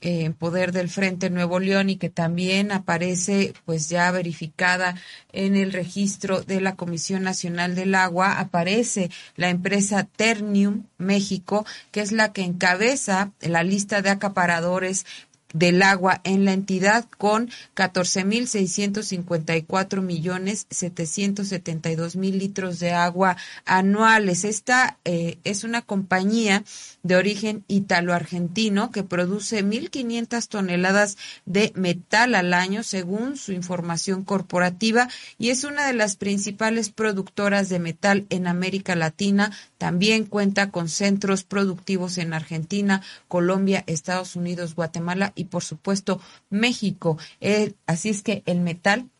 en 0.00 0.34
poder 0.34 0.72
del 0.72 0.88
Frente 0.90 1.30
Nuevo 1.30 1.60
León 1.60 1.88
y 1.88 1.96
que 1.96 2.10
también 2.10 2.72
aparece 2.72 3.54
pues 3.64 3.88
ya 3.88 4.10
verificada 4.10 4.96
en 5.32 5.56
el 5.56 5.72
registro 5.72 6.42
de 6.42 6.60
la 6.60 6.74
Comisión 6.74 7.22
Nacional 7.22 7.74
del 7.74 7.94
Agua, 7.94 8.38
aparece 8.38 9.10
la 9.36 9.48
empresa 9.48 10.04
Ternium 10.04 10.84
México, 10.98 11.64
que 11.90 12.00
es 12.00 12.12
la 12.12 12.32
que 12.32 12.42
encabeza 12.42 13.32
la 13.40 13.62
lista 13.62 14.02
de 14.02 14.10
acaparadores 14.10 15.06
del 15.54 15.80
agua 15.82 16.20
en 16.24 16.44
la 16.44 16.52
entidad 16.52 17.06
con 17.16 17.48
14.654 17.74 20.02
millones 20.02 20.66
772 20.68 22.16
mil 22.16 22.38
litros 22.38 22.80
de 22.80 22.92
agua 22.92 23.38
anuales. 23.64 24.44
Esta 24.44 24.98
eh, 25.06 25.38
es 25.44 25.64
una 25.64 25.80
compañía 25.80 26.62
de 27.04 27.16
origen 27.16 27.64
italo-argentino 27.68 28.90
que 28.90 29.04
produce 29.04 29.62
1.500 29.62 30.48
toneladas 30.48 31.16
de 31.44 31.70
metal 31.76 32.34
al 32.34 32.52
año 32.52 32.82
según 32.82 33.36
su 33.36 33.52
información 33.52 34.24
corporativa 34.24 35.08
y 35.38 35.50
es 35.50 35.62
una 35.62 35.86
de 35.86 35.92
las 35.92 36.16
principales 36.16 36.88
productoras 36.88 37.68
de 37.68 37.78
metal 37.78 38.26
en 38.30 38.48
América 38.48 38.96
Latina. 38.96 39.52
También 39.78 40.24
cuenta 40.24 40.70
con 40.70 40.88
centros 40.88 41.44
productivos 41.44 42.18
en 42.18 42.32
Argentina, 42.32 43.02
Colombia, 43.28 43.84
Estados 43.86 44.34
Unidos, 44.34 44.74
Guatemala 44.74 45.32
y 45.36 45.44
por 45.44 45.62
supuesto 45.62 46.20
México. 46.48 47.18
Eh, 47.40 47.74
así 47.86 48.08
es 48.08 48.22
que 48.22 48.42
el 48.46 48.60
metal 48.60 49.10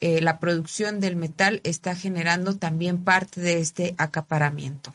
eh, 0.00 0.20
la 0.20 0.38
producción 0.38 1.00
del 1.00 1.16
metal 1.16 1.60
está 1.64 1.94
generando 1.94 2.56
también 2.56 3.02
parte 3.02 3.40
de 3.40 3.60
este 3.60 3.94
acaparamiento. 3.98 4.92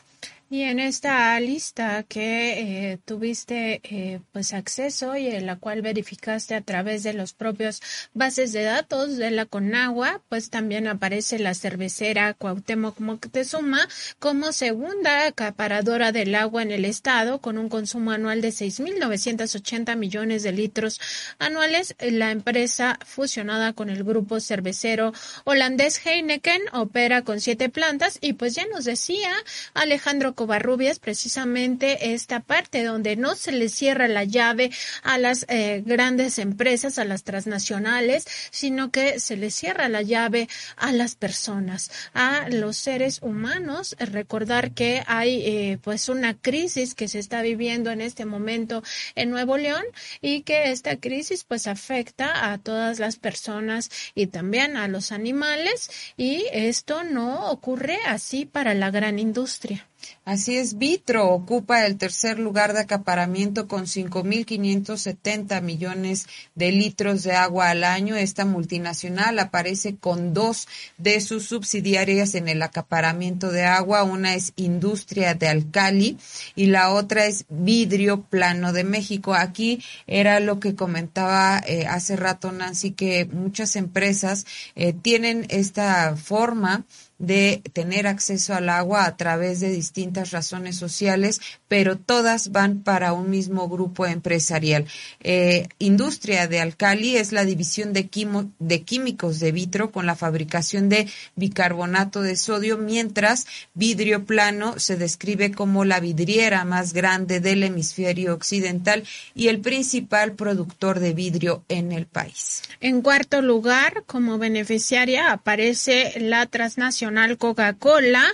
Y 0.52 0.64
en 0.64 0.80
esta 0.80 1.40
lista 1.40 2.02
que 2.02 2.90
eh, 2.90 2.98
tuviste 3.06 3.80
eh, 3.84 4.20
pues 4.32 4.52
acceso 4.52 5.16
y 5.16 5.28
en 5.28 5.46
la 5.46 5.56
cual 5.56 5.80
verificaste 5.80 6.54
a 6.54 6.60
través 6.60 7.02
de 7.04 7.14
los 7.14 7.32
propios 7.32 7.80
bases 8.12 8.52
de 8.52 8.62
datos 8.62 9.16
de 9.16 9.30
la 9.30 9.46
Conagua, 9.46 10.20
pues 10.28 10.50
también 10.50 10.88
aparece 10.88 11.38
la 11.38 11.54
cervecera 11.54 12.34
Cuauhtémoc 12.34 13.00
Moctezuma 13.00 13.88
como 14.18 14.52
segunda 14.52 15.28
acaparadora 15.28 16.12
del 16.12 16.34
agua 16.34 16.60
en 16.60 16.70
el 16.70 16.84
estado 16.84 17.40
con 17.40 17.56
un 17.56 17.70
consumo 17.70 18.10
anual 18.10 18.42
de 18.42 18.50
6.980 18.50 19.96
millones 19.96 20.42
de 20.42 20.52
litros 20.52 21.00
anuales. 21.38 21.96
La 21.98 22.30
empresa 22.30 22.98
fusionada 23.06 23.72
con 23.72 23.88
el 23.88 24.04
grupo 24.04 24.38
cervecero 24.38 25.14
holandés 25.44 26.04
Heineken 26.04 26.60
opera 26.74 27.22
con 27.22 27.40
siete 27.40 27.70
plantas 27.70 28.18
y 28.20 28.34
pues 28.34 28.54
ya 28.54 28.66
nos 28.66 28.84
decía 28.84 29.32
Alejandro 29.72 30.34
Covarrubias 30.42 30.98
precisamente 30.98 32.14
esta 32.14 32.40
parte 32.40 32.82
donde 32.82 33.14
no 33.14 33.36
se 33.36 33.52
le 33.52 33.68
cierra 33.68 34.08
la 34.08 34.24
llave 34.24 34.72
a 35.04 35.16
las 35.16 35.46
eh, 35.48 35.84
grandes 35.86 36.40
empresas, 36.40 36.98
a 36.98 37.04
las 37.04 37.22
transnacionales, 37.22 38.26
sino 38.50 38.90
que 38.90 39.20
se 39.20 39.36
le 39.36 39.52
cierra 39.52 39.88
la 39.88 40.02
llave 40.02 40.48
a 40.76 40.90
las 40.90 41.14
personas, 41.14 41.92
a 42.12 42.48
los 42.48 42.76
seres 42.76 43.20
humanos. 43.22 43.94
Recordar 44.00 44.72
que 44.72 45.04
hay 45.06 45.46
eh, 45.46 45.78
pues 45.80 46.08
una 46.08 46.36
crisis 46.36 46.96
que 46.96 47.06
se 47.06 47.20
está 47.20 47.40
viviendo 47.42 47.92
en 47.92 48.00
este 48.00 48.24
momento 48.24 48.82
en 49.14 49.30
Nuevo 49.30 49.58
León 49.58 49.84
y 50.20 50.42
que 50.42 50.72
esta 50.72 50.96
crisis 50.96 51.44
pues 51.44 51.68
afecta 51.68 52.52
a 52.52 52.58
todas 52.58 52.98
las 52.98 53.14
personas 53.14 53.90
y 54.16 54.26
también 54.26 54.76
a 54.76 54.88
los 54.88 55.12
animales 55.12 55.88
y 56.16 56.46
esto 56.52 57.04
no 57.04 57.48
ocurre 57.48 58.00
así 58.06 58.44
para 58.44 58.74
la 58.74 58.90
gran 58.90 59.20
industria. 59.20 59.86
Así 60.24 60.56
es, 60.56 60.78
Vitro 60.78 61.30
ocupa 61.30 61.84
el 61.84 61.98
tercer 61.98 62.38
lugar 62.38 62.74
de 62.74 62.80
acaparamiento 62.80 63.66
con 63.66 63.86
5.570 63.86 65.60
millones 65.62 66.26
de 66.54 66.70
litros 66.70 67.24
de 67.24 67.32
agua 67.32 67.70
al 67.70 67.82
año. 67.82 68.14
Esta 68.14 68.44
multinacional 68.44 69.38
aparece 69.40 69.96
con 69.96 70.32
dos 70.32 70.68
de 70.96 71.20
sus 71.20 71.46
subsidiarias 71.46 72.36
en 72.36 72.46
el 72.46 72.62
acaparamiento 72.62 73.50
de 73.50 73.64
agua. 73.64 74.04
Una 74.04 74.34
es 74.34 74.52
Industria 74.54 75.34
de 75.34 75.48
Alcali 75.48 76.18
y 76.54 76.66
la 76.66 76.90
otra 76.90 77.26
es 77.26 77.44
Vidrio 77.48 78.22
Plano 78.22 78.72
de 78.72 78.84
México. 78.84 79.34
Aquí 79.34 79.82
era 80.06 80.38
lo 80.38 80.60
que 80.60 80.76
comentaba 80.76 81.60
eh, 81.66 81.86
hace 81.86 82.14
rato 82.14 82.52
Nancy, 82.52 82.92
que 82.92 83.24
muchas 83.24 83.74
empresas 83.76 84.46
eh, 84.76 84.92
tienen 84.92 85.46
esta 85.48 86.16
forma 86.16 86.84
de 87.22 87.62
tener 87.72 88.08
acceso 88.08 88.52
al 88.52 88.68
agua 88.68 89.06
a 89.06 89.16
través 89.16 89.60
de 89.60 89.70
distintas 89.70 90.32
razones 90.32 90.76
sociales, 90.76 91.40
pero 91.68 91.96
todas 91.96 92.50
van 92.50 92.80
para 92.80 93.12
un 93.12 93.30
mismo 93.30 93.68
grupo 93.68 94.06
empresarial. 94.06 94.86
Eh, 95.20 95.68
industria 95.78 96.48
de 96.48 96.60
Alcali 96.60 97.16
es 97.16 97.30
la 97.30 97.44
división 97.44 97.92
de, 97.92 98.10
de 98.58 98.82
químicos 98.82 99.38
de 99.38 99.52
vitro 99.52 99.92
con 99.92 100.04
la 100.04 100.16
fabricación 100.16 100.88
de 100.88 101.08
bicarbonato 101.36 102.22
de 102.22 102.34
sodio, 102.34 102.76
mientras 102.76 103.46
vidrio 103.72 104.24
plano 104.24 104.80
se 104.80 104.96
describe 104.96 105.52
como 105.52 105.84
la 105.84 106.00
vidriera 106.00 106.64
más 106.64 106.92
grande 106.92 107.38
del 107.38 107.62
hemisferio 107.62 108.34
occidental 108.34 109.04
y 109.32 109.46
el 109.46 109.60
principal 109.60 110.32
productor 110.32 110.98
de 110.98 111.12
vidrio 111.12 111.62
en 111.68 111.92
el 111.92 112.06
país. 112.06 112.62
En 112.80 113.00
cuarto 113.00 113.42
lugar, 113.42 114.02
como 114.06 114.38
beneficiaria 114.38 115.30
aparece 115.30 116.14
la 116.18 116.46
transnacional 116.46 117.11
Coca-Cola 117.38 118.24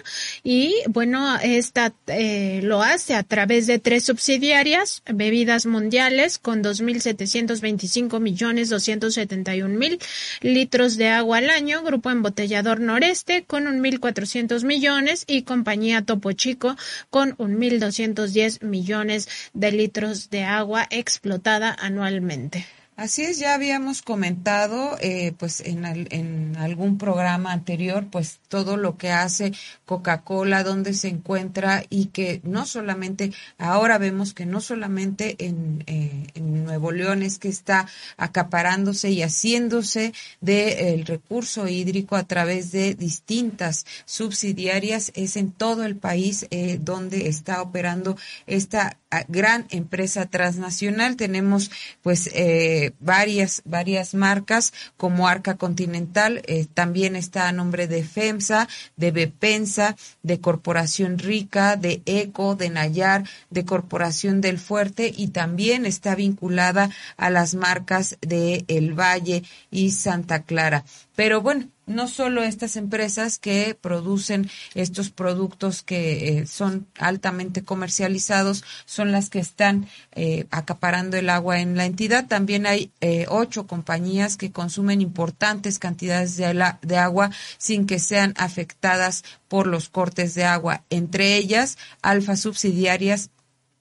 y 0.42 0.74
bueno, 0.88 1.38
esta 1.42 1.92
eh, 2.06 2.60
lo 2.62 2.82
hace 2.82 3.14
a 3.14 3.22
través 3.22 3.66
de 3.66 3.78
tres 3.78 4.04
subsidiarias, 4.04 5.02
bebidas 5.06 5.66
mundiales 5.66 6.38
con 6.38 6.62
2.725 6.62 8.20
millones 8.20 8.68
271 8.68 9.78
mil 9.78 9.98
litros 10.40 10.96
de 10.96 11.08
agua 11.08 11.38
al 11.38 11.50
año, 11.50 11.82
Grupo 11.82 12.10
Embotellador 12.10 12.80
Noreste 12.80 13.44
con 13.44 13.64
1.400 13.64 14.64
millones 14.64 15.24
y 15.26 15.42
Compañía 15.42 16.02
Topo 16.02 16.32
Chico 16.32 16.76
con 17.10 17.36
1.210 17.36 18.64
millones 18.64 19.28
de 19.52 19.72
litros 19.72 20.30
de 20.30 20.44
agua 20.44 20.86
explotada 20.90 21.76
anualmente. 21.78 22.77
Así 22.98 23.22
es, 23.22 23.38
ya 23.38 23.54
habíamos 23.54 24.02
comentado, 24.02 24.98
eh, 25.00 25.32
pues 25.38 25.60
en, 25.60 25.84
en, 25.84 26.56
algún 26.56 26.98
programa 26.98 27.52
anterior, 27.52 28.08
pues 28.10 28.40
todo 28.48 28.76
lo 28.76 28.96
que 28.98 29.12
hace 29.12 29.52
Coca-Cola, 29.86 30.64
dónde 30.64 30.92
se 30.94 31.06
encuentra 31.06 31.84
y 31.90 32.06
que 32.06 32.40
no 32.42 32.66
solamente, 32.66 33.30
ahora 33.56 33.98
vemos 33.98 34.34
que 34.34 34.46
no 34.46 34.60
solamente 34.60 35.36
en, 35.38 35.84
eh, 35.86 36.26
en 36.34 36.64
Nuevo 36.64 36.90
León 36.90 37.22
es 37.22 37.38
que 37.38 37.48
está 37.48 37.86
acaparándose 38.16 39.10
y 39.10 39.22
haciéndose 39.22 40.12
del 40.40 41.06
recurso 41.06 41.68
hídrico 41.68 42.16
a 42.16 42.24
través 42.24 42.72
de 42.72 42.96
distintas 42.96 43.86
subsidiarias, 44.06 45.12
es 45.14 45.36
en 45.36 45.52
todo 45.52 45.84
el 45.84 45.94
país 45.94 46.48
eh, 46.50 46.80
donde 46.82 47.28
está 47.28 47.62
operando 47.62 48.16
esta 48.48 48.98
gran 49.28 49.66
empresa 49.70 50.26
transnacional. 50.26 51.16
Tenemos 51.16 51.70
pues 52.02 52.30
eh, 52.34 52.92
varias, 53.00 53.62
varias 53.64 54.14
marcas 54.14 54.72
como 54.96 55.28
Arca 55.28 55.56
Continental, 55.56 56.42
eh, 56.46 56.66
también 56.72 57.16
está 57.16 57.48
a 57.48 57.52
nombre 57.52 57.86
de 57.86 58.04
FEMSA, 58.04 58.68
de 58.96 59.10
Bepensa, 59.10 59.96
de 60.22 60.40
Corporación 60.40 61.18
Rica, 61.18 61.76
de 61.76 62.02
ECO, 62.04 62.54
de 62.54 62.70
Nayar, 62.70 63.24
de 63.50 63.64
Corporación 63.64 64.40
del 64.40 64.58
Fuerte 64.58 65.12
y 65.16 65.28
también 65.28 65.86
está 65.86 66.14
vinculada 66.14 66.90
a 67.16 67.30
las 67.30 67.54
marcas 67.54 68.16
de 68.20 68.64
El 68.68 68.98
Valle 68.98 69.42
y 69.70 69.90
Santa 69.92 70.42
Clara. 70.42 70.84
Pero 71.16 71.40
bueno, 71.40 71.68
no 71.88 72.06
solo 72.06 72.42
estas 72.42 72.76
empresas 72.76 73.38
que 73.38 73.76
producen 73.80 74.50
estos 74.74 75.10
productos 75.10 75.82
que 75.82 76.38
eh, 76.38 76.46
son 76.46 76.86
altamente 76.98 77.62
comercializados 77.62 78.64
son 78.84 79.10
las 79.10 79.30
que 79.30 79.40
están 79.40 79.88
eh, 80.12 80.46
acaparando 80.50 81.16
el 81.16 81.30
agua 81.30 81.60
en 81.60 81.76
la 81.76 81.86
entidad. 81.86 82.26
También 82.28 82.66
hay 82.66 82.92
eh, 83.00 83.26
ocho 83.28 83.66
compañías 83.66 84.36
que 84.36 84.52
consumen 84.52 85.00
importantes 85.00 85.78
cantidades 85.78 86.36
de, 86.36 86.74
de 86.82 86.96
agua 86.96 87.30
sin 87.56 87.86
que 87.86 87.98
sean 87.98 88.34
afectadas 88.36 89.24
por 89.48 89.66
los 89.66 89.88
cortes 89.88 90.34
de 90.34 90.44
agua. 90.44 90.82
Entre 90.90 91.36
ellas, 91.36 91.78
Alfa 92.02 92.36
Subsidiarias 92.36 93.30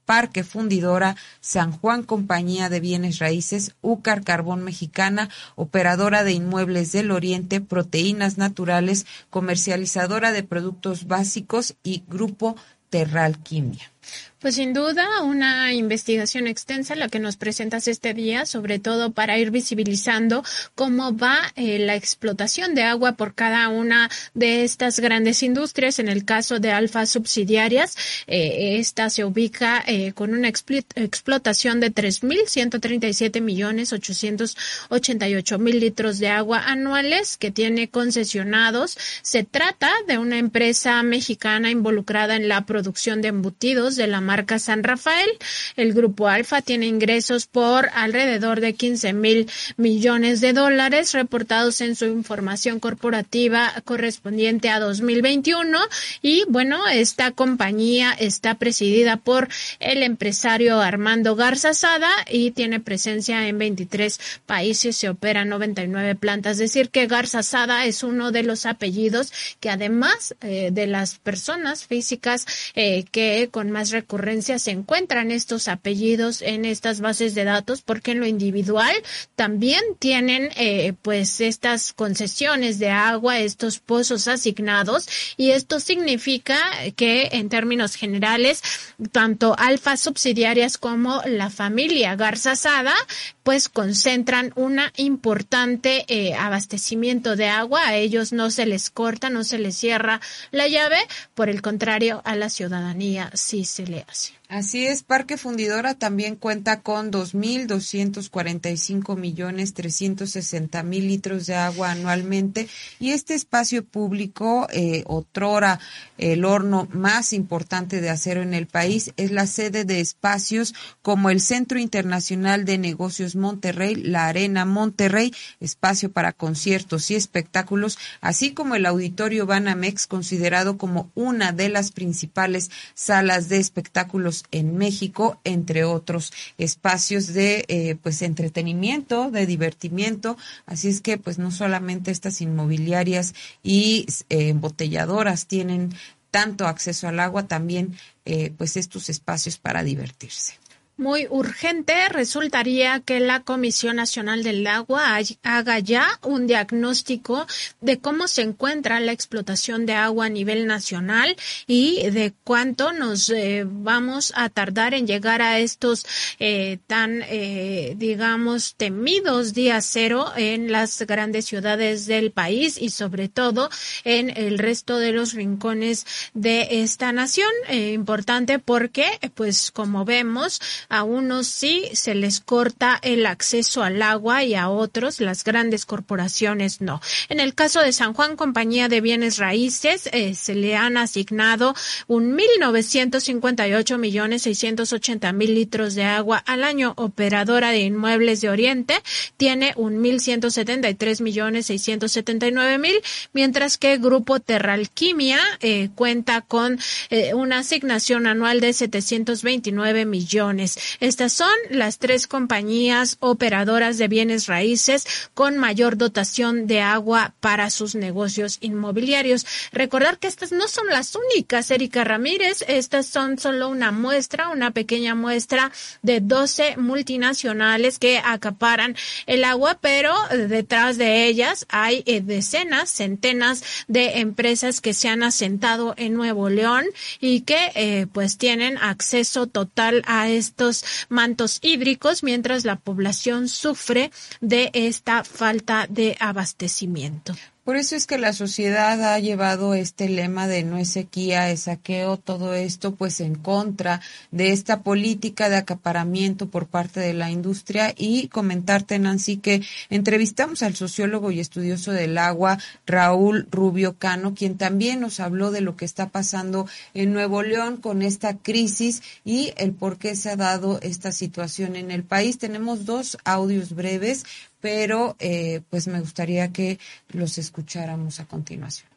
Parque 0.08 0.46
Fundidora, 0.46 1.18
San 1.42 1.74
Juan 1.74 2.02
Compañía 2.02 2.70
de 2.70 2.80
Bienes 2.80 3.20
Raíces, 3.20 3.76
Ucar 3.82 4.24
Carbón 4.24 4.64
Mexicana, 4.64 5.30
operadora 5.56 6.24
de 6.24 6.32
inmuebles 6.32 6.94
del 6.94 7.12
Oriente, 7.12 7.60
Proteínas 7.60 8.38
Naturales, 8.38 9.06
comercializadora 9.30 10.32
de 10.32 10.44
productos 10.44 11.08
básicos 11.08 11.76
y 11.84 12.04
Grupo 12.08 12.56
Terral 12.90 13.44
Quimia. 13.44 13.92
Pues 14.40 14.54
sin 14.54 14.72
duda, 14.72 15.24
una 15.24 15.74
investigación 15.74 16.46
extensa 16.46 16.96
la 16.96 17.10
que 17.10 17.18
nos 17.18 17.38
presentas 17.38 17.88
este 17.88 18.14
día, 18.14 18.46
sobre 18.46 18.78
todo 18.78 19.12
para 19.12 19.40
ir 19.40 19.50
visibilizando 19.50 20.44
cómo 20.76 21.18
va 21.18 21.40
eh, 21.56 21.80
la 21.80 21.96
explotación 21.96 22.76
de 22.76 22.84
agua 22.84 23.14
por 23.14 23.34
cada 23.34 23.68
una 23.70 24.12
de 24.36 24.64
estas 24.64 25.00
grandes 25.00 25.42
industrias. 25.42 25.98
En 25.98 26.08
el 26.08 26.24
caso 26.24 26.60
de 26.60 26.72
Alfa 26.72 27.08
Subsidiarias, 27.08 27.98
eh, 28.28 28.78
esta 28.78 29.10
se 29.10 29.26
ubica 29.26 29.84
eh, 29.88 30.14
con 30.14 30.36
una 30.36 30.50
explotación 30.50 31.80
de 31.80 31.92
3.137 31.92 33.42
millones 33.42 33.92
888 33.92 35.58
mil 35.58 35.80
litros 35.80 36.20
de 36.20 36.28
agua 36.28 36.60
anuales 36.68 37.38
que 37.38 37.50
tiene 37.50 37.90
concesionados. 37.90 39.00
Se 39.24 39.44
trata 39.44 39.90
de 40.08 40.20
una 40.20 40.38
empresa 40.38 41.02
mexicana 41.02 41.72
involucrada 41.72 42.36
en 42.36 42.48
la 42.48 42.68
producción 42.68 43.24
de 43.24 43.30
embutidos 43.30 43.96
de 43.96 44.06
la 44.06 44.27
marca 44.28 44.60
San 44.60 44.84
Rafael. 44.84 45.30
El 45.78 45.94
grupo 45.94 46.28
Alfa 46.28 46.62
tiene 46.62 46.86
ingresos 46.86 47.48
por 47.48 47.90
alrededor 47.94 48.60
de 48.60 48.74
15 48.74 49.14
mil 49.14 49.50
millones 49.78 50.42
de 50.42 50.52
dólares 50.52 51.14
reportados 51.14 51.80
en 51.80 51.96
su 51.96 52.06
información 52.06 52.82
corporativa 52.82 53.74
correspondiente 53.86 54.70
a 54.70 54.80
2021 54.80 55.80
y 56.22 56.44
bueno, 56.50 56.88
esta 56.90 57.32
compañía 57.32 58.12
está 58.12 58.56
presidida 58.56 59.16
por 59.16 59.48
el 59.80 60.04
empresario 60.04 60.82
Armando 60.82 61.36
Garza 61.36 61.74
Sada 61.74 62.12
y 62.30 62.52
tiene 62.52 62.82
presencia 62.82 63.48
en 63.48 63.58
23 63.58 64.20
países, 64.46 64.98
se 64.98 65.08
operan 65.08 65.48
99 65.48 66.16
plantas, 66.16 66.54
es 66.54 66.74
decir 66.74 66.90
que 66.90 67.08
Garza 67.08 67.44
Sada 67.44 67.86
es 67.86 68.04
uno 68.04 68.32
de 68.32 68.44
los 68.44 68.66
apellidos 68.66 69.32
que 69.62 69.70
además 69.70 70.36
eh, 70.42 70.70
de 70.74 70.88
las 70.88 71.18
personas 71.20 71.86
físicas 71.86 72.46
eh, 72.76 73.06
que 73.12 73.50
con 73.52 73.72
más 73.72 73.92
recurrencia 74.18 74.58
se 74.58 74.72
encuentran 74.72 75.32
estos 75.32 75.68
apellidos 75.68 76.42
en 76.42 76.66
estas 76.66 77.02
bases 77.02 77.36
de 77.36 77.44
datos 77.44 77.84
porque 77.84 78.12
en 78.12 78.20
lo 78.20 78.26
individual 78.26 78.96
también 79.36 79.82
tienen 80.00 80.50
eh, 80.58 80.94
pues 81.04 81.40
estas 81.40 81.94
concesiones 81.94 82.80
de 82.80 82.90
agua, 82.90 83.40
estos 83.40 83.78
pozos 83.78 84.28
asignados 84.28 85.08
y 85.38 85.52
esto 85.52 85.80
significa 85.80 86.58
que 86.96 87.30
en 87.34 87.50
términos 87.50 87.96
generales 87.96 88.64
tanto 89.12 89.56
alfa 89.58 89.98
subsidiarias 89.98 90.78
como 90.78 91.22
la 91.26 91.50
familia 91.52 92.16
Garza 92.16 92.56
Sada 92.56 92.96
pues 93.44 93.70
concentran 93.70 94.52
una 94.56 94.92
importante 94.98 96.04
eh, 96.10 96.34
abastecimiento 96.34 97.38
de 97.38 97.48
agua. 97.48 97.88
A 97.88 97.96
ellos 97.96 98.34
no 98.34 98.52
se 98.52 98.66
les 98.66 98.90
corta, 98.90 99.30
no 99.30 99.46
se 99.46 99.58
les 99.58 99.78
cierra 99.78 100.20
la 100.52 100.68
llave. 100.68 100.98
Por 101.34 101.48
el 101.48 101.62
contrario, 101.62 102.22
a 102.26 102.36
la 102.36 102.50
ciudadanía 102.50 103.32
sí 103.36 103.64
se 103.64 103.88
le 103.88 104.06
hace. 104.08 104.37
Así 104.50 104.88
es, 104.88 105.04
Parque 105.04 105.36
Fundidora 105.36 105.96
también 105.96 106.38
cuenta 106.38 106.80
con 106.80 107.12
2.245 107.12 109.18
millones 109.18 109.74
360 109.74 110.84
mil 110.84 111.06
litros 111.06 111.48
de 111.48 111.56
agua 111.56 111.92
anualmente 111.92 112.70
y 112.98 113.12
este 113.12 113.34
espacio 113.34 113.84
público, 113.84 114.70
eh, 114.72 115.04
otrora 115.06 115.82
el 116.18 116.46
horno 116.46 116.88
más 116.94 117.34
importante 117.34 118.00
de 118.00 118.10
acero 118.10 118.42
en 118.42 118.54
el 118.54 118.68
país, 118.68 119.12
es 119.18 119.32
la 119.32 119.48
sede 119.48 119.84
de 119.84 120.00
espacios 120.00 120.74
como 121.02 121.30
el 121.30 121.42
Centro 121.42 121.78
Internacional 121.78 122.64
de 122.64 122.78
Negocios 122.78 123.36
Monterrey, 123.36 123.96
la 123.96 124.28
Arena 124.28 124.64
Monterrey, 124.64 125.34
espacio 125.60 126.10
para 126.10 126.32
conciertos 126.32 127.12
y 127.12 127.16
espectáculos, 127.16 127.98
así 128.22 128.54
como 128.54 128.76
el 128.76 128.86
Auditorio 128.86 129.46
Banamex, 129.46 130.08
considerado 130.08 130.78
como 130.78 131.12
una 131.16 131.52
de 131.52 131.68
las 131.68 131.92
principales 131.92 132.72
salas 132.94 133.50
de 133.50 133.58
espectáculos 133.58 134.37
en 134.52 134.78
México, 134.78 135.40
entre 135.44 135.84
otros 135.84 136.34
espacios 136.58 137.34
de 137.34 137.66
eh, 137.68 137.96
pues 138.02 138.22
entretenimiento, 138.22 139.32
de 139.32 139.46
divertimiento. 139.46 140.38
Así 140.66 140.88
es 140.88 141.02
que 141.02 141.18
pues 141.18 141.38
no 141.38 141.52
solamente 141.52 142.12
estas 142.12 142.42
inmobiliarias 142.42 143.34
y 143.64 144.06
eh, 144.30 144.50
embotelladoras 144.50 145.48
tienen 145.48 145.94
tanto 146.32 146.68
acceso 146.68 147.08
al 147.08 147.20
agua, 147.20 147.48
también 147.48 147.98
eh, 148.26 148.54
pues 148.58 148.78
estos 148.78 149.10
espacios 149.10 149.58
para 149.58 149.84
divertirse 149.84 150.54
muy 150.98 151.28
urgente 151.30 152.10
resultaría 152.10 153.00
que 153.02 153.20
la 153.20 153.42
Comisión 153.42 153.98
Nacional 153.98 154.44
del 154.44 154.66
Agua 154.66 155.20
haga 155.44 155.80
ya 155.80 156.20
un 156.24 156.48
diagnóstico 156.48 157.46
de 157.82 158.00
cómo 158.00 158.28
se 158.28 158.42
encuentra 158.42 159.00
la 159.00 159.12
explotación 159.12 159.86
de 159.86 159.94
agua 159.94 160.26
a 160.26 160.30
nivel 160.30 160.66
nacional 160.66 161.36
y 161.68 162.10
de 162.10 162.34
cuánto 162.44 162.94
nos 162.94 163.30
eh, 163.30 163.64
vamos 163.66 164.34
a 164.36 164.50
tardar 164.50 164.96
en 164.96 165.06
llegar 165.06 165.42
a 165.42 165.60
estos 165.60 166.06
eh, 166.40 166.80
tan, 166.88 167.22
eh, 167.24 167.94
digamos, 167.98 168.76
temidos 168.76 169.54
días 169.54 169.88
cero 169.90 170.32
en 170.36 170.72
las 170.72 171.00
grandes 171.04 171.46
ciudades 171.46 172.08
del 172.08 172.32
país 172.32 172.78
y 172.80 172.90
sobre 172.90 173.30
todo 173.30 173.70
en 174.04 174.36
el 174.36 174.58
resto 174.58 174.98
de 174.98 175.12
los 175.12 175.34
rincones 175.34 176.06
de 176.34 176.82
esta 176.82 177.12
nación. 177.12 177.52
importante 177.70 178.58
porque, 178.60 179.06
pues, 179.36 179.72
como 179.72 180.04
vemos, 180.04 180.60
a 180.90 181.04
unos 181.04 181.48
sí 181.48 181.90
se 181.94 182.16
les 182.16 182.40
corta 182.40 183.00
el 183.02 183.26
acceso 183.26 183.84
al 183.84 184.02
agua 184.02 184.44
y 184.44 184.56
a 184.56 184.70
otros, 184.70 185.20
las 185.20 185.44
grandes 185.44 185.86
corporaciones, 185.86 186.82
no. 186.82 187.02
En 187.30 187.40
el 187.40 187.54
caso 187.54 187.82
de 187.82 187.92
San 187.92 188.14
Juan, 188.14 188.36
compañía 188.36 188.88
de 188.88 189.02
bienes 189.02 189.38
raíces, 189.38 190.10
eh, 190.14 190.36
se 190.36 190.56
le 190.56 190.76
han 190.76 190.98
asignado 190.98 191.76
un 192.08 192.36
mil 192.36 192.50
novecientos 192.60 193.24
cincuenta 193.24 193.68
y 193.68 193.74
ocho 193.74 193.98
millones 193.98 194.44
seiscientos 194.44 194.94
ochenta 194.94 195.34
mil 195.34 195.56
litros 195.56 195.96
de 195.96 196.04
agua 196.04 196.38
al 196.46 196.64
año. 196.64 196.94
Operadora 196.98 197.72
de 197.72 197.80
inmuebles 197.80 198.42
de 198.42 198.50
Oriente 198.50 198.96
tiene 199.38 199.74
un 199.76 200.00
mil 200.00 200.20
ciento 200.20 200.50
setenta 200.50 200.90
y 200.90 200.96
tres 200.96 201.22
millones 201.22 201.66
seiscientos 201.68 202.12
setenta 202.12 202.48
y 202.48 202.52
nueve 202.52 202.78
mil, 202.78 202.96
mientras 203.34 203.78
que 203.78 203.98
Grupo 203.98 204.40
Terralquimia 204.40 205.40
eh, 205.60 205.90
cuenta 205.96 206.42
con 206.42 206.80
eh, 207.10 207.34
una 207.34 207.60
asignación 207.60 208.28
anual 208.28 208.60
de 208.60 208.74
setecientos 208.74 209.44
veintinueve 209.44 210.06
millones. 210.06 210.77
Estas 211.00 211.34
son 211.34 211.54
las 211.70 211.98
tres 211.98 212.28
compañías 212.28 213.18
operadoras 213.20 213.98
de 213.98 214.08
bienes 214.08 214.48
raíces 214.48 215.06
con 215.34 215.58
mayor 215.58 215.98
dotación 215.98 216.68
de 216.68 216.82
agua 216.82 217.34
para 217.40 217.70
sus 217.70 217.96
negocios 217.96 218.58
inmobiliarios. 218.62 219.46
Recordar 219.72 220.20
que 220.20 220.28
estas 220.28 220.52
no 220.52 220.68
son 220.68 220.88
las 220.88 221.16
únicas, 221.16 221.72
Erika 221.72 222.04
Ramírez, 222.04 222.64
estas 222.68 223.06
son 223.06 223.40
solo 223.40 223.70
una 223.70 223.92
muestra, 223.92 224.50
una 224.50 224.72
pequeña 224.72 225.16
muestra 225.16 225.72
de 226.02 226.20
12 226.22 226.78
multinacionales 226.78 228.00
que 228.00 228.20
acaparan 228.24 228.96
el 229.26 229.44
agua, 229.44 229.78
pero 229.82 230.14
detrás 230.30 230.98
de 230.98 231.26
ellas 231.26 231.66
hay 231.70 232.04
eh, 232.06 232.22
decenas, 232.22 232.90
centenas 232.90 233.64
de 233.88 234.20
empresas 234.20 234.82
que 234.82 234.94
se 234.94 235.10
han 235.10 235.24
asentado 235.24 235.94
en 235.98 236.14
Nuevo 236.14 236.50
León 236.50 236.86
y 237.20 237.42
que 237.42 237.72
eh, 237.76 238.08
pues 238.12 238.38
tienen 238.38 238.78
acceso 238.78 239.48
total 239.48 240.04
a 240.06 240.30
estos 240.30 240.67
mantos 241.10 241.60
hídricos 241.62 242.24
mientras 242.24 242.66
la 242.66 242.76
población 242.76 243.48
sufre 243.48 244.12
de 244.42 244.70
esta 244.74 245.24
falta 245.24 245.88
de 245.90 246.16
abastecimiento. 246.20 247.34
Por 247.68 247.76
eso 247.76 247.98
es 247.98 248.08
que 248.08 248.18
la 248.18 248.32
sociedad 248.32 249.14
ha 249.14 249.20
llevado 249.20 249.74
este 249.74 250.08
lema 250.08 250.48
de 250.48 250.64
no 250.64 250.78
es 250.78 250.88
sequía, 250.88 251.52
es 251.52 251.64
saqueo, 251.64 252.16
todo 252.16 252.54
esto 252.54 252.96
pues 252.96 253.20
en 253.20 253.36
contra 253.36 254.00
de 254.32 254.54
esta 254.54 254.84
política 254.84 255.50
de 255.50 255.58
acaparamiento 255.58 256.48
por 256.48 256.68
parte 256.68 257.02
de 257.02 257.14
la 257.14 257.30
industria 257.30 257.94
y 257.98 258.30
comentarte 258.30 258.98
Nancy 259.00 259.36
que 259.36 259.64
entrevistamos 259.90 260.64
al 260.64 260.78
sociólogo 260.78 261.30
y 261.30 261.42
estudioso 261.42 261.92
del 261.92 262.18
agua 262.18 262.58
Raúl 262.86 263.50
Rubio 263.52 263.98
Cano, 263.98 264.34
quien 264.34 264.58
también 264.58 265.02
nos 265.02 265.20
habló 265.20 265.52
de 265.52 265.60
lo 265.60 265.76
que 265.76 265.84
está 265.84 266.08
pasando 266.08 266.70
en 266.94 267.12
Nuevo 267.12 267.44
León 267.44 267.76
con 267.76 268.02
esta 268.02 268.38
crisis 268.38 269.04
y 269.26 269.52
el 269.58 269.74
por 269.74 269.98
qué 269.98 270.16
se 270.16 270.30
ha 270.30 270.38
dado 270.38 270.80
esta 270.82 271.12
situación 271.12 271.76
en 271.76 271.92
el 271.92 272.06
país. 272.06 272.38
Tenemos 272.38 272.86
dos 272.86 273.18
audios 273.26 273.76
breves 273.76 274.24
pero 274.60 275.16
eh, 275.20 275.62
pues 275.70 275.88
me 275.88 276.00
gustaría 276.00 276.52
que 276.52 276.80
los 277.10 277.38
escucháramos 277.38 278.20
a 278.20 278.28
continuación. 278.28 278.90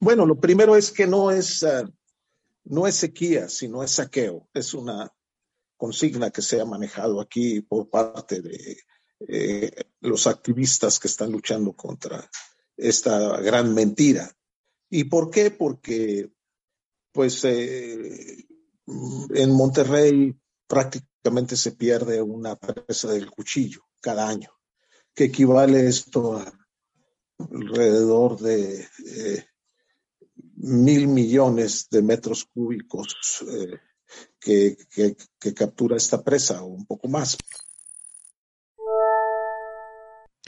Bueno, 0.00 0.26
lo 0.26 0.38
primero 0.40 0.76
es 0.76 0.90
que 0.90 1.06
no 1.06 1.30
es, 1.30 1.62
eh, 1.62 1.84
no 2.64 2.86
es 2.86 2.96
sequía, 2.96 3.48
sino 3.48 3.82
es 3.82 3.92
saqueo. 3.92 4.48
Es 4.54 4.74
una 4.74 5.12
consigna 5.76 6.30
que 6.30 6.42
se 6.42 6.60
ha 6.60 6.64
manejado 6.64 7.20
aquí 7.20 7.60
por 7.60 7.88
parte 7.88 8.40
de 8.40 8.78
eh, 9.28 9.72
los 10.00 10.26
activistas 10.26 10.98
que 10.98 11.08
están 11.08 11.32
luchando 11.32 11.72
contra 11.72 12.28
esta 12.76 13.40
gran 13.40 13.74
mentira. 13.74 14.30
¿Y 14.90 15.04
por 15.04 15.30
qué? 15.30 15.50
Porque, 15.50 16.30
pues, 17.12 17.44
en 17.44 18.46
Monterrey 19.50 20.34
prácticamente 20.66 21.56
se 21.56 21.72
pierde 21.72 22.22
una 22.22 22.56
presa 22.56 23.08
del 23.08 23.30
cuchillo 23.30 23.87
cada 24.00 24.28
año, 24.28 24.50
que 25.14 25.24
equivale 25.24 25.86
esto 25.86 26.36
a 26.36 26.52
alrededor 27.50 28.38
de 28.40 28.80
eh, 28.82 29.44
mil 30.56 31.06
millones 31.08 31.88
de 31.90 32.02
metros 32.02 32.44
cúbicos 32.44 33.16
eh, 33.48 33.78
que 34.40 35.54
captura 35.54 35.96
esta 35.96 36.22
presa 36.22 36.62
o 36.62 36.66
un 36.66 36.86
poco 36.86 37.08
más. 37.08 37.36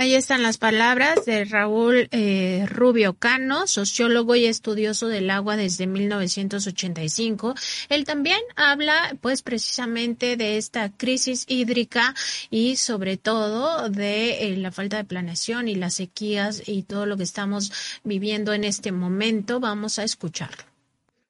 Ahí 0.00 0.14
están 0.14 0.42
las 0.42 0.56
palabras 0.56 1.26
de 1.26 1.44
Raúl 1.44 2.08
eh, 2.10 2.64
Rubio 2.70 3.18
Cano, 3.18 3.66
sociólogo 3.66 4.34
y 4.34 4.46
estudioso 4.46 5.08
del 5.08 5.28
agua 5.28 5.58
desde 5.58 5.86
1985. 5.86 7.54
Él 7.90 8.06
también 8.06 8.40
habla, 8.56 9.14
pues, 9.20 9.42
precisamente 9.42 10.38
de 10.38 10.56
esta 10.56 10.88
crisis 10.88 11.44
hídrica 11.48 12.14
y, 12.48 12.76
sobre 12.76 13.18
todo, 13.18 13.90
de 13.90 14.48
eh, 14.48 14.56
la 14.56 14.72
falta 14.72 14.96
de 14.96 15.04
planeación 15.04 15.68
y 15.68 15.74
las 15.74 15.92
sequías 15.92 16.66
y 16.66 16.84
todo 16.84 17.04
lo 17.04 17.18
que 17.18 17.24
estamos 17.24 17.70
viviendo 18.02 18.54
en 18.54 18.64
este 18.64 18.92
momento. 18.92 19.60
Vamos 19.60 19.98
a 19.98 20.04
escucharlo. 20.04 20.64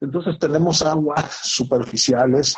Entonces 0.01 0.39
tenemos 0.39 0.81
aguas 0.83 1.41
superficiales 1.43 2.55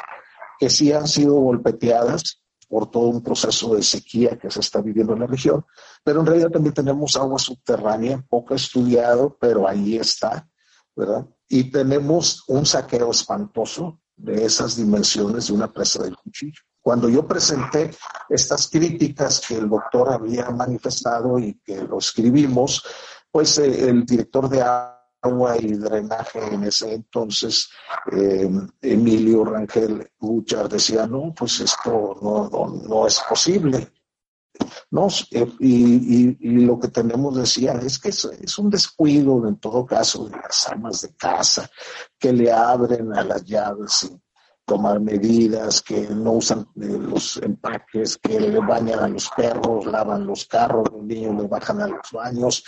que 0.59 0.68
sí 0.68 0.93
han 0.93 1.09
sido 1.09 1.36
golpeteadas 1.36 2.41
por 2.72 2.90
todo 2.90 3.08
un 3.08 3.22
proceso 3.22 3.74
de 3.74 3.82
sequía 3.82 4.38
que 4.38 4.50
se 4.50 4.60
está 4.60 4.80
viviendo 4.80 5.12
en 5.12 5.20
la 5.20 5.26
región, 5.26 5.62
pero 6.02 6.20
en 6.20 6.26
realidad 6.26 6.48
también 6.48 6.72
tenemos 6.72 7.16
agua 7.16 7.38
subterránea, 7.38 8.24
poco 8.26 8.54
estudiado, 8.54 9.36
pero 9.38 9.68
ahí 9.68 9.98
está, 9.98 10.48
¿verdad? 10.96 11.26
Y 11.50 11.64
tenemos 11.70 12.44
un 12.48 12.64
saqueo 12.64 13.10
espantoso 13.10 14.00
de 14.16 14.46
esas 14.46 14.74
dimensiones 14.74 15.48
de 15.48 15.52
una 15.52 15.70
presa 15.70 16.02
del 16.02 16.16
cuchillo. 16.16 16.62
Cuando 16.80 17.10
yo 17.10 17.28
presenté 17.28 17.90
estas 18.30 18.70
críticas 18.70 19.42
que 19.46 19.58
el 19.58 19.68
doctor 19.68 20.10
había 20.10 20.48
manifestado 20.48 21.38
y 21.38 21.60
que 21.62 21.82
lo 21.82 21.98
escribimos, 21.98 22.82
pues 23.30 23.58
eh, 23.58 23.90
el 23.90 24.06
director 24.06 24.48
de 24.48 24.62
agua 25.22 25.56
y 25.56 25.74
drenaje 25.74 26.40
en 26.52 26.64
ese 26.64 26.94
entonces, 26.94 27.70
eh, 28.10 28.50
Emilio 28.82 29.44
Rangel 29.44 30.10
Buchar, 30.18 30.68
decía, 30.68 31.06
no, 31.06 31.32
pues 31.34 31.60
esto 31.60 32.18
no, 32.20 32.82
no, 32.88 33.06
es 33.06 33.20
posible. 33.28 33.88
No, 34.90 35.08
eh, 35.30 35.46
y, 35.60 36.64
lo 36.66 36.78
que 36.78 36.88
tenemos 36.88 37.36
decía 37.36 37.72
es 37.74 37.98
que 37.98 38.10
es, 38.10 38.58
un 38.58 38.68
descuido 38.68 39.48
en 39.48 39.56
todo 39.56 39.86
caso 39.86 40.26
de 40.28 40.36
las 40.36 40.68
amas 40.68 41.00
de 41.02 41.14
casa 41.14 41.70
que 42.18 42.32
le 42.32 42.52
abren 42.52 43.16
a 43.16 43.24
las 43.24 43.44
llaves 43.44 43.92
sin 43.92 44.20
tomar 44.64 45.00
medidas, 45.00 45.82
que 45.82 46.08
no 46.08 46.32
usan 46.32 46.68
eh, 46.76 46.98
los 46.98 47.36
empaques, 47.38 48.18
que 48.18 48.38
le 48.38 48.58
bañan 48.58 49.00
a 49.00 49.08
los 49.08 49.30
perros, 49.30 49.86
lavan 49.86 50.26
los 50.26 50.46
carros, 50.46 50.88
los 50.92 51.02
niños 51.02 51.40
le 51.40 51.48
bajan 51.48 51.80
a 51.80 51.86
los 51.86 52.10
baños, 52.12 52.64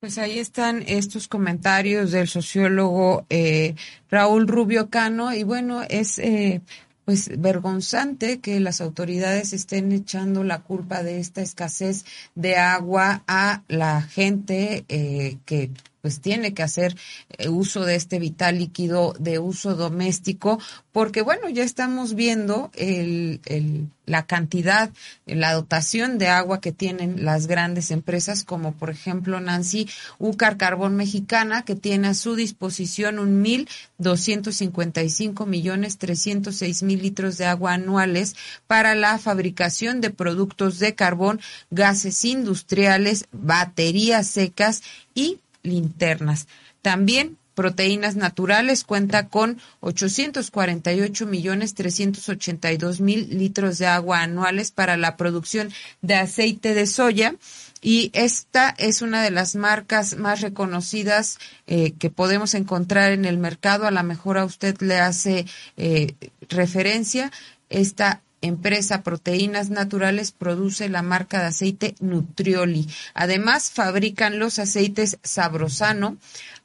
Pues 0.00 0.16
ahí 0.18 0.38
están 0.38 0.84
estos 0.86 1.26
comentarios 1.26 2.12
del 2.12 2.28
sociólogo 2.28 3.26
eh, 3.30 3.74
Raúl 4.08 4.46
Rubio 4.46 4.90
Cano. 4.90 5.34
Y 5.34 5.42
bueno, 5.42 5.82
es 5.88 6.20
eh, 6.20 6.60
pues 7.04 7.28
vergonzante 7.36 8.38
que 8.38 8.60
las 8.60 8.80
autoridades 8.80 9.52
estén 9.52 9.90
echando 9.90 10.44
la 10.44 10.60
culpa 10.60 11.02
de 11.02 11.18
esta 11.18 11.42
escasez 11.42 12.04
de 12.36 12.56
agua 12.58 13.24
a 13.26 13.64
la 13.66 14.02
gente 14.02 14.84
eh, 14.88 15.38
que 15.44 15.70
pues 16.00 16.20
tiene 16.20 16.54
que 16.54 16.62
hacer 16.62 16.96
eh, 17.38 17.48
uso 17.48 17.84
de 17.84 17.96
este 17.96 18.18
vital 18.18 18.58
líquido 18.58 19.14
de 19.18 19.38
uso 19.38 19.74
doméstico, 19.74 20.60
porque 20.92 21.22
bueno, 21.22 21.48
ya 21.48 21.64
estamos 21.64 22.14
viendo 22.14 22.70
el, 22.74 23.40
el, 23.46 23.88
la 24.06 24.26
cantidad, 24.26 24.90
la 25.26 25.52
dotación 25.52 26.18
de 26.18 26.28
agua 26.28 26.60
que 26.60 26.72
tienen 26.72 27.24
las 27.24 27.46
grandes 27.46 27.90
empresas, 27.90 28.44
como 28.44 28.72
por 28.72 28.90
ejemplo 28.90 29.40
Nancy 29.40 29.88
Ucar 30.18 30.56
Carbón 30.56 30.96
Mexicana, 30.96 31.62
que 31.62 31.74
tiene 31.74 32.08
a 32.08 32.14
su 32.14 32.34
disposición 32.34 33.18
un 33.18 33.40
mil 33.42 33.68
doscientos 33.98 34.56
cincuenta 34.56 35.02
y 35.02 35.10
cinco 35.10 35.46
millones 35.46 35.98
trescientos 35.98 36.56
seis 36.56 36.82
mil 36.82 37.02
litros 37.02 37.38
de 37.38 37.46
agua 37.46 37.74
anuales 37.74 38.34
para 38.66 38.94
la 38.94 39.18
fabricación 39.18 40.00
de 40.00 40.10
productos 40.10 40.78
de 40.78 40.94
carbón, 40.94 41.40
gases 41.70 42.24
industriales, 42.24 43.26
baterías 43.32 44.26
secas 44.26 44.82
y 45.14 45.38
linternas. 45.62 46.46
También 46.82 47.36
Proteínas 47.58 48.14
Naturales 48.14 48.84
cuenta 48.84 49.26
con 49.26 49.58
848 49.80 51.26
millones 51.26 51.74
382 51.74 53.00
mil 53.00 53.36
litros 53.36 53.78
de 53.78 53.88
agua 53.88 54.22
anuales 54.22 54.70
para 54.70 54.96
la 54.96 55.16
producción 55.16 55.72
de 56.00 56.14
aceite 56.14 56.74
de 56.74 56.86
soya 56.86 57.34
y 57.80 58.10
esta 58.12 58.74
es 58.78 59.02
una 59.02 59.24
de 59.24 59.32
las 59.32 59.56
marcas 59.56 60.16
más 60.16 60.40
reconocidas 60.40 61.38
eh, 61.66 61.94
que 61.98 62.10
podemos 62.10 62.54
encontrar 62.54 63.10
en 63.10 63.24
el 63.24 63.38
mercado. 63.38 63.86
A 63.86 63.90
lo 63.90 64.02
mejor 64.02 64.38
a 64.38 64.44
usted 64.44 64.80
le 64.80 65.00
hace 65.00 65.46
eh, 65.76 66.14
referencia. 66.48 67.32
Esta 67.70 68.22
empresa 68.40 69.02
Proteínas 69.02 69.70
Naturales 69.70 70.32
produce 70.32 70.88
la 70.88 71.02
marca 71.02 71.40
de 71.40 71.46
aceite 71.46 71.94
Nutrioli. 72.00 72.86
Además, 73.14 73.70
fabrican 73.70 74.38
los 74.38 74.58
aceites 74.58 75.18
Sabrosano, 75.22 76.16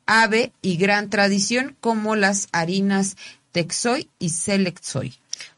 Ave 0.05 0.51
y 0.61 0.77
Gran 0.77 1.09
Tradición 1.09 1.75
como 1.79 2.15
las 2.15 2.47
harinas 2.51 3.15
Texoy 3.51 4.09
y 4.19 4.29
Selectsoy. 4.29 5.13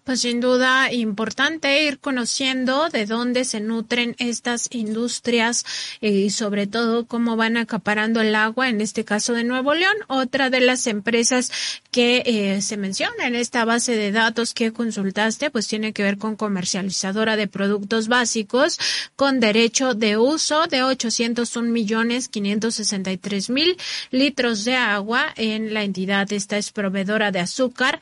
Pues 0.05 0.21
sin 0.21 0.39
duda 0.39 0.93
importante 0.93 1.83
ir 1.83 1.97
conociendo 1.97 2.89
de 2.89 3.07
dónde 3.07 3.43
se 3.43 3.59
nutren 3.59 4.15
estas 4.19 4.67
industrias 4.69 5.65
eh, 5.99 6.11
y 6.11 6.29
sobre 6.29 6.67
todo 6.67 7.07
cómo 7.07 7.35
van 7.35 7.57
acaparando 7.57 8.21
el 8.21 8.35
agua, 8.35 8.69
en 8.69 8.81
este 8.81 9.03
caso 9.03 9.33
de 9.33 9.43
Nuevo 9.43 9.73
León. 9.73 9.95
Otra 10.07 10.51
de 10.51 10.61
las 10.61 10.85
empresas 10.85 11.51
que 11.89 12.21
eh, 12.27 12.61
se 12.61 12.77
menciona 12.77 13.25
en 13.25 13.33
esta 13.33 13.65
base 13.65 13.95
de 13.95 14.11
datos 14.11 14.53
que 14.53 14.71
consultaste, 14.71 15.49
pues 15.49 15.67
tiene 15.67 15.91
que 15.91 16.03
ver 16.03 16.19
con 16.19 16.35
comercializadora 16.35 17.35
de 17.35 17.47
productos 17.47 18.07
básicos 18.07 18.77
con 19.15 19.39
derecho 19.39 19.95
de 19.95 20.17
uso 20.17 20.67
de 20.67 20.83
801 20.83 21.67
millones 21.71 22.27
563 22.27 23.49
mil 23.49 23.75
litros 24.11 24.65
de 24.65 24.75
agua 24.75 25.33
en 25.35 25.73
la 25.73 25.81
entidad. 25.81 26.31
Esta 26.31 26.57
es 26.57 26.71
proveedora 26.71 27.31
de 27.31 27.39
azúcar 27.39 28.01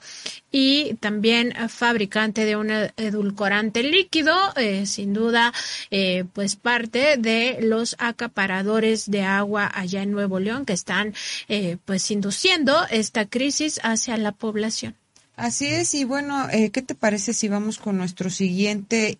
y 0.51 0.93
también 0.95 1.53
fabricante 1.93 2.43
de 2.45 2.55
un 2.55 2.71
edulcorante 2.97 3.83
líquido, 3.83 4.33
eh, 4.55 4.87
sin 4.87 5.13
duda, 5.13 5.53
eh, 5.91 6.25
pues 6.33 6.55
parte 6.55 7.17
de 7.17 7.59
los 7.61 7.95
acaparadores 7.99 9.11
de 9.11 9.21
agua 9.21 9.69
allá 9.71 10.01
en 10.01 10.11
Nuevo 10.11 10.39
León 10.39 10.65
que 10.65 10.73
están 10.73 11.13
eh, 11.49 11.77
pues 11.85 12.09
induciendo 12.09 12.83
esta 12.89 13.27
crisis 13.27 13.79
hacia 13.83 14.17
la 14.17 14.31
población. 14.31 14.95
Así 15.35 15.67
es, 15.67 15.93
y 15.93 16.03
bueno, 16.03 16.47
¿qué 16.51 16.81
te 16.81 16.95
parece 16.95 17.33
si 17.33 17.47
vamos 17.47 17.77
con 17.77 17.97
nuestro 17.97 18.31
siguiente 18.31 19.19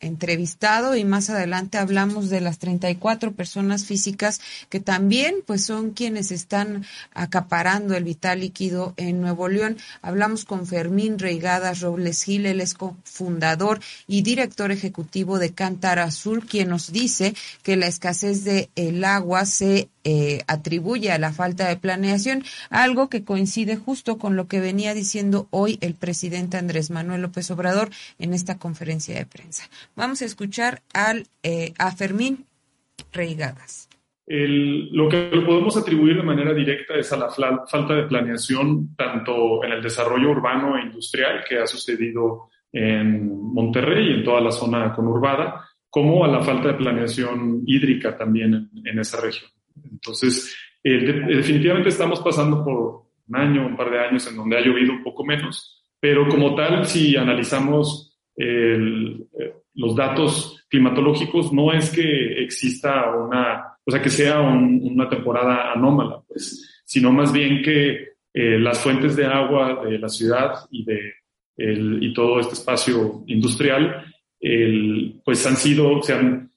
entrevistado 0.00 0.96
y 0.96 1.04
más 1.04 1.30
adelante 1.30 1.78
hablamos 1.78 2.30
de 2.30 2.40
las 2.40 2.58
34 2.58 3.32
personas 3.32 3.84
físicas 3.84 4.40
que 4.68 4.80
también 4.80 5.36
pues 5.46 5.64
son 5.64 5.90
quienes 5.90 6.30
están 6.30 6.84
acaparando 7.14 7.96
el 7.96 8.04
vital 8.04 8.40
líquido 8.40 8.94
en 8.96 9.20
Nuevo 9.20 9.48
León. 9.48 9.76
Hablamos 10.02 10.44
con 10.44 10.66
Fermín 10.66 11.18
Reigadas 11.18 11.80
Robles 11.80 12.22
Gil, 12.22 12.46
él 12.46 12.60
es 12.60 12.74
cofundador 12.74 13.80
y 14.06 14.22
director 14.22 14.70
ejecutivo 14.70 15.38
de 15.38 15.52
Cántara 15.52 16.04
Azul, 16.04 16.46
quien 16.46 16.68
nos 16.68 16.92
dice 16.92 17.34
que 17.62 17.76
la 17.76 17.86
escasez 17.86 18.44
de 18.44 18.70
el 18.76 19.04
agua 19.04 19.44
se 19.46 19.88
eh, 20.04 20.42
atribuye 20.46 21.12
a 21.12 21.18
la 21.18 21.32
falta 21.32 21.68
de 21.68 21.76
planeación, 21.76 22.42
algo 22.70 23.08
que 23.10 23.24
coincide 23.24 23.76
justo 23.76 24.16
con 24.16 24.36
lo 24.36 24.48
que 24.48 24.60
venía 24.60 24.94
diciendo 24.94 25.48
hoy 25.50 25.76
el 25.82 25.94
presidente 25.94 26.56
Andrés 26.56 26.90
Manuel 26.90 27.22
López 27.22 27.50
Obrador 27.50 27.90
en 28.18 28.32
esta 28.32 28.56
conferencia 28.56 29.14
de 29.16 29.26
prensa. 29.26 29.64
Vamos 29.98 30.22
a 30.22 30.26
escuchar 30.26 30.82
al, 30.94 31.26
eh, 31.42 31.72
a 31.76 31.90
Fermín 31.90 32.46
Reigadas. 33.12 33.88
lo 34.28 35.08
que 35.08 35.28
lo 35.32 35.44
podemos 35.44 35.76
atribuir 35.76 36.18
de 36.18 36.22
manera 36.22 36.54
directa 36.54 36.94
es 36.94 37.12
a 37.12 37.16
la 37.16 37.28
falta 37.30 37.94
de 37.94 38.04
planeación 38.04 38.94
tanto 38.94 39.64
en 39.64 39.72
el 39.72 39.82
desarrollo 39.82 40.30
urbano 40.30 40.78
e 40.78 40.82
industrial 40.82 41.42
que 41.48 41.58
ha 41.58 41.66
sucedido 41.66 42.48
en 42.70 43.52
Monterrey 43.52 44.10
y 44.10 44.14
en 44.18 44.24
toda 44.24 44.40
la 44.40 44.52
zona 44.52 44.94
conurbada, 44.94 45.68
como 45.90 46.24
a 46.24 46.28
la 46.28 46.42
falta 46.42 46.68
de 46.68 46.74
planeación 46.74 47.64
hídrica 47.66 48.16
también 48.16 48.70
en 48.84 48.98
esa 49.00 49.20
región. 49.20 49.50
Entonces, 49.90 50.54
definitivamente 50.80 51.88
estamos 51.88 52.20
pasando 52.20 52.64
por 52.64 53.02
un 53.26 53.36
año, 53.36 53.66
un 53.66 53.76
par 53.76 53.90
de 53.90 53.98
años 53.98 54.24
en 54.28 54.36
donde 54.36 54.58
ha 54.58 54.60
llovido 54.60 54.92
un 54.92 55.02
poco 55.02 55.24
menos, 55.24 55.84
pero 55.98 56.28
como 56.28 56.54
tal, 56.54 56.86
si 56.86 57.16
analizamos 57.16 58.08
eh, 58.36 59.26
los 59.78 59.96
datos 59.96 60.66
climatológicos, 60.68 61.52
no 61.52 61.72
es 61.72 61.90
que 61.90 62.42
exista 62.42 63.10
una, 63.14 63.78
o 63.84 63.90
sea, 63.90 64.02
que 64.02 64.10
sea 64.10 64.40
una 64.40 65.08
temporada 65.08 65.72
anómala, 65.72 66.20
pues, 66.28 66.82
sino 66.84 67.10
más 67.10 67.32
bien 67.32 67.62
que 67.62 68.08
eh, 68.34 68.58
las 68.58 68.80
fuentes 68.80 69.16
de 69.16 69.26
agua 69.26 69.82
de 69.84 69.98
la 69.98 70.08
ciudad 70.08 70.66
y 70.70 70.84
de 70.84 71.00
y 71.60 72.12
todo 72.12 72.38
este 72.38 72.54
espacio 72.54 73.24
industrial, 73.26 74.04
pues 75.24 75.44
han 75.44 75.56
sido, 75.56 76.00
se 76.04 76.12
han 76.12 76.48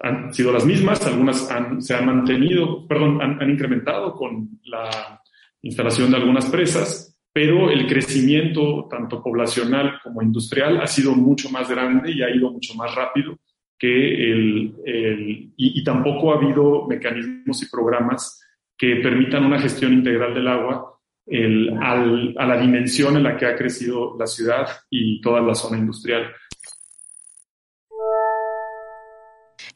han 0.00 0.32
sido 0.32 0.52
las 0.52 0.64
mismas, 0.64 1.04
algunas 1.06 1.48
se 1.78 1.94
han 1.94 2.06
mantenido, 2.06 2.86
perdón, 2.86 3.20
han, 3.22 3.50
incrementado 3.50 4.14
con 4.14 4.60
la 4.64 5.22
instalación 5.62 6.10
de 6.10 6.18
algunas 6.18 6.46
presas, 6.46 7.15
pero 7.36 7.70
el 7.70 7.86
crecimiento 7.86 8.88
tanto 8.88 9.22
poblacional 9.22 10.00
como 10.02 10.22
industrial 10.22 10.80
ha 10.80 10.86
sido 10.86 11.14
mucho 11.14 11.50
más 11.50 11.68
grande 11.68 12.10
y 12.10 12.22
ha 12.22 12.34
ido 12.34 12.50
mucho 12.50 12.72
más 12.76 12.94
rápido 12.94 13.36
que 13.78 14.32
el, 14.32 15.52
y, 15.54 15.84
tampoco 15.84 16.32
ha 16.32 16.36
habido 16.38 16.86
mecanismos 16.86 17.62
y 17.62 17.68
programas 17.68 18.42
que 18.74 19.00
permitan 19.02 19.44
una 19.44 19.60
gestión 19.60 19.92
integral 19.92 20.32
del 20.32 20.48
agua 20.48 20.98
a 21.82 22.46
la 22.46 22.58
dimensión 22.58 23.18
en 23.18 23.24
la 23.24 23.36
que 23.36 23.44
ha 23.44 23.54
crecido 23.54 24.16
la 24.18 24.26
ciudad 24.26 24.68
y 24.88 25.20
toda 25.20 25.42
la 25.42 25.54
zona 25.54 25.76
industrial. 25.76 26.32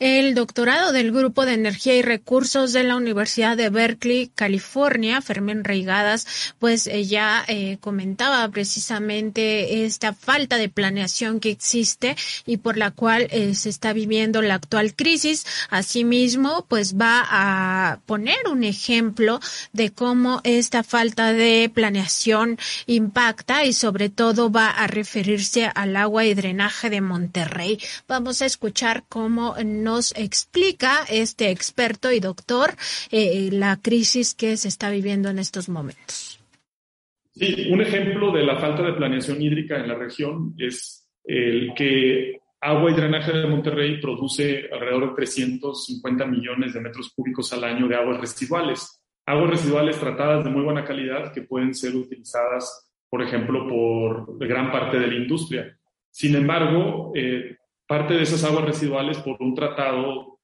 El 0.00 0.34
doctorado 0.34 0.92
del 0.92 1.12
Grupo 1.12 1.44
de 1.44 1.52
Energía 1.52 1.94
y 1.94 2.00
Recursos 2.00 2.72
de 2.72 2.84
la 2.84 2.96
Universidad 2.96 3.54
de 3.54 3.68
Berkeley, 3.68 4.32
California, 4.34 5.20
Fermín 5.20 5.62
Reigadas, 5.62 6.26
pues 6.58 6.86
eh, 6.86 7.04
ya 7.04 7.44
eh, 7.46 7.76
comentaba 7.80 8.48
precisamente 8.48 9.84
esta 9.84 10.14
falta 10.14 10.56
de 10.56 10.70
planeación 10.70 11.38
que 11.38 11.50
existe 11.50 12.16
y 12.46 12.56
por 12.56 12.78
la 12.78 12.92
cual 12.92 13.28
eh, 13.30 13.54
se 13.54 13.68
está 13.68 13.92
viviendo 13.92 14.40
la 14.40 14.54
actual 14.54 14.94
crisis. 14.94 15.44
Asimismo, 15.68 16.64
pues 16.66 16.96
va 16.96 17.26
a 17.30 18.00
poner 18.06 18.38
un 18.50 18.64
ejemplo 18.64 19.38
de 19.74 19.92
cómo 19.92 20.40
esta 20.44 20.82
falta 20.82 21.34
de 21.34 21.70
planeación 21.72 22.58
impacta 22.86 23.66
y 23.66 23.74
sobre 23.74 24.08
todo 24.08 24.50
va 24.50 24.70
a 24.70 24.86
referirse 24.86 25.70
al 25.74 25.94
agua 25.96 26.24
y 26.24 26.32
drenaje 26.32 26.88
de 26.88 27.02
Monterrey. 27.02 27.78
Vamos 28.08 28.40
a 28.40 28.46
escuchar 28.46 29.04
cómo 29.06 29.56
nos 29.90 30.16
explica 30.16 31.04
este 31.10 31.50
experto 31.50 32.12
y 32.12 32.20
doctor 32.20 32.70
eh, 33.10 33.48
la 33.50 33.76
crisis 33.82 34.36
que 34.36 34.56
se 34.56 34.68
está 34.68 34.88
viviendo 34.88 35.28
en 35.30 35.40
estos 35.40 35.68
momentos. 35.68 36.38
Sí, 37.34 37.68
un 37.70 37.80
ejemplo 37.80 38.30
de 38.30 38.44
la 38.44 38.56
falta 38.58 38.82
de 38.82 38.92
planeación 38.92 39.42
hídrica 39.42 39.78
en 39.78 39.88
la 39.88 39.96
región 39.96 40.54
es 40.58 41.08
el 41.24 41.72
que 41.74 42.40
Agua 42.60 42.90
y 42.90 42.94
Drenaje 42.94 43.32
de 43.32 43.48
Monterrey 43.48 44.00
produce 44.00 44.68
alrededor 44.72 45.08
de 45.08 45.16
350 45.16 46.26
millones 46.26 46.72
de 46.72 46.80
metros 46.80 47.12
cúbicos 47.12 47.52
al 47.52 47.64
año 47.64 47.88
de 47.88 47.96
aguas 47.96 48.20
residuales. 48.20 49.02
Aguas 49.26 49.50
residuales 49.50 49.98
tratadas 49.98 50.44
de 50.44 50.50
muy 50.50 50.62
buena 50.62 50.84
calidad 50.84 51.32
que 51.32 51.42
pueden 51.42 51.74
ser 51.74 51.96
utilizadas, 51.96 52.92
por 53.08 53.22
ejemplo, 53.22 53.66
por 53.66 54.38
gran 54.46 54.70
parte 54.70 55.00
de 55.00 55.08
la 55.08 55.14
industria. 55.14 55.76
Sin 56.10 56.36
embargo, 56.36 57.12
eh, 57.16 57.56
parte 57.90 58.14
de 58.14 58.22
esas 58.22 58.44
aguas 58.44 58.66
residuales, 58.66 59.18
por 59.18 59.36
un 59.42 59.52
tratado 59.52 60.38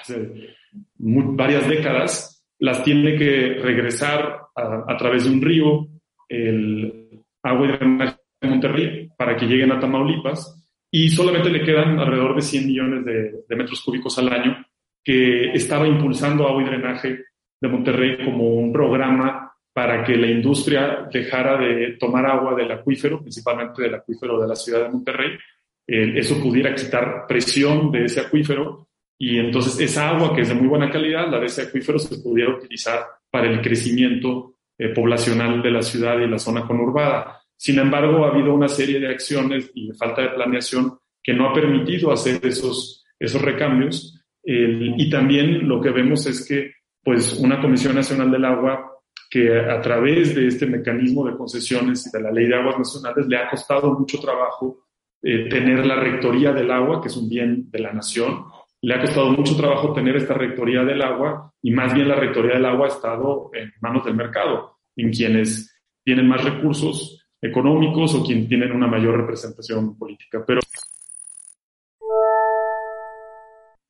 hace 0.00 0.56
varias 0.98 1.68
décadas, 1.68 2.44
las 2.58 2.82
tiene 2.82 3.16
que 3.16 3.54
regresar 3.62 4.40
a, 4.56 4.96
través 4.96 5.24
de 5.24 5.30
un 5.30 5.40
río, 5.40 5.86
el 6.28 7.22
agua 7.40 7.66
y 7.66 7.68
drenaje 7.68 8.16
de 8.40 8.48
Monterrey, 8.48 9.10
para 9.16 9.36
que 9.36 9.46
lleguen 9.46 9.70
a 9.70 9.78
Tamaulipas 9.78 10.60
y 10.90 11.08
solamente 11.08 11.50
le 11.50 11.62
quedan 11.64 12.00
alrededor 12.00 12.34
de 12.34 12.42
100 12.42 12.66
millones 12.66 13.04
de, 13.04 13.56
metros 13.56 13.80
cúbicos 13.80 14.18
al 14.18 14.32
año 14.32 14.66
que 15.04 15.52
estaba 15.52 15.86
impulsando 15.86 16.48
agua 16.48 16.62
y 16.62 16.66
drenaje 16.66 17.24
de 17.60 17.68
Monterrey 17.68 18.24
como 18.24 18.54
un 18.56 18.72
programa 18.72 19.52
para 19.72 20.02
que 20.02 20.16
la 20.16 20.26
industria 20.26 21.08
dejara 21.12 21.58
de 21.58 21.92
tomar 21.92 22.26
agua 22.26 22.56
del 22.56 22.72
acuífero, 22.72 23.20
principalmente 23.20 23.82
del 23.82 23.94
acuífero 23.94 24.40
de 24.40 24.48
la 24.48 24.56
ciudad 24.56 24.82
de 24.82 24.90
Monterrey, 24.90 25.38
eso 25.86 26.40
pudiera 26.40 26.74
quitar 26.74 27.26
presión 27.26 27.90
de 27.90 28.04
ese 28.04 28.20
acuífero 28.20 28.88
y 29.18 29.38
entonces 29.38 29.78
esa 29.80 30.10
agua 30.10 30.34
que 30.34 30.42
es 30.42 30.48
de 30.48 30.54
muy 30.54 30.66
buena 30.66 30.90
calidad, 30.90 31.30
la 31.30 31.38
de 31.38 31.46
ese 31.46 31.62
acuífero, 31.62 31.98
se 31.98 32.18
pudiera 32.18 32.54
utilizar 32.54 33.06
para 33.30 33.50
el 33.50 33.60
crecimiento 33.60 34.56
eh, 34.78 34.88
poblacional 34.88 35.62
de 35.62 35.70
la 35.70 35.82
ciudad 35.82 36.18
y 36.18 36.26
la 36.26 36.38
zona 36.38 36.66
conurbada. 36.66 37.40
Sin 37.56 37.78
embargo, 37.78 38.24
ha 38.24 38.30
habido 38.30 38.52
una 38.52 38.68
serie 38.68 38.98
de 38.98 39.08
acciones 39.08 39.70
y 39.74 39.88
de 39.88 39.94
falta 39.94 40.22
de 40.22 40.30
planeación 40.30 40.98
que 41.22 41.34
no 41.34 41.48
ha 41.48 41.52
permitido 41.52 42.10
hacer 42.10 42.44
esos, 42.44 43.04
esos 43.18 43.40
recambios. 43.40 44.18
y 44.44 45.08
también 45.08 45.68
lo 45.68 45.80
que 45.80 45.90
vemos 45.90 46.26
es 46.26 46.44
que 46.44 46.72
pues, 47.04 47.34
una 47.34 47.60
Comisión 47.60 47.94
Nacional 47.94 48.30
del 48.30 48.44
Agua 48.44 48.92
que 49.30 49.56
a 49.58 49.80
través 49.80 50.34
de 50.34 50.48
este 50.48 50.66
mecanismo 50.66 51.24
de 51.24 51.36
concesiones 51.36 52.06
y 52.06 52.10
de 52.10 52.22
la 52.22 52.30
Ley 52.30 52.48
de 52.48 52.56
Aguas 52.56 52.78
Nacionales 52.78 53.26
le 53.26 53.36
ha 53.36 53.48
costado 53.48 53.98
mucho 53.98 54.18
trabajo 54.18 54.84
eh, 55.22 55.48
tener 55.48 55.86
la 55.86 55.96
rectoría 55.96 56.52
del 56.52 56.70
agua, 56.70 57.00
que 57.00 57.08
es 57.08 57.16
un 57.16 57.28
bien 57.28 57.70
de 57.70 57.78
la 57.78 57.92
nación. 57.92 58.44
Le 58.80 58.94
ha 58.94 59.00
costado 59.00 59.30
mucho 59.30 59.56
trabajo 59.56 59.92
tener 59.92 60.16
esta 60.16 60.34
rectoría 60.34 60.82
del 60.82 61.00
agua 61.00 61.52
y 61.62 61.70
más 61.70 61.94
bien 61.94 62.08
la 62.08 62.16
rectoría 62.16 62.54
del 62.54 62.66
agua 62.66 62.86
ha 62.86 62.90
estado 62.90 63.50
en 63.54 63.72
manos 63.80 64.04
del 64.04 64.16
mercado, 64.16 64.78
en 64.96 65.12
quienes 65.12 65.80
tienen 66.04 66.26
más 66.26 66.42
recursos 66.42 67.24
económicos 67.40 68.14
o 68.14 68.24
quien 68.24 68.48
tienen 68.48 68.72
una 68.72 68.88
mayor 68.88 69.16
representación 69.16 69.96
política. 69.96 70.42
Pero 70.44 70.60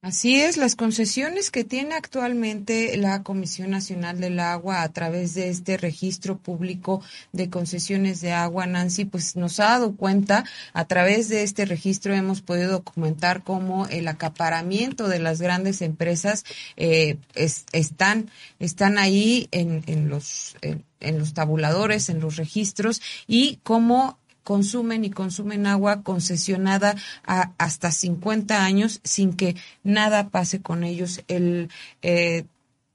Así 0.04 0.40
es, 0.40 0.56
las 0.56 0.74
concesiones 0.74 1.52
que 1.52 1.62
tiene 1.62 1.94
actualmente 1.94 2.96
la 2.96 3.22
Comisión 3.22 3.70
Nacional 3.70 4.18
del 4.18 4.40
Agua 4.40 4.82
a 4.82 4.88
través 4.92 5.34
de 5.34 5.48
este 5.48 5.76
registro 5.76 6.38
público 6.38 7.00
de 7.30 7.48
concesiones 7.48 8.20
de 8.20 8.32
agua, 8.32 8.66
Nancy, 8.66 9.04
pues 9.04 9.36
nos 9.36 9.60
ha 9.60 9.66
dado 9.66 9.94
cuenta, 9.94 10.44
a 10.72 10.86
través 10.86 11.28
de 11.28 11.44
este 11.44 11.66
registro 11.66 12.14
hemos 12.14 12.42
podido 12.42 12.72
documentar 12.72 13.44
cómo 13.44 13.86
el 13.86 14.08
acaparamiento 14.08 15.06
de 15.06 15.20
las 15.20 15.40
grandes 15.40 15.82
empresas 15.82 16.44
eh, 16.76 17.16
están, 17.36 18.28
están 18.58 18.98
ahí 18.98 19.46
en, 19.52 19.84
en 19.86 20.08
los... 20.08 20.56
en 20.62 21.18
los 21.18 21.34
tabuladores, 21.34 22.08
en 22.08 22.20
los 22.20 22.36
registros 22.36 23.02
y 23.26 23.58
cómo 23.64 24.18
consumen 24.43 25.05
y 25.05 25.10
consumen 25.10 25.66
agua 25.66 26.02
concesionada 26.02 26.97
a 27.24 27.52
hasta 27.59 27.90
50 27.90 28.64
años 28.64 29.01
sin 29.05 29.35
que 29.35 29.56
nada 29.82 30.28
pase 30.31 30.62
con 30.62 30.85
ellos. 30.85 31.23
El 31.28 31.70
eh, 32.02 32.44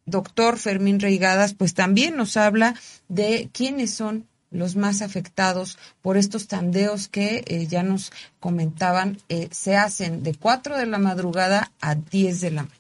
doctor 0.06 0.58
Fermín 0.58 1.00
Reigadas 1.00 1.54
pues 1.54 1.74
también 1.74 2.16
nos 2.16 2.38
habla 2.38 2.76
de 3.08 3.50
quiénes 3.54 3.94
son 3.94 4.26
los 4.50 4.76
más 4.76 5.02
afectados 5.02 5.78
por 6.02 6.18
estos 6.18 6.48
tandeos 6.48 7.08
que 7.08 7.44
eh, 7.48 7.68
ya 7.68 7.84
nos 7.84 8.12
comentaban 8.40 9.18
eh, 9.30 9.50
se 9.52 9.76
hacen 9.76 10.24
de 10.24 10.36
4 10.36 10.78
de 10.78 10.86
la 10.86 11.00
madrugada 11.00 11.72
a 11.82 11.96
10 11.96 12.42
de 12.42 12.52
la 12.52 12.64
mañana. 12.64 12.78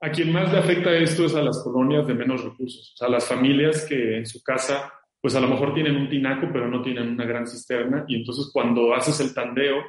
A 0.00 0.10
quien 0.10 0.32
más 0.32 0.52
le 0.52 0.58
afecta 0.58 0.94
esto 0.94 1.26
es 1.26 1.34
a 1.34 1.42
las 1.42 1.62
colonias 1.62 2.06
de 2.06 2.14
menos 2.14 2.42
recursos, 2.44 2.94
a 3.00 3.08
las 3.08 3.24
familias 3.24 3.84
que 3.88 4.18
en 4.18 4.26
su 4.26 4.42
casa 4.42 4.92
pues 5.24 5.34
a 5.36 5.40
lo 5.40 5.48
mejor 5.48 5.72
tienen 5.72 5.96
un 5.96 6.10
tinaco, 6.10 6.50
pero 6.52 6.68
no 6.68 6.82
tienen 6.82 7.08
una 7.08 7.24
gran 7.24 7.46
cisterna, 7.46 8.04
y 8.06 8.16
entonces 8.16 8.50
cuando 8.52 8.92
haces 8.92 9.20
el 9.20 9.32
tandeo, 9.32 9.82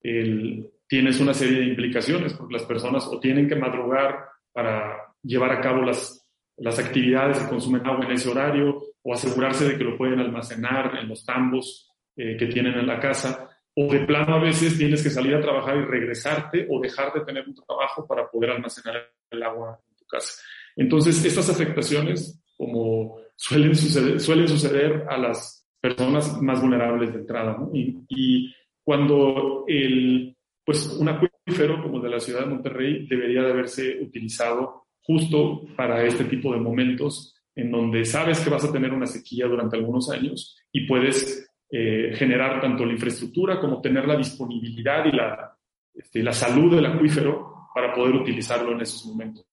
tienes 0.00 1.20
una 1.20 1.34
serie 1.34 1.58
de 1.58 1.66
implicaciones, 1.66 2.32
porque 2.32 2.54
las 2.54 2.62
personas 2.62 3.06
o 3.06 3.20
tienen 3.20 3.46
que 3.46 3.54
madrugar 3.54 4.18
para 4.50 5.12
llevar 5.22 5.52
a 5.52 5.60
cabo 5.60 5.82
las, 5.82 6.26
las 6.56 6.78
actividades 6.78 7.38
que 7.38 7.50
consumen 7.50 7.86
agua 7.86 8.06
en 8.06 8.12
ese 8.12 8.30
horario, 8.30 8.82
o 9.02 9.12
asegurarse 9.12 9.68
de 9.68 9.76
que 9.76 9.84
lo 9.84 9.98
pueden 9.98 10.20
almacenar 10.20 10.96
en 10.98 11.06
los 11.06 11.22
tambos 11.22 11.92
eh, 12.16 12.38
que 12.38 12.46
tienen 12.46 12.72
en 12.72 12.86
la 12.86 12.98
casa, 12.98 13.46
o 13.74 13.92
de 13.92 14.06
plano 14.06 14.36
a 14.36 14.40
veces 14.40 14.78
tienes 14.78 15.02
que 15.02 15.10
salir 15.10 15.34
a 15.34 15.42
trabajar 15.42 15.76
y 15.76 15.84
regresarte 15.84 16.66
o 16.70 16.80
dejar 16.80 17.12
de 17.12 17.26
tener 17.26 17.46
un 17.46 17.54
trabajo 17.54 18.06
para 18.06 18.26
poder 18.30 18.52
almacenar 18.52 19.12
el 19.28 19.42
agua 19.42 19.78
en 19.86 19.96
tu 19.96 20.06
casa. 20.06 20.42
Entonces, 20.76 21.22
estas 21.26 21.50
afectaciones, 21.50 22.42
como 22.56 23.27
suelen 23.38 23.74
suceder, 23.76 24.20
suelen 24.20 24.48
suceder 24.48 25.04
a 25.08 25.16
las 25.16 25.64
personas 25.80 26.42
más 26.42 26.60
vulnerables 26.60 27.12
de 27.12 27.20
entrada. 27.20 27.56
Y, 27.72 28.52
cuando 28.82 29.64
el, 29.66 30.34
pues 30.64 30.96
un 30.98 31.10
acuífero 31.10 31.82
como 31.82 31.98
el 31.98 32.04
de 32.04 32.08
la 32.08 32.20
ciudad 32.20 32.40
de 32.40 32.46
Monterrey 32.54 33.06
debería 33.06 33.42
de 33.42 33.50
haberse 33.50 33.98
utilizado 34.00 34.86
justo 35.02 35.60
para 35.76 36.04
este 36.04 36.24
tipo 36.24 36.54
de 36.54 36.60
momentos 36.60 37.34
en 37.54 37.70
donde 37.70 38.06
sabes 38.06 38.40
que 38.40 38.48
vas 38.48 38.64
a 38.64 38.72
tener 38.72 38.94
una 38.94 39.06
sequía 39.06 39.46
durante 39.46 39.76
algunos 39.76 40.10
años 40.10 40.56
y 40.72 40.86
puedes 40.86 41.50
eh, 41.70 42.12
generar 42.14 42.62
tanto 42.62 42.86
la 42.86 42.94
infraestructura 42.94 43.60
como 43.60 43.82
tener 43.82 44.06
la 44.06 44.16
disponibilidad 44.16 45.04
y 45.04 45.12
la, 45.12 45.54
este, 45.92 46.22
la 46.22 46.32
salud 46.32 46.74
del 46.74 46.86
acuífero 46.86 47.68
para 47.74 47.92
poder 47.94 48.14
utilizarlo 48.14 48.72
en 48.72 48.80
esos 48.80 49.04
momentos. 49.04 49.44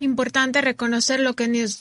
Importante 0.00 0.60
reconocer 0.60 1.20
lo 1.20 1.34
que 1.34 1.46
nos, 1.46 1.80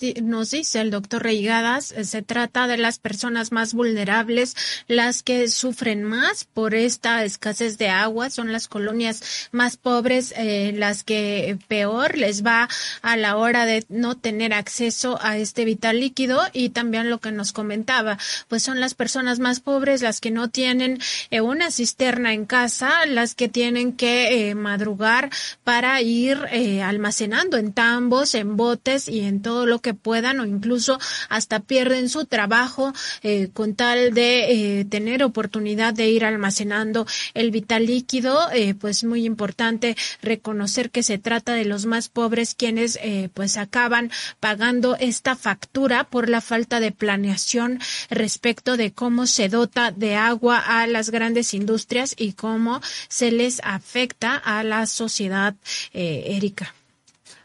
dice 0.51 0.81
el 0.81 0.91
doctor 0.91 1.23
Reigadas. 1.23 1.93
Se 2.03 2.21
trata 2.21 2.67
de 2.67 2.77
las 2.77 2.99
personas 2.99 3.51
más 3.51 3.73
vulnerables, 3.73 4.55
las 4.87 5.23
que 5.23 5.47
sufren 5.47 6.03
más 6.03 6.43
por 6.45 6.75
esta 6.75 7.25
escasez 7.25 7.79
de 7.79 7.89
agua. 7.89 8.29
Son 8.29 8.51
las 8.51 8.67
colonias 8.67 9.49
más 9.51 9.77
pobres, 9.77 10.33
eh, 10.37 10.73
las 10.75 11.03
que 11.03 11.57
peor 11.67 12.15
les 12.15 12.45
va 12.45 12.69
a 13.01 13.17
la 13.17 13.35
hora 13.35 13.65
de 13.65 13.83
no 13.89 14.15
tener 14.15 14.53
acceso 14.53 15.17
a 15.21 15.37
este 15.37 15.65
vital 15.65 15.99
líquido. 15.99 16.39
Y 16.53 16.69
también 16.69 17.09
lo 17.09 17.19
que 17.19 17.31
nos 17.31 17.51
comentaba, 17.51 18.19
pues 18.47 18.61
son 18.61 18.79
las 18.79 18.93
personas 18.93 19.39
más 19.39 19.59
pobres, 19.59 20.03
las 20.03 20.21
que 20.21 20.29
no 20.29 20.49
tienen 20.49 20.99
eh, 21.31 21.41
una 21.41 21.71
cisterna 21.71 22.33
en 22.33 22.45
casa, 22.45 23.07
las 23.07 23.33
que 23.33 23.49
tienen 23.49 23.93
que 23.93 24.49
eh, 24.49 24.55
madrugar 24.55 25.31
para 25.63 25.99
ir 26.01 26.37
almacenando 26.83 27.57
en 27.57 27.73
tan 27.73 28.03
en 28.21 28.55
botes 28.57 29.09
y 29.09 29.21
en 29.21 29.41
todo 29.41 29.65
lo 29.65 29.79
que 29.79 29.93
puedan 29.93 30.39
o 30.39 30.45
incluso 30.45 30.99
hasta 31.29 31.59
pierden 31.59 32.09
su 32.09 32.25
trabajo 32.25 32.93
eh, 33.23 33.49
con 33.53 33.73
tal 33.75 34.13
de 34.13 34.79
eh, 34.79 34.85
tener 34.85 35.23
oportunidad 35.23 35.93
de 35.93 36.09
ir 36.09 36.23
almacenando 36.23 37.07
el 37.33 37.49
vital 37.49 37.87
líquido, 37.87 38.51
eh, 38.51 38.75
pues 38.75 39.03
muy 39.03 39.25
importante 39.25 39.97
reconocer 40.21 40.91
que 40.91 41.01
se 41.01 41.17
trata 41.17 41.53
de 41.53 41.65
los 41.65 41.85
más 41.85 42.09
pobres 42.09 42.55
quienes 42.55 42.99
pues 43.33 43.57
acaban 43.57 44.11
pagando 44.39 44.95
esta 44.99 45.35
factura 45.35 46.03
por 46.03 46.29
la 46.29 46.41
falta 46.41 46.79
de 46.79 46.91
planeación 46.91 47.79
respecto 48.09 48.77
de 48.77 48.93
cómo 48.93 49.25
se 49.25 49.49
dota 49.49 49.91
de 49.91 50.15
agua 50.15 50.59
a 50.59 50.85
las 50.87 51.09
grandes 51.09 51.53
industrias 51.53 52.15
y 52.17 52.33
cómo 52.33 52.81
se 53.07 53.31
les 53.31 53.59
afecta 53.63 54.35
a 54.35 54.63
la 54.63 54.85
sociedad, 54.85 55.55
Erika. 55.93 56.73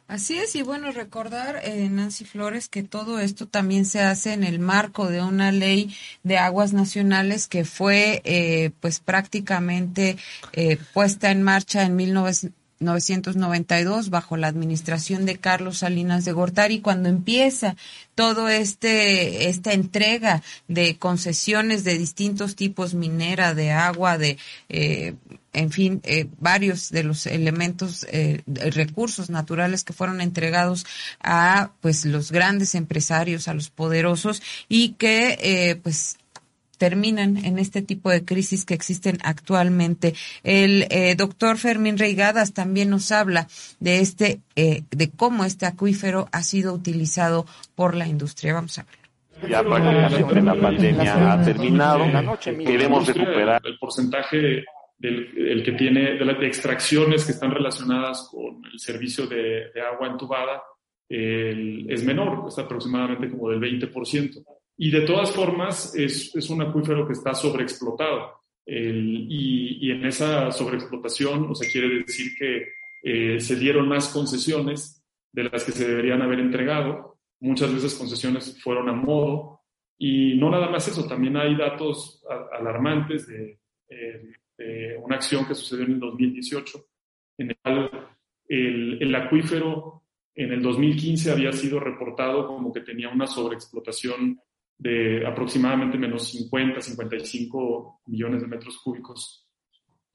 Así 0.09 0.39
es, 0.39 0.57
y 0.57 0.63
bueno, 0.63 0.91
recordar, 0.91 1.61
eh, 1.65 1.87
Nancy 1.91 2.25
Flores, 2.25 2.71
que 2.71 2.83
todo 2.83 3.21
esto 3.21 3.47
también 3.47 3.85
se 3.85 4.01
hace 4.01 4.33
en 4.33 4.43
el 4.43 4.59
marco 4.59 5.07
de 5.11 5.23
una 5.23 5.53
ley 5.53 5.95
de 6.23 6.39
aguas 6.39 6.73
nacionales 6.73 7.47
que 7.47 7.67
fue, 7.67 8.23
eh, 8.25 8.71
pues 8.81 9.01
prácticamente 9.01 10.17
eh, 10.55 10.79
puesta 10.95 11.31
en 11.31 11.43
marcha 11.43 11.83
en 11.83 11.95
1900 11.97 12.59
1992 12.81 14.11
bajo 14.11 14.37
la 14.37 14.49
administración 14.49 15.27
de 15.27 15.39
Carlos 15.39 15.79
Salinas 15.79 16.25
de 16.25 16.33
Gortari 16.33 16.81
cuando 16.81 17.09
empieza 17.09 17.77
todo 18.15 18.49
este 18.49 19.49
esta 19.49 19.73
entrega 19.73 20.43
de 20.69 20.97
concesiones 20.97 21.85
de 21.85 21.99
distintos 21.99 22.57
tipos 22.57 22.95
minera 22.95 23.55
de 23.55 23.73
agua 23.73 24.19
de 24.19 24.39
eh, 24.69 25.15
en 25.53 25.71
fin 25.71 26.01
eh, 26.05 26.27
varios 26.39 26.91
de 26.91 27.03
los 27.03 27.27
elementos 27.27 28.07
eh, 28.11 28.43
recursos 28.47 29.29
naturales 29.29 29.83
que 29.83 29.93
fueron 29.93 30.21
entregados 30.21 30.87
a 31.21 31.73
pues 31.81 32.05
los 32.05 32.31
grandes 32.31 32.75
empresarios 32.75 33.49
a 33.49 33.55
los 33.55 33.71
poderosos 33.71 34.43
y 34.69 34.91
que 34.91 35.39
eh, 35.41 35.77
pues 35.77 36.17
terminan 36.79 37.37
en 37.45 37.59
este 37.59 37.83
tipo 37.83 38.11
de 38.11 38.25
crisis 38.25 38.65
que 38.65 38.75
existen 38.75 39.19
actualmente. 39.23 40.15
El 40.43 40.87
eh, 40.91 41.15
doctor 41.17 41.59
Fermín 41.59 41.99
Reigadas 41.99 42.55
también 42.55 42.91
nos 42.91 43.13
habla 43.13 43.49
de 43.81 44.01
este, 44.01 44.41
eh, 44.57 44.83
de 44.91 45.11
cómo 45.11 45.45
este 45.45 45.67
acuífero 45.67 46.29
ha 46.33 46.43
sido 46.43 46.73
utilizado 46.73 47.45
por 47.75 47.95
la 47.95 48.07
industria. 48.07 48.55
Vamos 48.55 48.79
a 48.79 48.85
ver. 48.85 49.51
Ya 49.51 49.63
prácticamente 49.63 50.43
la 50.43 50.55
pandemia 50.55 51.33
ha 51.33 51.43
terminado. 51.45 52.39
Queremos 52.41 53.07
recuperar 53.07 53.61
el 53.65 53.79
porcentaje 53.79 54.65
del 54.99 55.29
el 55.37 55.63
que 55.63 55.73
tiene 55.73 56.15
de 56.15 56.25
las 56.25 56.41
de 56.41 56.47
extracciones 56.49 57.25
que 57.25 57.31
están 57.31 57.53
relacionadas 57.53 58.29
con 58.33 58.65
el 58.73 58.81
servicio 58.81 59.29
de, 59.29 59.71
de 59.73 59.81
agua 59.81 60.09
entubada 60.09 60.61
el, 61.09 61.91
es 61.91 62.05
menor, 62.05 62.45
es 62.49 62.59
aproximadamente 62.59 63.31
como 63.31 63.51
del 63.51 63.61
20%. 63.61 64.45
Y 64.81 64.91
de 64.91 65.01
todas 65.01 65.33
formas, 65.33 65.95
es, 65.97 66.35
es 66.37 66.49
un 66.51 66.63
acuífero 66.63 67.05
que 67.05 67.13
está 67.13 67.35
sobreexplotado. 67.35 68.43
El, 68.65 69.27
y, 69.29 69.79
y, 69.81 69.91
en 69.91 70.07
esa 70.07 70.53
sobreexplotación, 70.53 71.51
o 71.51 71.55
sea, 71.55 71.69
quiere 71.71 72.05
decir 72.05 72.33
que 72.39 72.69
eh, 73.03 73.41
se 73.41 73.57
dieron 73.57 73.89
más 73.89 74.09
concesiones 74.09 75.05
de 75.33 75.45
las 75.45 75.65
que 75.65 75.73
se 75.73 75.89
deberían 75.89 76.23
haber 76.23 76.39
entregado. 76.39 77.19
Muchas 77.41 77.75
veces 77.75 77.95
concesiones 77.95 78.63
fueron 78.63 78.89
a 78.89 78.93
modo. 78.93 79.63
Y 79.99 80.37
no 80.37 80.49
nada 80.49 80.71
más 80.71 80.87
eso, 80.87 81.09
también 81.09 81.37
hay 81.37 81.57
datos 81.57 82.25
alarmantes 82.53 83.27
de, 83.27 83.59
eh, 83.89 84.23
de 84.57 84.97
una 85.03 85.17
acción 85.17 85.45
que 85.45 85.57
sucedió 85.57 85.87
en 85.87 85.93
el 85.95 86.01
2018, 86.01 86.87
en 87.39 87.51
el 87.51 87.57
cual 87.57 88.09
el, 88.49 89.03
el 89.03 89.15
acuífero 89.17 90.05
en 90.37 90.53
el 90.53 90.63
2015 90.63 91.33
había 91.33 91.53
sido 91.53 91.81
reportado 91.81 92.47
como 92.47 92.73
que 92.73 92.83
tenía 92.83 93.09
una 93.09 93.27
sobreexplotación 93.27 94.41
de 94.79 95.27
aproximadamente 95.27 95.99
menos 95.99 96.29
50, 96.29 96.81
55 96.81 98.03
millones 98.07 98.43
de 98.43 98.47
metros 98.47 98.79
cúbicos 98.79 99.47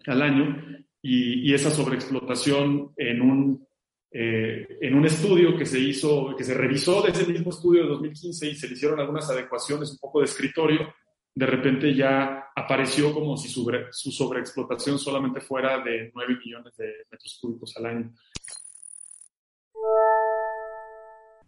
al 0.07 0.21
año 0.21 0.63
y, 1.01 1.53
esa 1.53 1.69
sobreexplotación 1.69 2.93
en 2.95 3.21
un, 3.21 3.67
eh, 4.11 4.77
en 4.81 4.95
un 4.95 5.05
estudio 5.05 5.57
que 5.57 5.65
se 5.65 5.79
hizo, 5.79 6.33
que 6.35 6.45
se 6.45 6.53
revisó 6.53 7.01
de 7.01 7.11
ese 7.11 7.27
mismo 7.27 7.51
estudio 7.51 7.83
de 7.83 7.89
2015 7.89 8.47
y 8.47 8.55
se 8.55 8.67
le 8.67 8.73
hicieron 8.73 8.99
algunas 8.99 9.29
adecuaciones 9.29 9.91
un 9.91 9.97
poco 9.97 10.19
de 10.19 10.25
escritorio, 10.25 10.93
de 11.35 11.45
repente 11.45 11.93
ya 11.93 12.51
apareció 12.55 13.13
como 13.13 13.35
si 13.35 13.49
su, 13.49 13.69
su 13.91 14.11
sobreexplotación 14.11 14.97
solamente 14.97 15.41
fuera 15.41 15.83
de 15.83 16.11
9 16.13 16.37
millones 16.43 16.75
de 16.77 16.93
metros 17.11 17.37
cúbicos 17.41 17.75
al 17.77 17.85
año. 17.85 18.13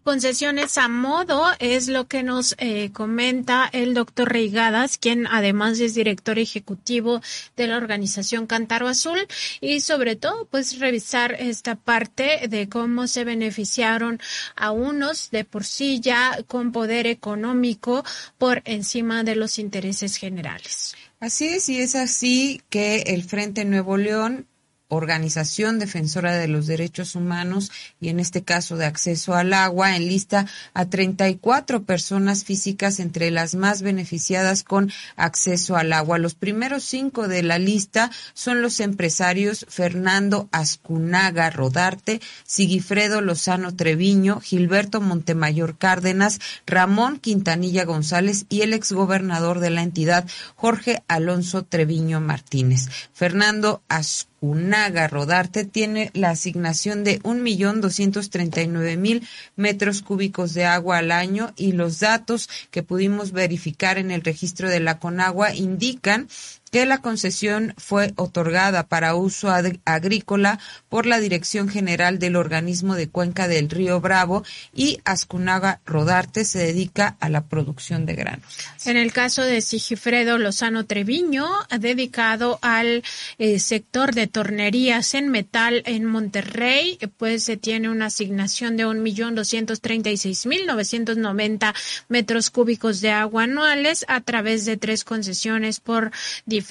Concesiones 0.06 0.78
a 0.78 0.88
modo 0.88 1.48
es 1.58 1.88
lo 1.88 2.08
que 2.08 2.22
nos 2.22 2.54
eh, 2.60 2.92
comenta 2.94 3.68
el 3.74 3.96
doctor 3.96 4.32
Reigadas, 4.32 5.00
quien 5.00 5.26
además 5.26 5.80
es 5.80 5.96
director 5.96 6.38
ejecutivo 6.38 7.24
de 7.58 7.66
la 7.66 7.78
organización 7.78 8.46
Cántaro 8.46 8.88
Azul 8.88 9.18
y 9.62 9.80
sobre 9.80 10.16
todo 10.16 10.46
pues 10.46 10.78
revisar 10.78 11.34
esta 11.40 11.74
parte 11.74 12.48
de 12.48 12.70
cómo 12.70 13.08
se 13.08 13.24
beneficiaron 13.24 14.20
a 14.56 14.70
unos 14.70 15.32
de 15.32 15.44
por 15.44 15.66
sí 15.66 16.00
ya 16.02 16.38
con 16.46 16.72
poder 16.72 17.08
económico 17.08 18.06
por 18.38 18.62
encima 18.66 19.24
de 19.24 19.36
los 19.36 19.58
intereses 19.58 20.18
generales. 20.18 20.94
Así 21.20 21.48
es, 21.48 21.68
y 21.68 21.80
es 21.80 21.96
así 21.96 22.62
que 22.70 22.98
el 23.08 23.24
Frente 23.24 23.66
Nuevo 23.66 23.98
León 23.98 24.46
organización 24.88 25.80
defensora 25.80 26.36
de 26.36 26.48
los 26.48 26.68
derechos 26.68 27.16
humanos 27.16 27.72
y 28.00 28.10
en 28.10 28.20
este 28.20 28.44
caso 28.44 28.78
de 28.78 28.86
acceso 28.86 29.34
al 29.34 29.54
agua 29.54 29.96
enlista 29.96 30.46
a 30.74 30.86
34 30.86 31.84
personas 31.84 32.44
físicas 32.44 33.00
entre 33.00 33.32
las 33.32 33.56
más 33.56 33.82
beneficiadas 33.82 34.64
con 34.64 34.92
acceso 35.16 35.76
al 35.76 35.92
agua. 35.94 36.18
Los 36.18 36.36
primeros 36.36 36.84
cinco 36.84 37.28
de 37.28 37.42
la 37.42 37.58
lista 37.58 38.12
son 38.34 38.62
los 38.62 38.80
empresarios 38.80 39.66
Fernando 39.70 40.50
Ascunaga 40.52 41.50
Rodarte, 41.50 42.22
Sigifredo 42.46 43.22
Lozano 43.22 43.76
Treviño, 43.76 44.40
Gilberto 44.40 45.02
Montemayor 45.02 45.78
Cárdenas, 45.78 46.40
Ramón 46.68 47.20
Quintanilla 47.20 47.86
González 47.86 48.46
y 48.50 48.62
el 48.62 48.74
exgobernador 48.74 49.60
de 49.60 49.72
la 49.72 49.82
entidad 49.82 50.28
Jorge 50.56 51.04
Alonso 51.08 51.64
Treviño 51.64 52.22
Martínez. 52.22 52.90
Fernando 53.14 53.82
Ascunaga 53.88 54.35
Unaga. 54.42 55.08
Rodarte 55.08 55.66
tiene 55.66 56.12
la 56.14 56.32
asignación 56.32 57.04
de 57.04 57.20
un 57.24 57.44
millón 57.44 57.82
doscientos 57.82 58.30
treinta 58.30 58.62
y 58.62 58.68
nueve 58.68 58.98
mil 58.98 59.28
metros 59.56 60.02
cúbicos 60.02 60.54
de 60.54 60.66
agua 60.66 60.98
al 60.98 61.12
año 61.12 61.54
y 61.56 61.72
los 61.72 62.00
datos 62.00 62.50
que 62.72 62.84
pudimos 62.84 63.32
verificar 63.32 63.98
en 63.98 64.12
el 64.12 64.22
registro 64.22 64.70
de 64.70 64.80
la 64.80 65.00
Conagua 65.00 65.54
indican 65.54 66.28
que 66.76 66.86
la 66.86 66.98
concesión 66.98 67.74
fue 67.78 68.12
otorgada 68.18 68.90
para 68.90 69.16
uso 69.16 69.50
agrícola 69.86 70.60
por 70.90 71.06
la 71.06 71.22
Dirección 71.22 71.70
General 71.70 72.20
del 72.20 72.36
Organismo 72.36 72.96
de 72.96 73.08
Cuenca 73.08 73.48
del 73.48 73.70
Río 73.70 74.02
Bravo 74.02 74.44
y 74.74 75.00
Ascunaga 75.06 75.80
Rodarte 75.86 76.44
se 76.44 76.60
dedica 76.60 77.16
a 77.22 77.30
la 77.30 77.46
producción 77.46 78.06
de 78.06 78.16
granos. 78.16 78.46
En 78.84 78.98
el 78.98 79.14
caso 79.14 79.42
de 79.42 79.62
Sigifredo 79.62 80.38
Lozano 80.38 80.86
Treviño, 80.86 81.48
dedicado 81.80 82.60
al 82.62 83.04
eh, 83.38 83.60
sector 83.60 84.14
de 84.14 84.28
tornerías 84.28 85.14
en 85.14 85.30
metal 85.30 85.82
en 85.86 86.04
Monterrey, 86.04 87.00
pues 87.16 87.44
se 87.46 87.56
tiene 87.56 87.88
una 87.88 88.08
asignación 88.08 88.76
de 88.76 88.86
un 88.86 89.02
millón 89.02 89.34
doscientos 89.34 89.80
treinta 89.80 90.10
y 90.10 90.18
seis 90.18 90.46
mil 90.46 90.66
novecientos 90.66 91.16
noventa 91.16 91.74
metros 92.10 92.50
cúbicos 92.50 93.00
de 93.00 93.12
agua 93.12 93.44
anuales 93.44 94.04
a 94.10 94.20
través 94.20 94.66
de 94.66 94.76
tres 94.76 95.06
concesiones 95.06 95.80
por 95.80 96.12
diferentes 96.46 96.65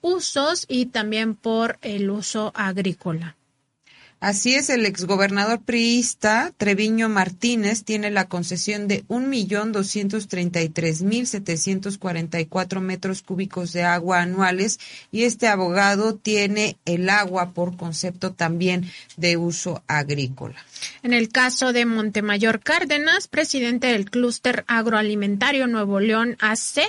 usos 0.00 0.64
y 0.68 0.86
también 0.86 1.34
por 1.34 1.78
el 1.82 2.10
uso 2.10 2.52
agrícola. 2.54 3.34
Así 4.20 4.56
es, 4.56 4.68
el 4.68 4.84
exgobernador 4.84 5.60
priista 5.60 6.52
Treviño 6.56 7.08
Martínez 7.08 7.84
tiene 7.84 8.10
la 8.10 8.28
concesión 8.28 8.88
de 8.88 9.04
un 9.06 9.28
millón 9.28 9.70
doscientos 9.70 10.26
treinta 10.26 10.60
y 10.60 10.68
tres 10.68 11.02
mil 11.02 11.24
setecientos 11.28 11.98
cuarenta 11.98 12.40
y 12.40 12.46
cuatro 12.46 12.80
metros 12.80 13.22
cúbicos 13.22 13.72
de 13.72 13.84
agua 13.84 14.20
anuales 14.20 14.80
y 15.12 15.22
este 15.22 15.46
abogado 15.46 16.16
tiene 16.16 16.78
el 16.84 17.08
agua 17.10 17.52
por 17.52 17.76
concepto 17.76 18.32
también 18.32 18.90
de 19.16 19.36
uso 19.36 19.84
agrícola. 19.86 20.56
En 21.02 21.12
el 21.12 21.28
caso 21.28 21.72
de 21.72 21.86
Montemayor 21.86 22.60
Cárdenas, 22.60 23.26
presidente 23.28 23.86
del 23.88 24.10
clúster 24.10 24.64
agroalimentario 24.66 25.66
Nuevo 25.66 26.00
León 26.00 26.36
AC, 26.40 26.80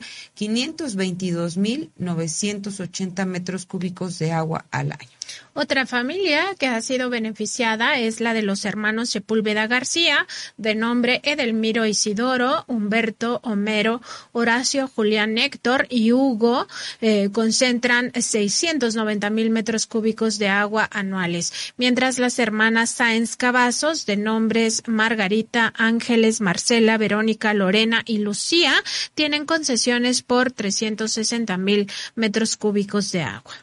522.980 0.48 3.26
metros 3.26 3.66
cúbicos 3.66 4.18
de 4.18 4.32
agua 4.32 4.64
al 4.70 4.92
año. 4.92 5.13
Otra 5.56 5.86
familia 5.86 6.56
que 6.58 6.66
ha 6.66 6.82
sido 6.82 7.10
beneficiada 7.10 8.00
es 8.00 8.20
la 8.20 8.34
de 8.34 8.42
los 8.42 8.64
hermanos 8.64 9.10
Sepúlveda 9.10 9.68
García, 9.68 10.26
de 10.56 10.74
nombre 10.74 11.20
Edelmiro 11.22 11.86
Isidoro, 11.86 12.64
Humberto 12.66 13.38
Homero, 13.44 14.02
Horacio 14.32 14.88
Julián 14.88 15.38
Héctor 15.38 15.86
y 15.90 16.10
Hugo. 16.10 16.66
Eh, 17.00 17.28
concentran 17.32 18.10
690 18.20 19.30
mil 19.30 19.50
metros 19.50 19.86
cúbicos 19.86 20.40
de 20.40 20.48
agua 20.48 20.88
anuales, 20.90 21.52
mientras 21.76 22.18
las 22.18 22.40
hermanas 22.40 22.90
Sáenz 22.90 23.36
Cavazos, 23.36 24.06
de 24.06 24.16
nombres 24.16 24.82
Margarita, 24.86 25.72
Ángeles, 25.76 26.40
Marcela, 26.40 26.98
Verónica, 26.98 27.54
Lorena 27.54 28.02
y 28.04 28.18
Lucía, 28.18 28.74
tienen 29.14 29.46
concesiones 29.46 30.22
por 30.22 30.50
360 30.50 31.56
mil 31.58 31.88
metros 32.16 32.56
cúbicos 32.56 33.12
de 33.12 33.22
agua. 33.22 33.54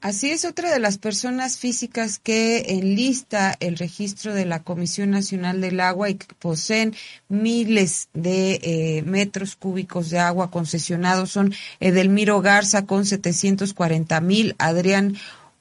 Así 0.00 0.30
es, 0.30 0.46
otra 0.46 0.72
de 0.72 0.80
las 0.80 0.96
personas 0.96 1.58
físicas 1.58 2.18
que 2.18 2.64
enlista 2.68 3.54
el 3.60 3.76
registro 3.76 4.32
de 4.32 4.46
la 4.46 4.62
Comisión 4.62 5.10
Nacional 5.10 5.60
del 5.60 5.78
Agua 5.78 6.08
y 6.08 6.14
que 6.14 6.34
poseen 6.38 6.94
miles 7.28 8.08
de 8.14 8.60
eh, 8.62 9.02
metros 9.02 9.56
cúbicos 9.56 10.08
de 10.08 10.18
agua 10.18 10.50
concesionados 10.50 11.32
son 11.32 11.52
Edelmiro 11.80 12.40
Garza 12.40 12.86
con 12.86 13.04
740 13.04 14.22
mil, 14.22 14.54
Adrián 14.56 15.18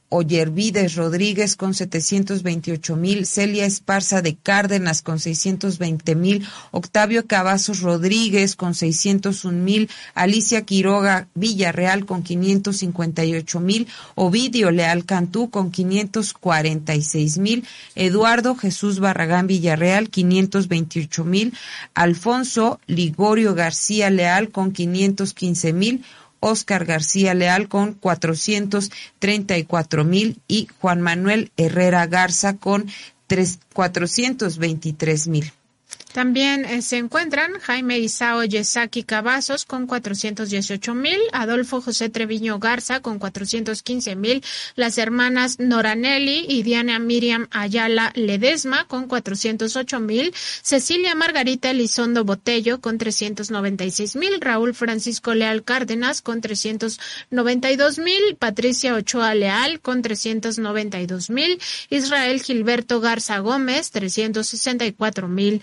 Oyervides 0.10 0.96
Rodríguez 0.96 1.56
con 1.56 1.76
728 1.76 2.96
mil, 2.96 3.28
Celia 3.28 3.66
Esparza 3.66 4.24
de 4.24 4.36
Cárdenas 4.36 5.04
con 5.04 5.20
620 5.20 6.16
mil, 6.16 6.48
Octavio 6.72 7.28
Cavazos 7.28 7.82
Rodríguez 7.82 8.56
con 8.56 8.74
601 8.74 9.64
mil, 9.64 9.90
Alicia 10.16 10.64
Quiroga 10.64 11.28
Villarreal 11.36 12.08
con 12.08 12.24
558 12.24 13.60
mil, 13.60 13.88
Ovidio 14.16 14.72
Leal 14.72 15.06
Cantú 15.06 15.52
con 15.52 15.70
546 15.70 17.38
mil, 17.38 17.68
Eduardo 17.94 18.56
Jesús 18.56 19.00
Barragán 19.00 19.46
Villarreal 19.46 20.10
528 20.10 21.24
mil, 21.24 21.54
Alfonso 21.94 22.80
Ligorio 22.88 23.54
García 23.54 24.10
Leal 24.10 24.50
con 24.50 24.72
515 24.72 25.74
mil, 25.74 26.04
Oscar 26.40 26.86
García 26.86 27.34
Leal 27.34 27.68
con 27.68 27.94
434 27.94 30.04
mil 30.04 30.40
y 30.48 30.68
Juan 30.80 31.02
Manuel 31.02 31.52
Herrera 31.58 32.06
Garza 32.08 32.58
con 32.58 32.88
423 33.74 35.28
mil. 35.28 35.52
También 36.14 36.66
eh, 36.66 36.82
se 36.82 36.98
encuentran 36.98 37.60
Jaime 37.62 38.00
Isao 38.00 38.44
Yesaki 38.44 39.04
Cavazos 39.04 39.66
con 39.66 39.86
418 39.86 40.96
mil, 40.96 41.20
Adolfo 41.34 41.82
José 41.82 42.10
Treviño 42.10 42.58
Garza 42.58 43.00
con 43.00 43.20
415 43.20 44.16
mil, 44.16 44.44
las 44.76 44.98
hermanas 44.98 45.60
Noranelli 45.60 46.46
y 46.50 46.64
Diana 46.64 46.98
Miriam 46.98 47.48
Ayala 47.52 48.12
Ledesma 48.16 48.86
con 48.86 49.08
408 49.08 50.00
mil, 50.00 50.34
Cecilia 50.64 51.14
Margarita 51.14 51.70
Elizondo 51.70 52.24
Botello 52.24 52.82
con 52.82 52.98
396 52.98 54.16
mil, 54.16 54.42
Raúl 54.42 54.74
Francisco 54.74 55.36
Leal 55.36 55.64
Cárdenas 55.64 56.24
con 56.24 56.42
392 56.42 58.00
mil, 58.00 58.36
Patricia 58.38 58.96
Ochoa 58.96 59.36
Leal 59.36 59.80
con 59.80 60.02
392 60.02 61.30
mil, 61.30 61.60
Israel 61.92 62.42
Gilberto 62.42 63.00
Garza 63.00 63.38
Gómez 63.40 63.92
364 63.92 65.28
mil, 65.28 65.62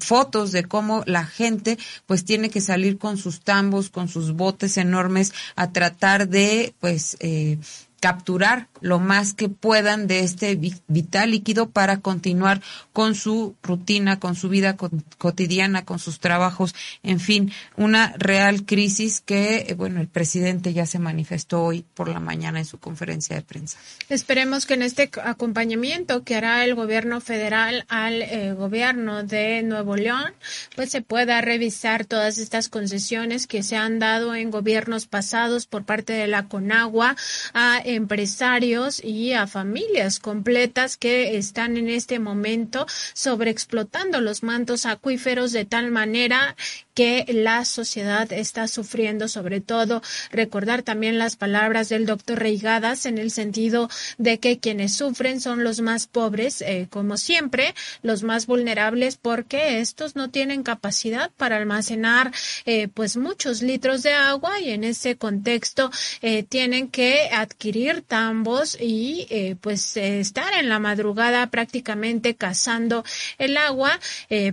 fotos 0.00 0.52
de 0.52 0.64
cómo 0.64 1.02
la 1.06 1.24
gente 1.24 1.78
pues 2.06 2.24
tiene 2.24 2.50
que 2.50 2.60
salir 2.60 2.98
con 2.98 3.16
sus 3.16 3.40
tambos, 3.40 3.88
con 3.88 4.08
sus 4.08 4.32
botes 4.32 4.76
enormes 4.76 5.32
a 5.56 5.72
tratar 5.72 6.28
de 6.28 6.74
pues 6.80 7.16
eh, 7.20 7.58
capturar 8.00 8.68
lo 8.80 9.00
más 9.00 9.34
que 9.34 9.48
puedan 9.48 10.06
de 10.06 10.20
este 10.20 10.58
vital 10.86 11.32
líquido 11.32 11.70
para 11.70 11.98
continuar 11.98 12.60
con 12.92 13.14
su 13.14 13.56
rutina, 13.62 14.20
con 14.20 14.36
su 14.36 14.48
vida 14.48 14.76
cotidiana, 15.18 15.84
con 15.84 15.98
sus 15.98 16.20
trabajos, 16.20 16.74
en 17.02 17.18
fin, 17.20 17.52
una 17.76 18.14
real 18.18 18.64
crisis 18.64 19.20
que, 19.20 19.66
eh, 19.68 19.74
bueno, 19.74 20.00
el 20.00 20.08
presidente 20.08 20.72
ya 20.72 20.86
se 20.86 20.98
manifestó 20.98 21.62
hoy 21.62 21.84
por 21.94 22.08
la 22.08 22.20
mañana 22.20 22.60
en 22.60 22.64
su 22.64 22.78
conferencia 22.78 23.34
de 23.34 23.42
prensa. 23.42 23.78
Esperemos 24.08 24.66
que 24.66 24.74
en 24.74 24.82
este 24.82 25.10
acompañamiento 25.24 26.22
que 26.22 26.36
hará 26.36 26.64
el 26.64 26.74
gobierno 26.74 27.20
federal 27.20 27.84
al 27.88 28.22
eh, 28.22 28.52
gobierno 28.52 29.24
de 29.24 29.62
Nuevo 29.62 29.96
León, 29.96 30.32
pues 30.76 30.90
se 30.90 31.02
pueda 31.02 31.40
revisar 31.40 32.04
todas 32.04 32.38
estas 32.38 32.68
concesiones 32.68 33.46
que 33.46 33.62
se 33.62 33.76
han 33.76 33.98
dado 33.98 34.34
en 34.34 34.50
gobiernos 34.50 35.06
pasados 35.06 35.66
por 35.66 35.84
parte 35.84 36.12
de 36.12 36.28
la 36.28 36.48
Conagua 36.48 37.16
a 37.54 37.80
empresarios 37.94 39.02
y 39.02 39.32
a 39.32 39.46
familias 39.46 40.20
completas 40.20 40.96
que 40.96 41.36
están 41.36 41.76
en 41.76 41.88
este 41.88 42.18
momento 42.18 42.86
sobreexplotando 43.14 44.20
los 44.20 44.42
mantos 44.42 44.86
acuíferos 44.86 45.52
de 45.52 45.64
tal 45.64 45.90
manera 45.90 46.56
que 46.98 47.24
la 47.28 47.64
sociedad 47.64 48.32
está 48.32 48.66
sufriendo, 48.66 49.28
sobre 49.28 49.60
todo 49.60 50.02
recordar 50.32 50.82
también 50.82 51.16
las 51.16 51.36
palabras 51.36 51.88
del 51.88 52.06
doctor 52.06 52.40
Reigadas 52.40 53.06
en 53.06 53.18
el 53.18 53.30
sentido 53.30 53.88
de 54.16 54.38
que 54.38 54.58
quienes 54.58 54.96
sufren 54.96 55.40
son 55.40 55.62
los 55.62 55.80
más 55.80 56.08
pobres, 56.08 56.60
eh, 56.60 56.88
como 56.90 57.16
siempre, 57.16 57.72
los 58.02 58.24
más 58.24 58.46
vulnerables, 58.46 59.16
porque 59.16 59.78
estos 59.78 60.16
no 60.16 60.30
tienen 60.30 60.64
capacidad 60.64 61.30
para 61.36 61.58
almacenar 61.58 62.32
eh, 62.66 62.88
pues 62.88 63.16
muchos 63.16 63.62
litros 63.62 64.02
de 64.02 64.14
agua 64.14 64.58
y 64.58 64.70
en 64.70 64.82
ese 64.82 65.14
contexto 65.14 65.92
eh, 66.20 66.42
tienen 66.42 66.88
que 66.88 67.28
adquirir 67.30 68.02
tambos 68.02 68.76
y 68.80 69.54
pues 69.60 69.96
estar 69.96 70.52
en 70.54 70.68
la 70.68 70.80
madrugada 70.80 71.46
prácticamente 71.48 72.34
cazando 72.34 73.04
el 73.38 73.56
agua 73.56 74.00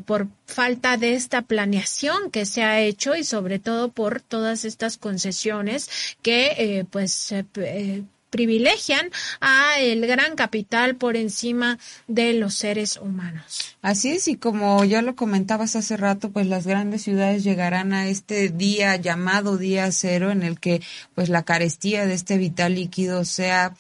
por 0.05 0.27
falta 0.45 0.97
de 0.97 1.13
esta 1.13 1.41
planeación 1.41 2.31
que 2.31 2.45
se 2.45 2.63
ha 2.63 2.79
hecho 2.81 3.15
y 3.15 3.23
sobre 3.23 3.59
todo 3.59 3.89
por 3.89 4.21
todas 4.21 4.65
estas 4.65 4.97
concesiones 4.97 5.89
que 6.21 6.55
eh, 6.57 6.85
pues 6.89 7.31
eh, 7.31 8.03
privilegian 8.35 9.09
a 9.39 9.79
el 9.79 10.05
gran 10.07 10.35
capital 10.35 10.95
por 10.95 11.15
encima 11.15 11.79
de 12.07 12.33
los 12.33 12.53
seres 12.55 12.97
humanos. 12.97 13.77
Así 13.81 14.11
es, 14.11 14.27
y 14.27 14.35
como 14.35 14.83
ya 14.83 15.01
lo 15.01 15.15
comentabas 15.15 15.77
hace 15.77 15.95
rato, 15.95 16.31
pues 16.31 16.45
las 16.47 16.67
grandes 16.67 17.03
ciudades 17.03 17.45
llegarán 17.45 17.93
a 17.93 18.09
este 18.09 18.49
día 18.49 18.97
llamado 18.97 19.57
día 19.57 19.89
cero 19.93 20.31
en 20.31 20.43
el 20.43 20.59
que 20.59 20.81
pues 21.13 21.29
la 21.29 21.43
carestía 21.43 22.05
de 22.05 22.13
este 22.13 22.37
vital 22.37 22.75
líquido 22.75 23.23
sea 23.23 23.73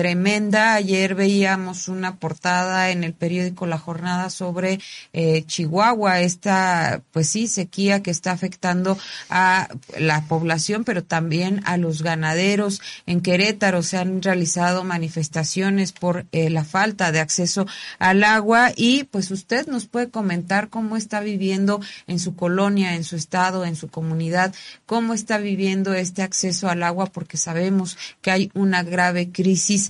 tremenda. 0.00 0.72
Ayer 0.72 1.14
veíamos 1.14 1.86
una 1.86 2.16
portada 2.16 2.90
en 2.90 3.04
el 3.04 3.12
periódico 3.12 3.66
La 3.66 3.76
Jornada 3.76 4.30
sobre 4.30 4.80
eh, 5.12 5.44
Chihuahua, 5.44 6.20
esta, 6.20 7.02
pues 7.12 7.28
sí, 7.28 7.48
sequía 7.48 8.02
que 8.02 8.10
está 8.10 8.32
afectando 8.32 8.96
a 9.28 9.68
la 9.98 10.24
población, 10.24 10.84
pero 10.84 11.04
también 11.04 11.60
a 11.66 11.76
los 11.76 12.02
ganaderos. 12.02 12.80
En 13.04 13.20
Querétaro 13.20 13.82
se 13.82 13.98
han 13.98 14.22
realizado 14.22 14.84
manifestaciones 14.84 15.92
por 15.92 16.24
eh, 16.32 16.48
la 16.48 16.64
falta 16.64 17.12
de 17.12 17.20
acceso 17.20 17.66
al 17.98 18.24
agua 18.24 18.72
y 18.74 19.04
pues 19.04 19.30
usted 19.30 19.66
nos 19.66 19.84
puede 19.84 20.08
comentar 20.08 20.70
cómo 20.70 20.96
está 20.96 21.20
viviendo 21.20 21.78
en 22.06 22.20
su 22.20 22.34
colonia, 22.36 22.94
en 22.94 23.04
su 23.04 23.16
estado, 23.16 23.66
en 23.66 23.76
su 23.76 23.88
comunidad, 23.88 24.54
cómo 24.86 25.12
está 25.12 25.36
viviendo 25.36 25.92
este 25.92 26.22
acceso 26.22 26.70
al 26.70 26.84
agua, 26.84 27.04
porque 27.04 27.36
sabemos 27.36 27.98
que 28.22 28.30
hay 28.30 28.50
una 28.54 28.82
grave 28.82 29.30
crisis 29.30 29.89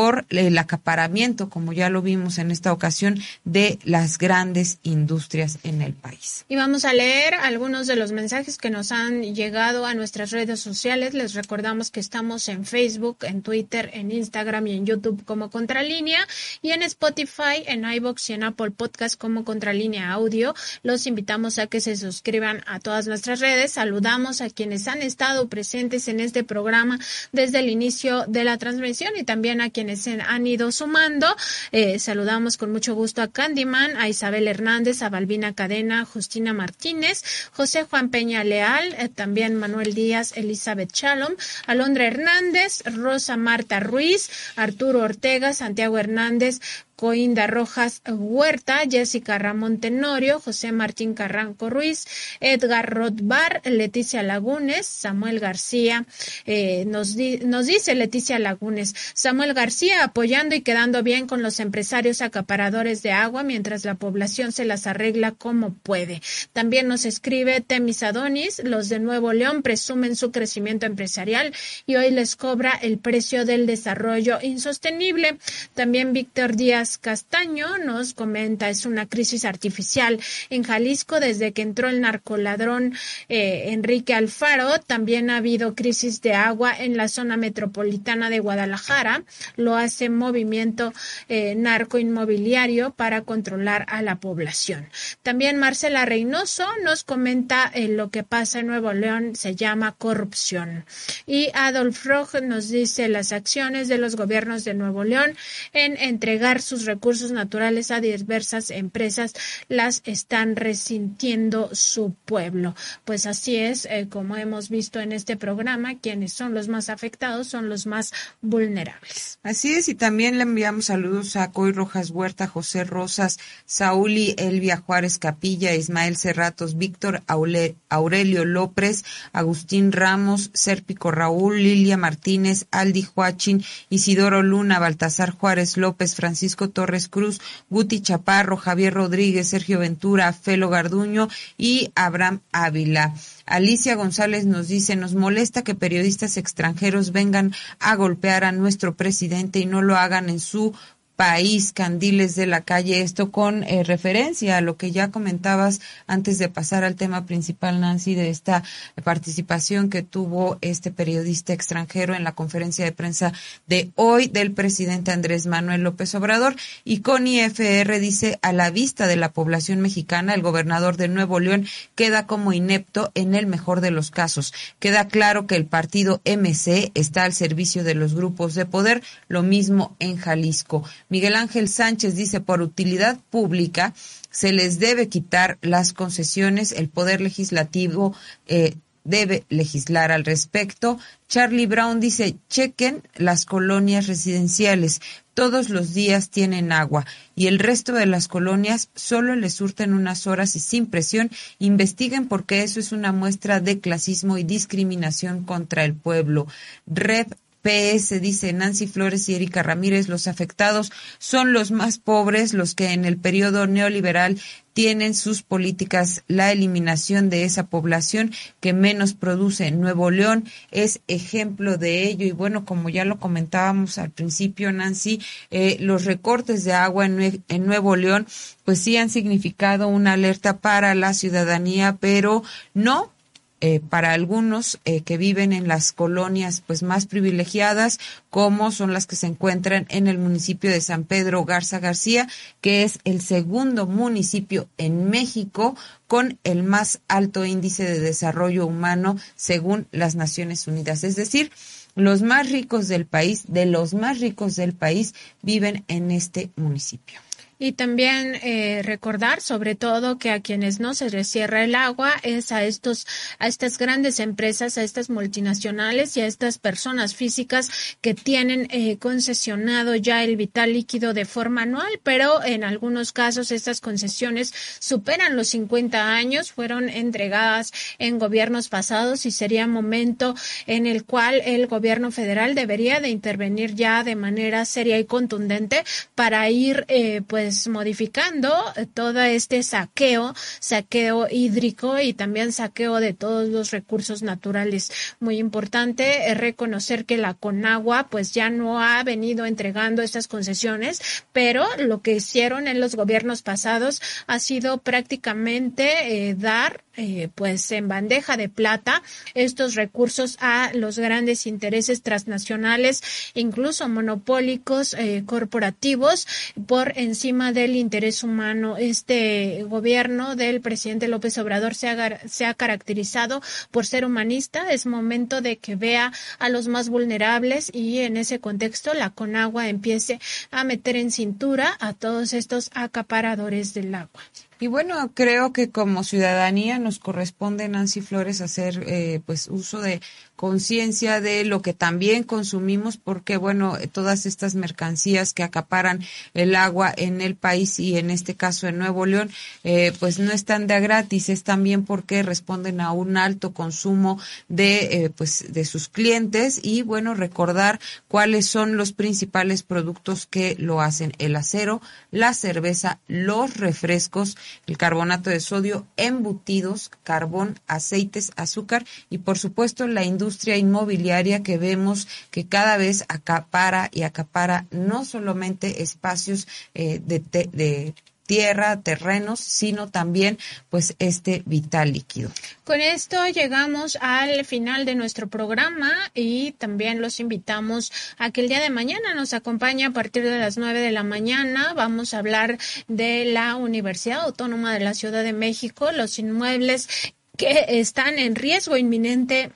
por 0.00 0.24
el 0.30 0.56
acaparamiento, 0.56 1.50
como 1.50 1.74
ya 1.74 1.90
lo 1.90 2.00
vimos 2.00 2.38
en 2.38 2.50
esta 2.50 2.72
ocasión, 2.72 3.18
de 3.44 3.78
las 3.84 4.16
grandes 4.16 4.78
industrias 4.82 5.58
en 5.62 5.82
el 5.82 5.92
país. 5.92 6.46
Y 6.48 6.56
vamos 6.56 6.86
a 6.86 6.94
leer 6.94 7.34
algunos 7.34 7.86
de 7.86 7.96
los 7.96 8.10
mensajes 8.10 8.56
que 8.56 8.70
nos 8.70 8.92
han 8.92 9.34
llegado 9.34 9.84
a 9.84 9.92
nuestras 9.92 10.30
redes 10.30 10.58
sociales. 10.58 11.12
Les 11.12 11.34
recordamos 11.34 11.90
que 11.90 12.00
estamos 12.00 12.48
en 12.48 12.64
Facebook, 12.64 13.18
en 13.24 13.42
Twitter, 13.42 13.90
en 13.92 14.10
Instagram 14.10 14.68
y 14.68 14.72
en 14.72 14.86
YouTube 14.86 15.22
como 15.26 15.50
Contralínea 15.50 16.26
y 16.62 16.70
en 16.70 16.82
Spotify, 16.82 17.62
en 17.66 17.84
iBox 17.84 18.30
y 18.30 18.32
en 18.32 18.44
Apple 18.44 18.70
Podcast 18.70 19.20
como 19.20 19.44
Contralínea 19.44 20.12
Audio. 20.12 20.54
Los 20.82 21.06
invitamos 21.06 21.58
a 21.58 21.66
que 21.66 21.82
se 21.82 21.94
suscriban 21.94 22.62
a 22.66 22.80
todas 22.80 23.06
nuestras 23.06 23.40
redes. 23.40 23.72
Saludamos 23.72 24.40
a 24.40 24.48
quienes 24.48 24.88
han 24.88 25.02
estado 25.02 25.46
presentes 25.48 26.08
en 26.08 26.20
este 26.20 26.42
programa 26.42 26.98
desde 27.32 27.58
el 27.58 27.68
inicio 27.68 28.24
de 28.26 28.44
la 28.44 28.56
transmisión 28.56 29.12
y 29.18 29.24
también 29.24 29.60
a 29.60 29.68
quienes 29.68 29.89
se 29.96 30.20
han 30.20 30.46
ido 30.46 30.72
sumando. 30.72 31.26
Eh, 31.72 31.98
saludamos 31.98 32.56
con 32.56 32.72
mucho 32.72 32.94
gusto 32.94 33.22
a 33.22 33.28
Candyman, 33.28 33.96
a 33.96 34.08
Isabel 34.08 34.48
Hernández, 34.48 35.02
a 35.02 35.08
Balbina 35.08 35.54
Cadena, 35.54 36.04
Justina 36.04 36.52
Martínez, 36.52 37.22
José 37.52 37.84
Juan 37.84 38.10
Peña 38.10 38.44
Leal, 38.44 38.94
eh, 38.98 39.08
también 39.08 39.56
Manuel 39.56 39.94
Díaz, 39.94 40.36
Elizabeth 40.36 40.92
Chalom, 40.92 41.34
Alondra 41.66 42.06
Hernández, 42.06 42.82
Rosa 42.84 43.36
Marta 43.36 43.80
Ruiz, 43.80 44.30
Arturo 44.56 45.00
Ortega, 45.00 45.52
Santiago 45.52 45.98
Hernández, 45.98 46.60
Coinda 47.00 47.46
Rojas 47.46 48.02
Huerta, 48.06 48.80
Jessica 48.86 49.38
Ramón 49.38 49.80
Tenorio, 49.80 50.38
José 50.38 50.70
Martín 50.70 51.14
Carranco 51.14 51.70
Ruiz, 51.70 52.06
Edgar 52.40 52.94
Rothbar, 52.94 53.62
Leticia 53.64 54.22
Lagunes, 54.22 54.84
Samuel 54.84 55.40
García, 55.40 56.04
eh, 56.44 56.84
nos 56.84 57.16
dice 57.16 57.94
Leticia 57.94 58.38
Lagunes, 58.38 58.94
Samuel 59.14 59.54
García 59.54 60.04
apoyando 60.04 60.54
y 60.54 60.60
quedando 60.60 61.02
bien 61.02 61.26
con 61.26 61.42
los 61.42 61.58
empresarios 61.58 62.20
acaparadores 62.20 63.02
de 63.02 63.12
agua 63.12 63.44
mientras 63.44 63.86
la 63.86 63.94
población 63.94 64.52
se 64.52 64.66
las 64.66 64.86
arregla 64.86 65.32
como 65.32 65.72
puede. 65.72 66.20
También 66.52 66.86
nos 66.86 67.06
escribe 67.06 67.62
Temis 67.62 68.02
Adonis, 68.02 68.60
los 68.62 68.90
de 68.90 68.98
Nuevo 68.98 69.32
León 69.32 69.62
presumen 69.62 70.16
su 70.16 70.32
crecimiento 70.32 70.84
empresarial 70.84 71.54
y 71.86 71.96
hoy 71.96 72.10
les 72.10 72.36
cobra 72.36 72.72
el 72.72 72.98
precio 72.98 73.46
del 73.46 73.64
desarrollo 73.64 74.38
insostenible. 74.42 75.38
También 75.72 76.12
Víctor 76.12 76.56
Díaz 76.56 76.89
Castaño 76.98 77.78
nos 77.78 78.14
comenta, 78.14 78.68
es 78.68 78.86
una 78.86 79.06
crisis 79.06 79.44
artificial 79.44 80.20
en 80.50 80.62
Jalisco 80.62 81.20
desde 81.20 81.52
que 81.52 81.62
entró 81.62 81.88
el 81.88 82.00
narcoladrón 82.00 82.94
eh, 83.28 83.72
Enrique 83.72 84.14
Alfaro. 84.14 84.78
También 84.80 85.30
ha 85.30 85.38
habido 85.38 85.74
crisis 85.74 86.22
de 86.22 86.34
agua 86.34 86.72
en 86.76 86.96
la 86.96 87.08
zona 87.08 87.36
metropolitana 87.36 88.30
de 88.30 88.40
Guadalajara. 88.40 89.24
Lo 89.56 89.76
hace 89.76 90.08
movimiento 90.10 90.92
eh, 91.28 91.54
narcoinmobiliario 91.54 92.92
para 92.92 93.22
controlar 93.22 93.86
a 93.88 94.02
la 94.02 94.16
población. 94.16 94.88
También 95.22 95.58
Marcela 95.58 96.04
Reynoso 96.04 96.66
nos 96.84 97.04
comenta 97.04 97.70
eh, 97.74 97.88
lo 97.88 98.10
que 98.10 98.22
pasa 98.22 98.60
en 98.60 98.66
Nuevo 98.66 98.92
León 98.92 99.34
se 99.34 99.54
llama 99.54 99.92
corrupción. 99.92 100.84
Y 101.26 101.50
Adolf 101.54 102.04
Roch 102.06 102.34
nos 102.42 102.68
dice 102.68 103.08
las 103.08 103.32
acciones 103.32 103.88
de 103.88 103.98
los 103.98 104.16
gobiernos 104.16 104.64
de 104.64 104.74
Nuevo 104.74 105.04
León 105.04 105.36
en 105.72 105.96
entregar 105.96 106.60
sus 106.62 106.79
recursos 106.84 107.32
naturales 107.32 107.90
a 107.90 108.00
diversas 108.00 108.70
empresas 108.70 109.32
las 109.68 110.02
están 110.04 110.56
resintiendo 110.56 111.70
su 111.72 112.14
pueblo. 112.24 112.74
Pues 113.04 113.26
así 113.26 113.56
es, 113.56 113.86
eh, 113.86 114.08
como 114.10 114.36
hemos 114.36 114.68
visto 114.68 115.00
en 115.00 115.12
este 115.12 115.36
programa, 115.36 115.98
quienes 115.98 116.32
son 116.32 116.54
los 116.54 116.68
más 116.68 116.90
afectados 116.90 117.48
son 117.48 117.68
los 117.68 117.86
más 117.86 118.12
vulnerables. 118.42 119.38
Así 119.42 119.72
es, 119.72 119.88
y 119.88 119.94
también 119.94 120.36
le 120.36 120.42
enviamos 120.42 120.86
saludos 120.86 121.36
a 121.36 121.50
Coy 121.52 121.72
Rojas 121.72 122.10
Huerta, 122.10 122.46
José 122.46 122.84
Rosas, 122.84 123.38
Saúl 123.64 124.10
Elvia 124.36 124.76
Juárez 124.76 125.18
Capilla, 125.18 125.74
Ismael 125.74 126.16
Cerratos, 126.16 126.76
Víctor 126.76 127.22
Aurelio 127.26 128.44
López, 128.44 129.04
Agustín 129.32 129.92
Ramos, 129.92 130.50
Serpico 130.52 131.10
Raúl, 131.10 131.56
Lilia 131.56 131.96
Martínez, 131.96 132.66
Aldi 132.70 133.02
Joachín, 133.02 133.64
Isidoro 133.88 134.42
Luna, 134.42 134.78
Baltasar 134.78 135.30
Juárez 135.30 135.76
López, 135.76 136.14
Francisco 136.14 136.69
Torres 136.70 137.08
Cruz, 137.08 137.40
Guti 137.68 138.00
Chaparro, 138.00 138.56
Javier 138.56 138.94
Rodríguez, 138.94 139.48
Sergio 139.48 139.78
Ventura, 139.78 140.32
Felo 140.32 140.70
Garduño 140.70 141.28
y 141.58 141.90
Abraham 141.94 142.40
Ávila. 142.52 143.14
Alicia 143.46 143.96
González 143.96 144.46
nos 144.46 144.68
dice, 144.68 144.96
nos 144.96 145.14
molesta 145.14 145.62
que 145.62 145.74
periodistas 145.74 146.36
extranjeros 146.36 147.12
vengan 147.12 147.52
a 147.78 147.94
golpear 147.96 148.44
a 148.44 148.52
nuestro 148.52 148.94
presidente 148.94 149.58
y 149.58 149.66
no 149.66 149.82
lo 149.82 149.96
hagan 149.96 150.28
en 150.28 150.40
su 150.40 150.74
país, 151.20 151.74
Candiles 151.74 152.34
de 152.34 152.46
la 152.46 152.62
Calle, 152.62 153.02
esto 153.02 153.30
con 153.30 153.62
eh, 153.64 153.84
referencia 153.84 154.56
a 154.56 154.62
lo 154.62 154.78
que 154.78 154.90
ya 154.90 155.10
comentabas 155.10 155.82
antes 156.06 156.38
de 156.38 156.48
pasar 156.48 156.82
al 156.82 156.94
tema 156.94 157.26
principal, 157.26 157.78
Nancy, 157.78 158.14
de 158.14 158.30
esta 158.30 158.64
participación 159.04 159.90
que 159.90 160.02
tuvo 160.02 160.56
este 160.62 160.90
periodista 160.90 161.52
extranjero 161.52 162.14
en 162.14 162.24
la 162.24 162.32
conferencia 162.32 162.86
de 162.86 162.92
prensa 162.92 163.34
de 163.66 163.90
hoy 163.96 164.28
del 164.28 164.52
presidente 164.52 165.12
Andrés 165.12 165.46
Manuel 165.46 165.82
López 165.82 166.14
Obrador. 166.14 166.56
Y 166.84 167.00
con 167.00 167.26
IFR 167.26 168.00
dice, 168.00 168.38
a 168.40 168.54
la 168.54 168.70
vista 168.70 169.06
de 169.06 169.16
la 169.16 169.34
población 169.34 169.82
mexicana, 169.82 170.32
el 170.32 170.40
gobernador 170.40 170.96
de 170.96 171.08
Nuevo 171.08 171.38
León 171.38 171.66
queda 171.96 172.26
como 172.26 172.54
inepto 172.54 173.12
en 173.14 173.34
el 173.34 173.46
mejor 173.46 173.82
de 173.82 173.90
los 173.90 174.10
casos. 174.10 174.54
Queda 174.78 175.06
claro 175.06 175.46
que 175.46 175.56
el 175.56 175.66
partido 175.66 176.22
MC 176.24 176.92
está 176.94 177.24
al 177.24 177.34
servicio 177.34 177.84
de 177.84 177.94
los 177.94 178.14
grupos 178.14 178.54
de 178.54 178.64
poder, 178.64 179.02
lo 179.28 179.42
mismo 179.42 179.94
en 179.98 180.16
Jalisco. 180.16 180.82
Miguel 181.10 181.34
Ángel 181.34 181.68
Sánchez 181.68 182.14
dice, 182.14 182.40
por 182.40 182.62
utilidad 182.62 183.18
pública 183.30 183.92
se 184.30 184.52
les 184.52 184.78
debe 184.78 185.08
quitar 185.08 185.58
las 185.60 185.92
concesiones, 185.92 186.72
el 186.72 186.88
Poder 186.88 187.20
Legislativo 187.20 188.14
eh, 188.46 188.76
debe 189.02 189.44
legislar 189.48 190.12
al 190.12 190.24
respecto. 190.24 190.98
Charlie 191.28 191.66
Brown 191.66 191.98
dice, 192.00 192.36
chequen 192.48 193.02
las 193.16 193.44
colonias 193.44 194.06
residenciales, 194.06 195.00
todos 195.34 195.68
los 195.68 195.94
días 195.94 196.30
tienen 196.30 196.70
agua 196.70 197.06
y 197.34 197.48
el 197.48 197.58
resto 197.58 197.92
de 197.92 198.06
las 198.06 198.28
colonias 198.28 198.90
solo 198.94 199.34
les 199.34 199.54
surten 199.54 199.94
unas 199.94 200.26
horas 200.26 200.54
y 200.54 200.60
sin 200.60 200.86
presión, 200.86 201.30
investiguen 201.58 202.28
porque 202.28 202.62
eso 202.62 202.78
es 202.78 202.92
una 202.92 203.10
muestra 203.12 203.58
de 203.60 203.80
clasismo 203.80 204.38
y 204.38 204.44
discriminación 204.44 205.44
contra 205.44 205.84
el 205.84 205.94
pueblo. 205.94 206.46
Red 206.86 207.28
PS, 207.62 208.20
dice 208.20 208.52
Nancy 208.52 208.86
Flores 208.86 209.28
y 209.28 209.34
Erika 209.34 209.62
Ramírez, 209.62 210.08
los 210.08 210.26
afectados 210.28 210.92
son 211.18 211.52
los 211.52 211.70
más 211.70 211.98
pobres, 211.98 212.54
los 212.54 212.74
que 212.74 212.92
en 212.92 213.04
el 213.04 213.16
periodo 213.16 213.66
neoliberal 213.66 214.40
tienen 214.72 215.14
sus 215.14 215.42
políticas 215.42 216.22
la 216.28 216.52
eliminación 216.52 217.28
de 217.28 217.44
esa 217.44 217.66
población 217.66 218.32
que 218.60 218.72
menos 218.72 219.14
produce. 219.14 219.70
Nuevo 219.70 220.10
León 220.10 220.44
es 220.70 221.00
ejemplo 221.08 221.76
de 221.76 222.04
ello 222.08 222.26
y 222.26 222.32
bueno, 222.32 222.64
como 222.64 222.88
ya 222.88 223.04
lo 223.04 223.18
comentábamos 223.18 223.98
al 223.98 224.10
principio, 224.10 224.72
Nancy, 224.72 225.20
eh, 225.50 225.76
los 225.80 226.04
recortes 226.04 226.64
de 226.64 226.72
agua 226.72 227.06
en, 227.06 227.44
en 227.48 227.66
Nuevo 227.66 227.96
León 227.96 228.26
pues 228.64 228.80
sí 228.80 228.96
han 228.96 229.10
significado 229.10 229.88
una 229.88 230.12
alerta 230.12 230.58
para 230.58 230.94
la 230.94 231.12
ciudadanía, 231.12 231.96
pero 232.00 232.42
no 232.72 233.12
eh, 233.60 233.80
para 233.80 234.12
algunos 234.12 234.80
eh, 234.84 235.02
que 235.02 235.16
viven 235.16 235.52
en 235.52 235.68
las 235.68 235.92
colonias 235.92 236.62
pues 236.66 236.82
más 236.82 237.06
privilegiadas, 237.06 237.98
como 238.30 238.70
son 238.72 238.92
las 238.92 239.06
que 239.06 239.16
se 239.16 239.26
encuentran 239.26 239.86
en 239.90 240.06
el 240.06 240.18
municipio 240.18 240.70
de 240.70 240.80
San 240.80 241.04
Pedro 241.04 241.44
Garza 241.44 241.78
García, 241.78 242.28
que 242.60 242.84
es 242.84 242.98
el 243.04 243.20
segundo 243.20 243.86
municipio 243.86 244.68
en 244.78 245.10
México 245.10 245.76
con 246.06 246.38
el 246.44 246.62
más 246.62 247.00
alto 247.08 247.44
índice 247.44 247.84
de 247.84 248.00
desarrollo 248.00 248.66
humano 248.66 249.16
según 249.36 249.86
las 249.92 250.14
Naciones 250.14 250.66
Unidas. 250.66 251.04
Es 251.04 251.16
decir, 251.16 251.52
los 251.94 252.22
más 252.22 252.50
ricos 252.50 252.88
del 252.88 253.06
país, 253.06 253.44
de 253.48 253.66
los 253.66 253.94
más 253.94 254.20
ricos 254.20 254.56
del 254.56 254.72
país, 254.72 255.14
viven 255.42 255.84
en 255.88 256.10
este 256.10 256.50
municipio. 256.56 257.20
Y 257.62 257.72
también 257.72 258.36
eh, 258.42 258.80
recordar, 258.82 259.42
sobre 259.42 259.74
todo, 259.74 260.16
que 260.16 260.30
a 260.30 260.40
quienes 260.40 260.80
no 260.80 260.94
se 260.94 261.10
les 261.10 261.28
cierra 261.28 261.62
el 261.62 261.74
agua 261.74 262.14
es 262.22 262.52
a 262.52 262.64
estos, 262.64 263.06
a 263.38 263.48
estas 263.48 263.76
grandes 263.76 264.18
empresas, 264.18 264.78
a 264.78 264.82
estas 264.82 265.10
multinacionales 265.10 266.16
y 266.16 266.22
a 266.22 266.26
estas 266.26 266.56
personas 266.56 267.14
físicas 267.14 267.70
que 268.00 268.14
tienen 268.14 268.66
eh, 268.70 268.96
concesionado 268.96 269.94
ya 269.94 270.24
el 270.24 270.36
vital 270.36 270.72
líquido 270.72 271.12
de 271.12 271.26
forma 271.26 271.62
anual, 271.62 272.00
pero 272.02 272.42
en 272.42 272.64
algunos 272.64 273.12
casos 273.12 273.50
estas 273.50 273.82
concesiones 273.82 274.54
superan 274.78 275.36
los 275.36 275.48
50 275.48 276.14
años, 276.14 276.52
fueron 276.52 276.88
entregadas 276.88 277.72
en 277.98 278.18
gobiernos 278.18 278.70
pasados 278.70 279.26
y 279.26 279.30
sería 279.30 279.66
momento 279.66 280.34
en 280.66 280.86
el 280.86 281.04
cual 281.04 281.42
el 281.44 281.66
gobierno 281.66 282.10
federal 282.10 282.54
debería 282.54 283.00
de 283.00 283.10
intervenir 283.10 283.74
ya 283.74 284.02
de 284.02 284.16
manera 284.16 284.64
seria 284.64 284.98
y 284.98 285.04
contundente 285.04 285.84
para 286.14 286.48
ir, 286.48 286.86
eh, 286.88 287.20
pues, 287.26 287.49
pues, 287.50 287.66
modificando 287.66 288.54
todo 288.94 289.20
este 289.22 289.64
saqueo, 289.64 290.34
saqueo 290.60 291.26
hídrico 291.28 291.98
y 291.98 292.12
también 292.12 292.52
saqueo 292.52 293.00
de 293.00 293.12
todos 293.12 293.48
los 293.48 293.72
recursos 293.72 294.22
naturales. 294.22 294.92
Muy 295.18 295.38
importante 295.38 296.30
es 296.30 296.38
reconocer 296.38 297.06
que 297.06 297.18
la 297.18 297.34
Conagua 297.34 298.06
pues 298.08 298.30
ya 298.34 298.50
no 298.50 298.80
ha 298.80 299.02
venido 299.02 299.46
entregando 299.46 300.00
estas 300.00 300.28
concesiones, 300.28 301.24
pero 301.32 301.66
lo 301.76 302.02
que 302.02 302.12
hicieron 302.12 302.68
en 302.68 302.78
los 302.78 302.94
gobiernos 302.94 303.42
pasados 303.42 304.00
ha 304.28 304.38
sido 304.38 304.78
prácticamente 304.78 306.28
eh, 306.28 306.36
dar 306.36 306.84
eh, 307.02 307.30
pues 307.34 307.72
en 307.72 307.88
bandeja 307.88 308.36
de 308.36 308.50
plata 308.50 309.02
estos 309.32 309.74
recursos 309.74 310.36
a 310.38 310.70
los 310.74 310.98
grandes 310.98 311.46
intereses 311.46 312.02
transnacionales, 312.02 313.02
incluso 313.32 313.88
monopólicos 313.88 314.92
eh, 314.92 315.22
corporativos 315.24 316.26
por 316.66 316.92
encima 316.96 317.52
del 317.52 317.76
interés 317.76 318.22
humano. 318.22 318.76
Este 318.76 319.64
gobierno 319.66 320.36
del 320.36 320.60
presidente 320.60 321.08
López 321.08 321.38
Obrador 321.38 321.74
se 321.74 321.88
ha, 321.88 322.28
se 322.28 322.44
ha 322.44 322.52
caracterizado 322.52 323.40
por 323.70 323.86
ser 323.86 324.04
humanista. 324.04 324.70
Es 324.70 324.84
momento 324.84 325.40
de 325.40 325.56
que 325.56 325.76
vea 325.76 326.12
a 326.38 326.50
los 326.50 326.68
más 326.68 326.90
vulnerables 326.90 327.70
y 327.72 328.00
en 328.00 328.18
ese 328.18 328.40
contexto 328.40 328.92
la 328.92 329.08
Conagua 329.08 329.70
empiece 329.70 330.20
a 330.50 330.64
meter 330.64 330.96
en 330.96 331.10
cintura 331.10 331.78
a 331.80 331.94
todos 331.94 332.34
estos 332.34 332.70
acaparadores 332.74 333.72
del 333.72 333.94
agua. 333.94 334.20
Y 334.62 334.66
bueno, 334.66 335.12
creo 335.14 335.54
que 335.54 335.70
como 335.70 336.04
ciudadanía 336.04 336.78
nos 336.78 336.98
corresponde, 336.98 337.66
Nancy 337.68 338.02
Flores, 338.02 338.42
hacer 338.42 338.84
eh, 338.86 339.22
pues 339.24 339.48
uso 339.48 339.80
de 339.80 340.02
conciencia 340.40 341.20
de 341.20 341.44
lo 341.44 341.60
que 341.60 341.74
también 341.74 342.22
consumimos, 342.22 342.96
porque 342.96 343.36
bueno, 343.36 343.76
todas 343.92 344.24
estas 344.24 344.54
mercancías 344.54 345.34
que 345.34 345.42
acaparan 345.42 346.00
el 346.32 346.54
agua 346.54 346.94
en 346.96 347.20
el 347.20 347.34
país 347.34 347.78
y 347.78 347.98
en 347.98 348.08
este 348.08 348.34
caso 348.34 348.66
en 348.66 348.78
Nuevo 348.78 349.04
León, 349.04 349.28
eh, 349.64 349.92
pues 350.00 350.18
no 350.18 350.32
están 350.32 350.66
de 350.66 350.80
gratis, 350.80 351.28
es 351.28 351.42
también 351.42 351.84
porque 351.84 352.22
responden 352.22 352.80
a 352.80 352.90
un 352.92 353.18
alto 353.18 353.52
consumo 353.52 354.18
de 354.48 355.04
eh, 355.04 355.10
pues 355.10 355.44
de 355.52 355.66
sus 355.66 355.88
clientes. 355.88 356.58
Y 356.62 356.80
bueno, 356.80 357.12
recordar 357.12 357.78
cuáles 358.08 358.46
son 358.46 358.78
los 358.78 358.92
principales 358.92 359.62
productos 359.62 360.24
que 360.24 360.56
lo 360.58 360.80
hacen: 360.80 361.12
el 361.18 361.36
acero, 361.36 361.82
la 362.10 362.32
cerveza, 362.32 362.98
los 363.08 363.58
refrescos, 363.58 364.38
el 364.66 364.78
carbonato 364.78 365.28
de 365.28 365.40
sodio, 365.40 365.86
embutidos, 365.98 366.90
carbón, 367.02 367.60
aceites, 367.66 368.32
azúcar 368.36 368.86
y 369.10 369.18
por 369.18 369.36
supuesto 369.36 369.86
la 369.86 370.02
industria 370.02 370.29
industria 370.30 370.56
inmobiliaria 370.56 371.42
que 371.42 371.58
vemos 371.58 372.06
que 372.30 372.46
cada 372.46 372.76
vez 372.76 373.04
acapara 373.08 373.90
y 373.92 374.02
acapara 374.02 374.66
no 374.70 375.04
solamente 375.04 375.82
espacios 375.82 376.46
eh, 376.74 377.00
de, 377.04 377.18
de 377.18 377.94
tierra, 378.26 378.80
terrenos, 378.80 379.40
sino 379.40 379.88
también 379.88 380.38
pues 380.68 380.94
este 381.00 381.42
vital 381.46 381.92
líquido. 381.92 382.30
Con 382.62 382.80
esto 382.80 383.26
llegamos 383.26 383.98
al 384.00 384.44
final 384.44 384.84
de 384.84 384.94
nuestro 384.94 385.26
programa 385.26 385.90
y 386.14 386.52
también 386.52 387.02
los 387.02 387.18
invitamos 387.18 387.90
a 388.18 388.30
que 388.30 388.42
el 388.42 388.48
día 388.48 388.60
de 388.60 388.70
mañana 388.70 389.14
nos 389.14 389.32
acompañe 389.32 389.84
a 389.84 389.90
partir 389.90 390.22
de 390.22 390.38
las 390.38 390.58
nueve 390.58 390.78
de 390.78 390.92
la 390.92 391.02
mañana. 391.02 391.74
Vamos 391.74 392.14
a 392.14 392.20
hablar 392.20 392.56
de 392.86 393.24
la 393.24 393.56
Universidad 393.56 394.20
Autónoma 394.20 394.74
de 394.74 394.84
la 394.84 394.94
Ciudad 394.94 395.24
de 395.24 395.32
México, 395.32 395.90
los 395.90 396.20
inmuebles 396.20 396.88
que 397.36 397.64
están 397.80 398.18
en 398.18 398.36
riesgo 398.36 398.76
inminente 398.76 399.50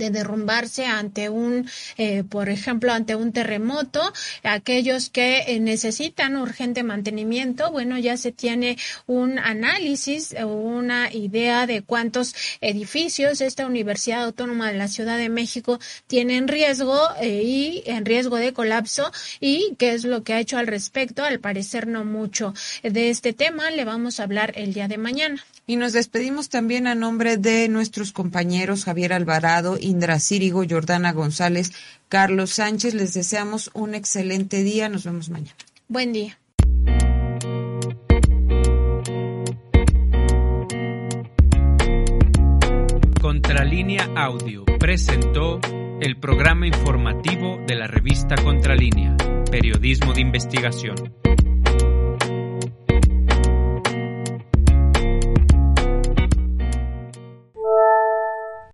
de 0.00 0.10
derrumbarse 0.10 0.86
ante 0.86 1.28
un, 1.28 1.70
eh, 1.98 2.24
por 2.24 2.48
ejemplo, 2.48 2.92
ante 2.92 3.14
un 3.14 3.32
terremoto, 3.32 4.00
aquellos 4.42 5.10
que 5.10 5.44
eh, 5.46 5.60
necesitan 5.60 6.36
urgente 6.36 6.82
mantenimiento, 6.82 7.70
bueno, 7.70 7.98
ya 7.98 8.16
se 8.16 8.32
tiene 8.32 8.78
un 9.06 9.38
análisis 9.38 10.34
o 10.42 10.46
una 10.46 11.12
idea 11.12 11.66
de 11.66 11.82
cuántos 11.82 12.34
edificios 12.62 13.42
esta 13.42 13.66
Universidad 13.66 14.24
Autónoma 14.24 14.72
de 14.72 14.78
la 14.78 14.88
Ciudad 14.88 15.18
de 15.18 15.28
México 15.28 15.78
tiene 16.06 16.38
en 16.38 16.48
riesgo 16.48 16.98
eh, 17.20 17.42
y 17.44 17.82
en 17.84 18.06
riesgo 18.06 18.36
de 18.36 18.54
colapso 18.54 19.12
y 19.38 19.74
qué 19.78 19.92
es 19.92 20.04
lo 20.04 20.24
que 20.24 20.32
ha 20.32 20.40
hecho 20.40 20.56
al 20.56 20.66
respecto. 20.66 21.24
Al 21.24 21.40
parecer 21.40 21.86
no 21.86 22.04
mucho 22.04 22.54
de 22.82 23.10
este 23.10 23.34
tema 23.34 23.70
le 23.70 23.84
vamos 23.84 24.18
a 24.18 24.22
hablar 24.22 24.54
el 24.56 24.72
día 24.72 24.88
de 24.88 24.96
mañana. 24.96 25.44
Y 25.70 25.76
nos 25.76 25.92
despedimos 25.92 26.48
también 26.48 26.88
a 26.88 26.96
nombre 26.96 27.36
de 27.36 27.68
nuestros 27.68 28.10
compañeros 28.10 28.84
Javier 28.86 29.12
Alvarado, 29.12 29.78
Indra 29.80 30.18
Círigo, 30.18 30.64
Jordana 30.68 31.12
González, 31.12 31.70
Carlos 32.08 32.50
Sánchez. 32.50 32.92
Les 32.94 33.14
deseamos 33.14 33.70
un 33.72 33.94
excelente 33.94 34.64
día. 34.64 34.88
Nos 34.88 35.04
vemos 35.04 35.30
mañana. 35.30 35.54
Buen 35.86 36.12
día. 36.12 36.36
Contralínea 43.20 44.10
Audio 44.16 44.64
presentó 44.80 45.60
el 46.00 46.16
programa 46.18 46.66
informativo 46.66 47.60
de 47.68 47.76
la 47.76 47.86
revista 47.86 48.34
Contralínea, 48.42 49.16
Periodismo 49.48 50.14
de 50.14 50.20
Investigación. 50.20 50.96